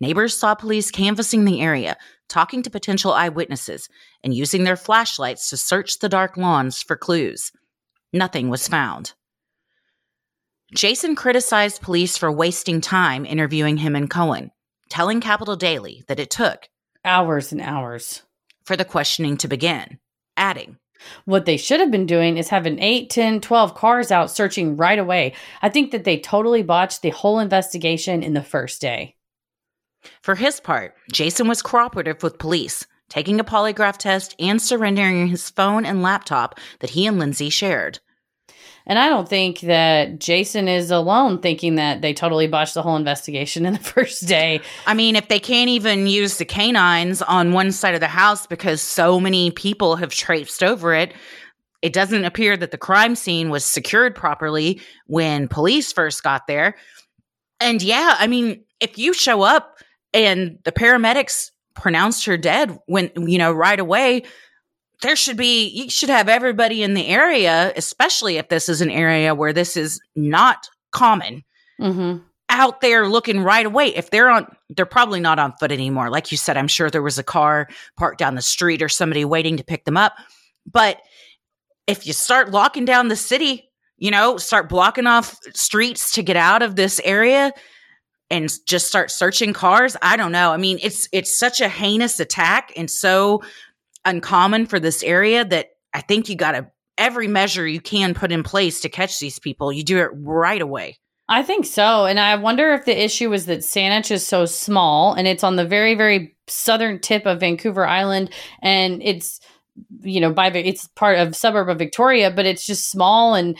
Neighbors 0.00 0.36
saw 0.36 0.54
police 0.54 0.90
canvassing 0.90 1.44
the 1.44 1.60
area, 1.60 1.96
talking 2.28 2.62
to 2.62 2.70
potential 2.70 3.12
eyewitnesses, 3.12 3.88
and 4.22 4.34
using 4.34 4.64
their 4.64 4.76
flashlights 4.76 5.48
to 5.50 5.56
search 5.56 5.98
the 5.98 6.08
dark 6.08 6.36
lawns 6.36 6.82
for 6.82 6.96
clues. 6.96 7.50
Nothing 8.12 8.48
was 8.48 8.68
found. 8.68 9.14
Jason 10.74 11.16
criticized 11.16 11.80
police 11.80 12.18
for 12.18 12.30
wasting 12.30 12.80
time 12.80 13.24
interviewing 13.24 13.78
him 13.78 13.96
and 13.96 14.10
Cohen, 14.10 14.50
telling 14.90 15.20
Capital 15.20 15.56
Daily 15.56 16.04
that 16.08 16.20
it 16.20 16.30
took 16.30 16.68
Hours 17.04 17.52
and 17.52 17.60
hours. 17.60 18.22
for 18.64 18.76
the 18.76 18.84
questioning 18.84 19.38
to 19.38 19.48
begin, 19.48 19.98
adding, 20.38 20.78
What 21.24 21.44
they 21.44 21.56
should 21.56 21.80
have 21.80 21.90
been 21.90 22.06
doing 22.06 22.38
is 22.38 22.48
having 22.48 22.78
8, 22.78 23.10
10, 23.10 23.40
12 23.40 23.74
cars 23.74 24.10
out 24.10 24.30
searching 24.30 24.76
right 24.76 24.98
away. 24.98 25.34
I 25.60 25.68
think 25.68 25.90
that 25.90 26.04
they 26.04 26.18
totally 26.18 26.62
botched 26.62 27.02
the 27.02 27.10
whole 27.10 27.38
investigation 27.38 28.22
in 28.22 28.34
the 28.34 28.42
first 28.42 28.80
day. 28.80 29.16
For 30.22 30.36
his 30.36 30.60
part, 30.60 30.94
Jason 31.12 31.48
was 31.48 31.62
cooperative 31.62 32.22
with 32.22 32.38
police, 32.38 32.86
taking 33.08 33.40
a 33.40 33.44
polygraph 33.44 33.96
test 33.96 34.34
and 34.38 34.60
surrendering 34.60 35.28
his 35.28 35.50
phone 35.50 35.84
and 35.84 36.02
laptop 36.02 36.58
that 36.80 36.90
he 36.90 37.06
and 37.06 37.18
Lindsay 37.18 37.50
shared. 37.50 37.98
And 38.88 38.98
I 38.98 39.10
don't 39.10 39.28
think 39.28 39.60
that 39.60 40.18
Jason 40.18 40.66
is 40.66 40.90
alone 40.90 41.40
thinking 41.40 41.74
that 41.74 42.00
they 42.00 42.14
totally 42.14 42.46
botched 42.46 42.72
the 42.72 42.82
whole 42.82 42.96
investigation 42.96 43.66
in 43.66 43.74
the 43.74 43.78
first 43.94 44.26
day. 44.26 44.62
I 44.86 44.94
mean, 44.94 45.14
if 45.14 45.28
they 45.28 45.38
can't 45.38 45.68
even 45.68 46.06
use 46.06 46.38
the 46.38 46.46
canines 46.46 47.20
on 47.20 47.52
one 47.52 47.70
side 47.70 47.94
of 47.94 48.00
the 48.00 48.08
house 48.08 48.46
because 48.46 48.80
so 48.80 49.20
many 49.20 49.50
people 49.50 49.96
have 49.96 50.10
traipsed 50.10 50.64
over 50.64 50.94
it, 50.94 51.12
it 51.82 51.92
doesn't 51.92 52.24
appear 52.24 52.56
that 52.56 52.70
the 52.70 52.78
crime 52.78 53.14
scene 53.14 53.50
was 53.50 53.64
secured 53.64 54.14
properly 54.14 54.80
when 55.06 55.48
police 55.48 55.92
first 55.92 56.22
got 56.22 56.46
there. 56.46 56.74
And 57.60 57.82
yeah, 57.82 58.16
I 58.18 58.26
mean, 58.26 58.64
if 58.80 58.98
you 58.98 59.12
show 59.12 59.42
up 59.42 59.78
and 60.14 60.58
the 60.64 60.72
paramedics 60.72 61.50
pronounced 61.74 62.24
her 62.24 62.36
dead 62.36 62.76
when, 62.86 63.10
you 63.16 63.38
know, 63.38 63.52
right 63.52 63.78
away, 63.78 64.22
there 65.02 65.16
should 65.16 65.36
be, 65.36 65.68
you 65.68 65.90
should 65.90 66.08
have 66.08 66.28
everybody 66.28 66.82
in 66.82 66.94
the 66.94 67.06
area, 67.06 67.72
especially 67.76 68.36
if 68.36 68.48
this 68.48 68.68
is 68.68 68.80
an 68.80 68.90
area 68.90 69.34
where 69.34 69.52
this 69.52 69.76
is 69.76 70.00
not 70.16 70.68
common 70.92 71.44
Mm-hmm. 71.80 72.18
out 72.48 72.80
there 72.80 73.06
looking 73.08 73.38
right 73.40 73.64
away. 73.64 73.94
If 73.94 74.10
they're 74.10 74.28
on, 74.28 74.52
they're 74.70 74.84
probably 74.84 75.20
not 75.20 75.38
on 75.38 75.52
foot 75.60 75.70
anymore. 75.70 76.10
Like 76.10 76.32
you 76.32 76.36
said, 76.36 76.56
I'm 76.56 76.66
sure 76.66 76.90
there 76.90 77.02
was 77.02 77.18
a 77.18 77.22
car 77.22 77.68
parked 77.96 78.18
down 78.18 78.34
the 78.34 78.42
street 78.42 78.82
or 78.82 78.88
somebody 78.88 79.24
waiting 79.24 79.56
to 79.58 79.62
pick 79.62 79.84
them 79.84 79.96
up. 79.96 80.14
But 80.66 81.00
if 81.86 82.04
you 82.04 82.12
start 82.12 82.50
locking 82.50 82.84
down 82.84 83.06
the 83.06 83.14
city, 83.14 83.70
you 83.96 84.10
know, 84.10 84.38
start 84.38 84.68
blocking 84.68 85.06
off 85.06 85.38
streets 85.54 86.10
to 86.14 86.22
get 86.24 86.36
out 86.36 86.62
of 86.62 86.74
this 86.74 87.00
area 87.04 87.52
and 88.28 88.50
just 88.66 88.88
start 88.88 89.12
searching 89.12 89.52
cars, 89.52 89.96
I 90.02 90.16
don't 90.16 90.32
know. 90.32 90.50
I 90.50 90.56
mean, 90.56 90.80
it's 90.82 91.08
it's 91.12 91.38
such 91.38 91.60
a 91.60 91.68
heinous 91.68 92.18
attack 92.18 92.72
and 92.76 92.90
so 92.90 93.40
uncommon 94.08 94.66
for 94.66 94.80
this 94.80 95.02
area 95.02 95.44
that 95.44 95.68
I 95.92 96.00
think 96.00 96.28
you 96.28 96.36
got 96.36 96.52
to 96.52 96.70
every 96.96 97.28
measure 97.28 97.66
you 97.66 97.80
can 97.80 98.14
put 98.14 98.32
in 98.32 98.42
place 98.42 98.80
to 98.80 98.88
catch 98.88 99.20
these 99.20 99.38
people. 99.38 99.72
You 99.72 99.84
do 99.84 99.98
it 99.98 100.10
right 100.14 100.60
away. 100.60 100.98
I 101.28 101.42
think 101.42 101.66
so. 101.66 102.06
And 102.06 102.18
I 102.18 102.34
wonder 102.36 102.72
if 102.72 102.86
the 102.86 103.04
issue 103.04 103.32
is 103.32 103.46
that 103.46 103.60
Saanich 103.60 104.10
is 104.10 104.26
so 104.26 104.46
small 104.46 105.12
and 105.12 105.28
it's 105.28 105.44
on 105.44 105.56
the 105.56 105.64
very, 105.64 105.94
very 105.94 106.36
southern 106.46 107.00
tip 107.00 107.26
of 107.26 107.40
Vancouver 107.40 107.86
Island 107.86 108.30
and 108.62 109.02
it's, 109.02 109.38
you 110.00 110.20
know, 110.20 110.32
by 110.32 110.48
the 110.50 110.66
it's 110.66 110.88
part 110.88 111.18
of 111.18 111.36
suburb 111.36 111.68
of 111.68 111.78
Victoria, 111.78 112.30
but 112.30 112.46
it's 112.46 112.66
just 112.66 112.90
small 112.90 113.34
and 113.34 113.58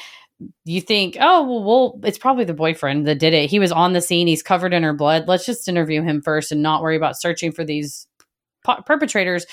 you 0.64 0.80
think, 0.80 1.16
oh, 1.20 1.42
well, 1.42 1.64
well, 1.64 2.00
it's 2.04 2.18
probably 2.18 2.44
the 2.44 2.54
boyfriend 2.54 3.06
that 3.06 3.18
did 3.18 3.34
it. 3.34 3.50
He 3.50 3.58
was 3.58 3.72
on 3.72 3.92
the 3.92 4.00
scene. 4.00 4.26
He's 4.28 4.42
covered 4.42 4.72
in 4.72 4.82
her 4.82 4.94
blood. 4.94 5.28
Let's 5.28 5.44
just 5.44 5.68
interview 5.68 6.02
him 6.02 6.22
first 6.22 6.52
and 6.52 6.62
not 6.62 6.80
worry 6.80 6.96
about 6.96 7.20
searching 7.20 7.52
for 7.52 7.64
these 7.64 8.06
perpetrators. 8.86 9.46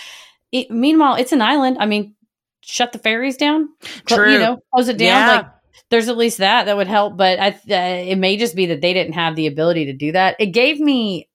It, 0.52 0.72
meanwhile, 0.72 1.16
it's 1.16 1.32
an 1.32 1.42
island. 1.42 1.78
I 1.80 1.86
mean, 1.86 2.16
shut 2.62 2.92
the 2.92 3.00
ferries 3.00 3.38
down. 3.38 3.70
True. 4.08 4.34
You 4.34 4.40
know, 4.40 4.60
close 4.74 4.88
it 4.88 4.98
down. 4.98 5.08
Yeah. 5.08 5.36
Like, 5.38 5.46
there's 5.92 6.08
at 6.08 6.18
least 6.18 6.38
that 6.40 6.66
that 6.66 6.78
would 6.78 6.88
help. 6.88 7.18
But 7.18 7.40
I, 7.40 7.50
uh, 7.50 8.10
it 8.10 8.18
may 8.18 8.38
just 8.38 8.56
be 8.56 8.68
that 8.68 8.82
they 8.82 8.94
didn't 8.94 9.14
have 9.14 9.36
the 9.36 9.48
ability 9.48 9.86
to 9.86 9.94
do 9.94 10.12
that. 10.14 10.36
It 10.40 10.48
gave 10.48 10.80
me 10.80 11.30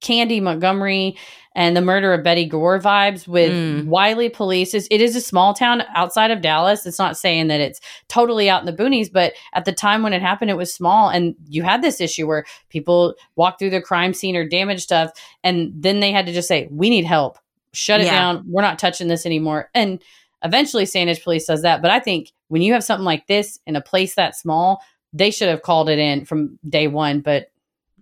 Candy 0.00 0.40
Montgomery 0.40 1.16
and 1.54 1.76
the 1.76 1.80
murder 1.80 2.12
of 2.12 2.24
Betty 2.24 2.46
Gore 2.46 2.80
vibes 2.80 3.28
with 3.28 3.52
Mm. 3.52 3.86
Wylie 3.86 4.28
Police. 4.28 4.74
It's, 4.74 4.88
it 4.90 5.00
is 5.00 5.14
a 5.14 5.20
small 5.20 5.54
town 5.54 5.84
outside 5.94 6.32
of 6.32 6.40
Dallas. 6.42 6.84
It's 6.84 6.98
not 6.98 7.16
saying 7.16 7.46
that 7.46 7.60
it's 7.60 7.80
totally 8.08 8.50
out 8.50 8.60
in 8.60 8.66
the 8.66 8.72
boonies, 8.82 9.10
but 9.12 9.34
at 9.52 9.64
the 9.64 9.72
time 9.72 10.02
when 10.02 10.12
it 10.12 10.20
happened, 10.20 10.50
it 10.50 10.56
was 10.56 10.74
small. 10.74 11.08
And 11.08 11.36
you 11.48 11.62
had 11.62 11.80
this 11.80 12.00
issue 12.00 12.26
where 12.26 12.44
people 12.70 13.14
walk 13.36 13.58
through 13.58 13.70
the 13.70 13.80
crime 13.80 14.12
scene 14.14 14.34
or 14.34 14.46
damage 14.48 14.82
stuff, 14.82 15.12
and 15.44 15.70
then 15.76 16.00
they 16.00 16.10
had 16.10 16.26
to 16.26 16.32
just 16.32 16.48
say, 16.48 16.66
"We 16.72 16.90
need 16.90 17.04
help. 17.04 17.38
Shut 17.74 18.00
it 18.00 18.04
Yeah. 18.04 18.12
down. 18.12 18.44
We're 18.46 18.62
not 18.62 18.78
touching 18.78 19.08
this 19.08 19.26
anymore." 19.26 19.70
And 19.74 20.00
eventually, 20.44 20.84
Saanich 20.84 21.22
Police 21.22 21.46
does 21.46 21.62
that. 21.62 21.82
But 21.82 21.90
I 21.90 22.00
think 22.00 22.32
when 22.48 22.62
you 22.62 22.72
have 22.72 22.84
something 22.84 23.04
like 23.04 23.26
this 23.26 23.58
in 23.66 23.76
a 23.76 23.80
place 23.80 24.14
that 24.14 24.36
small, 24.36 24.82
they 25.12 25.30
should 25.30 25.48
have 25.48 25.62
called 25.62 25.88
it 25.88 25.98
in 25.98 26.24
from 26.24 26.58
day 26.68 26.86
one. 26.86 27.20
But 27.20 27.50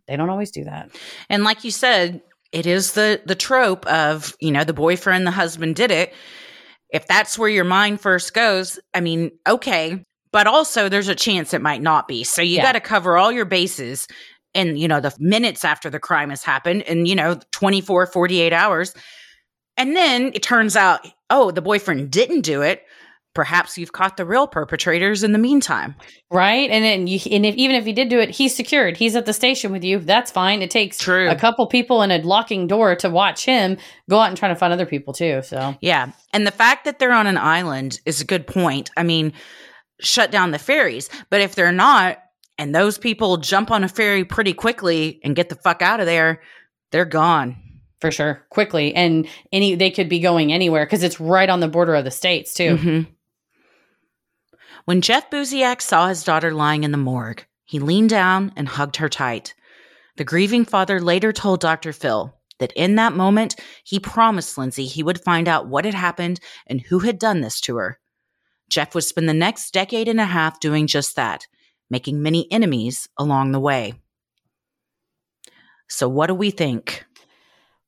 they 0.09 0.17
don't 0.17 0.31
always 0.31 0.51
do 0.51 0.65
that. 0.65 0.91
And 1.31 1.45
like 1.45 1.65
you 1.65 1.71
said, 1.71 2.21
it 2.53 2.67
is 2.67 2.93
the 2.93 3.23
the 3.25 3.35
trope 3.35 3.87
of, 3.87 4.35
you 4.41 4.51
know, 4.51 4.65
the 4.65 4.73
boyfriend, 4.73 5.27
the 5.27 5.31
husband 5.31 5.77
did 5.77 5.91
it. 5.91 6.13
If 6.91 7.07
that's 7.07 7.39
where 7.39 7.49
your 7.49 7.65
mind 7.65 8.01
first 8.01 8.35
goes, 8.35 8.79
I 8.93 9.01
mean, 9.01 9.31
okay, 9.49 10.05
but 10.33 10.47
also 10.47 10.89
there's 10.91 11.09
a 11.09 11.15
chance 11.15 11.55
it 11.55 11.63
might 11.63 11.81
not 11.81 12.07
be. 12.09 12.25
So 12.25 12.43
you 12.43 12.57
Yeah. 12.57 12.63
got 12.63 12.73
to 12.73 12.81
cover 12.81 13.17
all 13.17 13.33
your 13.33 13.47
bases 13.47 14.07
in, 14.53 14.77
you 14.77 14.89
know, 14.89 15.01
the 15.01 15.15
minutes 15.19 15.65
after 15.65 15.89
the 15.89 15.99
crime 15.99 16.29
has 16.29 16.43
happened 16.43 16.83
and, 16.83 17.09
you 17.09 17.15
know, 17.15 17.39
24, 17.53 18.07
48 18.07 18.53
hours. 18.53 18.93
And 19.77 19.97
then 19.97 20.33
it 20.35 20.43
turns 20.43 20.77
out, 20.77 21.07
oh, 21.31 21.51
the 21.51 21.63
boyfriend 21.63 22.11
didn't 22.11 22.43
do 22.43 22.63
it. 22.63 22.83
Perhaps 23.35 23.79
you've 23.79 23.93
caught 23.93 24.19
the 24.19 24.27
real 24.27 24.47
perpetrators 24.47 25.23
in 25.23 25.33
the 25.33 25.39
meantime. 25.39 25.95
Right. 26.31 26.69
And 26.71 26.85
then 26.85 27.07
you, 27.07 27.19
and 27.31 27.47
if, 27.47 27.55
even 27.55 27.77
if 27.77 27.87
he 27.87 27.95
did 27.95 28.11
do 28.11 28.21
it, 28.21 28.29
he's 28.29 28.55
secured. 28.55 28.99
He's 28.99 29.17
at 29.17 29.25
the 29.25 29.33
station 29.33 29.73
with 29.73 29.83
you. 29.83 30.01
That's 30.01 30.31
fine. 30.31 30.61
It 30.61 30.71
takes 30.71 30.99
True. 30.99 31.31
a 31.31 31.35
couple 31.35 31.67
people 31.67 32.03
in 32.03 32.11
a 32.11 32.19
locking 32.19 32.67
door 32.67 32.95
to 32.97 33.09
watch 33.09 33.47
him 33.47 33.79
go 34.11 34.19
out 34.19 34.29
and 34.29 34.37
try 34.37 34.49
to 34.49 34.55
find 34.55 34.71
other 34.71 34.85
people 34.85 35.15
too. 35.15 35.41
So 35.43 35.75
Yeah. 35.81 36.13
And 36.35 36.47
the 36.47 36.51
fact 36.51 36.85
that 36.85 36.99
they're 36.99 37.13
on 37.13 37.27
an 37.27 37.39
island 37.39 38.01
is 38.05 38.21
a 38.21 38.27
good 38.27 38.47
point. 38.47 38.91
I 38.99 39.03
mean, 39.03 39.33
shut 40.01 40.31
down 40.31 40.51
the 40.51 40.59
ferries. 40.59 41.09
But 41.31 41.41
if 41.41 41.55
they're 41.55 41.73
not, 41.73 42.19
and 42.59 42.75
those 42.75 42.99
people 42.99 43.39
jump 43.39 43.71
on 43.71 43.83
a 43.83 43.89
ferry 43.89 44.25
pretty 44.25 44.53
quickly 44.53 45.21
and 45.25 45.35
get 45.35 45.49
the 45.49 45.55
fuck 45.57 45.81
out 45.81 46.01
of 46.01 46.07
there, 46.07 46.43
they're 46.91 47.07
gone. 47.07 47.57
For 48.03 48.11
sure, 48.11 48.45
quickly. 48.51 48.95
And 48.95 49.27
any, 49.53 49.77
they 49.77 49.91
could 49.91 50.09
be 50.09 50.19
going 50.19 50.53
anywhere 50.53 50.85
because 50.85 51.05
it's 51.05 51.21
right 51.21 51.49
on 51.49 51.61
the 51.61 51.69
border 51.69 51.95
of 51.95 52.05
the 52.05 52.11
states 52.11 52.53
too. 52.53 52.77
Mhm. 52.77 53.07
When 54.85 55.01
Jeff 55.01 55.31
Buziak 55.31 55.81
saw 55.81 56.09
his 56.09 56.25
daughter 56.25 56.53
lying 56.53 56.83
in 56.83 56.91
the 56.91 56.99
morgue, 56.99 57.47
he 57.65 57.79
leaned 57.79 58.11
down 58.11 58.53
and 58.57 58.69
hugged 58.69 58.97
her 58.97 59.09
tight. 59.09 59.55
The 60.17 60.25
grieving 60.25 60.65
father 60.65 61.01
later 61.01 61.33
told 61.33 61.61
Dr. 61.61 61.93
Phil 61.93 62.35
that 62.59 62.73
in 62.73 62.97
that 62.97 63.13
moment, 63.13 63.55
he 63.85 64.01
promised 64.01 64.59
Lindsay 64.59 64.87
he 64.87 65.05
would 65.05 65.23
find 65.23 65.47
out 65.47 65.69
what 65.69 65.85
had 65.85 65.95
happened 65.95 66.41
and 66.67 66.81
who 66.81 66.99
had 66.99 67.21
done 67.21 67.41
this 67.41 67.61
to 67.63 67.77
her. 67.77 68.01
Jeff 68.69 68.97
would 68.97 69.05
spend 69.05 69.29
the 69.29 69.33
next 69.35 69.73
decade 69.73 70.09
and 70.09 70.21
a 70.21 70.25
half 70.25 70.59
doing 70.59 70.89
just 70.89 71.15
that, 71.15 71.47
making 71.89 72.21
many 72.21 72.51
enemies 72.51 73.09
along 73.17 73.53
the 73.53 73.61
way. 73.61 73.95
So, 75.89 76.09
what 76.09 76.27
do 76.27 76.35
we 76.35 76.51
think? 76.51 77.05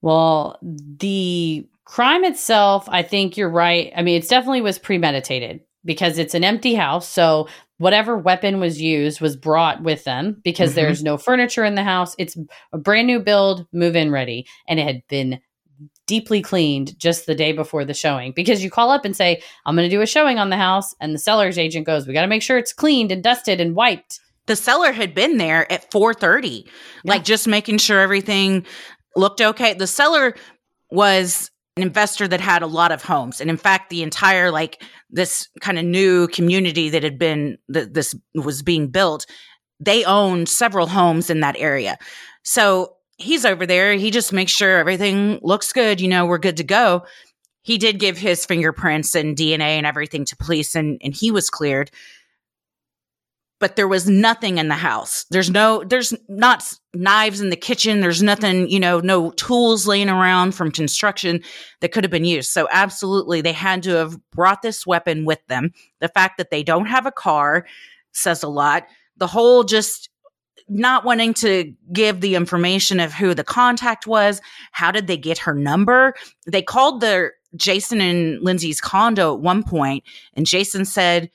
Well, 0.04 0.58
the 0.62 1.66
crime 1.86 2.24
itself, 2.24 2.86
I 2.90 3.00
think 3.00 3.38
you're 3.38 3.48
right. 3.48 3.90
I 3.96 4.02
mean, 4.02 4.18
it's 4.18 4.28
definitely 4.28 4.60
was 4.60 4.78
premeditated 4.78 5.60
because 5.82 6.18
it's 6.18 6.34
an 6.34 6.44
empty 6.44 6.74
house. 6.74 7.08
So 7.08 7.48
whatever 7.78 8.18
weapon 8.18 8.60
was 8.60 8.82
used 8.82 9.22
was 9.22 9.34
brought 9.34 9.82
with 9.82 10.04
them 10.04 10.42
because 10.44 10.72
Mhm. 10.72 10.74
there's 10.74 11.02
no 11.02 11.16
furniture 11.16 11.64
in 11.64 11.74
the 11.74 11.82
house. 11.84 12.14
It's 12.18 12.36
a 12.74 12.76
brand 12.76 13.06
new 13.06 13.18
build, 13.18 13.66
move 13.72 13.96
in 13.96 14.10
ready, 14.10 14.46
and 14.68 14.78
it 14.78 14.82
had 14.86 15.00
been 15.08 15.40
deeply 16.06 16.42
cleaned 16.42 16.98
just 16.98 17.24
the 17.24 17.34
day 17.34 17.52
before 17.52 17.86
the 17.86 17.94
showing 17.94 18.32
because 18.36 18.62
you 18.62 18.70
call 18.70 18.90
up 18.90 19.06
and 19.06 19.16
say, 19.16 19.40
I'm 19.64 19.74
going 19.74 19.88
to 19.88 19.96
do 19.96 20.02
a 20.02 20.06
showing 20.06 20.38
on 20.38 20.50
the 20.50 20.58
house. 20.58 20.94
And 21.00 21.14
the 21.14 21.18
seller's 21.18 21.56
agent 21.56 21.86
goes, 21.86 22.06
We 22.06 22.12
got 22.12 22.20
to 22.20 22.26
make 22.28 22.42
sure 22.42 22.58
it's 22.58 22.74
cleaned 22.74 23.10
and 23.10 23.22
dusted 23.22 23.58
and 23.58 23.74
wiped. 23.74 24.20
the 24.46 24.54
seller 24.56 24.92
had 24.92 25.14
been 25.14 25.38
there 25.38 25.70
at 25.72 25.90
4:30 25.90 26.66
like 27.02 27.24
just 27.24 27.48
making 27.48 27.78
sure 27.78 27.98
everything 28.02 28.66
looked 29.16 29.40
okay 29.40 29.74
the 29.74 29.86
seller 29.86 30.34
was 30.90 31.50
an 31.76 31.82
investor 31.82 32.28
that 32.28 32.40
had 32.40 32.62
a 32.62 32.66
lot 32.66 32.92
of 32.92 33.02
homes 33.02 33.40
and 33.40 33.50
in 33.50 33.56
fact 33.56 33.90
the 33.90 34.02
entire 34.02 34.50
like 34.50 34.82
this 35.10 35.48
kind 35.60 35.78
of 35.78 35.84
new 35.84 36.28
community 36.28 36.88
that 36.88 37.02
had 37.02 37.18
been 37.18 37.58
that 37.68 37.94
this 37.94 38.14
was 38.34 38.62
being 38.62 38.88
built 38.88 39.26
they 39.80 40.04
owned 40.04 40.48
several 40.48 40.86
homes 40.86 41.30
in 41.30 41.40
that 41.40 41.56
area 41.58 41.98
so 42.44 42.94
he's 43.16 43.44
over 43.44 43.66
there. 43.66 43.94
He 43.94 44.10
just 44.10 44.32
makes 44.32 44.52
sure 44.52 44.78
everything 44.78 45.40
looks 45.42 45.72
good. 45.72 46.00
You 46.00 46.08
know, 46.08 46.26
we're 46.26 46.38
good 46.38 46.56
to 46.58 46.64
go. 46.64 47.04
He 47.62 47.78
did 47.78 47.98
give 47.98 48.18
his 48.18 48.44
fingerprints 48.44 49.14
and 49.14 49.36
DNA 49.36 49.78
and 49.78 49.86
everything 49.86 50.24
to 50.26 50.36
police, 50.36 50.74
and, 50.74 51.00
and 51.02 51.14
he 51.14 51.30
was 51.30 51.48
cleared. 51.48 51.90
But 53.58 53.76
there 53.76 53.88
was 53.88 54.08
nothing 54.08 54.58
in 54.58 54.68
the 54.68 54.74
house. 54.74 55.24
There's 55.30 55.50
no, 55.50 55.82
there's 55.82 56.12
not 56.28 56.70
knives 56.94 57.40
in 57.40 57.50
the 57.50 57.56
kitchen. 57.56 58.00
There's 58.00 58.22
nothing, 58.22 58.68
you 58.68 58.80
know, 58.80 59.00
no 59.00 59.30
tools 59.32 59.86
laying 59.86 60.08
around 60.08 60.54
from 60.54 60.70
construction 60.70 61.42
that 61.80 61.92
could 61.92 62.04
have 62.04 62.10
been 62.10 62.24
used. 62.24 62.50
So, 62.50 62.68
absolutely, 62.70 63.40
they 63.40 63.52
had 63.52 63.82
to 63.84 63.90
have 63.90 64.18
brought 64.30 64.62
this 64.62 64.86
weapon 64.86 65.24
with 65.24 65.44
them. 65.48 65.72
The 66.00 66.08
fact 66.08 66.38
that 66.38 66.50
they 66.50 66.62
don't 66.62 66.86
have 66.86 67.06
a 67.06 67.12
car 67.12 67.66
says 68.12 68.42
a 68.42 68.48
lot. 68.48 68.86
The 69.16 69.26
whole 69.26 69.64
just 69.64 70.08
not 70.68 71.04
wanting 71.04 71.34
to 71.34 71.72
give 71.92 72.20
the 72.20 72.34
information 72.34 73.00
of 73.00 73.12
who 73.12 73.34
the 73.34 73.44
contact 73.44 74.06
was. 74.06 74.40
How 74.72 74.90
did 74.90 75.06
they 75.06 75.16
get 75.16 75.38
her 75.38 75.54
number? 75.54 76.14
They 76.46 76.62
called 76.62 77.00
the 77.00 77.32
Jason 77.56 78.00
and 78.00 78.40
Lindsay's 78.40 78.80
condo 78.80 79.34
at 79.34 79.40
one 79.40 79.62
point, 79.62 80.04
and 80.34 80.46
Jason 80.46 80.84
said 80.84 81.30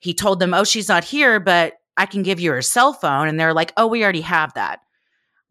he 0.00 0.12
told 0.12 0.40
them, 0.40 0.52
"Oh, 0.52 0.64
she's 0.64 0.88
not 0.88 1.04
here, 1.04 1.38
but 1.38 1.74
I 1.96 2.06
can 2.06 2.22
give 2.22 2.40
you 2.40 2.50
her 2.52 2.62
cell 2.62 2.92
phone." 2.92 3.28
And 3.28 3.38
they're 3.38 3.54
like, 3.54 3.72
"Oh, 3.76 3.86
we 3.86 4.02
already 4.02 4.20
have 4.22 4.52
that." 4.54 4.80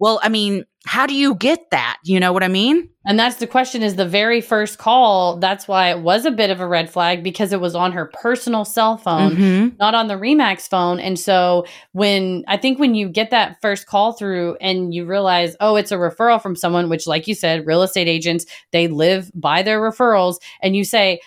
Well, 0.02 0.20
I 0.24 0.30
mean, 0.30 0.66
how 0.88 1.06
do 1.06 1.14
you 1.14 1.36
get 1.36 1.70
that? 1.70 1.98
You 2.04 2.20
know 2.20 2.34
what 2.34 2.42
I 2.42 2.48
mean? 2.48 2.90
And 3.06 3.20
that's 3.20 3.36
the 3.36 3.46
question 3.46 3.84
is 3.84 3.98
the 3.98 4.06
very 4.06 4.42
first 4.42 4.80
call. 4.80 5.38
That's 5.38 5.68
why 5.68 5.92
it 5.92 6.00
was 6.00 6.26
a 6.26 6.32
bit 6.32 6.50
of 6.50 6.60
a 6.60 6.66
red 6.68 6.90
flag 6.90 7.24
because 7.24 7.54
it 7.54 7.62
was 7.62 7.76
on 7.76 7.92
her 7.92 8.10
personal 8.12 8.66
cell 8.66 8.98
phone, 8.98 9.36
Mhm. 9.36 9.78
not 9.78 9.94
on 9.94 10.08
the 10.08 10.16
Remax 10.16 10.68
phone. 10.68 11.00
And 11.00 11.20
so 11.20 11.68
when 11.92 12.44
I 12.48 12.58
think 12.58 12.80
when 12.80 12.96
you 12.96 13.10
get 13.10 13.30
that 13.30 13.58
first 13.62 13.86
call 13.86 14.14
through 14.14 14.58
and 14.60 14.92
you 14.92 15.06
realize, 15.06 15.56
oh, 15.60 15.76
it's 15.76 15.92
a 15.92 15.98
referral 15.98 16.42
from 16.42 16.56
someone, 16.56 16.90
which, 16.90 17.06
like 17.06 17.28
you 17.28 17.36
said, 17.36 17.68
real 17.68 17.84
estate 17.84 18.08
agents, 18.08 18.48
they 18.72 18.88
live 18.88 19.32
by 19.36 19.62
their 19.62 19.80
referrals. 19.80 20.38
And 20.64 20.76
you 20.76 20.84
say, 20.84 21.20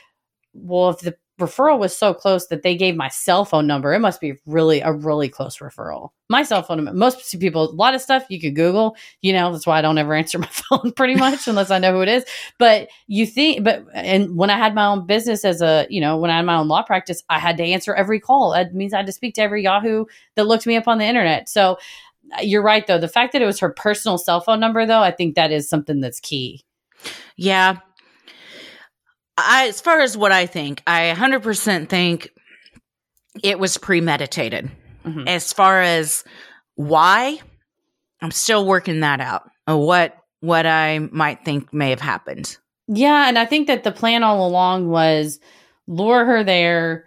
well, 0.53 0.91
if 0.91 0.99
the 0.99 1.15
referral 1.41 1.79
was 1.79 1.97
so 1.97 2.15
close 2.15 2.47
that 2.47 2.63
they 2.63 2.77
gave 2.77 2.95
my 2.95 3.09
cell 3.09 3.45
phone 3.45 3.67
number, 3.67 3.93
it 3.93 3.99
must 3.99 4.21
be 4.21 4.35
really 4.47 4.81
a 4.81 4.93
really 4.93 5.29
close 5.29 5.59
referral. 5.59 6.11
My 6.29 6.43
cell 6.43 6.63
phone 6.63 6.79
number, 6.79 6.93
most 6.93 7.39
people, 7.41 7.71
a 7.71 7.75
lot 7.75 7.95
of 7.95 8.01
stuff 8.01 8.25
you 8.29 8.41
could 8.41 8.55
Google, 8.55 8.97
you 9.21 9.33
know, 9.33 9.51
that's 9.53 9.67
why 9.67 9.79
I 9.79 9.83
don't 9.83 9.99
ever 9.99 10.15
answer 10.15 10.39
my 10.39 10.49
phone 10.49 10.93
pretty 10.93 11.17
much 11.17 11.49
unless 11.49 11.71
I 11.71 11.79
know 11.79 11.93
who 11.93 12.03
it 12.03 12.09
is. 12.09 12.25
But 12.59 12.89
you 13.09 13.27
think, 13.27 13.65
but, 13.65 13.85
and 13.93 14.37
when 14.37 14.51
I 14.51 14.57
had 14.57 14.75
my 14.75 14.87
own 14.87 15.07
business 15.07 15.45
as 15.45 15.61
a, 15.61 15.87
you 15.91 16.01
know, 16.01 16.17
when 16.17 16.31
I 16.31 16.37
had 16.37 16.47
my 16.47 16.57
own 16.57 16.69
law 16.69 16.83
practice, 16.83 17.23
I 17.29 17.39
had 17.39 17.57
to 17.57 17.65
answer 17.65 17.95
every 17.95 18.21
call. 18.21 18.53
That 18.53 18.75
means 18.75 18.95
I 18.95 18.99
had 18.99 19.07
to 19.07 19.13
speak 19.13 19.35
to 19.35 19.43
every 19.43 19.65
Yahoo 19.65 20.05
that 20.37 20.47
looked 20.47 20.67
me 20.67 20.77
up 20.77 20.87
on 20.87 20.99
the 20.99 21.05
internet. 21.05 21.49
So 21.49 21.79
uh, 22.37 22.43
you're 22.43 22.63
right, 22.63 22.87
though. 22.87 22.99
The 22.99 23.09
fact 23.09 23.33
that 23.33 23.43
it 23.43 23.47
was 23.47 23.61
her 23.61 23.71
personal 23.71 24.19
cell 24.19 24.41
phone 24.41 24.61
number, 24.61 24.87
though, 24.87 25.03
I 25.03 25.11
think 25.11 25.35
that 25.35 25.51
is 25.51 25.69
something 25.69 26.01
that's 26.01 26.21
key. 26.21 26.65
Yeah. 27.37 27.79
I, 29.37 29.69
as 29.69 29.81
far 29.81 30.01
as 30.01 30.17
what 30.17 30.33
I 30.33 30.47
think, 30.47 30.83
I 30.87 31.13
100% 31.17 31.89
think 31.89 32.31
it 33.43 33.59
was 33.59 33.77
premeditated. 33.79 34.71
Mhm. 35.05 35.29
As 35.29 35.53
far 35.53 35.83
as 35.83 36.25
why, 36.77 37.41
I'm 38.21 38.31
still 38.31 38.67
working 38.67 39.01
that 39.01 39.21
out. 39.21 39.51
What 39.67 40.17
what 40.41 40.67
I 40.67 40.99
might 41.11 41.43
think 41.45 41.73
may 41.73 41.89
have 41.91 42.03
happened. 42.03 42.59
Yeah, 42.87 43.29
and 43.29 43.39
I 43.39 43.47
think 43.47 43.67
that 43.67 43.83
the 43.83 43.91
plan 43.93 44.23
all 44.23 44.47
along 44.47 44.91
was 44.91 45.41
lure 45.87 46.27
her 46.27 46.45
there, 46.45 47.07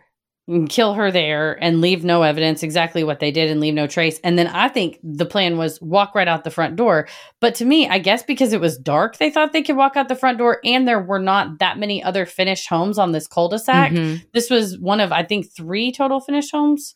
kill 0.69 0.93
her 0.93 1.11
there, 1.11 1.61
and 1.61 1.81
leave 1.81 2.05
no 2.05 2.23
evidence 2.23 2.63
exactly 2.63 3.03
what 3.03 3.19
they 3.19 3.31
did 3.31 3.49
and 3.49 3.59
leave 3.59 3.73
no 3.73 3.85
trace. 3.85 4.19
And 4.23 4.39
then 4.39 4.47
I 4.47 4.69
think 4.69 4.97
the 5.03 5.25
plan 5.25 5.57
was 5.57 5.81
walk 5.81 6.15
right 6.15 6.27
out 6.27 6.45
the 6.45 6.49
front 6.49 6.77
door. 6.77 7.07
But 7.41 7.55
to 7.55 7.65
me, 7.65 7.87
I 7.89 7.99
guess 7.99 8.23
because 8.23 8.53
it 8.53 8.61
was 8.61 8.77
dark, 8.77 9.17
they 9.17 9.29
thought 9.29 9.51
they 9.51 9.61
could 9.61 9.75
walk 9.75 9.97
out 9.97 10.07
the 10.07 10.15
front 10.15 10.37
door, 10.37 10.59
and 10.63 10.87
there 10.87 11.01
were 11.01 11.19
not 11.19 11.59
that 11.59 11.77
many 11.77 12.01
other 12.01 12.25
finished 12.25 12.69
homes 12.69 12.97
on 12.97 13.11
this 13.11 13.27
cul-de-sac. 13.27 13.91
Mhm. 13.91 14.23
This 14.33 14.49
was 14.49 14.79
one 14.79 15.01
of 15.01 15.11
I 15.11 15.23
think 15.23 15.51
three 15.51 15.91
total 15.91 16.21
finished 16.21 16.51
homes. 16.51 16.95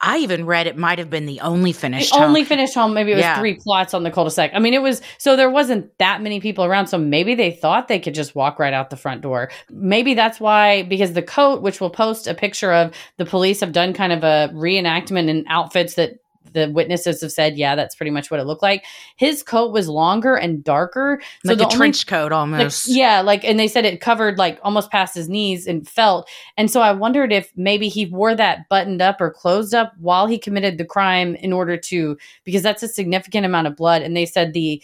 I 0.00 0.18
even 0.18 0.44
read 0.44 0.66
it 0.66 0.76
might 0.76 0.98
have 0.98 1.08
been 1.08 1.24
the 1.26 1.40
only 1.40 1.72
finished 1.72 2.12
the 2.12 2.22
only 2.22 2.40
home. 2.42 2.46
finished 2.48 2.74
home 2.74 2.92
maybe 2.92 3.12
it 3.12 3.16
was 3.16 3.22
Yeah. 3.22 3.38
three 3.38 3.54
plots 3.54 3.94
on 3.94 4.02
the 4.02 4.10
cul-de-sac 4.10 4.50
i 4.54 4.58
mean 4.58 4.74
it 4.74 4.82
was 4.82 5.00
so 5.18 5.36
there 5.36 5.48
wasn't 5.50 5.96
that 5.98 6.20
many 6.22 6.38
people 6.38 6.64
around 6.64 6.88
so 6.88 6.98
maybe 6.98 7.34
they 7.34 7.50
thought 7.50 7.88
they 7.88 7.98
could 7.98 8.14
just 8.14 8.34
walk 8.34 8.58
right 8.58 8.74
out 8.74 8.90
the 8.90 8.96
front 8.96 9.22
door 9.22 9.50
maybe 9.70 10.12
that's 10.14 10.38
why 10.38 10.82
because 10.82 11.14
the 11.14 11.22
coat 11.22 11.62
which 11.62 11.80
we'll 11.80 11.88
post 11.90 12.26
a 12.26 12.34
picture 12.34 12.72
of 12.72 12.92
the 13.16 13.24
police 13.24 13.60
have 13.60 13.72
done 13.72 13.94
kind 13.94 14.12
of 14.12 14.22
a 14.22 14.50
reenactment 14.54 15.28
in 15.28 15.44
outfits 15.48 15.94
that 15.94 16.18
the 16.52 16.70
witnesses 16.70 17.20
have 17.20 17.32
said 17.32 17.56
yeah 17.56 17.74
that's 17.74 17.94
pretty 17.94 18.10
much 18.10 18.30
what 18.30 18.40
it 18.40 18.44
looked 18.44 18.62
like 18.62 18.84
his 19.16 19.42
coat 19.42 19.72
was 19.72 19.88
longer 19.88 20.34
and 20.36 20.62
darker 20.64 21.20
so 21.44 21.50
like 21.50 21.58
the 21.58 21.64
a 21.64 21.66
only- 21.66 21.76
trench 21.76 22.06
coat 22.06 22.32
like, 22.32 22.32
almost. 22.32 22.88
yeah, 22.88 23.20
like, 23.20 23.44
and 23.44 23.58
they 23.58 23.68
said 23.68 23.84
it 23.84 24.00
covered 24.00 24.38
like 24.38 24.58
almost 24.62 24.90
past 24.90 25.14
his 25.14 25.28
knees 25.28 25.66
and 25.66 25.88
felt. 25.88 26.28
And 26.56 26.70
so 26.70 26.80
I 26.80 26.92
wondered 26.92 27.32
if 27.32 27.52
maybe 27.56 27.88
he 27.88 28.06
wore 28.06 28.34
that 28.34 28.68
buttoned 28.68 29.00
up 29.02 29.20
or 29.20 29.30
closed 29.30 29.74
up 29.74 29.92
while 29.98 30.26
he 30.26 30.38
committed 30.38 30.78
the 30.78 30.84
crime 30.84 31.34
in 31.36 31.52
order 31.52 31.76
to, 31.76 32.16
because 32.44 32.62
that's 32.62 32.82
a 32.82 32.88
significant 32.88 33.46
amount 33.46 33.66
of 33.66 33.76
blood. 33.76 34.02
And 34.02 34.16
they 34.16 34.26
said 34.26 34.52
the 34.52 34.82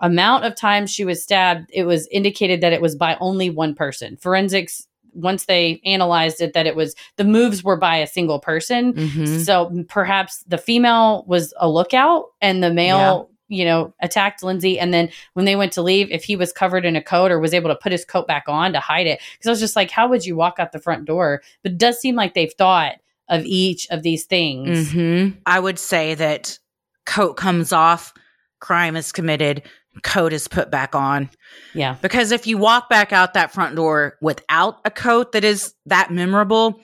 amount 0.00 0.44
of 0.44 0.54
times 0.54 0.90
she 0.90 1.04
was 1.04 1.22
stabbed, 1.22 1.70
it 1.72 1.84
was 1.84 2.08
indicated 2.08 2.60
that 2.60 2.72
it 2.72 2.80
was 2.82 2.96
by 2.96 3.16
only 3.20 3.50
one 3.50 3.74
person. 3.74 4.16
Forensics, 4.16 4.86
once 5.14 5.46
they 5.46 5.80
analyzed 5.84 6.40
it, 6.40 6.52
that 6.54 6.66
it 6.66 6.76
was 6.76 6.94
the 7.16 7.24
moves 7.24 7.62
were 7.62 7.76
by 7.76 7.96
a 7.96 8.06
single 8.06 8.38
person. 8.38 8.94
Mhm. 8.94 9.44
So 9.44 9.84
perhaps 9.88 10.42
the 10.46 10.58
female 10.58 11.24
was 11.26 11.52
a 11.58 11.68
lookout 11.68 12.26
and 12.40 12.62
the 12.62 12.72
male, 12.72 13.30
you 13.48 13.64
know, 13.64 13.92
attacked 14.00 14.42
Lindsay. 14.42 14.78
And 14.78 14.94
then 14.94 15.10
when 15.34 15.44
they 15.44 15.56
went 15.56 15.72
to 15.72 15.82
leave, 15.82 16.10
if 16.10 16.24
he 16.24 16.36
was 16.36 16.52
covered 16.52 16.84
in 16.84 16.96
a 16.96 17.02
coat 17.02 17.30
or 17.30 17.38
was 17.38 17.52
able 17.52 17.68
to 17.68 17.76
put 17.76 17.92
his 17.92 18.04
coat 18.04 18.26
back 18.26 18.44
on 18.48 18.72
to 18.72 18.80
hide 18.80 19.06
it, 19.06 19.20
because 19.32 19.48
I 19.48 19.50
was 19.50 19.60
just 19.60 19.76
like, 19.76 19.90
how 19.90 20.08
would 20.08 20.24
you 20.24 20.36
walk 20.36 20.54
out 20.58 20.72
the 20.72 20.78
front 20.78 21.04
door? 21.04 21.42
But 21.62 21.72
it 21.72 21.78
does 21.78 22.00
seem 22.00 22.14
like 22.14 22.34
they've 22.34 22.52
thought 22.56 22.94
of 23.28 23.44
each 23.44 23.86
of 23.90 24.02
these 24.02 24.24
things. 24.24 24.92
Mhm. 24.92 25.36
I 25.46 25.60
would 25.60 25.78
say 25.78 26.14
that 26.14 26.58
coat 27.04 27.34
comes 27.34 27.72
off, 27.72 28.14
crime 28.60 28.96
is 28.96 29.12
committed, 29.12 29.62
coat 30.02 30.32
is 30.32 30.48
put 30.48 30.70
back 30.70 30.94
on. 30.94 31.30
Yeah. 31.74 31.96
Because 32.00 32.32
if 32.32 32.46
you 32.46 32.58
walk 32.58 32.88
back 32.88 33.12
out 33.12 33.34
that 33.34 33.52
front 33.52 33.76
door 33.76 34.16
without 34.20 34.80
a 34.84 34.90
coat 34.90 35.32
that 35.32 35.44
is 35.44 35.74
that 35.86 36.10
memorable, 36.10 36.80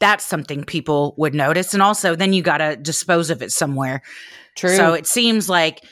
that's 0.00 0.24
something 0.24 0.64
people 0.64 1.14
would 1.16 1.34
notice. 1.34 1.74
And 1.74 1.82
also, 1.82 2.14
then 2.14 2.32
you 2.32 2.42
got 2.42 2.58
to 2.58 2.76
dispose 2.76 3.30
of 3.30 3.42
it 3.42 3.52
somewhere. 3.52 4.02
True. 4.56 4.76
So 4.76 4.94
it 4.94 5.06
seems 5.06 5.48
like 5.48 5.84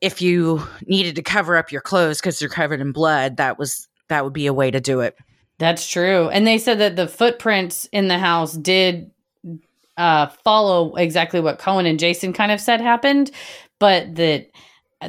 if 0.00 0.20
you 0.20 0.62
needed 0.86 1.16
to 1.16 1.22
cover 1.22 1.56
up 1.56 1.72
your 1.72 1.80
clothes 1.80 2.20
because 2.20 2.38
they're 2.38 2.48
covered 2.48 2.80
in 2.80 2.92
blood, 2.92 3.38
that 3.38 3.58
was 3.58 3.88
that 4.08 4.24
would 4.24 4.32
be 4.32 4.46
a 4.46 4.52
way 4.52 4.70
to 4.70 4.80
do 4.80 5.00
it. 5.00 5.16
That's 5.58 5.88
true. 5.88 6.28
And 6.28 6.46
they 6.46 6.58
said 6.58 6.78
that 6.80 6.96
the 6.96 7.08
footprints 7.08 7.86
in 7.92 8.08
the 8.08 8.18
house 8.18 8.52
did 8.52 9.10
uh, 9.96 10.26
follow 10.44 10.94
exactly 10.96 11.40
what 11.40 11.58
Cohen 11.58 11.86
and 11.86 11.98
Jason 11.98 12.32
kind 12.32 12.52
of 12.52 12.60
said 12.60 12.80
happened, 12.80 13.30
but 13.78 14.14
that 14.16 14.50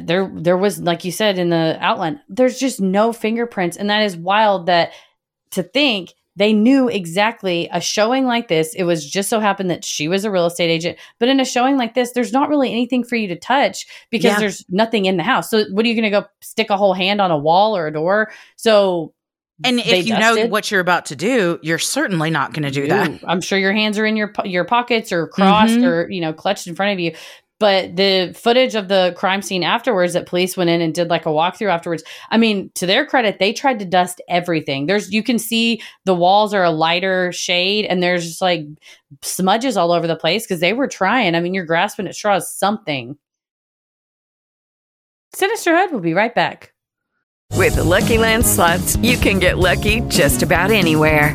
there 0.02 0.30
there 0.34 0.56
was 0.56 0.80
like 0.80 1.04
you 1.04 1.12
said 1.12 1.38
in 1.38 1.50
the 1.50 1.76
outline, 1.80 2.20
there's 2.28 2.58
just 2.58 2.80
no 2.80 3.12
fingerprints, 3.12 3.76
and 3.76 3.88
that 3.90 4.02
is 4.02 4.16
wild. 4.16 4.66
That 4.66 4.92
to 5.52 5.62
think 5.62 6.14
they 6.36 6.52
knew 6.52 6.88
exactly 6.88 7.68
a 7.72 7.80
showing 7.80 8.24
like 8.24 8.46
this. 8.48 8.72
It 8.74 8.84
was 8.84 9.08
just 9.08 9.28
so 9.28 9.40
happened 9.40 9.70
that 9.70 9.84
she 9.84 10.06
was 10.06 10.24
a 10.24 10.30
real 10.30 10.46
estate 10.46 10.70
agent, 10.70 10.96
but 11.18 11.28
in 11.28 11.40
a 11.40 11.44
showing 11.44 11.76
like 11.76 11.94
this, 11.94 12.12
there's 12.12 12.32
not 12.32 12.48
really 12.48 12.70
anything 12.70 13.02
for 13.02 13.16
you 13.16 13.26
to 13.28 13.36
touch 13.36 13.86
because 14.10 14.32
Yeah. 14.32 14.38
there's 14.38 14.64
nothing 14.68 15.06
in 15.06 15.16
the 15.16 15.24
house. 15.24 15.50
So 15.50 15.64
what 15.72 15.84
are 15.84 15.88
you 15.88 15.94
going 15.94 16.04
to 16.12 16.20
go 16.20 16.26
stick 16.40 16.70
a 16.70 16.76
whole 16.76 16.94
hand 16.94 17.20
on 17.20 17.32
a 17.32 17.38
wall 17.38 17.76
or 17.76 17.88
a 17.88 17.92
door? 17.92 18.30
So 18.54 19.14
And 19.64 19.80
if 19.80 20.06
you 20.06 20.16
know 20.16 20.46
what 20.46 20.70
you're 20.70 20.80
about 20.80 21.06
to 21.06 21.16
do, 21.16 21.58
you're 21.62 21.80
certainly 21.80 22.30
not 22.30 22.52
going 22.52 22.62
to 22.62 22.70
do 22.70 22.86
that. 22.86 23.10
I'm 23.26 23.40
sure 23.40 23.58
your 23.58 23.72
hands 23.72 23.98
are 23.98 24.06
in 24.06 24.16
your 24.16 24.32
your 24.44 24.64
pockets 24.64 25.10
or 25.10 25.26
crossed 25.26 25.72
Mhm. 25.78 25.84
or 25.86 26.08
you 26.08 26.20
know 26.20 26.32
clutched 26.32 26.68
in 26.68 26.76
front 26.76 26.92
of 26.92 27.00
you. 27.00 27.14
But 27.60 27.96
the 27.96 28.34
footage 28.36 28.76
of 28.76 28.88
the 28.88 29.14
crime 29.16 29.42
scene 29.42 29.64
afterwards 29.64 30.12
that 30.12 30.26
police 30.26 30.56
went 30.56 30.70
in 30.70 30.80
and 30.80 30.94
did 30.94 31.08
like 31.08 31.26
a 31.26 31.30
walkthrough 31.30 31.72
afterwards. 31.72 32.04
I 32.30 32.36
mean, 32.36 32.70
to 32.74 32.86
their 32.86 33.04
credit, 33.04 33.38
they 33.38 33.52
tried 33.52 33.80
to 33.80 33.84
dust 33.84 34.20
everything. 34.28 34.86
There's 34.86 35.12
you 35.12 35.22
can 35.24 35.38
see 35.38 35.82
the 36.04 36.14
walls 36.14 36.54
are 36.54 36.62
a 36.62 36.70
lighter 36.70 37.32
shade 37.32 37.84
and 37.84 38.02
there's 38.02 38.26
just 38.26 38.40
like 38.40 38.64
smudges 39.22 39.76
all 39.76 39.90
over 39.90 40.06
the 40.06 40.16
place 40.16 40.44
because 40.44 40.60
they 40.60 40.72
were 40.72 40.88
trying. 40.88 41.34
I 41.34 41.40
mean, 41.40 41.52
you're 41.52 41.64
grasping 41.64 42.06
at 42.06 42.14
straws 42.14 42.52
something. 42.52 43.18
Sinisterhood 45.34 45.92
will 45.92 46.00
be 46.00 46.14
right 46.14 46.34
back. 46.34 46.72
With 47.54 47.74
the 47.74 47.84
Lucky 47.84 48.18
Land 48.18 48.46
slots, 48.46 48.96
you 48.96 49.16
can 49.16 49.40
get 49.40 49.58
lucky 49.58 50.00
just 50.02 50.42
about 50.42 50.70
anywhere. 50.70 51.34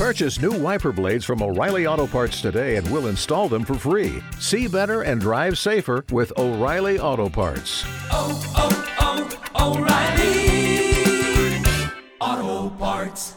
Purchase 0.00 0.40
new 0.40 0.52
wiper 0.52 0.92
blades 0.92 1.26
from 1.26 1.42
O'Reilly 1.42 1.86
Auto 1.86 2.06
Parts 2.06 2.40
today 2.40 2.76
and 2.76 2.90
we'll 2.90 3.08
install 3.08 3.50
them 3.50 3.66
for 3.66 3.74
free. 3.74 4.22
See 4.38 4.66
better 4.66 5.02
and 5.02 5.20
drive 5.20 5.58
safer 5.58 6.06
with 6.10 6.32
O'Reilly 6.38 6.98
Auto 6.98 7.28
Parts. 7.28 7.84
Oh, 8.10 8.42
oh, 8.56 9.36
oh, 9.56 9.76
O'Reilly 9.76 11.62
Auto 12.18 12.74
Parts. 12.76 13.34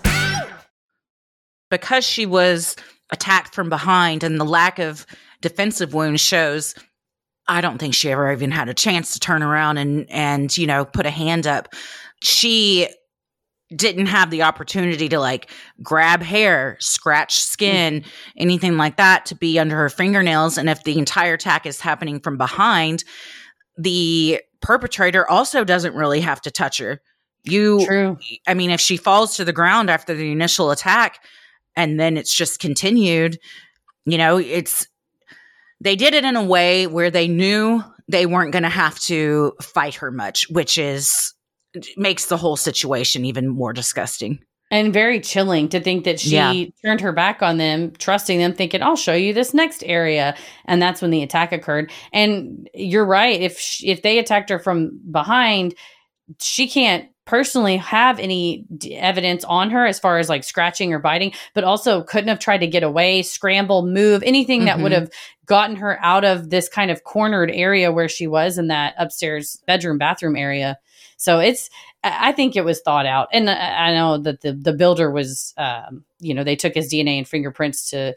because 1.70 2.05
she 2.05 2.26
was 2.26 2.78
attacked 3.11 3.53
from 3.53 3.68
behind 3.68 4.24
and 4.24 4.39
the 4.39 4.45
lack 4.45 4.80
of 4.80 5.05
defensive 5.41 5.93
wounds 5.93 6.22
shows 6.22 6.76
I 7.45 7.59
don't 7.59 7.78
think 7.78 7.93
she 7.93 8.09
ever 8.09 8.32
even 8.32 8.51
had 8.51 8.70
a 8.70 8.74
chance 8.74 9.11
to 9.11 9.20
turn 9.20 9.43
around 9.43 9.80
and 9.80 10.09
and 10.09 10.57
you 10.57 10.66
know 10.66 10.86
put 10.86 11.05
a 11.05 11.11
hand 11.11 11.45
up. 11.45 11.74
She 12.22 12.88
didn't 13.76 14.07
have 14.07 14.30
the 14.30 14.43
opportunity 14.43 15.09
to 15.09 15.19
like 15.19 15.49
grab 15.82 16.21
hair, 16.21 16.78
scratch 16.80 17.41
skin, 17.41 18.03
anything 18.38 18.78
like 18.78 18.97
that 18.97 19.26
to 19.28 19.36
be 19.36 19.59
under 19.59 19.76
her 19.76 19.89
fingernails 19.89 20.57
and 20.57 20.69
if 20.69 20.84
the 20.84 20.97
entire 20.97 21.34
attack 21.34 21.65
is 21.65 21.80
happening 21.80 22.19
from 22.19 22.38
behind, 22.38 23.03
the 23.78 24.41
perpetrator 24.61 25.30
also 25.30 25.63
doesn't 25.63 25.95
really 25.95 26.21
have 26.21 26.41
to 26.41 26.51
touch 26.51 26.78
her. 26.78 27.01
You 27.43 27.86
True. 27.86 28.17
I 28.47 28.53
mean 28.53 28.69
if 28.69 28.80
she 28.80 28.97
falls 28.97 29.36
to 29.36 29.45
the 29.45 29.53
ground 29.53 29.89
after 29.89 30.13
the 30.13 30.32
initial 30.32 30.71
attack 30.71 31.19
and 31.76 31.99
then 31.99 32.17
it's 32.17 32.34
just 32.34 32.59
continued, 32.59 33.39
you 34.05 34.17
know, 34.17 34.38
it's 34.38 34.88
they 35.82 35.95
did 35.95 36.13
it 36.13 36.24
in 36.24 36.36
a 36.36 36.43
way 36.43 36.88
where 36.88 37.11
they 37.11 37.28
knew 37.28 37.84
they 38.07 38.26
weren't 38.26 38.51
going 38.51 38.63
to 38.63 38.69
have 38.69 38.99
to 38.99 39.53
fight 39.61 39.95
her 39.95 40.11
much, 40.11 40.49
which 40.49 40.78
is 40.78 41.32
makes 41.97 42.26
the 42.28 42.38
whole 42.38 42.55
situation 42.57 43.26
even 43.26 43.47
more 43.47 43.74
disgusting. 43.74 44.39
And 44.71 44.91
very 44.91 45.19
chilling 45.19 45.69
to 45.69 45.80
think 45.80 46.03
that 46.05 46.19
she 46.19 46.36
Yeah. 46.36 46.65
turned 46.84 47.01
her 47.01 47.11
back 47.11 47.43
on 47.43 47.57
them, 47.57 47.91
trusting 47.99 48.39
them, 48.39 48.53
thinking, 48.53 48.82
I'll 48.82 48.95
show 48.95 49.13
you 49.13 49.32
this 49.32 49.53
next 49.53 49.84
area. 49.86 50.36
And 50.65 50.82
that's 50.82 50.99
when 51.01 51.11
the 51.11 51.21
attack 51.21 51.51
occurred. 51.51 51.91
And 52.11 52.67
you're 52.74 53.05
right. 53.05 53.39
If 53.39 53.59
sh 53.59 53.84
if 53.86 54.01
they 54.01 54.17
attacked 54.17 54.49
her 54.49 54.57
from 54.57 54.99
behind, 55.11 55.76
she 56.41 56.67
can't 56.67 57.07
personally 57.26 57.78
have 57.78 58.19
any 58.19 58.65
d- 58.76 58.95
evidence 58.95 59.43
on 59.45 59.69
her 59.69 59.86
as 59.86 59.99
far 59.99 60.17
as 60.17 60.28
like 60.28 60.43
scratching 60.43 60.91
or 60.91 60.99
biting, 60.99 61.32
but 61.53 61.63
also 61.63 62.01
couldn't 62.03 62.28
have 62.30 62.39
tried 62.39 62.57
to 62.57 62.67
get 62.67 62.84
away, 62.84 63.21
scramble, 63.21 63.86
move, 63.86 64.24
anything 64.24 64.65
that 64.65 64.80
would 64.80 64.91
Mhm. 64.91 64.95
have 64.95 65.09
gotten 65.45 65.76
her 65.78 65.97
out 66.03 66.26
of 66.26 66.49
this 66.49 66.67
kind 66.67 66.89
of 66.91 67.03
cornered 67.03 67.51
area 67.53 67.91
where 67.91 68.09
she 68.09 68.28
was 68.28 68.57
in 68.57 68.67
that 68.69 68.93
upstairs 68.97 69.61
bedroom, 69.67 69.97
bathroom 69.97 70.36
area. 70.36 70.78
So 71.24 71.39
it's, 71.39 71.69
I 72.03 72.34
think 72.34 72.55
it 72.55 72.65
was 72.65 72.82
thought 72.82 73.05
out. 73.05 73.30
And 73.32 73.49
I 73.49 73.93
know 73.93 74.17
that 74.17 74.41
the, 74.41 74.51
the 74.51 74.74
builder 74.74 75.09
was, 75.09 75.53
um, 75.57 76.03
you 76.19 76.34
know, 76.34 76.43
they 76.43 76.57
took 76.57 76.76
his 76.76 76.91
DNA 76.91 77.17
and 77.17 77.28
fingerprints 77.28 77.89
to 77.91 78.13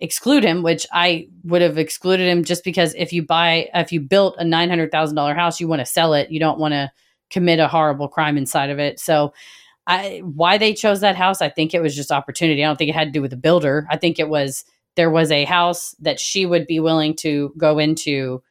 exclude 0.00 0.44
him, 0.44 0.62
which 0.62 0.86
I 0.92 1.28
would 1.44 1.62
have 1.62 1.78
excluded 1.78 2.28
him 2.28 2.44
just 2.44 2.62
because 2.62 2.94
if 2.94 3.10
you 3.10 3.24
buy, 3.24 3.70
if 3.74 3.90
you 3.90 4.00
built 4.00 4.36
a 4.38 4.44
$900,000 4.44 5.34
house, 5.34 5.60
you 5.60 5.66
want 5.68 5.80
to 5.80 5.86
sell 5.86 6.12
it. 6.12 6.30
You 6.30 6.40
don't 6.40 6.58
want 6.58 6.72
to 6.72 6.92
commit 7.30 7.58
a 7.58 7.68
horrible 7.68 8.08
crime 8.08 8.36
inside 8.36 8.68
of 8.68 8.78
it. 8.78 9.00
So, 9.00 9.32
I 9.86 10.20
why 10.24 10.58
they 10.58 10.74
chose 10.74 11.00
that 11.00 11.16
house, 11.16 11.42
I 11.42 11.48
think 11.48 11.74
it 11.74 11.82
was 11.82 11.96
just 11.96 12.12
opportunity. 12.12 12.62
I 12.62 12.68
don't 12.68 12.76
think 12.76 12.90
it 12.90 12.94
had 12.94 13.08
to 13.08 13.12
do 13.12 13.22
with 13.22 13.32
the 13.32 13.36
builder. 13.36 13.86
I 13.90 13.96
think 13.96 14.18
it 14.18 14.28
was 14.28 14.64
there 14.94 15.10
was 15.10 15.30
a 15.32 15.44
house 15.44 15.94
that 16.00 16.20
she 16.20 16.46
would 16.46 16.66
be 16.66 16.78
willing 16.78 17.16
to 17.16 17.52
go 17.56 17.78
into 17.78 18.42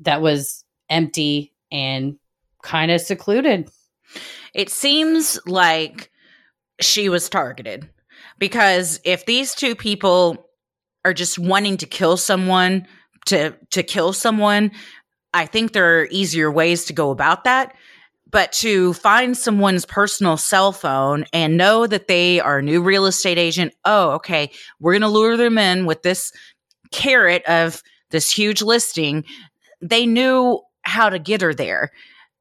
that 0.00 0.20
was 0.22 0.64
empty 0.88 1.52
and 1.70 2.18
kind 2.62 2.90
of 2.90 3.00
secluded. 3.00 3.70
It 4.54 4.70
seems 4.70 5.38
like 5.46 6.10
she 6.80 7.08
was 7.08 7.28
targeted 7.28 7.88
because 8.38 9.00
if 9.04 9.26
these 9.26 9.54
two 9.54 9.74
people 9.74 10.48
are 11.04 11.14
just 11.14 11.38
wanting 11.38 11.76
to 11.78 11.86
kill 11.86 12.16
someone 12.16 12.86
to 13.26 13.54
to 13.70 13.82
kill 13.82 14.12
someone, 14.12 14.72
I 15.32 15.46
think 15.46 15.72
there 15.72 16.00
are 16.00 16.08
easier 16.10 16.50
ways 16.50 16.84
to 16.86 16.92
go 16.92 17.10
about 17.10 17.44
that. 17.44 17.74
But 18.30 18.52
to 18.52 18.92
find 18.94 19.36
someone's 19.36 19.84
personal 19.84 20.36
cell 20.36 20.70
phone 20.70 21.24
and 21.32 21.56
know 21.56 21.86
that 21.88 22.06
they 22.06 22.38
are 22.40 22.58
a 22.58 22.62
new 22.62 22.80
real 22.80 23.06
estate 23.06 23.38
agent, 23.38 23.74
oh, 23.84 24.10
okay, 24.12 24.52
we're 24.78 24.92
going 24.92 25.02
to 25.02 25.08
lure 25.08 25.36
them 25.36 25.58
in 25.58 25.84
with 25.84 26.02
this 26.02 26.32
carrot 26.92 27.44
of 27.46 27.82
this 28.10 28.30
huge 28.30 28.62
listing. 28.62 29.24
They 29.82 30.06
knew 30.06 30.60
how 30.82 31.10
to 31.10 31.18
get 31.18 31.40
her 31.40 31.52
there. 31.52 31.90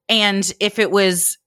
And 0.09 0.51
if 0.59 0.79
it 0.79 0.91
was 0.91 1.37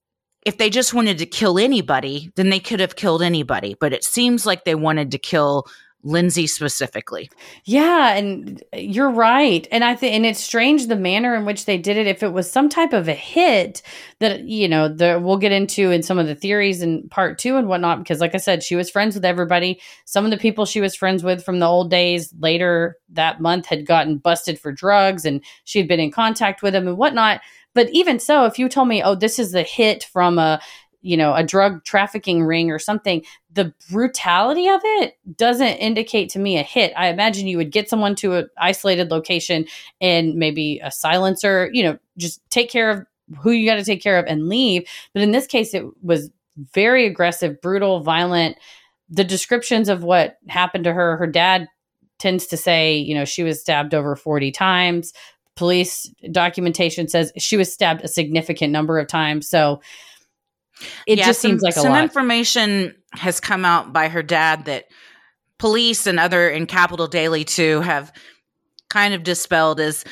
if 0.45 0.59
they 0.59 0.71
just 0.71 0.93
wanted 0.93 1.19
to 1.19 1.27
kill 1.27 1.59
anybody, 1.59 2.31
then 2.35 2.51
they 2.51 2.59
could 2.59 2.81
have 2.81 2.97
killed 2.97 3.23
anybody. 3.23 3.77
But 3.79 3.93
it 3.93 4.05
seems 4.05 4.45
like 4.45 4.65
they 4.65 4.75
wanted 4.75 5.13
to 5.13 5.19
kill 5.19 5.67
Lindsay 6.05 6.49
specifically. 6.49 7.31
Yeah, 7.65 8.15
and 8.15 8.63
you're 8.73 9.11
right. 9.11 9.69
And 9.71 9.85
I 9.85 9.95
think 9.95 10.15
and 10.15 10.27
it's 10.27 10.43
strange 10.43 10.89
the 10.89 10.97
manner 10.97 11.35
in 11.37 11.45
which 11.45 11.65
they 11.65 11.79
did 11.79 11.97
it 11.97 12.09
if 12.09 12.25
it 12.25 12.33
was 12.33 12.51
some 12.51 12.69
type 12.69 12.93
of 12.93 13.07
a 13.07 13.15
hit 13.15 13.83
that 14.19 14.43
you 14.43 14.69
know, 14.69 14.89
the 14.89 15.21
we'll 15.23 15.37
get 15.37 15.53
into 15.53 15.93
in 15.93 16.03
some 16.03 16.19
of 16.19 16.27
the 16.27 16.35
theories 16.35 16.83
in 16.83 17.09
part 17.09 17.39
2 17.39 17.57
and 17.57 17.69
whatnot 17.69 18.01
because 18.01 18.21
like 18.21 18.35
I 18.35 18.39
said, 18.39 18.65
she 18.65 18.75
was 18.75 18.91
friends 18.91 19.15
with 19.15 19.25
everybody. 19.25 19.81
Some 20.05 20.25
of 20.25 20.33
the 20.33 20.39
people 20.39 20.67
she 20.67 20.81
was 20.81 20.97
friends 20.97 21.23
with 21.23 21.45
from 21.45 21.61
the 21.61 21.67
old 21.67 21.89
days 21.89 22.35
later 22.41 22.97
that 23.11 23.41
month 23.41 23.67
had 23.67 23.87
gotten 23.87 24.19
busted 24.19 24.59
for 24.59 24.73
drugs 24.73 25.25
and 25.25 25.41
she 25.65 25.79
had 25.79 25.87
been 25.87 26.01
in 26.01 26.11
contact 26.11 26.63
with 26.63 26.73
them 26.73 26.89
and 26.89 26.99
whatnot. 26.99 27.41
But 27.75 27.89
even 27.91 28.19
so, 28.19 28.45
if 28.45 28.59
you 28.59 28.69
told 28.69 28.89
me, 28.89 29.03
"Oh, 29.03 29.15
this 29.15 29.39
is 29.39 29.53
the 29.53 29.63
hit 29.63 30.05
from 30.05 30.39
a 30.39 30.61
you 31.03 31.17
know, 31.17 31.35
a 31.35 31.43
drug 31.43 31.85
trafficking 31.85 32.45
ring 32.45 32.71
or 32.71 32.79
something, 32.79 33.23
the 33.53 33.75
brutality 33.91 34.69
of 34.69 34.81
it 34.85 35.19
doesn't 35.37 35.67
indicate 35.67 36.31
to 36.31 36.39
me 36.39 36.57
a 36.57 36.63
hit. 36.63 36.93
I 36.97 37.09
imagine 37.09 37.49
you 37.49 37.59
would 37.59 37.73
get 37.73 37.91
someone 37.91 38.15
to 38.17 38.35
an 38.35 38.49
isolated 38.57 39.11
location 39.11 39.67
and 40.01 40.37
maybe 40.37 40.81
a 40.83 40.91
silencer, 40.93 41.69
you 41.73 41.83
know, 41.83 41.99
just 42.17 42.41
take 42.51 42.71
care 42.71 42.89
of 42.91 43.07
who 43.41 43.51
you 43.51 43.69
got 43.69 43.77
to 43.77 43.85
take 43.85 44.03
care 44.03 44.19
of 44.19 44.27
and 44.27 44.49
leave. 44.49 44.89
But 45.13 45.23
in 45.23 45.33
this 45.33 45.47
case, 45.47 45.75
it 45.75 45.85
was 46.03 46.31
very 46.73 47.05
aggressive, 47.07 47.61
brutal, 47.61 48.01
violent. 48.01 48.57
The 49.11 49.25
descriptions 49.25 49.89
of 49.89 50.05
what 50.05 50.39
happened 50.49 50.85
to 50.85 50.93
her, 50.93 51.17
her 51.17 51.27
dad 51.27 51.67
tends 52.19 52.47
to 52.47 52.57
say, 52.57 52.97
you 52.97 53.15
know, 53.15 53.25
she 53.25 53.43
was 53.43 53.61
stabbed 53.61 53.95
over 53.95 54.15
40 54.15 54.53
times. 54.53 55.13
Police 55.57 56.11
documentation 56.31 57.09
says 57.09 57.33
she 57.39 57.57
was 57.57 57.73
stabbed 57.73 58.03
a 58.03 58.09
significant 58.09 58.73
number 58.73 58.99
of 58.99 59.07
times. 59.09 59.49
So, 59.49 59.81
it 61.07 61.19
Yeah, 61.19 61.27
just 61.27 61.41
some- 61.43 61.51
seems 61.53 61.63
like 61.63 61.77
a 61.77 61.81
some 61.81 61.93
lot. 61.93 62.03
information 62.03 62.95
has 63.13 63.39
come 63.41 63.65
out 63.65 63.93
by 63.93 64.09
her 64.09 64.23
dad 64.23 64.65
that 64.65 64.87
police 65.59 66.07
and 66.07 66.19
other 66.19 66.49
in 66.49 66.67
Capital 66.67 67.07
Daily 67.07 67.45
too 67.45 67.81
have 67.83 68.13
kind 68.89 69.15
of 69.15 69.23
dispelled 69.23 69.79
as 69.81 70.05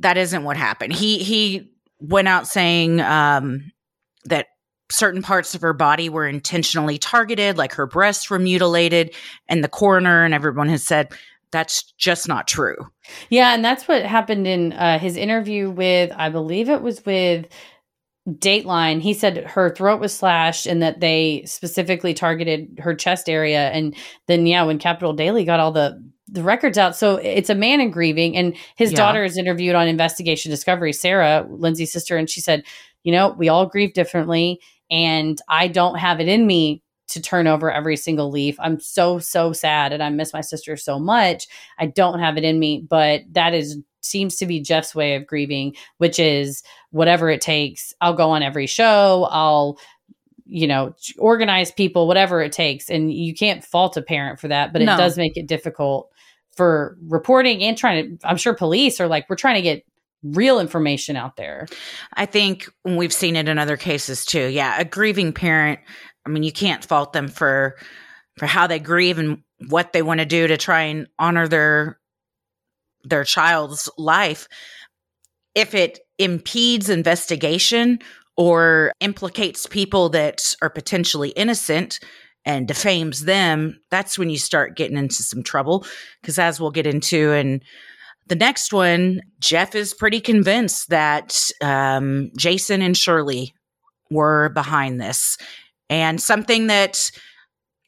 that 0.00 0.16
isn't 0.16 0.42
what 0.44 0.56
happened. 0.56 0.92
He 0.94 1.18
he 1.18 1.70
went 2.00 2.26
out 2.28 2.46
saying 2.48 3.00
um, 3.00 3.70
that 4.24 4.46
certain 4.90 5.22
parts 5.22 5.54
of 5.54 5.60
her 5.62 5.72
body 5.72 6.08
were 6.08 6.26
intentionally 6.26 6.98
targeted, 6.98 7.56
like 7.56 7.74
her 7.74 7.86
breasts 7.86 8.28
were 8.30 8.38
mutilated, 8.38 9.14
and 9.48 9.62
the 9.62 9.68
coroner 9.68 10.24
and 10.24 10.34
everyone 10.34 10.68
has 10.70 10.82
said 10.82 11.12
that's 11.52 11.84
just 11.92 12.26
not 12.26 12.48
true. 12.48 12.76
Yeah, 13.30 13.54
and 13.54 13.64
that's 13.64 13.86
what 13.86 14.02
happened 14.04 14.46
in 14.46 14.72
uh, 14.72 14.98
his 14.98 15.16
interview 15.16 15.70
with, 15.70 16.12
I 16.16 16.30
believe 16.30 16.68
it 16.68 16.82
was 16.82 17.04
with 17.04 17.46
Dateline. 18.28 19.00
He 19.00 19.12
said 19.14 19.38
her 19.44 19.74
throat 19.74 20.00
was 20.00 20.14
slashed 20.14 20.66
and 20.66 20.82
that 20.82 21.00
they 21.00 21.42
specifically 21.46 22.14
targeted 22.14 22.78
her 22.82 22.94
chest 22.94 23.28
area. 23.28 23.68
And 23.70 23.94
then, 24.26 24.46
yeah, 24.46 24.62
when 24.64 24.78
Capital 24.78 25.12
Daily 25.12 25.44
got 25.44 25.60
all 25.60 25.72
the 25.72 26.02
the 26.26 26.42
records 26.42 26.78
out, 26.78 26.96
so 26.96 27.16
it's 27.16 27.50
a 27.50 27.54
man 27.54 27.80
in 27.82 27.90
grieving, 27.90 28.34
and 28.34 28.56
his 28.76 28.90
Yeah. 28.90 28.96
daughter 28.96 29.24
is 29.24 29.36
interviewed 29.36 29.74
on 29.74 29.86
Investigation 29.86 30.50
Discovery, 30.50 30.92
Sarah, 30.92 31.46
Lindsay's 31.48 31.92
sister, 31.92 32.16
and 32.16 32.28
she 32.30 32.40
said, 32.40 32.64
you 33.02 33.12
know, 33.12 33.34
we 33.38 33.50
all 33.50 33.66
grieve 33.66 33.92
differently, 33.92 34.58
and 34.90 35.38
I 35.48 35.68
don't 35.68 35.96
have 35.98 36.20
it 36.20 36.28
in 36.28 36.46
me 36.46 36.82
to 37.08 37.20
turn 37.20 37.46
over 37.46 37.70
every 37.70 37.96
single 37.96 38.30
leaf. 38.30 38.56
I'm 38.58 38.80
so 38.80 39.18
so 39.18 39.52
sad, 39.52 39.92
and 39.92 40.02
I 40.02 40.10
miss 40.10 40.32
my 40.32 40.40
sister 40.40 40.76
so 40.76 40.98
much. 40.98 41.46
I 41.78 41.86
don't 41.86 42.20
have 42.20 42.36
it 42.36 42.44
in 42.44 42.58
me, 42.58 42.84
but 42.88 43.22
that 43.32 43.54
is 43.54 43.78
seems 44.00 44.36
to 44.36 44.46
be 44.46 44.60
Jeff's 44.60 44.94
way 44.94 45.14
of 45.14 45.26
grieving, 45.26 45.74
which 45.98 46.18
is 46.18 46.62
whatever 46.90 47.30
it 47.30 47.40
takes. 47.40 47.94
I'll 48.00 48.14
go 48.14 48.30
on 48.30 48.42
every 48.42 48.66
show. 48.66 49.26
I'll 49.30 49.78
you 50.46 50.66
know 50.66 50.94
organize 51.18 51.72
people 51.72 52.06
whatever 52.06 52.42
it 52.42 52.52
takes 52.52 52.90
and 52.90 53.10
you 53.10 53.34
can't 53.34 53.64
fault 53.64 53.96
a 53.96 54.02
parent 54.02 54.38
for 54.38 54.48
that 54.48 54.74
but 54.74 54.82
it 54.82 54.84
does 54.84 55.16
make 55.16 55.38
it 55.38 55.46
difficult 55.46 56.10
for 56.54 56.98
reporting 57.08 57.62
and 57.62 57.78
trying 57.78 58.18
to 58.18 58.28
i'm 58.28 58.36
sure 58.36 58.52
police 58.52 59.00
are 59.00 59.08
like 59.08 59.24
we're 59.30 59.36
trying 59.36 59.54
to 59.54 59.62
get 59.62 59.86
real 60.22 60.60
information 60.60 61.16
out 61.16 61.36
there 61.36 61.66
I 62.14 62.26
think 62.26 62.68
we've 62.84 63.12
seen 63.12 63.36
it 63.36 63.48
in 63.48 63.58
other 63.58 63.76
cases 63.76 64.24
too. 64.24 64.46
Yeah, 64.46 64.78
a 64.78 64.84
grieving 64.84 65.32
parent. 65.32 65.80
I 66.26 66.30
mean, 66.30 66.42
you 66.42 66.52
can't 66.52 66.84
fault 66.84 67.12
them 67.12 67.28
for 67.28 67.76
for 68.38 68.46
how 68.46 68.66
they 68.66 68.78
grieve 68.78 69.18
and 69.18 69.42
what 69.68 69.92
they 69.92 70.02
want 70.02 70.20
to 70.20 70.26
do 70.26 70.46
to 70.46 70.56
try 70.56 70.82
and 70.82 71.06
honor 71.18 71.48
their 71.48 71.98
their 73.04 73.24
child's 73.24 73.88
life. 73.98 74.48
If 75.54 75.74
it 75.74 76.00
impedes 76.18 76.88
investigation 76.88 78.00
or 78.36 78.92
implicates 79.00 79.66
people 79.66 80.08
that 80.10 80.54
are 80.62 80.70
potentially 80.70 81.30
innocent 81.30 82.00
and 82.44 82.66
defames 82.66 83.24
them, 83.24 83.80
that's 83.90 84.18
when 84.18 84.30
you 84.30 84.38
start 84.38 84.76
getting 84.76 84.96
into 84.96 85.22
some 85.22 85.42
trouble. 85.42 85.86
Because 86.20 86.38
as 86.38 86.60
we'll 86.60 86.70
get 86.70 86.86
into 86.86 87.32
in 87.32 87.60
the 88.26 88.34
next 88.34 88.72
one, 88.72 89.20
Jeff 89.38 89.74
is 89.74 89.94
pretty 89.94 90.20
convinced 90.20 90.88
that 90.88 91.50
um, 91.62 92.30
Jason 92.36 92.82
and 92.82 92.96
Shirley 92.96 93.54
were 94.10 94.48
behind 94.50 95.00
this. 95.00 95.36
And 95.90 96.20
something 96.20 96.68
that 96.68 97.10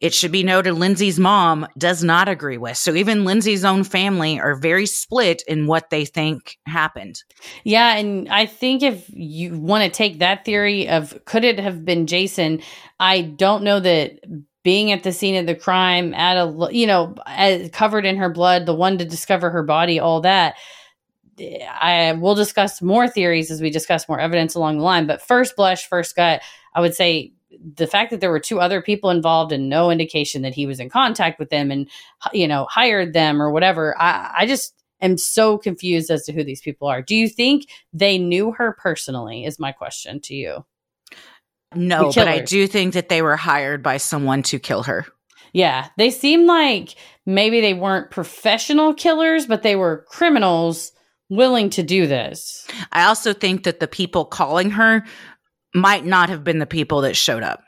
it 0.01 0.13
should 0.13 0.33
be 0.33 0.43
noted 0.43 0.75
Lindsay's 0.75 1.19
mom 1.19 1.67
does 1.79 2.05
not 2.05 2.29
agree 2.29 2.59
with. 2.59 2.77
So 2.77 2.95
even 2.95 3.25
Lindsay's 3.25 3.65
own 3.65 3.83
family 3.83 4.39
are 4.39 4.55
very 4.55 4.85
split 4.85 5.43
in 5.49 5.67
what 5.67 5.89
they 5.89 6.05
think 6.05 6.59
happened. 6.67 7.23
Yeah, 7.65 7.97
and 7.97 8.29
I 8.29 8.45
think 8.45 8.83
if 8.83 9.09
you 9.09 9.59
want 9.59 9.85
to 9.85 9.91
take 9.91 10.19
that 10.19 10.45
theory 10.45 10.89
of 10.89 11.19
could 11.25 11.45
it 11.45 11.59
have 11.59 11.85
been 11.85 12.07
Jason, 12.07 12.61
I 13.01 13.23
don't 13.23 13.65
know 13.65 13.81
that 13.81 14.19
being 14.63 14.93
at 14.93 15.03
the 15.03 15.13
scene 15.13 15.37
of 15.37 15.47
the 15.47 15.55
crime 15.55 16.13
at 16.13 16.37
a 16.37 16.69
you 16.73 16.87
know 16.87 17.15
covered 17.73 18.05
in 18.05 18.17
her 18.17 18.29
blood, 18.29 18.67
the 18.67 18.75
one 18.75 18.99
to 18.99 19.05
discover 19.05 19.49
her 19.49 19.63
body, 19.63 19.99
all 19.99 20.21
that. 20.21 20.57
I 21.39 22.13
will 22.19 22.35
discuss 22.35 22.83
more 22.83 23.09
theories 23.09 23.51
as 23.51 23.61
we 23.61 23.71
discuss 23.71 24.09
more 24.09 24.19
evidence 24.21 24.55
along 24.55 24.79
the 24.79 24.85
line. 24.85 25.07
But 25.07 25.23
first 25.23 25.55
blush, 25.55 25.87
first 25.87 26.17
gut, 26.17 26.43
I 26.75 26.81
would 26.81 26.95
say 26.95 27.33
the 27.51 27.87
fact 27.87 28.11
that 28.11 28.21
there 28.21 28.31
were 28.31 28.41
two 28.41 28.61
other 28.61 28.83
people 28.83 29.11
involved 29.11 29.53
and 29.53 29.69
no 29.69 29.91
indication 29.91 30.43
that 30.43 30.55
he 30.55 30.67
was 30.67 30.81
in 30.81 30.89
contact 30.89 31.39
with 31.39 31.51
them 31.51 31.71
and 31.71 31.89
you 32.33 32.49
know 32.49 32.67
hired 32.71 33.13
them 33.13 33.41
or 33.41 33.51
whatever 33.51 33.97
i, 34.01 34.33
I 34.39 34.47
just 34.47 34.75
am 35.01 35.19
so 35.19 35.59
confused 35.59 36.11
as 36.11 36.25
to 36.25 36.33
who 36.33 36.45
these 36.45 36.61
people 36.61 36.89
are. 36.89 37.03
Do 37.03 37.15
you 37.15 37.29
think 37.29 37.69
they 37.93 38.19
knew 38.19 38.53
her 38.53 38.73
personally 38.73 39.45
is 39.45 39.59
my 39.59 39.73
question 39.73 40.21
to 40.21 40.35
you? 40.35 40.65
No, 41.75 42.11
but 42.15 42.29
I 42.29 42.41
do 42.41 42.67
think 42.67 42.95
that 42.95 43.09
they 43.09 43.23
were 43.23 43.37
hired 43.37 43.83
by 43.83 43.99
someone 43.99 44.43
to 44.45 44.59
kill 44.59 44.85
her. 44.85 45.05
yeah 45.53 45.89
they 45.97 46.11
seem 46.11 46.47
like 46.47 46.97
maybe 47.25 47.61
they 47.61 47.75
weren't 47.75 48.11
professional 48.11 48.95
killers 48.95 49.47
but 49.47 49.63
they 49.63 49.77
were 49.77 50.05
criminals 50.09 50.93
willing 51.29 51.71
to 51.71 51.83
do 51.83 52.07
this. 52.07 52.67
I 52.93 53.05
also 53.05 53.33
think 53.33 53.65
that 53.65 53.81
the 53.81 53.89
people 53.89 54.25
calling 54.25 54.71
her 54.71 55.05
might 55.77 56.05
not 56.05 56.29
have 56.29 56.43
been 56.43 56.59
the 56.59 56.67
people 56.67 57.03
that 57.03 57.15
showed 57.15 57.43
up. 57.43 57.63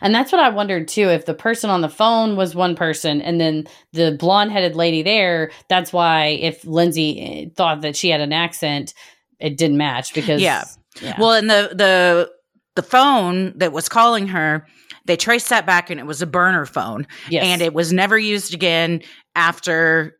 And 0.00 0.14
that's 0.14 0.32
what 0.32 0.40
I 0.40 0.48
wondered 0.50 0.88
too. 0.88 1.08
If 1.08 1.26
the 1.26 1.34
person 1.34 1.70
on 1.70 1.80
the 1.80 1.88
phone 1.88 2.36
was 2.36 2.54
one 2.54 2.74
person 2.74 3.20
and 3.20 3.40
then 3.40 3.66
the 3.92 4.16
blonde 4.18 4.52
headed 4.52 4.76
lady 4.76 5.02
there, 5.02 5.50
that's 5.68 5.92
why 5.92 6.26
if 6.40 6.64
Lindsay 6.64 7.20
eh, 7.20 7.48
thought 7.54 7.82
that 7.82 7.96
she 7.96 8.10
had 8.10 8.20
an 8.20 8.32
accent, 8.32 8.94
it 9.38 9.56
didn't 9.56 9.76
match 9.76 10.14
because. 10.14 10.40
Yeah. 10.40 10.64
yeah. 11.00 11.16
Well, 11.18 11.32
and 11.32 11.50
the 11.50 11.70
the 11.74 12.30
the 12.76 12.82
phone 12.82 13.56
that 13.58 13.72
was 13.72 13.88
calling 13.88 14.26
her, 14.28 14.66
they 15.04 15.16
traced 15.16 15.48
that 15.50 15.66
back 15.66 15.90
and 15.90 16.00
it 16.00 16.06
was 16.06 16.22
a 16.22 16.26
burner 16.26 16.66
phone. 16.66 17.06
Yes. 17.28 17.44
And 17.44 17.62
it 17.62 17.74
was 17.74 17.92
never 17.92 18.18
used 18.18 18.54
again 18.54 19.02
after 19.36 20.18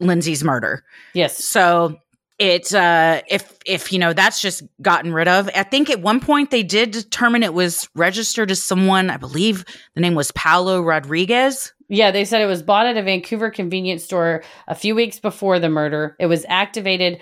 Lindsay's 0.00 0.42
murder. 0.42 0.82
yes. 1.14 1.42
So 1.42 1.96
it 2.38 2.74
uh 2.74 3.22
if 3.28 3.58
if 3.64 3.92
you 3.92 3.98
know 3.98 4.12
that's 4.12 4.40
just 4.40 4.62
gotten 4.82 5.12
rid 5.12 5.28
of 5.28 5.48
i 5.54 5.62
think 5.62 5.88
at 5.88 6.00
one 6.00 6.18
point 6.18 6.50
they 6.50 6.64
did 6.64 6.90
determine 6.90 7.44
it 7.44 7.54
was 7.54 7.88
registered 7.94 8.50
as 8.50 8.60
someone 8.62 9.08
i 9.08 9.16
believe 9.16 9.64
the 9.94 10.00
name 10.00 10.16
was 10.16 10.32
paolo 10.32 10.82
rodriguez 10.82 11.72
Yeah, 11.88 12.10
they 12.10 12.24
said 12.24 12.40
it 12.40 12.46
was 12.46 12.62
bought 12.62 12.86
at 12.86 12.96
a 12.96 13.02
Vancouver 13.02 13.50
convenience 13.50 14.04
store 14.04 14.42
a 14.66 14.74
few 14.74 14.94
weeks 14.94 15.20
before 15.20 15.58
the 15.58 15.68
murder. 15.68 16.16
It 16.18 16.26
was 16.26 16.46
activated 16.48 17.20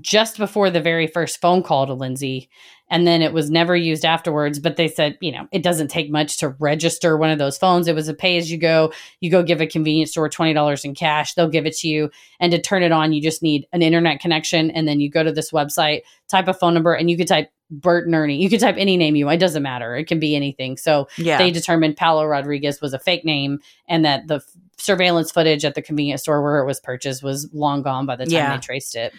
just 0.00 0.38
before 0.38 0.70
the 0.70 0.80
very 0.80 1.06
first 1.06 1.40
phone 1.40 1.62
call 1.62 1.86
to 1.86 1.94
Lindsay. 1.94 2.48
And 2.90 3.06
then 3.06 3.22
it 3.22 3.32
was 3.32 3.50
never 3.50 3.76
used 3.76 4.04
afterwards. 4.04 4.58
But 4.58 4.76
they 4.76 4.88
said, 4.88 5.18
you 5.20 5.32
know, 5.32 5.46
it 5.52 5.62
doesn't 5.62 5.88
take 5.88 6.10
much 6.10 6.38
to 6.38 6.50
register 6.58 7.16
one 7.16 7.30
of 7.30 7.38
those 7.38 7.58
phones. 7.58 7.86
It 7.88 7.94
was 7.94 8.08
a 8.08 8.14
pay 8.14 8.38
as 8.38 8.50
you 8.50 8.58
go. 8.58 8.92
You 9.20 9.30
go 9.30 9.42
give 9.42 9.60
a 9.60 9.66
convenience 9.66 10.10
store 10.12 10.28
$20 10.28 10.84
in 10.84 10.94
cash, 10.94 11.34
they'll 11.34 11.48
give 11.48 11.66
it 11.66 11.76
to 11.78 11.88
you. 11.88 12.10
And 12.40 12.52
to 12.52 12.60
turn 12.60 12.82
it 12.82 12.92
on, 12.92 13.12
you 13.12 13.20
just 13.20 13.42
need 13.42 13.66
an 13.72 13.82
internet 13.82 14.20
connection. 14.20 14.70
And 14.70 14.88
then 14.88 15.00
you 15.00 15.10
go 15.10 15.22
to 15.22 15.32
this 15.32 15.50
website, 15.50 16.02
type 16.28 16.48
a 16.48 16.54
phone 16.54 16.74
number, 16.74 16.94
and 16.94 17.10
you 17.10 17.16
could 17.16 17.28
type 17.28 17.50
Bert 17.70 18.06
and 18.06 18.14
Ernie. 18.14 18.40
You 18.42 18.48
could 18.48 18.60
type 18.60 18.76
any 18.78 18.96
name 18.96 19.14
you 19.14 19.26
want. 19.26 19.34
It 19.36 19.40
doesn't 19.40 19.62
matter. 19.62 19.94
It 19.94 20.06
can 20.06 20.18
be 20.18 20.34
anything. 20.34 20.78
So 20.78 21.06
yeah 21.18 21.36
they 21.36 21.50
determined 21.50 21.98
Paolo 21.98 22.24
Rodriguez 22.24 22.80
was 22.80 22.94
a 22.94 22.98
fake 22.98 23.26
name 23.26 23.58
and 23.86 24.06
that 24.06 24.26
the 24.26 24.36
f- 24.36 24.44
surveillance 24.78 25.30
footage 25.30 25.66
at 25.66 25.74
the 25.74 25.82
convenience 25.82 26.22
store 26.22 26.42
where 26.42 26.60
it 26.60 26.66
was 26.66 26.80
purchased 26.80 27.22
was 27.22 27.46
long 27.52 27.82
gone 27.82 28.06
by 28.06 28.16
the 28.16 28.24
time 28.24 28.32
Yeah. 28.32 28.56
they 28.56 28.60
traced 28.60 28.96
it. 28.96 29.12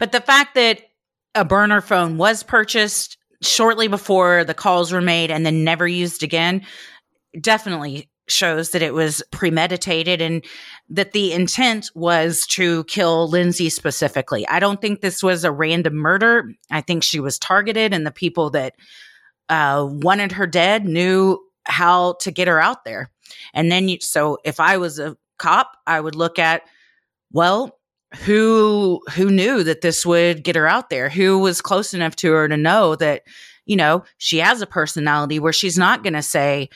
But 0.00 0.10
the 0.10 0.20
fact 0.20 0.56
that 0.56 0.80
a 1.34 1.44
burner 1.44 1.80
phone 1.80 2.16
was 2.16 2.42
purchased 2.42 3.18
shortly 3.42 3.88
before 3.88 4.44
the 4.44 4.54
calls 4.54 4.92
were 4.92 5.00
made 5.00 5.30
and 5.30 5.44
then 5.44 5.64
never 5.64 5.86
used 5.86 6.22
again 6.22 6.64
definitely 7.40 8.08
shows 8.28 8.70
that 8.70 8.82
it 8.82 8.94
was 8.94 9.22
premeditated 9.30 10.20
and 10.22 10.44
that 10.88 11.12
the 11.12 11.32
intent 11.32 11.90
was 11.94 12.46
to 12.46 12.84
kill 12.84 13.28
Lindsay 13.28 13.68
specifically. 13.68 14.46
I 14.48 14.60
don't 14.60 14.80
think 14.80 15.00
this 15.00 15.22
was 15.22 15.44
a 15.44 15.52
random 15.52 15.94
murder. 15.94 16.50
I 16.70 16.80
think 16.80 17.02
she 17.02 17.20
was 17.20 17.38
targeted 17.38 17.92
and 17.92 18.06
the 18.06 18.10
people 18.10 18.50
that 18.50 18.74
uh, 19.48 19.86
wanted 19.88 20.32
her 20.32 20.46
dead 20.46 20.86
knew 20.86 21.38
how 21.66 22.14
to 22.20 22.30
get 22.30 22.48
her 22.48 22.60
out 22.60 22.84
there. 22.84 23.10
And 23.52 23.70
then 23.70 23.88
you, 23.88 23.98
so 24.00 24.38
if 24.44 24.58
I 24.58 24.78
was 24.78 24.98
a 24.98 25.16
cop, 25.38 25.76
I 25.86 26.00
would 26.00 26.14
look 26.14 26.38
at, 26.38 26.62
well, 27.30 27.78
who 28.24 29.00
who 29.14 29.30
knew 29.30 29.62
that 29.64 29.80
this 29.80 30.04
would 30.06 30.44
get 30.44 30.56
her 30.56 30.66
out 30.66 30.90
there? 30.90 31.08
Who 31.08 31.38
was 31.38 31.60
close 31.60 31.94
enough 31.94 32.16
to 32.16 32.32
her 32.32 32.48
to 32.48 32.56
know 32.56 32.94
that 32.96 33.22
you 33.66 33.76
know 33.76 34.04
she 34.18 34.38
has 34.38 34.60
a 34.62 34.66
personality 34.66 35.38
where 35.38 35.52
she's 35.52 35.78
not 35.78 36.02
going 36.02 36.12
to 36.14 36.22
say 36.22 36.68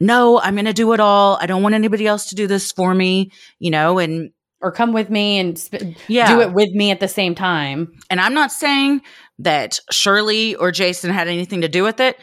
no 0.00 0.40
i'm 0.40 0.54
going 0.54 0.64
to 0.66 0.72
do 0.72 0.92
it 0.92 1.00
all. 1.00 1.36
I 1.40 1.46
don't 1.46 1.62
want 1.62 1.74
anybody 1.74 2.06
else 2.06 2.26
to 2.26 2.34
do 2.36 2.46
this 2.46 2.70
for 2.72 2.94
me 2.94 3.32
you 3.58 3.70
know 3.70 3.98
and 3.98 4.30
Or 4.60 4.70
come 4.72 4.92
with 4.92 5.10
me 5.10 5.38
and 5.40 5.58
sp- 5.58 5.98
yeah. 6.08 6.28
do 6.34 6.40
it 6.40 6.52
with 6.52 6.70
me 6.70 6.90
at 6.92 7.00
the 7.00 7.08
same 7.08 7.34
time. 7.34 7.92
and 8.08 8.20
i'm 8.20 8.34
not 8.34 8.52
saying 8.52 9.02
that 9.40 9.80
shirley 9.90 10.54
or 10.54 10.70
jason 10.70 11.10
had 11.10 11.26
anything 11.28 11.62
to 11.62 11.68
do 11.68 11.82
with 11.82 11.98
it. 12.00 12.16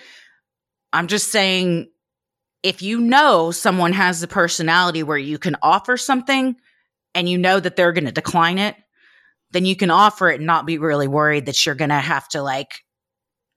I'm 0.94 1.08
just 1.08 1.30
saying 1.32 1.90
if 2.64 2.82
you 2.82 3.00
know 3.02 3.52
someone 3.52 3.94
has 3.94 4.22
the 4.22 4.28
personality 4.28 5.04
where 5.04 5.18
you 5.18 5.38
can 5.38 5.56
offer 5.62 5.98
something 5.98 6.56
and 7.16 7.28
you 7.28 7.38
know 7.38 7.60
that 7.60 7.76
they're 7.76 7.94
going 7.94 8.06
to 8.06 8.12
decline 8.12 8.58
it, 8.58 8.76
then 9.52 9.66
you 9.66 9.76
can 9.76 9.92
offer 9.92 10.30
it 10.30 10.36
and 10.36 10.46
not 10.46 10.66
be 10.66 10.78
really 10.78 11.08
worried 11.08 11.48
that 11.48 11.66
you're 11.66 11.76
going 11.76 11.90
to 11.90 11.96
have 11.96 12.28
to 12.30 12.42
like 12.42 12.72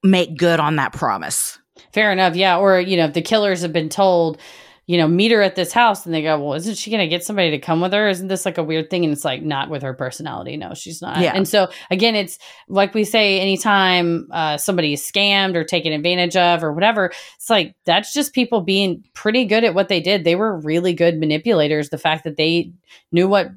make 0.03 0.37
good 0.37 0.59
on 0.59 0.77
that 0.77 0.93
promise. 0.93 1.57
Fair 1.93 2.11
enough. 2.11 2.35
Yeah. 2.35 2.57
Or, 2.57 2.79
you 2.79 2.97
know, 2.97 3.07
the 3.07 3.21
killers 3.21 3.61
have 3.61 3.73
been 3.73 3.89
told, 3.89 4.39
you 4.85 4.97
know, 4.97 5.07
meet 5.07 5.31
her 5.31 5.41
at 5.41 5.55
this 5.55 5.71
house 5.71 6.05
and 6.05 6.13
they 6.13 6.21
go, 6.21 6.37
well, 6.37 6.55
isn't 6.55 6.77
she 6.77 6.91
going 6.91 6.99
to 6.99 7.07
get 7.07 7.23
somebody 7.23 7.51
to 7.51 7.57
come 7.57 7.79
with 7.79 7.93
her? 7.93 8.09
Isn't 8.09 8.27
this 8.27 8.45
like 8.45 8.57
a 8.57 8.63
weird 8.63 8.89
thing? 8.89 9.05
And 9.05 9.13
it's 9.13 9.23
like, 9.23 9.41
not 9.41 9.69
with 9.69 9.81
her 9.81 9.93
personality. 9.93 10.57
No, 10.57 10.73
she's 10.73 11.01
not. 11.01 11.21
Yeah. 11.21 11.31
And 11.33 11.47
so, 11.47 11.69
again, 11.89 12.15
it's 12.15 12.37
like 12.67 12.93
we 12.93 13.05
say, 13.05 13.39
anytime 13.39 14.27
uh, 14.31 14.57
somebody 14.57 14.91
is 14.91 15.01
scammed 15.01 15.55
or 15.55 15.63
taken 15.63 15.93
advantage 15.93 16.35
of 16.35 16.63
or 16.63 16.73
whatever, 16.73 17.13
it's 17.35 17.49
like 17.49 17.75
that's 17.85 18.13
just 18.13 18.33
people 18.33 18.59
being 18.59 19.03
pretty 19.13 19.45
good 19.45 19.63
at 19.63 19.73
what 19.73 19.87
they 19.87 20.01
did. 20.01 20.25
They 20.25 20.35
were 20.35 20.59
really 20.59 20.93
good 20.93 21.17
manipulators. 21.17 21.89
The 21.89 21.97
fact 21.97 22.25
that 22.25 22.35
they 22.35 22.73
knew 23.13 23.29
what 23.29 23.51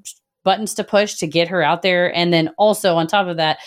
buttons 0.44 0.74
to 0.74 0.84
push 0.84 1.16
to 1.16 1.26
get 1.26 1.48
her 1.48 1.60
out 1.60 1.82
there. 1.82 2.14
And 2.14 2.32
then 2.32 2.50
also, 2.56 2.94
on 2.94 3.08
top 3.08 3.26
of 3.26 3.36
that, 3.38 3.58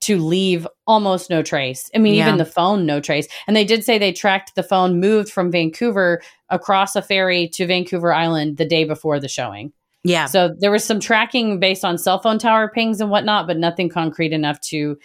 to 0.00 0.18
leave 0.18 0.66
almost 0.86 1.28
no 1.28 1.42
trace. 1.42 1.90
I 1.94 1.98
mean, 1.98 2.14
Yeah. 2.14 2.26
even 2.26 2.38
the 2.38 2.44
phone, 2.46 2.86
no 2.86 3.00
trace. 3.00 3.28
And 3.46 3.54
they 3.54 3.64
did 3.64 3.84
say 3.84 3.98
they 3.98 4.12
tracked 4.12 4.54
the 4.54 4.62
phone, 4.62 4.98
moved 4.98 5.30
from 5.30 5.50
Vancouver 5.50 6.22
across 6.50 6.96
a 6.96 7.02
ferry 7.02 7.48
to 7.48 7.66
Vancouver 7.66 8.12
Island 8.12 8.56
the 8.56 8.64
day 8.64 8.84
before 8.84 9.20
the 9.20 9.28
showing. 9.28 9.72
Yeah. 10.02 10.26
So 10.26 10.54
there 10.58 10.70
was 10.70 10.84
some 10.84 11.00
tracking 11.00 11.60
based 11.60 11.84
on 11.84 11.98
cell 11.98 12.20
phone 12.20 12.38
tower 12.38 12.70
pings 12.70 13.00
and 13.00 13.10
whatnot, 13.10 13.46
but 13.46 13.58
nothing 13.58 13.88
concrete 13.88 14.32
enough 14.32 14.60
to 14.62 14.98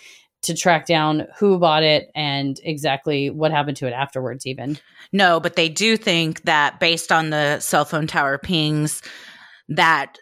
to 0.43 0.53
track 0.53 0.85
down 0.85 1.25
who 1.39 1.57
bought 1.57 1.81
it 1.81 2.11
and 2.13 2.59
exactly 2.63 3.31
what 3.31 3.51
happened 3.51 3.77
to 3.77 3.87
it 3.87 3.93
afterwards. 3.93 4.45
Even 4.45 4.77
No, 5.11 5.39
but 5.39 5.55
they 5.55 5.69
do 5.69 5.97
think 5.97 6.43
that 6.43 6.79
based 6.79 7.11
on 7.11 7.29
the 7.29 7.59
cell 7.59 7.85
phone 7.85 8.07
tower 8.07 8.37
pings, 8.37 9.01
that 9.69 10.19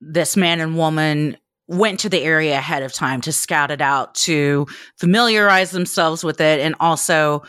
this 0.00 0.36
man 0.36 0.60
and 0.60 0.76
woman 0.76 1.36
went 1.68 2.00
to 2.00 2.08
the 2.08 2.20
area 2.20 2.58
ahead 2.58 2.82
of 2.82 2.92
time 2.92 3.20
to 3.22 3.32
scout 3.32 3.70
it 3.70 3.80
out, 3.80 4.14
to 4.14 4.66
familiarize 4.98 5.70
themselves 5.70 6.22
with 6.22 6.40
it, 6.40 6.60
and 6.60 6.74
also 6.78 7.42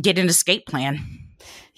get 0.00 0.18
an 0.18 0.28
escape 0.28 0.66
plan. 0.66 0.98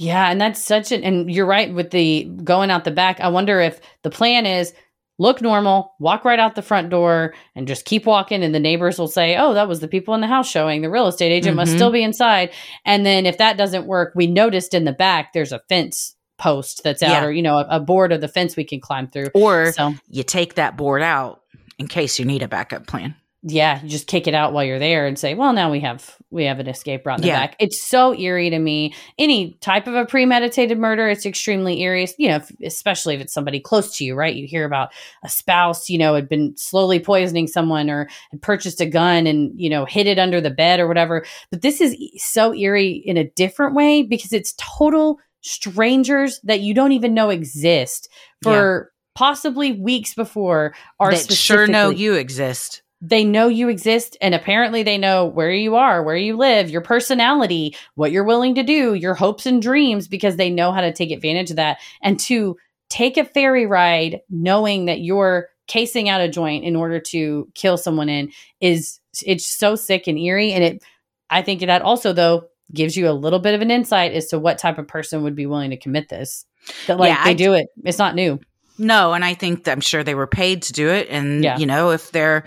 Yeah, 0.01 0.30
and 0.30 0.40
that's 0.40 0.64
such 0.64 0.92
an 0.92 1.05
and 1.05 1.30
you're 1.30 1.44
right 1.46 1.72
with 1.74 1.90
the 1.90 2.24
going 2.42 2.70
out 2.70 2.84
the 2.84 2.90
back. 2.90 3.20
I 3.20 3.28
wonder 3.28 3.61
if 3.61 3.80
the 4.03 4.09
plan 4.11 4.46
is 4.46 4.72
look 5.18 5.42
normal, 5.42 5.92
walk 6.01 6.24
right 6.24 6.38
out 6.38 6.55
the 6.55 6.62
front 6.62 6.88
door 6.88 7.34
and 7.55 7.68
just 7.68 7.84
keep 7.84 8.07
walking 8.07 8.42
and 8.42 8.55
the 8.55 8.59
neighbors 8.61 8.98
will 8.98 9.09
say, 9.09 9.36
"Oh, 9.36 9.53
that 9.53 9.68
was 9.68 9.80
the 9.80 9.88
people 9.88 10.14
in 10.14 10.22
the 10.22 10.26
house 10.26 10.48
showing. 10.51 10.80
The 10.80 10.88
real 10.88 11.07
estate 11.07 11.30
agent 11.32 11.55
must 11.55 11.72
Mhm. 11.72 11.76
still 11.76 11.92
be 11.92 12.03
inside." 12.03 12.48
And 12.86 13.05
then 13.05 13.26
if 13.26 13.36
that 13.36 13.59
doesn't 13.59 13.86
work, 13.86 14.12
we 14.16 14.26
noticed 14.26 14.72
in 14.72 14.84
the 14.86 14.92
back 14.94 15.34
there's 15.34 15.53
a 15.53 15.61
fence 15.68 16.16
post 16.38 16.80
that's 16.82 17.03
out 17.03 17.11
Yeah. 17.11 17.24
or 17.26 17.30
you 17.32 17.42
know, 17.42 17.59
a, 17.59 17.66
a 17.72 17.80
board 17.80 18.12
of 18.12 18.22
the 18.22 18.28
fence 18.28 18.57
we 18.57 18.64
can 18.64 18.80
climb 18.80 19.07
through. 19.09 19.28
Or 19.34 19.72
So, 19.72 19.92
you 20.09 20.22
take 20.22 20.55
that 20.55 20.78
board 20.78 21.03
out 21.03 21.42
in 21.78 21.86
case 21.86 22.18
you 22.18 22.24
need 22.24 22.42
a 22.42 22.48
backup 22.48 22.86
plan. 22.86 23.14
Yeah, 23.43 23.82
you 23.82 23.88
just 23.88 24.07
kick 24.07 24.26
it 24.26 24.34
out 24.34 24.53
while 24.53 24.64
you're 24.64 24.78
there 24.78 25.07
and 25.07 25.18
say, 25.18 25.32
well, 25.32 25.55
now 25.55 25.70
we 25.70 25.80
have 25.80 26.16
we 26.30 26.45
have 26.45 26.59
an 26.59 26.68
escape 26.68 27.07
route 27.07 27.18
in 27.18 27.22
the 27.22 27.28
Yeah. 27.28 27.41
back. 27.41 27.57
It's 27.59 27.82
so 27.82 28.14
eerie 28.14 28.51
to 28.51 28.59
me. 28.59 28.95
Any 29.18 29.55
type 29.62 29.86
of 29.86 29.95
a 29.95 30.05
premeditated 30.05 30.78
murder, 30.78 31.09
it's 31.09 31.24
extremely 31.24 31.80
eerie. 31.80 32.07
You 32.18 32.28
know, 32.28 32.36
if, 32.36 32.53
especially 32.62 33.14
if 33.14 33.22
it's 33.22 33.32
somebody 33.32 33.59
close 33.59 33.97
to 33.97 34.05
you, 34.05 34.14
right? 34.14 34.34
You 34.34 34.47
hear 34.47 34.66
about 34.66 34.93
a 35.24 35.30
spouse, 35.30 35.88
you 35.88 35.97
know, 35.97 36.14
had 36.14 36.28
been 36.28 36.55
slowly 36.59 37.01
poisoning 37.01 37.47
someone 37.47 37.88
or 37.88 38.11
had 38.30 38.43
purchased 38.43 38.80
a 38.82 38.86
gun 38.86 39.26
and 39.26 39.59
you 39.59 39.70
know 39.70 39.86
hid 39.86 40.07
it 40.07 40.18
under 40.18 40.43
the 40.43 40.51
bed 40.51 40.78
or 40.78 40.86
whatever. 40.86 41.24
But 41.51 41.62
this 41.62 41.80
is 41.80 41.97
so 42.16 42.55
eerie 42.55 42.93
in 42.93 43.16
a 43.16 43.30
different 43.30 43.74
way 43.74 44.03
because 44.03 44.34
it's 44.34 44.55
total 44.59 45.18
strangers 45.41 46.41
that 46.45 46.61
you 46.61 46.74
don't 46.74 46.93
even 46.93 47.14
know 47.14 47.30
exist 47.30 48.11
for 48.43 48.93
possibly 49.14 49.72
weeks 49.72 50.14
before 50.14 50.74
are 50.99 51.14
sure 51.16 51.66
know 51.66 51.88
you 51.88 52.14
exist. 52.14 52.82
They 53.03 53.24
know 53.24 53.48
you 53.48 53.68
exist 53.68 54.16
and 54.20 54.34
apparently 54.34 54.82
they 54.82 54.98
know 54.98 55.24
where 55.24 55.53
you 55.53 55.76
are, 55.76 56.03
where 56.03 56.16
you 56.16 56.36
live, 56.36 56.68
your 56.68 56.82
personality, 56.82 57.74
what 57.94 58.12
you're 58.12 58.24
willing 58.24 58.55
to 58.57 58.62
do, 58.62 58.94
your 58.94 59.14
hopes 59.14 59.46
and 59.46 59.62
dreams 59.62 60.07
because 60.09 60.36
they 60.36 60.51
know 60.51 60.70
how 60.72 60.80
to 60.82 60.92
take 60.92 61.11
advantage 61.11 61.51
of 61.51 61.57
that 61.57 61.78
and 62.03 62.20
to 62.20 62.57
take 62.90 63.16
a 63.16 63.24
ferry 63.24 63.66
ride 63.66 64.20
knowing 64.28 64.84
that 64.86 65.01
you're 65.01 65.48
casing 65.66 66.09
out 66.09 66.20
a 66.20 66.28
joint 66.28 66.64
in 66.64 66.74
order 66.76 66.98
to 66.98 67.48
kill 67.55 67.76
someone 67.76 68.09
in 68.09 68.30
is 68.61 68.98
it's 69.24 69.46
so 69.46 69.76
sick 69.76 70.07
and 70.09 70.18
eerie 70.18 70.53
and 70.53 70.64
it 70.64 70.82
I 71.30 71.42
think 71.42 71.61
that 71.61 71.82
also 71.82 72.12
though 72.12 72.48
gives 72.74 72.96
you 72.96 73.09
a 73.09 73.12
little 73.12 73.38
bit 73.38 73.55
of 73.55 73.62
an 73.62 73.70
insight 73.70 74.12
as 74.12 74.26
to 74.28 74.38
what 74.38 74.59
type 74.59 74.78
of 74.78 74.88
person 74.88 75.22
would 75.22 75.34
be 75.36 75.46
willing 75.46 75.70
to 75.70 75.76
commit 75.76 76.09
this. 76.09 76.44
That 76.86 76.98
like 76.98 77.11
Yeah, 77.11 77.24
they 77.24 77.30
I- 77.30 77.34
do 77.34 77.53
it. 77.55 77.66
It's 77.84 77.98
not 77.98 78.14
new. 78.14 78.40
No, 78.78 79.12
and 79.12 79.24
I 79.24 79.34
think 79.34 79.64
that 79.64 79.72
I'm 79.72 79.80
sure 79.80 80.03
they 80.03 80.14
were 80.14 80.26
paid 80.26 80.62
to 80.62 80.72
do 80.72 80.88
it. 80.88 81.09
And 81.11 81.44
Yeah. 81.44 81.57
you 81.59 81.66
know, 81.66 81.90
if 81.90 82.11
they're 82.12 82.44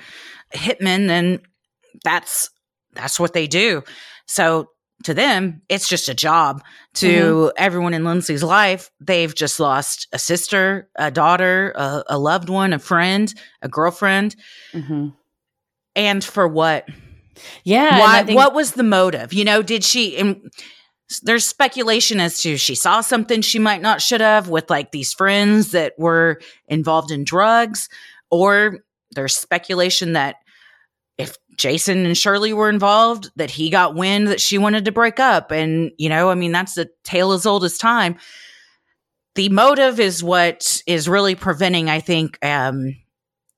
hitmen, 0.53 1.07
then 1.07 1.39
that's 2.03 2.49
that's 2.93 3.19
what 3.19 3.33
they 3.33 3.47
do. 3.47 3.83
So 4.27 4.69
to 5.03 5.13
them, 5.13 5.61
it's 5.67 5.89
just 5.89 6.07
a 6.09 6.13
job. 6.13 6.63
To 6.95 7.07
Mm-hmm. 7.07 7.49
everyone 7.57 7.93
in 7.93 8.03
Lindsay's 8.05 8.43
life, 8.43 8.89
they've 8.99 9.33
just 9.33 9.59
lost 9.59 10.07
a 10.13 10.19
sister, 10.19 10.89
a 10.95 11.09
daughter, 11.11 11.73
a, 11.75 12.03
a 12.07 12.17
loved 12.17 12.49
one, 12.49 12.71
a 12.73 12.79
friend, 12.79 13.33
a 13.61 13.67
girlfriend, 13.67 14.35
hmm 14.71 15.09
and 15.95 16.23
for 16.23 16.47
what? 16.47 16.87
Yeah. 17.63 17.99
Why? 17.99 18.23
Think- 18.23 18.35
what 18.37 18.53
was 18.53 18.71
the 18.71 18.83
motive? 18.83 19.33
You 19.33 19.43
know, 19.45 19.61
did 19.61 19.83
she? 19.83 20.17
And 20.17 20.51
there's 21.21 21.45
speculation 21.45 22.19
as 22.19 22.39
to 22.41 22.57
she 22.57 22.73
saw 22.75 23.01
something 23.01 23.41
she 23.41 23.59
might 23.59 23.81
not 23.81 24.01
should 24.01 24.21
have 24.21 24.49
with 24.49 24.69
like 24.69 24.91
these 24.91 25.13
friends 25.13 25.71
that 25.71 25.93
were 25.97 26.39
involved 26.67 27.11
in 27.11 27.23
drugs, 27.23 27.89
or 28.31 28.79
there's 29.11 29.35
speculation 29.35 30.13
that 30.13 30.37
Jason 31.57 32.05
and 32.05 32.17
Shirley 32.17 32.53
were 32.53 32.69
involved, 32.69 33.31
that 33.35 33.51
he 33.51 33.69
got 33.69 33.95
wind 33.95 34.27
that 34.27 34.41
she 34.41 34.57
wanted 34.57 34.85
to 34.85 34.91
break 34.91 35.19
up, 35.19 35.51
and 35.51 35.91
you 35.97 36.09
know, 36.09 36.29
I 36.29 36.35
mean, 36.35 36.51
that's 36.51 36.77
a 36.77 36.87
tale 37.03 37.31
as 37.31 37.45
old 37.45 37.63
as 37.63 37.77
time. 37.77 38.17
The 39.35 39.49
motive 39.49 39.99
is 39.99 40.23
what 40.23 40.81
is 40.85 41.09
really 41.09 41.35
preventing, 41.35 41.89
I 41.89 41.99
think, 41.99 42.37
um, 42.45 42.95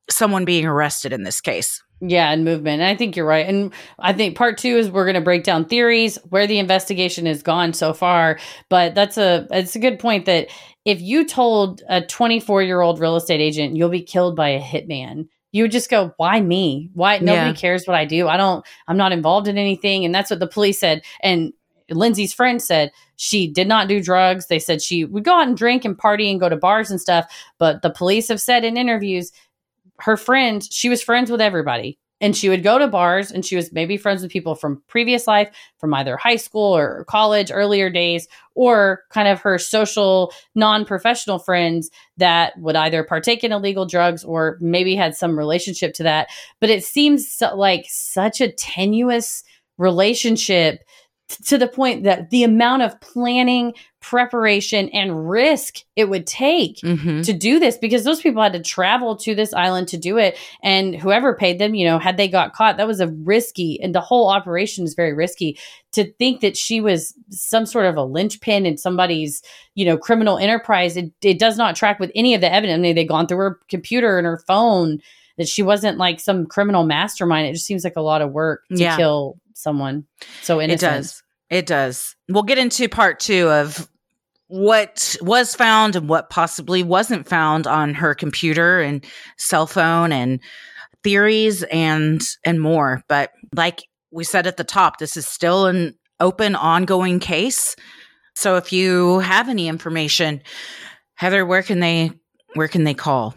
someone 0.09 0.45
being 0.45 0.65
arrested 0.65 1.11
in 1.11 1.23
this 1.23 1.41
case. 1.41 1.81
Yeah, 2.01 2.31
and 2.31 2.43
movement. 2.43 2.81
And 2.81 2.89
I 2.89 2.95
think 2.95 3.15
you're 3.15 3.25
right. 3.25 3.47
And 3.47 3.73
I 3.97 4.11
think 4.11 4.35
part 4.35 4.57
two 4.57 4.77
is 4.77 4.89
we're 4.89 5.05
going 5.05 5.15
to 5.15 5.21
break 5.21 5.43
down 5.43 5.65
theories 5.65 6.17
where 6.29 6.45
the 6.45 6.59
investigation 6.59 7.25
has 7.25 7.41
gone 7.41 7.73
so 7.73 7.93
far. 7.93 8.37
But 8.69 8.95
that's 8.95 9.17
a 9.17 9.47
it's 9.51 9.75
a 9.75 9.79
good 9.79 9.97
point 9.97 10.25
that 10.25 10.49
if 10.83 11.01
you 11.01 11.25
told 11.25 11.81
a 11.87 12.01
24 12.01 12.63
year 12.63 12.81
old 12.81 12.99
real 12.99 13.15
estate 13.15 13.39
agent 13.39 13.75
you'll 13.75 13.89
be 13.89 14.03
killed 14.03 14.35
by 14.35 14.49
a 14.49 14.61
hitman, 14.61 15.27
you 15.55 15.63
would 15.63 15.71
just 15.71 15.89
go, 15.89 16.13
"Why 16.17 16.41
me? 16.41 16.89
Why 16.95 17.17
nobody 17.19 17.51
Yeah. 17.51 17.53
cares 17.53 17.87
what 17.87 17.95
I 17.95 18.03
do? 18.03 18.27
I 18.27 18.35
don't. 18.35 18.65
I'm 18.89 18.97
not 18.97 19.13
involved 19.13 19.47
in 19.47 19.57
anything." 19.57 20.03
And 20.03 20.13
that's 20.13 20.29
what 20.29 20.41
the 20.41 20.47
police 20.47 20.77
said. 20.77 21.01
And 21.21 21.53
Lindsay's 21.89 22.33
friend 22.33 22.61
said 22.61 22.91
she 23.15 23.47
did 23.47 23.65
not 23.65 23.87
do 23.87 24.01
drugs. 24.03 24.47
They 24.47 24.59
said 24.59 24.81
she 24.81 25.05
would 25.05 25.23
go 25.23 25.39
out 25.39 25.47
and 25.47 25.55
drink 25.55 25.85
and 25.85 25.97
party 25.97 26.29
and 26.29 26.41
go 26.41 26.49
to 26.49 26.57
bars 26.57 26.91
and 26.91 26.99
stuff. 26.99 27.25
But 27.57 27.83
the 27.83 27.89
police 27.89 28.27
have 28.27 28.41
said 28.41 28.65
in 28.65 28.75
interviews 28.75 29.31
her 29.99 30.17
friend, 30.17 30.61
she 30.69 30.89
was 30.89 31.01
friends 31.01 31.31
with 31.31 31.39
everybody. 31.39 31.97
And 32.21 32.35
she 32.35 32.47
would 32.47 32.63
go 32.63 32.79
to 32.79 32.87
bars 32.87 33.29
and 33.31 33.45
she 33.45 33.55
was 33.55 33.73
maybe 33.73 33.97
friends 33.97 34.21
with 34.21 34.31
people 34.31 34.55
from 34.55 34.81
previous 34.87 35.27
life, 35.27 35.49
from 35.79 35.93
either 35.93 36.15
high 36.15 36.37
school 36.37 36.75
or 36.75 37.05
college, 37.09 37.51
earlier 37.51 37.89
days, 37.89 38.27
or 38.53 39.01
kind 39.09 39.27
of 39.27 39.41
her 39.41 39.57
social, 39.57 40.31
non 40.55 40.85
professional 40.85 41.39
friends 41.39 41.89
that 42.17 42.57
would 42.57 42.75
either 42.77 43.03
partake 43.03 43.43
in 43.43 43.51
illegal 43.51 43.85
drugs 43.85 44.23
or 44.23 44.57
maybe 44.61 44.95
had 44.95 45.15
some 45.15 45.37
relationship 45.37 45.93
to 45.95 46.03
that. 46.03 46.29
But 46.61 46.69
it 46.69 46.83
seems 46.85 47.29
so, 47.29 47.55
like 47.55 47.85
such 47.89 48.39
a 48.39 48.51
tenuous 48.51 49.43
relationship 49.77 50.79
to 51.45 51.57
the 51.57 51.67
point 51.67 52.03
that 52.03 52.29
the 52.29 52.43
amount 52.43 52.83
of 52.83 52.99
planning, 53.01 53.73
preparation, 53.99 54.89
and 54.89 55.27
risk 55.29 55.79
it 55.95 56.09
would 56.09 56.27
take 56.27 56.75
Mm-hmm. 56.83 57.21
to 57.21 57.33
do 57.33 57.59
this 57.59 57.77
because 57.77 58.03
those 58.03 58.21
people 58.21 58.41
had 58.43 58.53
to 58.53 58.61
travel 58.61 59.15
to 59.17 59.33
this 59.33 59.53
island 59.53 59.87
to 59.89 59.97
do 59.97 60.17
it 60.17 60.37
and 60.63 60.95
whoever 60.95 61.35
paid 61.35 61.57
them 61.59 61.73
you 61.73 61.85
know 61.85 61.97
had 61.99 62.17
they 62.17 62.27
got 62.27 62.53
caught 62.53 62.77
that 62.77 62.87
was 62.87 62.99
a 62.99 63.07
risky 63.23 63.79
and 63.81 63.93
the 63.95 64.01
whole 64.01 64.29
operation 64.29 64.83
is 64.85 64.93
very 64.93 65.13
risky 65.13 65.57
to 65.93 66.11
think 66.13 66.41
that 66.41 66.55
she 66.55 66.79
was 66.81 67.13
some 67.29 67.65
sort 67.65 67.85
of 67.85 67.95
a 67.97 68.03
linchpin 68.03 68.65
in 68.65 68.77
somebody's 68.77 69.41
you 69.73 69.85
know 69.85 69.97
criminal 69.97 70.37
enterprise 70.37 70.95
it, 70.97 71.11
it 71.21 71.39
does 71.39 71.57
not 71.57 71.75
track 71.75 71.99
with 71.99 72.11
any 72.15 72.33
of 72.35 72.41
the 72.41 72.51
evidence 72.51 72.77
i 72.77 72.81
mean 72.81 72.95
they've 72.95 73.07
gone 73.07 73.25
through 73.27 73.37
her 73.37 73.59
computer 73.69 74.17
and 74.17 74.25
her 74.27 74.41
phone 74.47 74.99
that 75.37 75.47
she 75.47 75.63
wasn't 75.63 75.97
like 75.97 76.19
some 76.19 76.45
criminal 76.45 76.85
mastermind 76.85 77.47
it 77.47 77.53
just 77.53 77.65
seems 77.65 77.83
like 77.83 77.95
a 77.97 78.01
lot 78.01 78.21
of 78.21 78.31
work 78.31 78.61
to 78.69 78.77
Yeah. 78.77 78.95
kill 78.97 79.37
someone 79.55 80.05
so 80.41 80.59
It 80.59 80.79
does. 80.79 81.23
It 81.49 81.65
does. 81.65 82.15
We'll 82.29 82.43
get 82.43 82.57
into 82.57 82.87
part 82.89 83.19
two 83.19 83.49
of 83.49 83.89
what 84.47 85.15
was 85.21 85.55
found 85.55 85.95
and 85.95 86.07
what 86.07 86.29
possibly 86.29 86.83
wasn't 86.83 87.27
found 87.27 87.65
on 87.65 87.95
her 87.95 88.13
computer 88.13 88.79
and 88.81 89.03
cell 89.37 89.65
phone 89.65 90.11
and 90.11 90.39
theories 91.03 91.63
and 91.63 92.21
and 92.43 92.61
more. 92.61 93.01
But 93.07 93.31
like 93.55 93.83
we 94.11 94.23
said 94.23 94.47
at 94.47 94.57
the 94.57 94.63
top, 94.63 94.99
this 94.99 95.17
is 95.17 95.27
still 95.27 95.65
an 95.65 95.95
open, 96.19 96.55
ongoing 96.55 97.19
case. 97.19 97.75
So 98.35 98.57
if 98.57 98.71
you 98.71 99.19
have 99.19 99.49
any 99.49 99.67
information, 99.67 100.41
Heather, 101.15 101.45
where 101.45 101.63
can 101.63 101.79
they 101.79 102.11
where 102.53 102.67
can 102.67 102.83
they 102.83 102.93
call? 102.93 103.35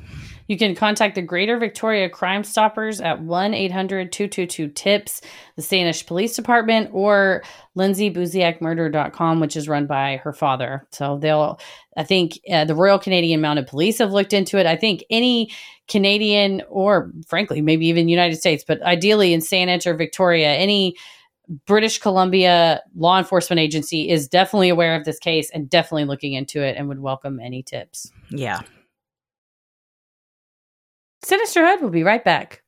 You 0.48 0.56
can 0.56 0.74
contact 0.74 1.14
the 1.14 1.22
Greater 1.22 1.58
Victoria 1.58 2.08
Crime 2.08 2.42
Stoppers 2.42 3.00
at 3.00 3.22
1 3.22 3.54
800 3.54 4.10
222 4.10 4.68
TIPS, 4.68 5.20
the 5.56 5.62
Saanich 5.62 6.06
Police 6.06 6.34
Department, 6.34 6.90
or 6.92 7.44
lindsaybuziakmurder.com, 7.76 9.40
which 9.40 9.56
is 9.56 9.68
run 9.68 9.86
by 9.86 10.16
her 10.16 10.32
father. 10.32 10.86
So 10.90 11.18
they'll, 11.18 11.60
I 11.96 12.02
think 12.02 12.40
uh, 12.50 12.64
the 12.64 12.74
Royal 12.74 12.98
Canadian 12.98 13.40
Mounted 13.40 13.66
Police 13.66 13.98
have 13.98 14.12
looked 14.12 14.32
into 14.32 14.58
it. 14.58 14.66
I 14.66 14.74
think 14.74 15.04
any 15.10 15.50
Canadian 15.86 16.62
or 16.68 17.12
frankly, 17.26 17.60
maybe 17.60 17.86
even 17.86 18.08
United 18.08 18.36
States, 18.36 18.64
but 18.66 18.82
ideally 18.82 19.32
in 19.32 19.40
Saanich 19.40 19.86
or 19.86 19.94
Victoria, 19.94 20.54
any 20.54 20.96
British 21.66 21.98
Columbia 21.98 22.82
law 22.94 23.18
enforcement 23.18 23.58
agency 23.60 24.10
is 24.10 24.28
definitely 24.28 24.68
aware 24.68 24.94
of 24.94 25.04
this 25.04 25.18
case 25.18 25.50
and 25.50 25.68
definitely 25.68 26.04
looking 26.04 26.34
into 26.34 26.62
it 26.62 26.76
and 26.76 26.88
would 26.88 27.00
welcome 27.00 27.40
any 27.40 27.62
tips. 27.62 28.10
Yeah. 28.30 28.60
Sinisterhood 31.24 31.80
will 31.80 31.90
be 31.90 32.04
right 32.04 32.24
back. 32.24 32.62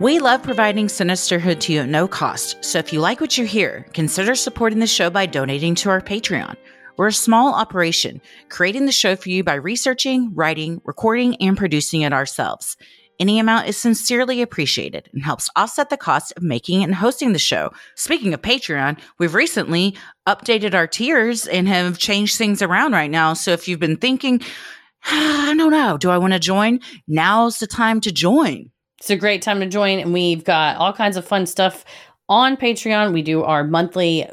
We 0.00 0.18
love 0.18 0.42
providing 0.42 0.86
Sinisterhood 0.86 1.60
to 1.60 1.74
you 1.74 1.80
at 1.80 1.88
no 1.90 2.08
cost, 2.08 2.64
so 2.64 2.78
if 2.78 2.90
you 2.90 3.00
like 3.00 3.20
what 3.20 3.36
you 3.36 3.44
hear, 3.44 3.86
consider 3.92 4.34
supporting 4.34 4.78
the 4.78 4.86
show 4.86 5.10
by 5.10 5.26
donating 5.26 5.74
to 5.74 5.90
our 5.90 6.00
Patreon. 6.00 6.56
We're 6.96 7.08
a 7.08 7.12
small 7.12 7.52
operation, 7.52 8.22
creating 8.48 8.86
the 8.86 8.92
show 8.92 9.14
for 9.14 9.28
you 9.28 9.44
by 9.44 9.54
researching, 9.54 10.34
writing, 10.34 10.80
recording, 10.84 11.36
and 11.36 11.54
producing 11.54 12.00
it 12.00 12.14
ourselves. 12.14 12.78
Any 13.20 13.38
amount 13.38 13.68
is 13.68 13.76
sincerely 13.76 14.40
appreciated 14.40 15.10
and 15.12 15.22
helps 15.22 15.50
offset 15.54 15.90
the 15.90 15.98
cost 15.98 16.32
of 16.38 16.42
making 16.42 16.82
and 16.82 16.94
hosting 16.94 17.34
the 17.34 17.38
show. 17.38 17.70
Speaking 17.94 18.32
of 18.32 18.40
Patreon, 18.40 18.98
we've 19.18 19.34
recently 19.34 19.94
updated 20.26 20.74
our 20.74 20.86
tiers 20.86 21.46
and 21.46 21.68
have 21.68 21.98
changed 21.98 22.38
things 22.38 22.62
around 22.62 22.92
right 22.92 23.10
now. 23.10 23.34
So 23.34 23.52
if 23.52 23.68
you've 23.68 23.78
been 23.78 23.98
thinking, 23.98 24.40
I 25.04 25.54
don't 25.54 25.70
know, 25.70 25.98
do 25.98 26.08
I 26.08 26.16
want 26.16 26.32
to 26.32 26.38
join? 26.38 26.80
Now's 27.06 27.58
the 27.58 27.66
time 27.66 28.00
to 28.00 28.10
join. 28.10 28.70
It's 28.98 29.10
a 29.10 29.16
great 29.16 29.40
time 29.40 29.60
to 29.60 29.66
join, 29.66 29.98
and 29.98 30.12
we've 30.12 30.44
got 30.44 30.76
all 30.76 30.92
kinds 30.92 31.16
of 31.16 31.26
fun 31.26 31.46
stuff 31.46 31.86
on 32.30 32.56
Patreon, 32.56 33.12
we 33.12 33.22
do 33.22 33.42
our 33.42 33.64
monthly 33.64 34.24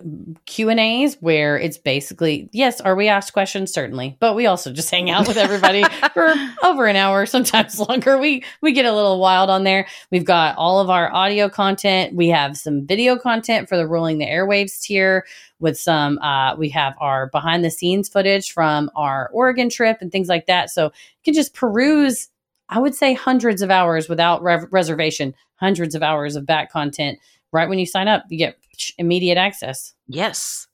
Q 0.45 0.69
and 0.69 0.79
A's 0.79 1.15
where 1.19 1.57
it's 1.57 1.79
basically 1.79 2.47
yes, 2.53 2.79
are 2.79 2.95
we 2.95 3.07
asked 3.07 3.33
questions 3.33 3.73
certainly, 3.73 4.15
but 4.19 4.35
we 4.35 4.45
also 4.45 4.71
just 4.71 4.91
hang 4.91 5.09
out 5.09 5.27
with 5.27 5.35
everybody 5.35 5.83
for 6.13 6.31
over 6.63 6.85
an 6.85 6.95
hour, 6.95 7.25
sometimes 7.25 7.79
longer. 7.89 8.19
We 8.19 8.43
we 8.61 8.71
get 8.71 8.85
a 8.85 8.93
little 8.93 9.19
wild 9.19 9.49
on 9.49 9.63
there. 9.63 9.87
We've 10.11 10.23
got 10.23 10.55
all 10.57 10.79
of 10.79 10.91
our 10.91 11.11
audio 11.11 11.49
content. 11.49 12.13
We 12.13 12.27
have 12.27 12.55
some 12.55 12.85
video 12.85 13.17
content 13.17 13.67
for 13.67 13.77
the 13.77 13.87
Rolling 13.87 14.19
the 14.19 14.27
Airwaves 14.27 14.79
tier 14.79 15.25
with 15.59 15.75
some. 15.79 16.19
Uh, 16.19 16.55
we 16.55 16.69
have 16.69 16.93
our 17.01 17.27
behind 17.31 17.65
the 17.65 17.71
scenes 17.71 18.09
footage 18.09 18.51
from 18.51 18.91
our 18.95 19.31
Oregon 19.33 19.71
trip 19.71 19.97
and 20.01 20.11
things 20.11 20.29
like 20.29 20.45
that. 20.45 20.69
So 20.69 20.85
you 20.85 21.23
can 21.25 21.33
just 21.33 21.55
peruse. 21.55 22.29
I 22.69 22.79
would 22.79 22.93
say 22.93 23.13
hundreds 23.15 23.63
of 23.63 23.71
hours 23.71 24.07
without 24.07 24.43
rev- 24.43 24.67
reservation, 24.71 25.33
hundreds 25.55 25.95
of 25.95 26.03
hours 26.03 26.35
of 26.35 26.45
back 26.45 26.71
content 26.71 27.17
right 27.57 27.67
when 27.67 27.79
you 27.79 27.85
sign 27.85 28.07
up, 28.07 28.23
you 28.29 28.37
get 28.37 28.57
immediate 28.97 29.37
access. 29.37 29.93
Yes. 30.07 30.67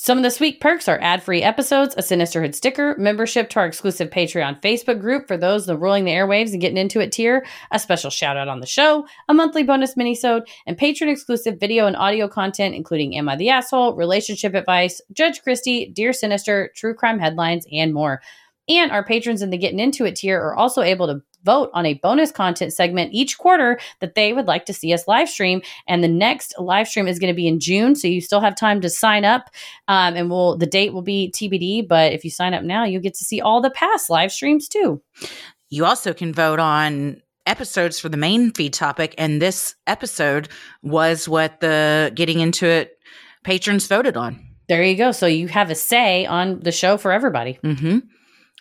Some 0.00 0.16
of 0.16 0.22
the 0.22 0.30
sweet 0.30 0.60
perks 0.60 0.86
are 0.86 1.00
ad 1.02 1.24
free 1.24 1.42
episodes, 1.42 1.96
a 1.96 2.02
Sinisterhood 2.02 2.54
sticker, 2.54 2.94
membership 2.98 3.50
to 3.50 3.58
our 3.58 3.66
exclusive 3.66 4.10
Patreon 4.10 4.62
Facebook 4.62 5.00
group 5.00 5.26
for 5.26 5.36
those 5.36 5.66
that 5.66 5.76
rolling 5.76 6.04
the 6.04 6.12
airwaves 6.12 6.52
and 6.52 6.60
getting 6.60 6.76
into 6.76 7.00
it 7.00 7.10
tier, 7.10 7.44
a 7.72 7.80
special 7.80 8.08
shout 8.08 8.36
out 8.36 8.46
on 8.46 8.60
the 8.60 8.66
show, 8.66 9.08
a 9.28 9.34
monthly 9.34 9.64
bonus 9.64 9.96
minisode, 9.96 10.42
and 10.68 10.78
patron 10.78 11.10
exclusive 11.10 11.58
video 11.58 11.86
and 11.86 11.96
audio 11.96 12.28
content, 12.28 12.76
including 12.76 13.16
Am 13.16 13.28
I 13.28 13.34
the 13.34 13.48
Asshole, 13.48 13.96
relationship 13.96 14.54
advice, 14.54 15.00
Judge 15.12 15.42
Christie, 15.42 15.90
Dear 15.92 16.12
Sinister, 16.12 16.70
true 16.76 16.94
crime 16.94 17.18
headlines, 17.18 17.66
and 17.72 17.92
more. 17.92 18.22
And 18.68 18.92
our 18.92 19.04
patrons 19.04 19.42
in 19.42 19.50
the 19.50 19.58
Getting 19.58 19.80
Into 19.80 20.04
It 20.04 20.16
tier 20.16 20.40
are 20.40 20.54
also 20.54 20.82
able 20.82 21.06
to 21.06 21.22
vote 21.44 21.70
on 21.72 21.86
a 21.86 21.94
bonus 21.94 22.30
content 22.30 22.72
segment 22.72 23.12
each 23.12 23.38
quarter 23.38 23.78
that 24.00 24.14
they 24.14 24.32
would 24.32 24.46
like 24.46 24.66
to 24.66 24.74
see 24.74 24.92
us 24.92 25.08
live 25.08 25.28
stream. 25.28 25.62
And 25.86 26.02
the 26.02 26.08
next 26.08 26.54
live 26.58 26.88
stream 26.88 27.06
is 27.06 27.18
going 27.18 27.32
to 27.32 27.36
be 27.36 27.48
in 27.48 27.60
June, 27.60 27.94
so 27.94 28.08
you 28.08 28.20
still 28.20 28.40
have 28.40 28.54
time 28.54 28.80
to 28.82 28.90
sign 28.90 29.24
up. 29.24 29.50
Um, 29.86 30.14
and 30.14 30.30
we'll 30.30 30.56
the 30.56 30.66
date 30.66 30.92
will 30.92 31.02
be 31.02 31.32
TBD, 31.34 31.88
but 31.88 32.12
if 32.12 32.24
you 32.24 32.30
sign 32.30 32.54
up 32.54 32.62
now, 32.62 32.84
you 32.84 33.00
get 33.00 33.14
to 33.14 33.24
see 33.24 33.40
all 33.40 33.60
the 33.60 33.70
past 33.70 34.10
live 34.10 34.32
streams 34.32 34.68
too. 34.68 35.02
You 35.70 35.84
also 35.84 36.12
can 36.12 36.32
vote 36.32 36.58
on 36.58 37.22
episodes 37.46 37.98
for 37.98 38.08
the 38.08 38.16
main 38.16 38.52
feed 38.52 38.74
topic, 38.74 39.14
and 39.16 39.40
this 39.40 39.74
episode 39.86 40.48
was 40.82 41.28
what 41.28 41.60
the 41.60 42.12
getting 42.14 42.40
into 42.40 42.66
it 42.66 42.98
patrons 43.44 43.86
voted 43.86 44.16
on. 44.16 44.44
There 44.68 44.82
you 44.82 44.96
go. 44.96 45.12
So 45.12 45.26
you 45.26 45.48
have 45.48 45.70
a 45.70 45.74
say 45.74 46.26
on 46.26 46.60
the 46.60 46.72
show 46.72 46.98
for 46.98 47.10
everybody. 47.10 47.58
Mm-hmm. 47.64 48.00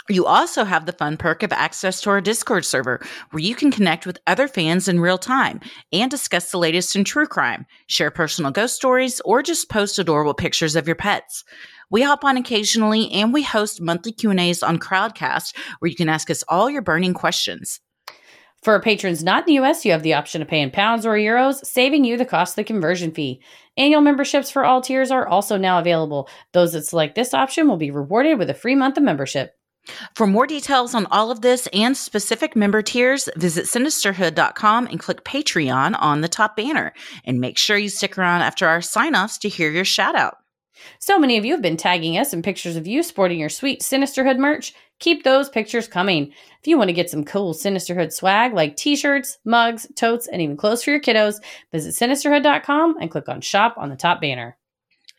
You 0.10 0.26
also 0.26 0.64
have 0.64 0.86
the 0.86 0.94
fun 0.94 1.18
perk 1.18 1.44
of 1.44 1.52
access 1.52 2.00
to 2.02 2.10
our 2.10 2.22
Discord 2.22 2.64
server, 2.64 3.02
where 3.32 3.44
you 3.44 3.54
can 3.56 3.72
connect 3.72 4.06
with 4.06 4.20
other 4.26 4.48
fans 4.48 4.88
in 4.88 5.02
real 5.02 5.18
time 5.18 5.60
and 5.92 6.10
discuss 6.10 6.50
the 6.50 6.58
latest 6.58 6.96
in 6.96 7.04
true 7.04 7.28
crime, 7.28 7.66
share 7.88 8.10
personal 8.10 8.52
ghost 8.52 8.76
stories, 8.76 9.20
or 9.26 9.44
just 9.44 9.70
post 9.70 10.00
adorable 10.00 10.34
pictures 10.34 10.78
of 10.78 10.88
your 10.88 10.96
pets. 10.96 11.44
We 11.90 12.04
hop 12.04 12.24
on 12.24 12.38
occasionally 12.38 13.12
and 13.12 13.34
we 13.34 13.44
host 13.44 13.82
monthly 13.82 14.14
Q&As 14.14 14.64
on 14.64 14.80
Crowdcast 14.80 15.56
where 15.80 15.90
you 15.90 15.96
can 15.96 16.10
ask 16.10 16.30
us 16.30 16.44
all 16.48 16.70
your 16.70 16.82
burning 16.82 17.14
questions. 17.14 17.82
For 18.64 18.80
patrons 18.80 19.24
not 19.24 19.48
in 19.48 19.56
the 19.56 19.62
US, 19.66 19.86
you 19.86 19.92
have 19.92 20.04
the 20.04 20.14
option 20.14 20.40
to 20.40 20.46
pay 20.46 20.62
in 20.62 20.72
pounds 20.72 21.06
or 21.06 21.16
euros, 21.16 21.66
saving 21.66 22.06
you 22.06 22.18
the 22.18 22.26
cost 22.26 22.54
of 22.54 22.56
the 22.56 22.64
conversion 22.64 23.12
fee. 23.12 23.42
Annual 23.78 24.02
memberships 24.02 24.50
for 24.50 24.66
all 24.66 24.82
tiers 24.82 25.12
are 25.12 25.28
also 25.28 25.58
now 25.58 25.80
available. 25.80 26.30
Those 26.54 26.74
that 26.74 26.86
select 26.86 27.16
this 27.16 27.34
option 27.34 27.68
will 27.68 27.78
be 27.78 27.92
rewarded 27.92 28.40
with 28.40 28.50
a 28.50 28.54
free 28.54 28.76
month 28.76 28.98
of 28.98 29.04
membership. 29.04 29.54
For 30.16 30.28
more 30.28 30.48
details 30.48 30.94
on 30.94 31.06
all 31.08 31.32
of 31.32 31.42
this 31.42 31.68
and 31.74 31.96
specific 31.96 32.56
member 32.56 32.82
tiers, 32.82 33.30
visit 33.36 33.66
sinisterhood.com 33.66 34.88
and 34.88 35.00
click 35.00 35.24
Patreon 35.24 35.96
on 36.00 36.22
the 36.22 36.28
top 36.28 36.56
banner. 36.56 36.94
And 37.26 37.40
make 37.40 37.58
sure 37.58 37.78
you 37.78 37.90
stick 37.90 38.18
around 38.18 38.42
after 38.42 38.68
our 38.68 38.82
sign 38.82 39.16
offs 39.16 39.38
to 39.40 39.50
hear 39.50 39.72
your 39.72 39.86
shout 39.86 40.16
out. 40.16 40.38
So 41.00 41.18
many 41.18 41.38
of 41.38 41.46
you 41.46 41.54
have 41.54 41.62
been 41.62 41.78
tagging 41.78 42.18
us 42.18 42.34
in 42.34 42.42
pictures 42.42 42.76
of 42.76 42.88
you 42.88 43.04
sporting 43.04 43.40
your 43.40 43.50
sweet 43.50 43.82
Sinisterhood 43.82 44.38
merch. 44.38 44.74
Keep 45.00 45.24
those 45.24 45.50
pictures 45.50 45.88
coming. 45.88 46.32
If 46.60 46.68
you 46.68 46.78
want 46.78 46.90
to 46.90 46.94
get 46.94 47.10
some 47.10 47.24
cool 47.24 47.54
Sinisterhood 47.54 48.12
swag 48.12 48.54
like 48.54 48.76
t 48.76 48.96
shirts, 48.96 49.38
mugs, 49.46 49.88
totes, 49.96 50.28
and 50.28 50.42
even 50.42 50.58
clothes 50.58 50.84
for 50.84 50.92
your 50.92 51.02
kiddos, 51.02 51.36
visit 51.72 51.96
sinisterhood.com 51.96 52.98
and 53.00 53.12
click 53.12 53.30
on 53.30 53.42
shop 53.42 53.76
on 53.78 53.90
the 53.90 53.96
top 53.96 54.22
banner. 54.22 54.57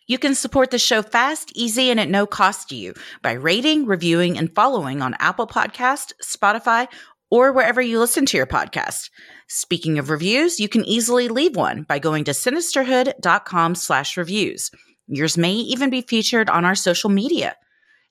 You 0.09 0.19
can 0.19 0.35
support 0.35 0.71
the 0.71 0.79
show 0.79 1.03
fast, 1.03 1.53
easy, 1.55 1.91
and 1.91 2.01
at 2.01 2.09
no 2.09 2.27
cost 2.27 2.71
to 2.71 2.75
you 2.75 2.95
by 3.21 3.33
rating, 3.33 3.85
reviewing, 3.85 4.39
and 4.39 4.55
following 4.55 5.03
on 5.03 5.15
Apple 5.19 5.47
Podcast, 5.47 6.15
Spotify, 6.25 6.89
or 7.31 7.53
wherever 7.53 7.83
you 7.83 7.99
listen 7.99 8.25
to 8.25 8.39
your 8.39 8.47
podcast. 8.47 9.11
Speaking 9.49 9.99
of 9.99 10.09
reviews, 10.09 10.59
you 10.61 10.67
can 10.67 10.83
easily 10.87 11.29
leave 11.29 11.57
one 11.57 11.83
by 11.83 11.99
going 11.99 12.25
to 12.25 12.31
sinisterhood.com 12.31 13.75
slash 13.75 14.17
reviews. 14.17 14.71
Yours 15.09 15.37
may 15.37 15.53
even 15.53 15.91
be 15.91 16.01
featured 16.01 16.49
on 16.49 16.65
our 16.65 16.75
social 16.75 17.11
media. 17.11 17.55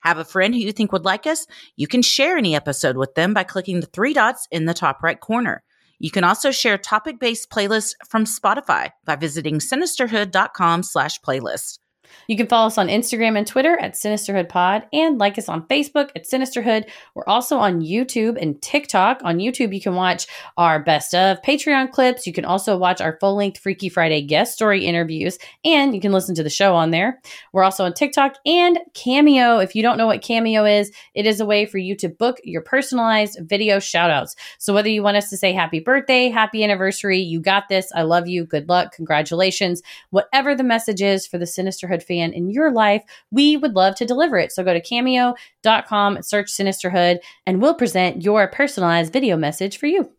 Have 0.02 0.18
a 0.18 0.24
friend 0.24 0.54
who 0.54 0.60
you 0.60 0.70
think 0.70 0.92
would 0.92 1.04
like 1.04 1.26
us? 1.26 1.48
You 1.74 1.88
can 1.88 2.02
share 2.02 2.36
any 2.36 2.54
episode 2.54 2.96
with 2.96 3.16
them 3.16 3.34
by 3.34 3.42
clicking 3.42 3.80
the 3.80 3.86
three 3.86 4.12
dots 4.14 4.46
in 4.52 4.66
the 4.66 4.72
top 4.74 5.02
right 5.02 5.18
corner. 5.18 5.64
You 5.98 6.12
can 6.12 6.22
also 6.22 6.52
share 6.52 6.78
topic-based 6.78 7.50
playlists 7.50 7.94
from 8.08 8.24
Spotify 8.24 8.90
by 9.04 9.16
visiting 9.16 9.58
sinisterhood.com 9.58 10.84
slash 10.84 11.18
playlist. 11.22 11.80
You 12.26 12.36
can 12.36 12.46
follow 12.46 12.66
us 12.66 12.78
on 12.78 12.88
Instagram 12.88 13.36
and 13.36 13.46
Twitter 13.46 13.78
at 13.80 13.94
Sinisterhood 13.94 14.48
Pod 14.48 14.86
and 14.92 15.18
like 15.18 15.38
us 15.38 15.48
on 15.48 15.66
Facebook 15.68 16.10
at 16.14 16.26
Sinisterhood. 16.26 16.84
We're 17.14 17.26
also 17.26 17.58
on 17.58 17.80
YouTube 17.80 18.40
and 18.40 18.60
TikTok. 18.60 19.20
On 19.24 19.38
YouTube, 19.38 19.74
you 19.74 19.80
can 19.80 19.94
watch 19.94 20.26
our 20.56 20.82
best 20.82 21.14
of 21.14 21.40
Patreon 21.42 21.90
clips. 21.90 22.26
You 22.26 22.32
can 22.32 22.44
also 22.44 22.76
watch 22.76 23.00
our 23.00 23.16
full 23.20 23.36
length 23.36 23.58
Freaky 23.58 23.88
Friday 23.88 24.22
guest 24.22 24.54
story 24.54 24.84
interviews, 24.84 25.38
and 25.64 25.94
you 25.94 26.00
can 26.00 26.12
listen 26.12 26.34
to 26.34 26.42
the 26.42 26.50
show 26.50 26.74
on 26.74 26.90
there. 26.90 27.20
We're 27.52 27.64
also 27.64 27.84
on 27.84 27.94
TikTok 27.94 28.36
and 28.44 28.78
Cameo. 28.94 29.58
If 29.58 29.74
you 29.74 29.82
don't 29.82 29.98
know 29.98 30.06
what 30.06 30.22
Cameo 30.22 30.64
is, 30.64 30.92
it 31.14 31.26
is 31.26 31.40
a 31.40 31.46
way 31.46 31.66
for 31.66 31.78
you 31.78 31.96
to 31.96 32.08
book 32.08 32.38
your 32.44 32.62
personalized 32.62 33.38
video 33.42 33.78
shout 33.78 34.10
outs. 34.10 34.36
So 34.58 34.74
whether 34.74 34.88
you 34.88 35.02
want 35.02 35.16
us 35.16 35.30
to 35.30 35.36
say 35.36 35.52
happy 35.52 35.80
birthday, 35.80 36.28
happy 36.28 36.62
anniversary, 36.62 37.18
you 37.18 37.40
got 37.40 37.68
this, 37.68 37.90
I 37.94 38.02
love 38.02 38.28
you, 38.28 38.44
good 38.44 38.68
luck, 38.68 38.92
congratulations, 38.92 39.82
whatever 40.10 40.54
the 40.54 40.64
message 40.64 41.02
is 41.02 41.26
for 41.26 41.38
the 41.38 41.46
Sinisterhood 41.46 41.97
fan 42.02 42.32
in 42.32 42.50
your 42.50 42.72
life, 42.72 43.02
we 43.30 43.56
would 43.56 43.74
love 43.74 43.94
to 43.96 44.06
deliver 44.06 44.38
it. 44.38 44.52
So 44.52 44.64
go 44.64 44.72
to 44.72 44.80
cameo.com, 44.80 46.22
search 46.22 46.50
Sinisterhood, 46.50 47.18
and 47.46 47.60
we'll 47.60 47.74
present 47.74 48.22
your 48.22 48.48
personalized 48.48 49.12
video 49.12 49.36
message 49.36 49.78
for 49.78 49.86
you. 49.86 50.10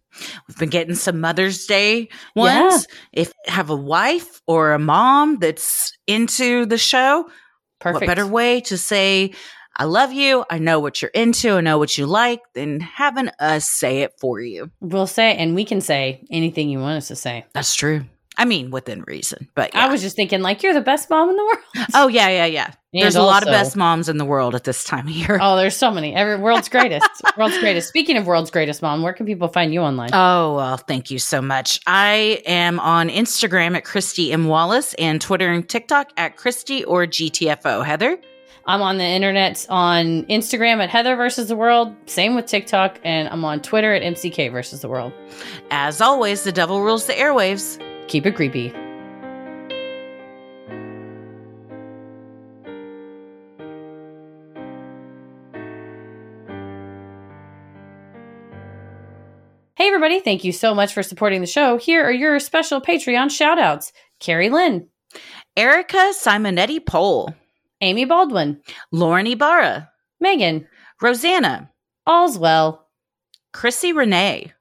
We've 0.48 0.58
been 0.58 0.70
getting 0.70 0.96
some 0.96 1.20
Mother's 1.20 1.66
Day 1.66 2.10
ones. 2.36 2.88
Yeah. 3.14 3.22
If 3.22 3.34
have 3.46 3.70
a 3.70 3.76
wife 3.76 4.42
or 4.48 4.74
a 4.74 4.80
mom 4.80 5.38
that's 5.38 5.96
into 6.08 6.66
the 6.66 6.78
show, 6.78 7.30
Perfect. 7.80 8.02
what 8.02 8.08
better 8.08 8.28
way 8.28 8.62
to 8.62 8.78
say 8.78 9.34
I 9.80 9.86
love 9.86 10.12
you. 10.12 10.44
I 10.50 10.60
know 10.60 10.82
what 10.82 11.02
you're 11.02 11.12
into. 11.12 11.54
I 11.54 11.62
know 11.62 11.78
what 11.78 11.98
you 11.98 12.06
like. 12.06 12.42
Than 12.54 12.82
having 12.82 13.30
us 13.40 13.66
say 13.66 14.02
it 14.02 14.14
for 14.20 14.42
you. 14.42 14.70
We'll 14.82 15.08
say, 15.08 15.38
and 15.38 15.56
we 15.56 15.64
can 15.64 15.80
say 15.80 16.26
anything 16.30 16.70
you 16.70 16.80
want 16.80 16.98
us 16.98 17.08
to 17.08 17.16
say. 17.16 17.46
That's 17.54 17.74
true. 17.74 18.04
I 18.40 18.46
mean, 18.46 18.72
within 18.72 19.04
reason, 19.06 19.50
but 19.54 19.72
yeah. 19.76 19.86
I 19.86 19.92
was 19.92 20.02
just 20.02 20.16
thinking, 20.16 20.42
like, 20.42 20.64
you're 20.64 20.74
the 20.74 20.80
best 20.80 21.10
mom 21.10 21.30
in 21.30 21.36
the 21.36 21.44
world. 21.44 21.58
Oh 21.94 22.08
yeah, 22.08 22.30
yeah, 22.30 22.46
yeah. 22.46 22.72
And 22.94 23.04
There's 23.04 23.16
a 23.16 23.22
lot 23.22 23.44
of 23.44 23.48
best 23.50 23.76
moms 23.76 24.08
in 24.10 24.18
the 24.18 24.26
world 24.26 24.56
at 24.56 24.64
this 24.64 24.84
time 24.84 25.08
of 25.08 25.14
year. 25.14 25.38
Oh, 25.42 25.58
there's 25.58 25.76
so 25.76 25.92
many. 25.92 26.16
Every 26.16 26.38
world's 26.38 26.70
greatest. 26.76 27.08
world's 27.38 27.58
greatest. 27.60 27.90
Speaking 27.90 28.16
of 28.18 28.26
world's 28.26 28.50
greatest 28.50 28.82
mom, 28.82 29.04
where 29.04 29.14
can 29.14 29.26
people 29.26 29.50
find 29.50 29.74
you 29.74 29.82
online? 29.82 30.10
Oh, 30.14 30.56
well, 30.56 30.78
thank 30.78 31.12
you 31.12 31.20
so 31.20 31.42
much. 31.42 31.82
I 31.86 32.42
am 32.46 32.80
on 32.80 33.10
Instagram 33.10 33.76
at 33.76 33.84
Christy 33.84 34.32
M. 34.32 34.48
Wallace 34.48 34.94
and 34.96 35.20
Twitter 35.20 35.52
and 35.52 35.68
TikTok 35.68 36.12
at 36.16 36.38
Christy 36.38 36.84
or 36.86 37.06
GTFO. 37.06 37.86
Heather? 37.86 38.18
I'm 38.66 38.82
on 38.82 38.98
the 38.98 39.04
internet 39.06 39.66
on 39.70 40.24
Instagram 40.28 40.82
at 40.82 40.90
Heather 40.90 41.16
versus 41.16 41.50
the 41.50 41.56
World. 41.56 41.94
Same 42.06 42.36
with 42.36 42.46
TikTok, 42.46 43.00
and 43.04 43.28
I'm 43.28 43.44
on 43.44 43.62
Twitter 43.62 43.94
at 43.94 44.02
MCK 44.04 44.52
versus 44.52 44.82
the 44.82 44.88
World. 44.88 45.12
As 45.72 46.02
always, 46.02 46.44
the 46.44 46.52
devil 46.52 46.82
rules 46.82 47.08
the 47.08 47.14
airwaves. 47.14 47.84
Keep 48.10 48.26
it 48.26 48.36
creepy. 48.36 48.70
Hey, 59.76 59.88
everybody. 59.88 60.20
Thank 60.22 60.44
you 60.44 60.52
so 60.52 60.74
much 60.74 60.92
for 60.92 61.04
supporting 61.04 61.42
the 61.42 61.48
show. 61.48 61.78
Here 61.78 62.04
are 62.04 62.12
your 62.12 62.40
special 62.40 62.82
Patreon 62.82 63.30
shout 63.30 63.60
outs 63.60 63.94
Carrie 64.20 64.50
Lynn, 64.50 64.88
Erica 65.56 66.12
Simonetti 66.14 66.84
Pole, 66.84 67.36
Amy 67.80 68.06
Baldwin, 68.06 68.60
Lauren 68.92 69.28
Ibarra, 69.28 69.88
Megan, 70.20 70.68
Rosanna, 71.00 71.70
All's 72.08 72.40
Well, 72.40 72.88
Chrissy 73.54 73.94
Renee, 73.94 74.52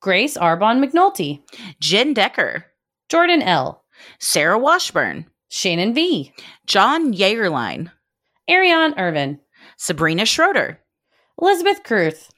Grace 0.00 0.36
Arbon 0.36 0.84
McNulty, 0.84 1.42
Jen 1.80 2.12
Decker, 2.12 2.66
Jordan 3.08 3.42
L., 3.42 3.84
Sarah 4.18 4.58
Washburn, 4.58 5.26
Shannon 5.48 5.94
V., 5.94 6.32
John 6.66 7.14
Yeagerline, 7.14 7.90
Ariane 8.48 8.94
Irvin, 8.98 9.40
Sabrina 9.76 10.26
Schroeder, 10.26 10.80
Elizabeth 11.40 11.82
Kruth, 11.84 12.30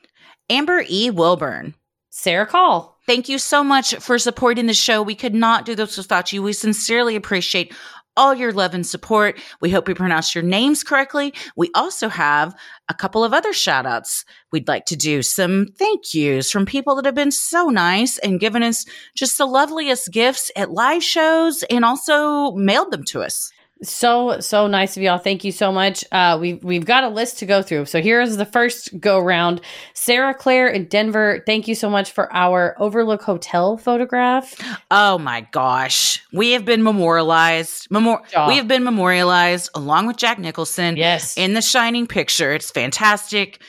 Amber 0.48 0.84
E. 0.88 1.10
Wilburn, 1.10 1.74
Sarah 2.10 2.47
Call. 2.47 2.98
Thank 3.06 3.28
you 3.28 3.38
so 3.38 3.64
much 3.64 3.94
for 3.97 4.18
supporting 4.18 4.66
the 4.66 4.74
show. 4.74 5.02
We 5.02 5.14
could 5.14 5.34
not 5.34 5.64
do 5.64 5.74
this 5.74 5.97
without 5.97 6.32
you. 6.32 6.42
We 6.42 6.52
sincerely 6.52 7.16
appreciate 7.16 7.72
all 8.20 8.34
your 8.34 8.52
love 8.52 8.74
and 8.74 8.86
support. 8.86 9.40
We 9.62 9.70
hope 9.70 9.88
we 9.88 9.94
pronounce 9.94 10.34
your 10.34 10.44
names 10.44 10.84
correctly. 10.84 11.32
We 11.56 11.70
also 11.74 12.10
have 12.10 12.55
a 12.90 12.94
couple 12.94 13.24
of 13.24 13.32
other 13.32 13.55
shout 13.55 13.86
outs 13.86 14.26
we'd 14.52 14.68
like 14.68 14.84
to 14.86 14.97
do. 14.97 15.22
Some 15.22 15.68
thank 15.78 16.12
yous 16.12 16.51
from 16.51 16.66
people 16.66 16.97
that 16.97 17.06
have 17.06 17.14
been 17.14 17.30
so 17.30 17.70
nice 17.70 18.18
and 18.18 18.38
given 18.38 18.62
us 18.62 18.84
just 19.14 19.38
the 19.38 19.47
loveliest 19.47 20.12
gifts 20.12 20.51
at 20.55 20.70
live 20.70 21.02
shows 21.02 21.62
and 21.70 21.82
also 21.82 22.52
mailed 22.52 22.90
them 22.90 23.05
to 23.05 23.22
us. 23.22 23.51
So 23.82 24.40
so 24.40 24.66
nice 24.66 24.97
of 24.98 25.02
y'all. 25.02 25.16
Thank 25.16 25.43
you 25.43 25.52
so 25.52 25.73
much. 25.73 26.05
Uh, 26.12 26.36
we've 26.40 26.62
we've 26.62 26.85
got 26.85 27.02
a 27.02 27.09
list 27.09 27.39
to 27.39 27.47
go 27.47 27.62
through. 27.62 27.86
So 27.86 28.02
here's 28.02 28.36
the 28.36 28.44
first 28.44 29.01
go 29.01 29.19
round. 29.19 29.62
Sarah 29.94 30.35
Claire 30.35 30.69
in 30.69 30.85
Denver. 30.85 31.43
Thank 31.47 31.66
you 31.66 31.74
so 31.74 31.89
much 31.89 32.11
for 32.12 32.31
our 32.31 32.74
Overlook 32.78 33.23
Hotel 33.23 33.78
photograph. 33.78 34.55
Oh 34.90 35.16
my 35.19 35.47
gosh. 35.52 36.23
We 36.32 36.52
have 36.52 36.66
been 36.66 36.82
memorialized. 36.82 37.90
Memor- 37.90 38.20
we 38.48 38.57
have 38.57 38.69
been 38.69 38.85
memorialized 38.85 39.70
along 39.74 40.07
with 40.09 40.19
Jack 40.19 40.39
Nicholson 40.39 40.98
Yes. 40.98 41.39
in 41.39 41.55
the 41.55 41.62
shining 41.62 42.07
picture. 42.07 42.52
It's 42.52 42.70
fantastic. 42.70 43.62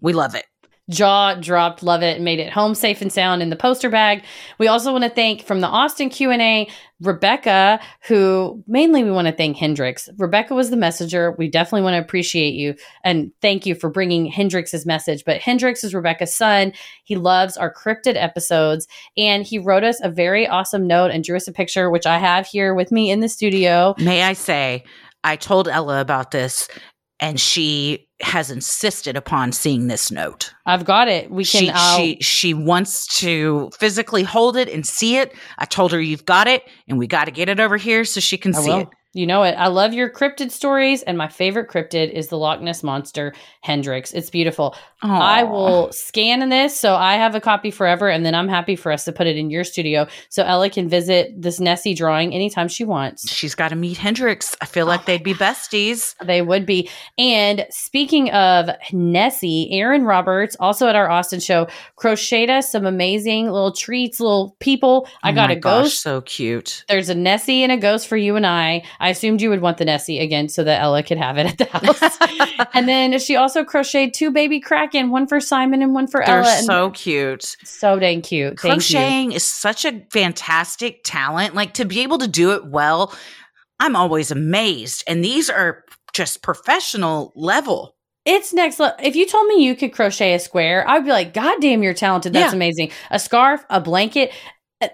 We 0.00 0.12
love 0.12 0.34
it. 0.36 0.44
Jaw 0.90 1.34
dropped 1.34 1.82
love 1.82 2.02
it 2.02 2.20
made 2.20 2.38
it 2.38 2.52
home 2.52 2.74
safe 2.74 3.02
and 3.02 3.12
sound 3.12 3.42
in 3.42 3.50
the 3.50 3.56
poster 3.56 3.90
bag. 3.90 4.22
We 4.58 4.68
also 4.68 4.92
want 4.92 5.04
to 5.04 5.10
thank 5.10 5.42
from 5.42 5.60
the 5.60 5.66
austin 5.66 6.10
q&a 6.10 6.68
rebecca 7.00 7.78
who 8.06 8.62
mainly 8.66 9.04
we 9.04 9.10
want 9.10 9.26
to 9.26 9.34
thank 9.34 9.56
hendrix. 9.56 10.08
Rebecca 10.16 10.54
was 10.54 10.70
the 10.70 10.76
messenger. 10.76 11.34
We 11.38 11.48
definitely 11.48 11.82
want 11.82 11.94
to 11.94 12.00
appreciate 12.00 12.54
you 12.54 12.74
and 13.04 13.32
thank 13.42 13.66
you 13.66 13.74
for 13.74 13.90
bringing 13.90 14.26
hendrix's 14.26 14.86
message. 14.86 15.24
But 15.24 15.40
hendrix 15.40 15.84
is 15.84 15.94
rebecca's 15.94 16.34
son. 16.34 16.72
He 17.04 17.16
loves 17.16 17.56
our 17.56 17.72
cryptid 17.72 18.16
episodes. 18.16 18.86
And 19.16 19.44
he 19.44 19.58
wrote 19.58 19.84
us 19.84 20.00
a 20.02 20.08
very 20.08 20.46
awesome 20.46 20.86
note 20.86 21.10
and 21.10 21.22
drew 21.22 21.36
us 21.36 21.48
a 21.48 21.52
picture 21.52 21.90
which 21.90 22.06
i 22.06 22.18
have 22.18 22.46
here 22.46 22.74
with 22.74 22.90
me 22.90 23.10
in 23.10 23.20
the 23.20 23.28
studio. 23.28 23.94
May 23.98 24.22
I 24.22 24.32
say, 24.32 24.84
I 25.24 25.36
told 25.36 25.68
Ella 25.68 26.00
about 26.00 26.30
this 26.30 26.68
and 27.20 27.40
she 27.40 28.06
has 28.20 28.50
insisted 28.50 29.16
upon 29.16 29.52
seeing 29.52 29.88
this 29.88 30.10
note. 30.10 30.52
i've 30.64 30.84
got 30.84 31.06
it 31.08 31.30
we 31.30 31.44
can 31.44 31.74
She, 31.96 32.16
she 32.16 32.22
she 32.22 32.54
wants 32.54 33.06
to 33.20 33.70
physically 33.78 34.22
hold 34.22 34.56
it 34.56 34.68
and 34.68 34.86
see 34.86 35.16
it. 35.16 35.34
I 35.58 35.64
told 35.66 35.92
her 35.92 36.00
you've 36.00 36.24
got 36.24 36.46
it 36.48 36.62
and 36.88 36.98
we 36.98 37.06
got 37.06 37.26
to 37.26 37.30
get 37.30 37.48
it 37.48 37.60
over 37.60 37.76
here 37.76 38.04
so 38.04 38.20
she 38.20 38.38
can 38.38 38.54
I 38.54 38.58
see 38.60 38.70
will. 38.70 38.80
it. 38.80 38.88
You 39.16 39.26
know 39.26 39.44
it. 39.44 39.52
I 39.54 39.68
love 39.68 39.94
your 39.94 40.10
cryptid 40.10 40.50
stories, 40.50 41.02
and 41.02 41.16
my 41.16 41.26
favorite 41.28 41.70
cryptid 41.70 42.10
is 42.10 42.28
the 42.28 42.36
Loch 42.36 42.60
Ness 42.60 42.82
monster, 42.82 43.32
Hendrix. 43.62 44.12
It's 44.12 44.28
beautiful. 44.28 44.76
I 45.02 45.42
will 45.44 45.90
scan 45.92 46.46
this, 46.48 46.78
so 46.78 46.96
I 46.96 47.14
have 47.14 47.34
a 47.34 47.40
copy 47.40 47.70
forever, 47.70 48.08
and 48.10 48.26
then 48.26 48.34
I'm 48.34 48.48
happy 48.48 48.76
for 48.76 48.90
us 48.92 49.04
to 49.04 49.12
put 49.12 49.26
it 49.26 49.36
in 49.36 49.50
your 49.50 49.64
studio, 49.64 50.06
so 50.28 50.42
Ella 50.42 50.68
can 50.68 50.88
visit 50.88 51.30
this 51.40 51.58
Nessie 51.60 51.94
drawing 51.94 52.34
anytime 52.34 52.68
she 52.68 52.84
wants. 52.84 53.30
She's 53.32 53.54
got 53.54 53.68
to 53.68 53.76
meet 53.76 53.96
Hendrix. 53.96 54.54
I 54.60 54.66
feel 54.66 54.84
like 54.86 55.06
they'd 55.06 55.22
be 55.22 55.32
besties. 55.46 56.14
They 56.24 56.42
would 56.42 56.66
be. 56.66 56.90
And 57.16 57.66
speaking 57.70 58.30
of 58.32 58.68
Nessie, 58.92 59.70
Aaron 59.72 60.04
Roberts, 60.04 60.56
also 60.60 60.88
at 60.88 60.96
our 60.96 61.08
Austin 61.10 61.40
show, 61.40 61.68
crocheted 61.96 62.50
us 62.50 62.70
some 62.70 62.84
amazing 62.84 63.46
little 63.50 63.72
treats, 63.72 64.20
little 64.20 64.56
people. 64.60 65.08
I 65.22 65.30
Oh 65.30 65.34
got 65.34 65.50
a 65.50 65.56
gosh, 65.56 65.82
ghost. 65.84 66.02
so 66.02 66.20
cute. 66.22 66.84
There's 66.88 67.08
a 67.08 67.14
Nessie 67.14 67.62
and 67.62 67.72
a 67.72 67.76
ghost 67.76 68.08
for 68.08 68.16
you 68.16 68.36
and 68.36 68.46
I. 68.46 68.82
I 68.98 69.05
assumed 69.08 69.40
you 69.42 69.50
would 69.50 69.60
want 69.60 69.78
the 69.78 69.84
Nessie 69.84 70.18
again 70.18 70.48
so 70.48 70.64
that 70.64 70.80
Ella 70.80 71.02
could 71.02 71.18
have 71.18 71.38
it 71.38 71.46
at 71.46 71.58
the 71.58 71.64
house. 72.58 72.68
and 72.74 72.88
then 72.88 73.18
she 73.18 73.36
also 73.36 73.64
crocheted 73.64 74.14
two 74.14 74.30
baby 74.30 74.60
Kraken, 74.60 75.10
one 75.10 75.26
for 75.26 75.40
Simon 75.40 75.82
and 75.82 75.94
one 75.94 76.06
for 76.06 76.22
They're 76.24 76.40
Ella. 76.42 76.62
so 76.62 76.90
cute. 76.90 77.56
so 77.64 77.98
dang 77.98 78.22
cute. 78.22 78.58
Thank 78.60 78.90
you. 78.90 78.96
Crocheting 78.96 79.32
is 79.32 79.44
such 79.44 79.84
a 79.84 80.02
fantastic 80.10 81.00
talent. 81.04 81.54
Like 81.54 81.74
to 81.74 81.84
be 81.84 82.00
able 82.02 82.18
to 82.18 82.28
do 82.28 82.52
it 82.52 82.66
well, 82.66 83.14
I'm 83.80 83.96
always 83.96 84.30
amazed. 84.30 85.04
And 85.06 85.24
these 85.24 85.50
are 85.50 85.84
just 86.12 86.42
professional 86.42 87.32
level. 87.36 87.94
It's 88.24 88.52
next 88.52 88.80
level. 88.80 88.96
If 89.00 89.14
you 89.14 89.24
told 89.26 89.46
me 89.46 89.62
you 89.64 89.76
could 89.76 89.92
crochet 89.92 90.34
a 90.34 90.38
square, 90.40 90.88
I'd 90.88 91.04
be 91.04 91.10
like, 91.10 91.32
God 91.32 91.60
damn, 91.60 91.82
you're 91.84 91.94
talented. 91.94 92.32
That's 92.32 92.52
Yeah. 92.52 92.56
amazing. 92.56 92.90
A 93.10 93.18
scarf, 93.20 93.64
a 93.70 93.80
blanket. 93.80 94.32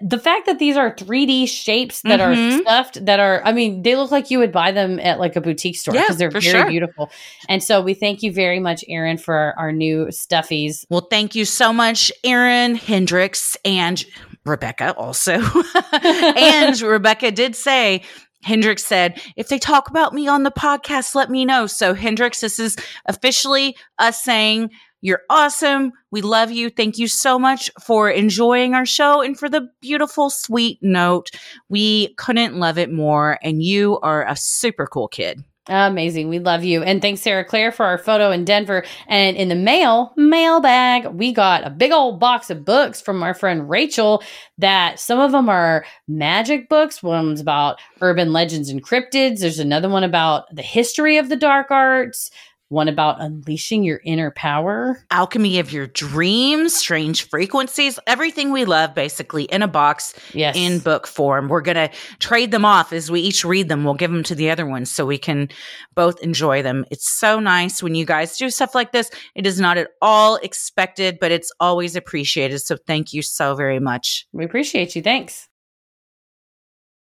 The 0.01 0.17
fact 0.17 0.45
that 0.45 0.59
these 0.59 0.77
are 0.77 0.95
3D 0.95 1.45
shapes 1.45 2.01
that 2.03 2.21
are 2.21 2.33
Mhm. 2.33 2.61
stuffed, 2.61 3.05
that 3.05 3.19
are, 3.19 3.41
I 3.43 3.51
mean, 3.51 3.83
they 3.83 3.97
look 3.97 4.11
like 4.11 4.31
you 4.31 4.39
would 4.39 4.53
buy 4.53 4.71
them 4.71 4.97
at 5.01 5.19
like 5.19 5.35
a 5.35 5.41
boutique 5.41 5.75
store 5.75 5.93
Yeah, 5.93 6.03
because 6.03 6.17
they're 6.17 6.31
very 6.31 6.41
sure. 6.41 6.69
beautiful. 6.69 7.11
And 7.49 7.61
so 7.61 7.81
we 7.81 7.93
thank 7.93 8.23
you 8.23 8.31
very 8.31 8.61
much, 8.61 8.85
Aaron, 8.87 9.17
for 9.17 9.35
our, 9.35 9.53
our 9.57 9.71
new 9.73 10.05
stuffies. 10.05 10.85
Well, 10.89 11.07
thank 11.09 11.35
you 11.35 11.43
so 11.43 11.73
much, 11.73 12.13
Aaron 12.23 12.75
Hendricks 12.75 13.57
and 13.65 14.05
Rebecca 14.45 14.93
also. 14.95 15.41
and 15.91 16.79
Rebecca 16.81 17.31
did 17.31 17.53
say, 17.55 18.03
Hendricks 18.43 18.85
said, 18.85 19.21
if 19.35 19.47
they 19.49 19.59
talk 19.59 19.89
about 19.89 20.13
me 20.13 20.27
on 20.27 20.43
the 20.43 20.51
podcast, 20.51 21.13
let 21.15 21.29
me 21.29 21.43
know. 21.45 21.65
So, 21.67 21.93
Hendricks, 21.93 22.39
this 22.41 22.57
is 22.59 22.75
officially 23.05 23.75
us 23.99 24.21
saying, 24.23 24.69
you're 25.03 25.23
awesome. 25.29 25.91
We 26.11 26.21
love 26.21 26.49
you. 26.49 26.69
Thank 26.69 26.97
you 26.97 27.09
so 27.09 27.37
much 27.37 27.69
for 27.83 28.09
enjoying 28.09 28.73
our 28.73 28.85
show 28.85 29.21
and 29.21 29.37
for 29.37 29.49
the 29.49 29.69
beautiful, 29.81 30.29
sweet 30.29 30.79
note. 30.81 31.29
We 31.67 32.13
couldn't 32.15 32.55
love 32.55 32.77
it 32.77 32.89
more. 32.89 33.37
And 33.43 33.61
you 33.61 33.99
are 33.99 34.25
a 34.25 34.37
super 34.37 34.87
cool 34.87 35.09
kid. 35.09 35.43
Amazing. 35.67 36.29
We 36.29 36.39
love 36.39 36.63
you. 36.63 36.83
And 36.83 37.01
thanks, 37.01 37.21
Sarah 37.21 37.43
Claire, 37.43 37.73
for 37.73 37.85
our 37.85 37.97
photo 37.97 38.31
in 38.31 38.45
Denver. 38.45 38.85
And 39.07 39.35
in 39.35 39.49
the 39.49 39.55
mail, 39.55 40.13
mailbag, 40.15 41.07
we 41.07 41.33
got 41.33 41.67
a 41.67 41.69
big 41.69 41.91
old 41.91 42.19
box 42.19 42.49
of 42.49 42.63
books 42.63 43.01
from 43.01 43.23
our 43.23 43.33
friend 43.33 43.69
Rachel 43.69 44.23
that 44.57 44.99
some 44.99 45.19
of 45.19 45.33
them 45.33 45.49
are 45.49 45.85
magic 46.07 46.69
books. 46.69 47.03
One's 47.03 47.41
about 47.41 47.79
urban 48.01 48.31
legends 48.31 48.69
and 48.69 48.83
cryptids. 48.83 49.39
There's 49.39 49.59
another 49.59 49.89
one 49.89 50.03
about 50.03 50.53
the 50.53 50.61
history 50.61 51.17
of 51.17 51.27
the 51.27 51.37
dark 51.37 51.71
arts, 51.71 52.29
one 52.69 52.87
about 52.87 53.21
unleashing 53.21 53.83
your 53.83 54.01
inner 54.03 54.31
power. 54.31 55.05
Alchemy 55.11 55.59
of 55.59 55.71
your 55.71 55.85
dreams, 55.87 56.73
strange 56.73 57.29
frequencies, 57.29 57.99
everything 58.07 58.51
we 58.51 58.65
love 58.65 58.95
basically 58.95 59.43
in 59.43 59.61
a 59.61 59.67
box 59.67 60.15
Yes. 60.33 60.55
in 60.55 60.79
book 60.79 61.05
form. 61.05 61.49
We're 61.49 61.61
going 61.61 61.75
to 61.75 61.91
trade 62.17 62.49
them 62.49 62.65
off 62.65 62.91
as 62.91 63.11
we 63.11 63.21
each 63.21 63.45
read 63.45 63.69
them. 63.69 63.83
We'll 63.83 63.93
give 63.93 64.11
them 64.11 64.23
to 64.23 64.33
the 64.33 64.49
other 64.49 64.65
ones 64.65 64.89
so 64.89 65.05
we 65.05 65.19
can 65.19 65.49
both 65.93 66.19
enjoy 66.21 66.63
them. 66.63 66.83
It's 66.89 67.07
so 67.11 67.39
nice 67.39 67.83
when 67.83 67.93
you 67.93 68.05
guys 68.05 68.37
do 68.37 68.49
stuff 68.49 68.73
like 68.73 68.91
this. 68.91 69.11
It 69.35 69.45
is 69.45 69.59
not 69.59 69.77
at 69.77 69.89
all 70.01 70.37
expected, 70.37 71.19
but 71.19 71.31
it's 71.31 71.51
always 71.59 71.95
appreciated. 71.95 72.57
So 72.59 72.77
thank 72.87 73.13
you 73.13 73.21
so 73.21 73.53
very 73.53 73.79
much. 73.79 74.25
we 74.33 74.45
appreciate 74.45 74.95
you. 74.95 75.03
Thanks. 75.03 75.47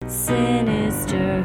Sinister 0.06 1.44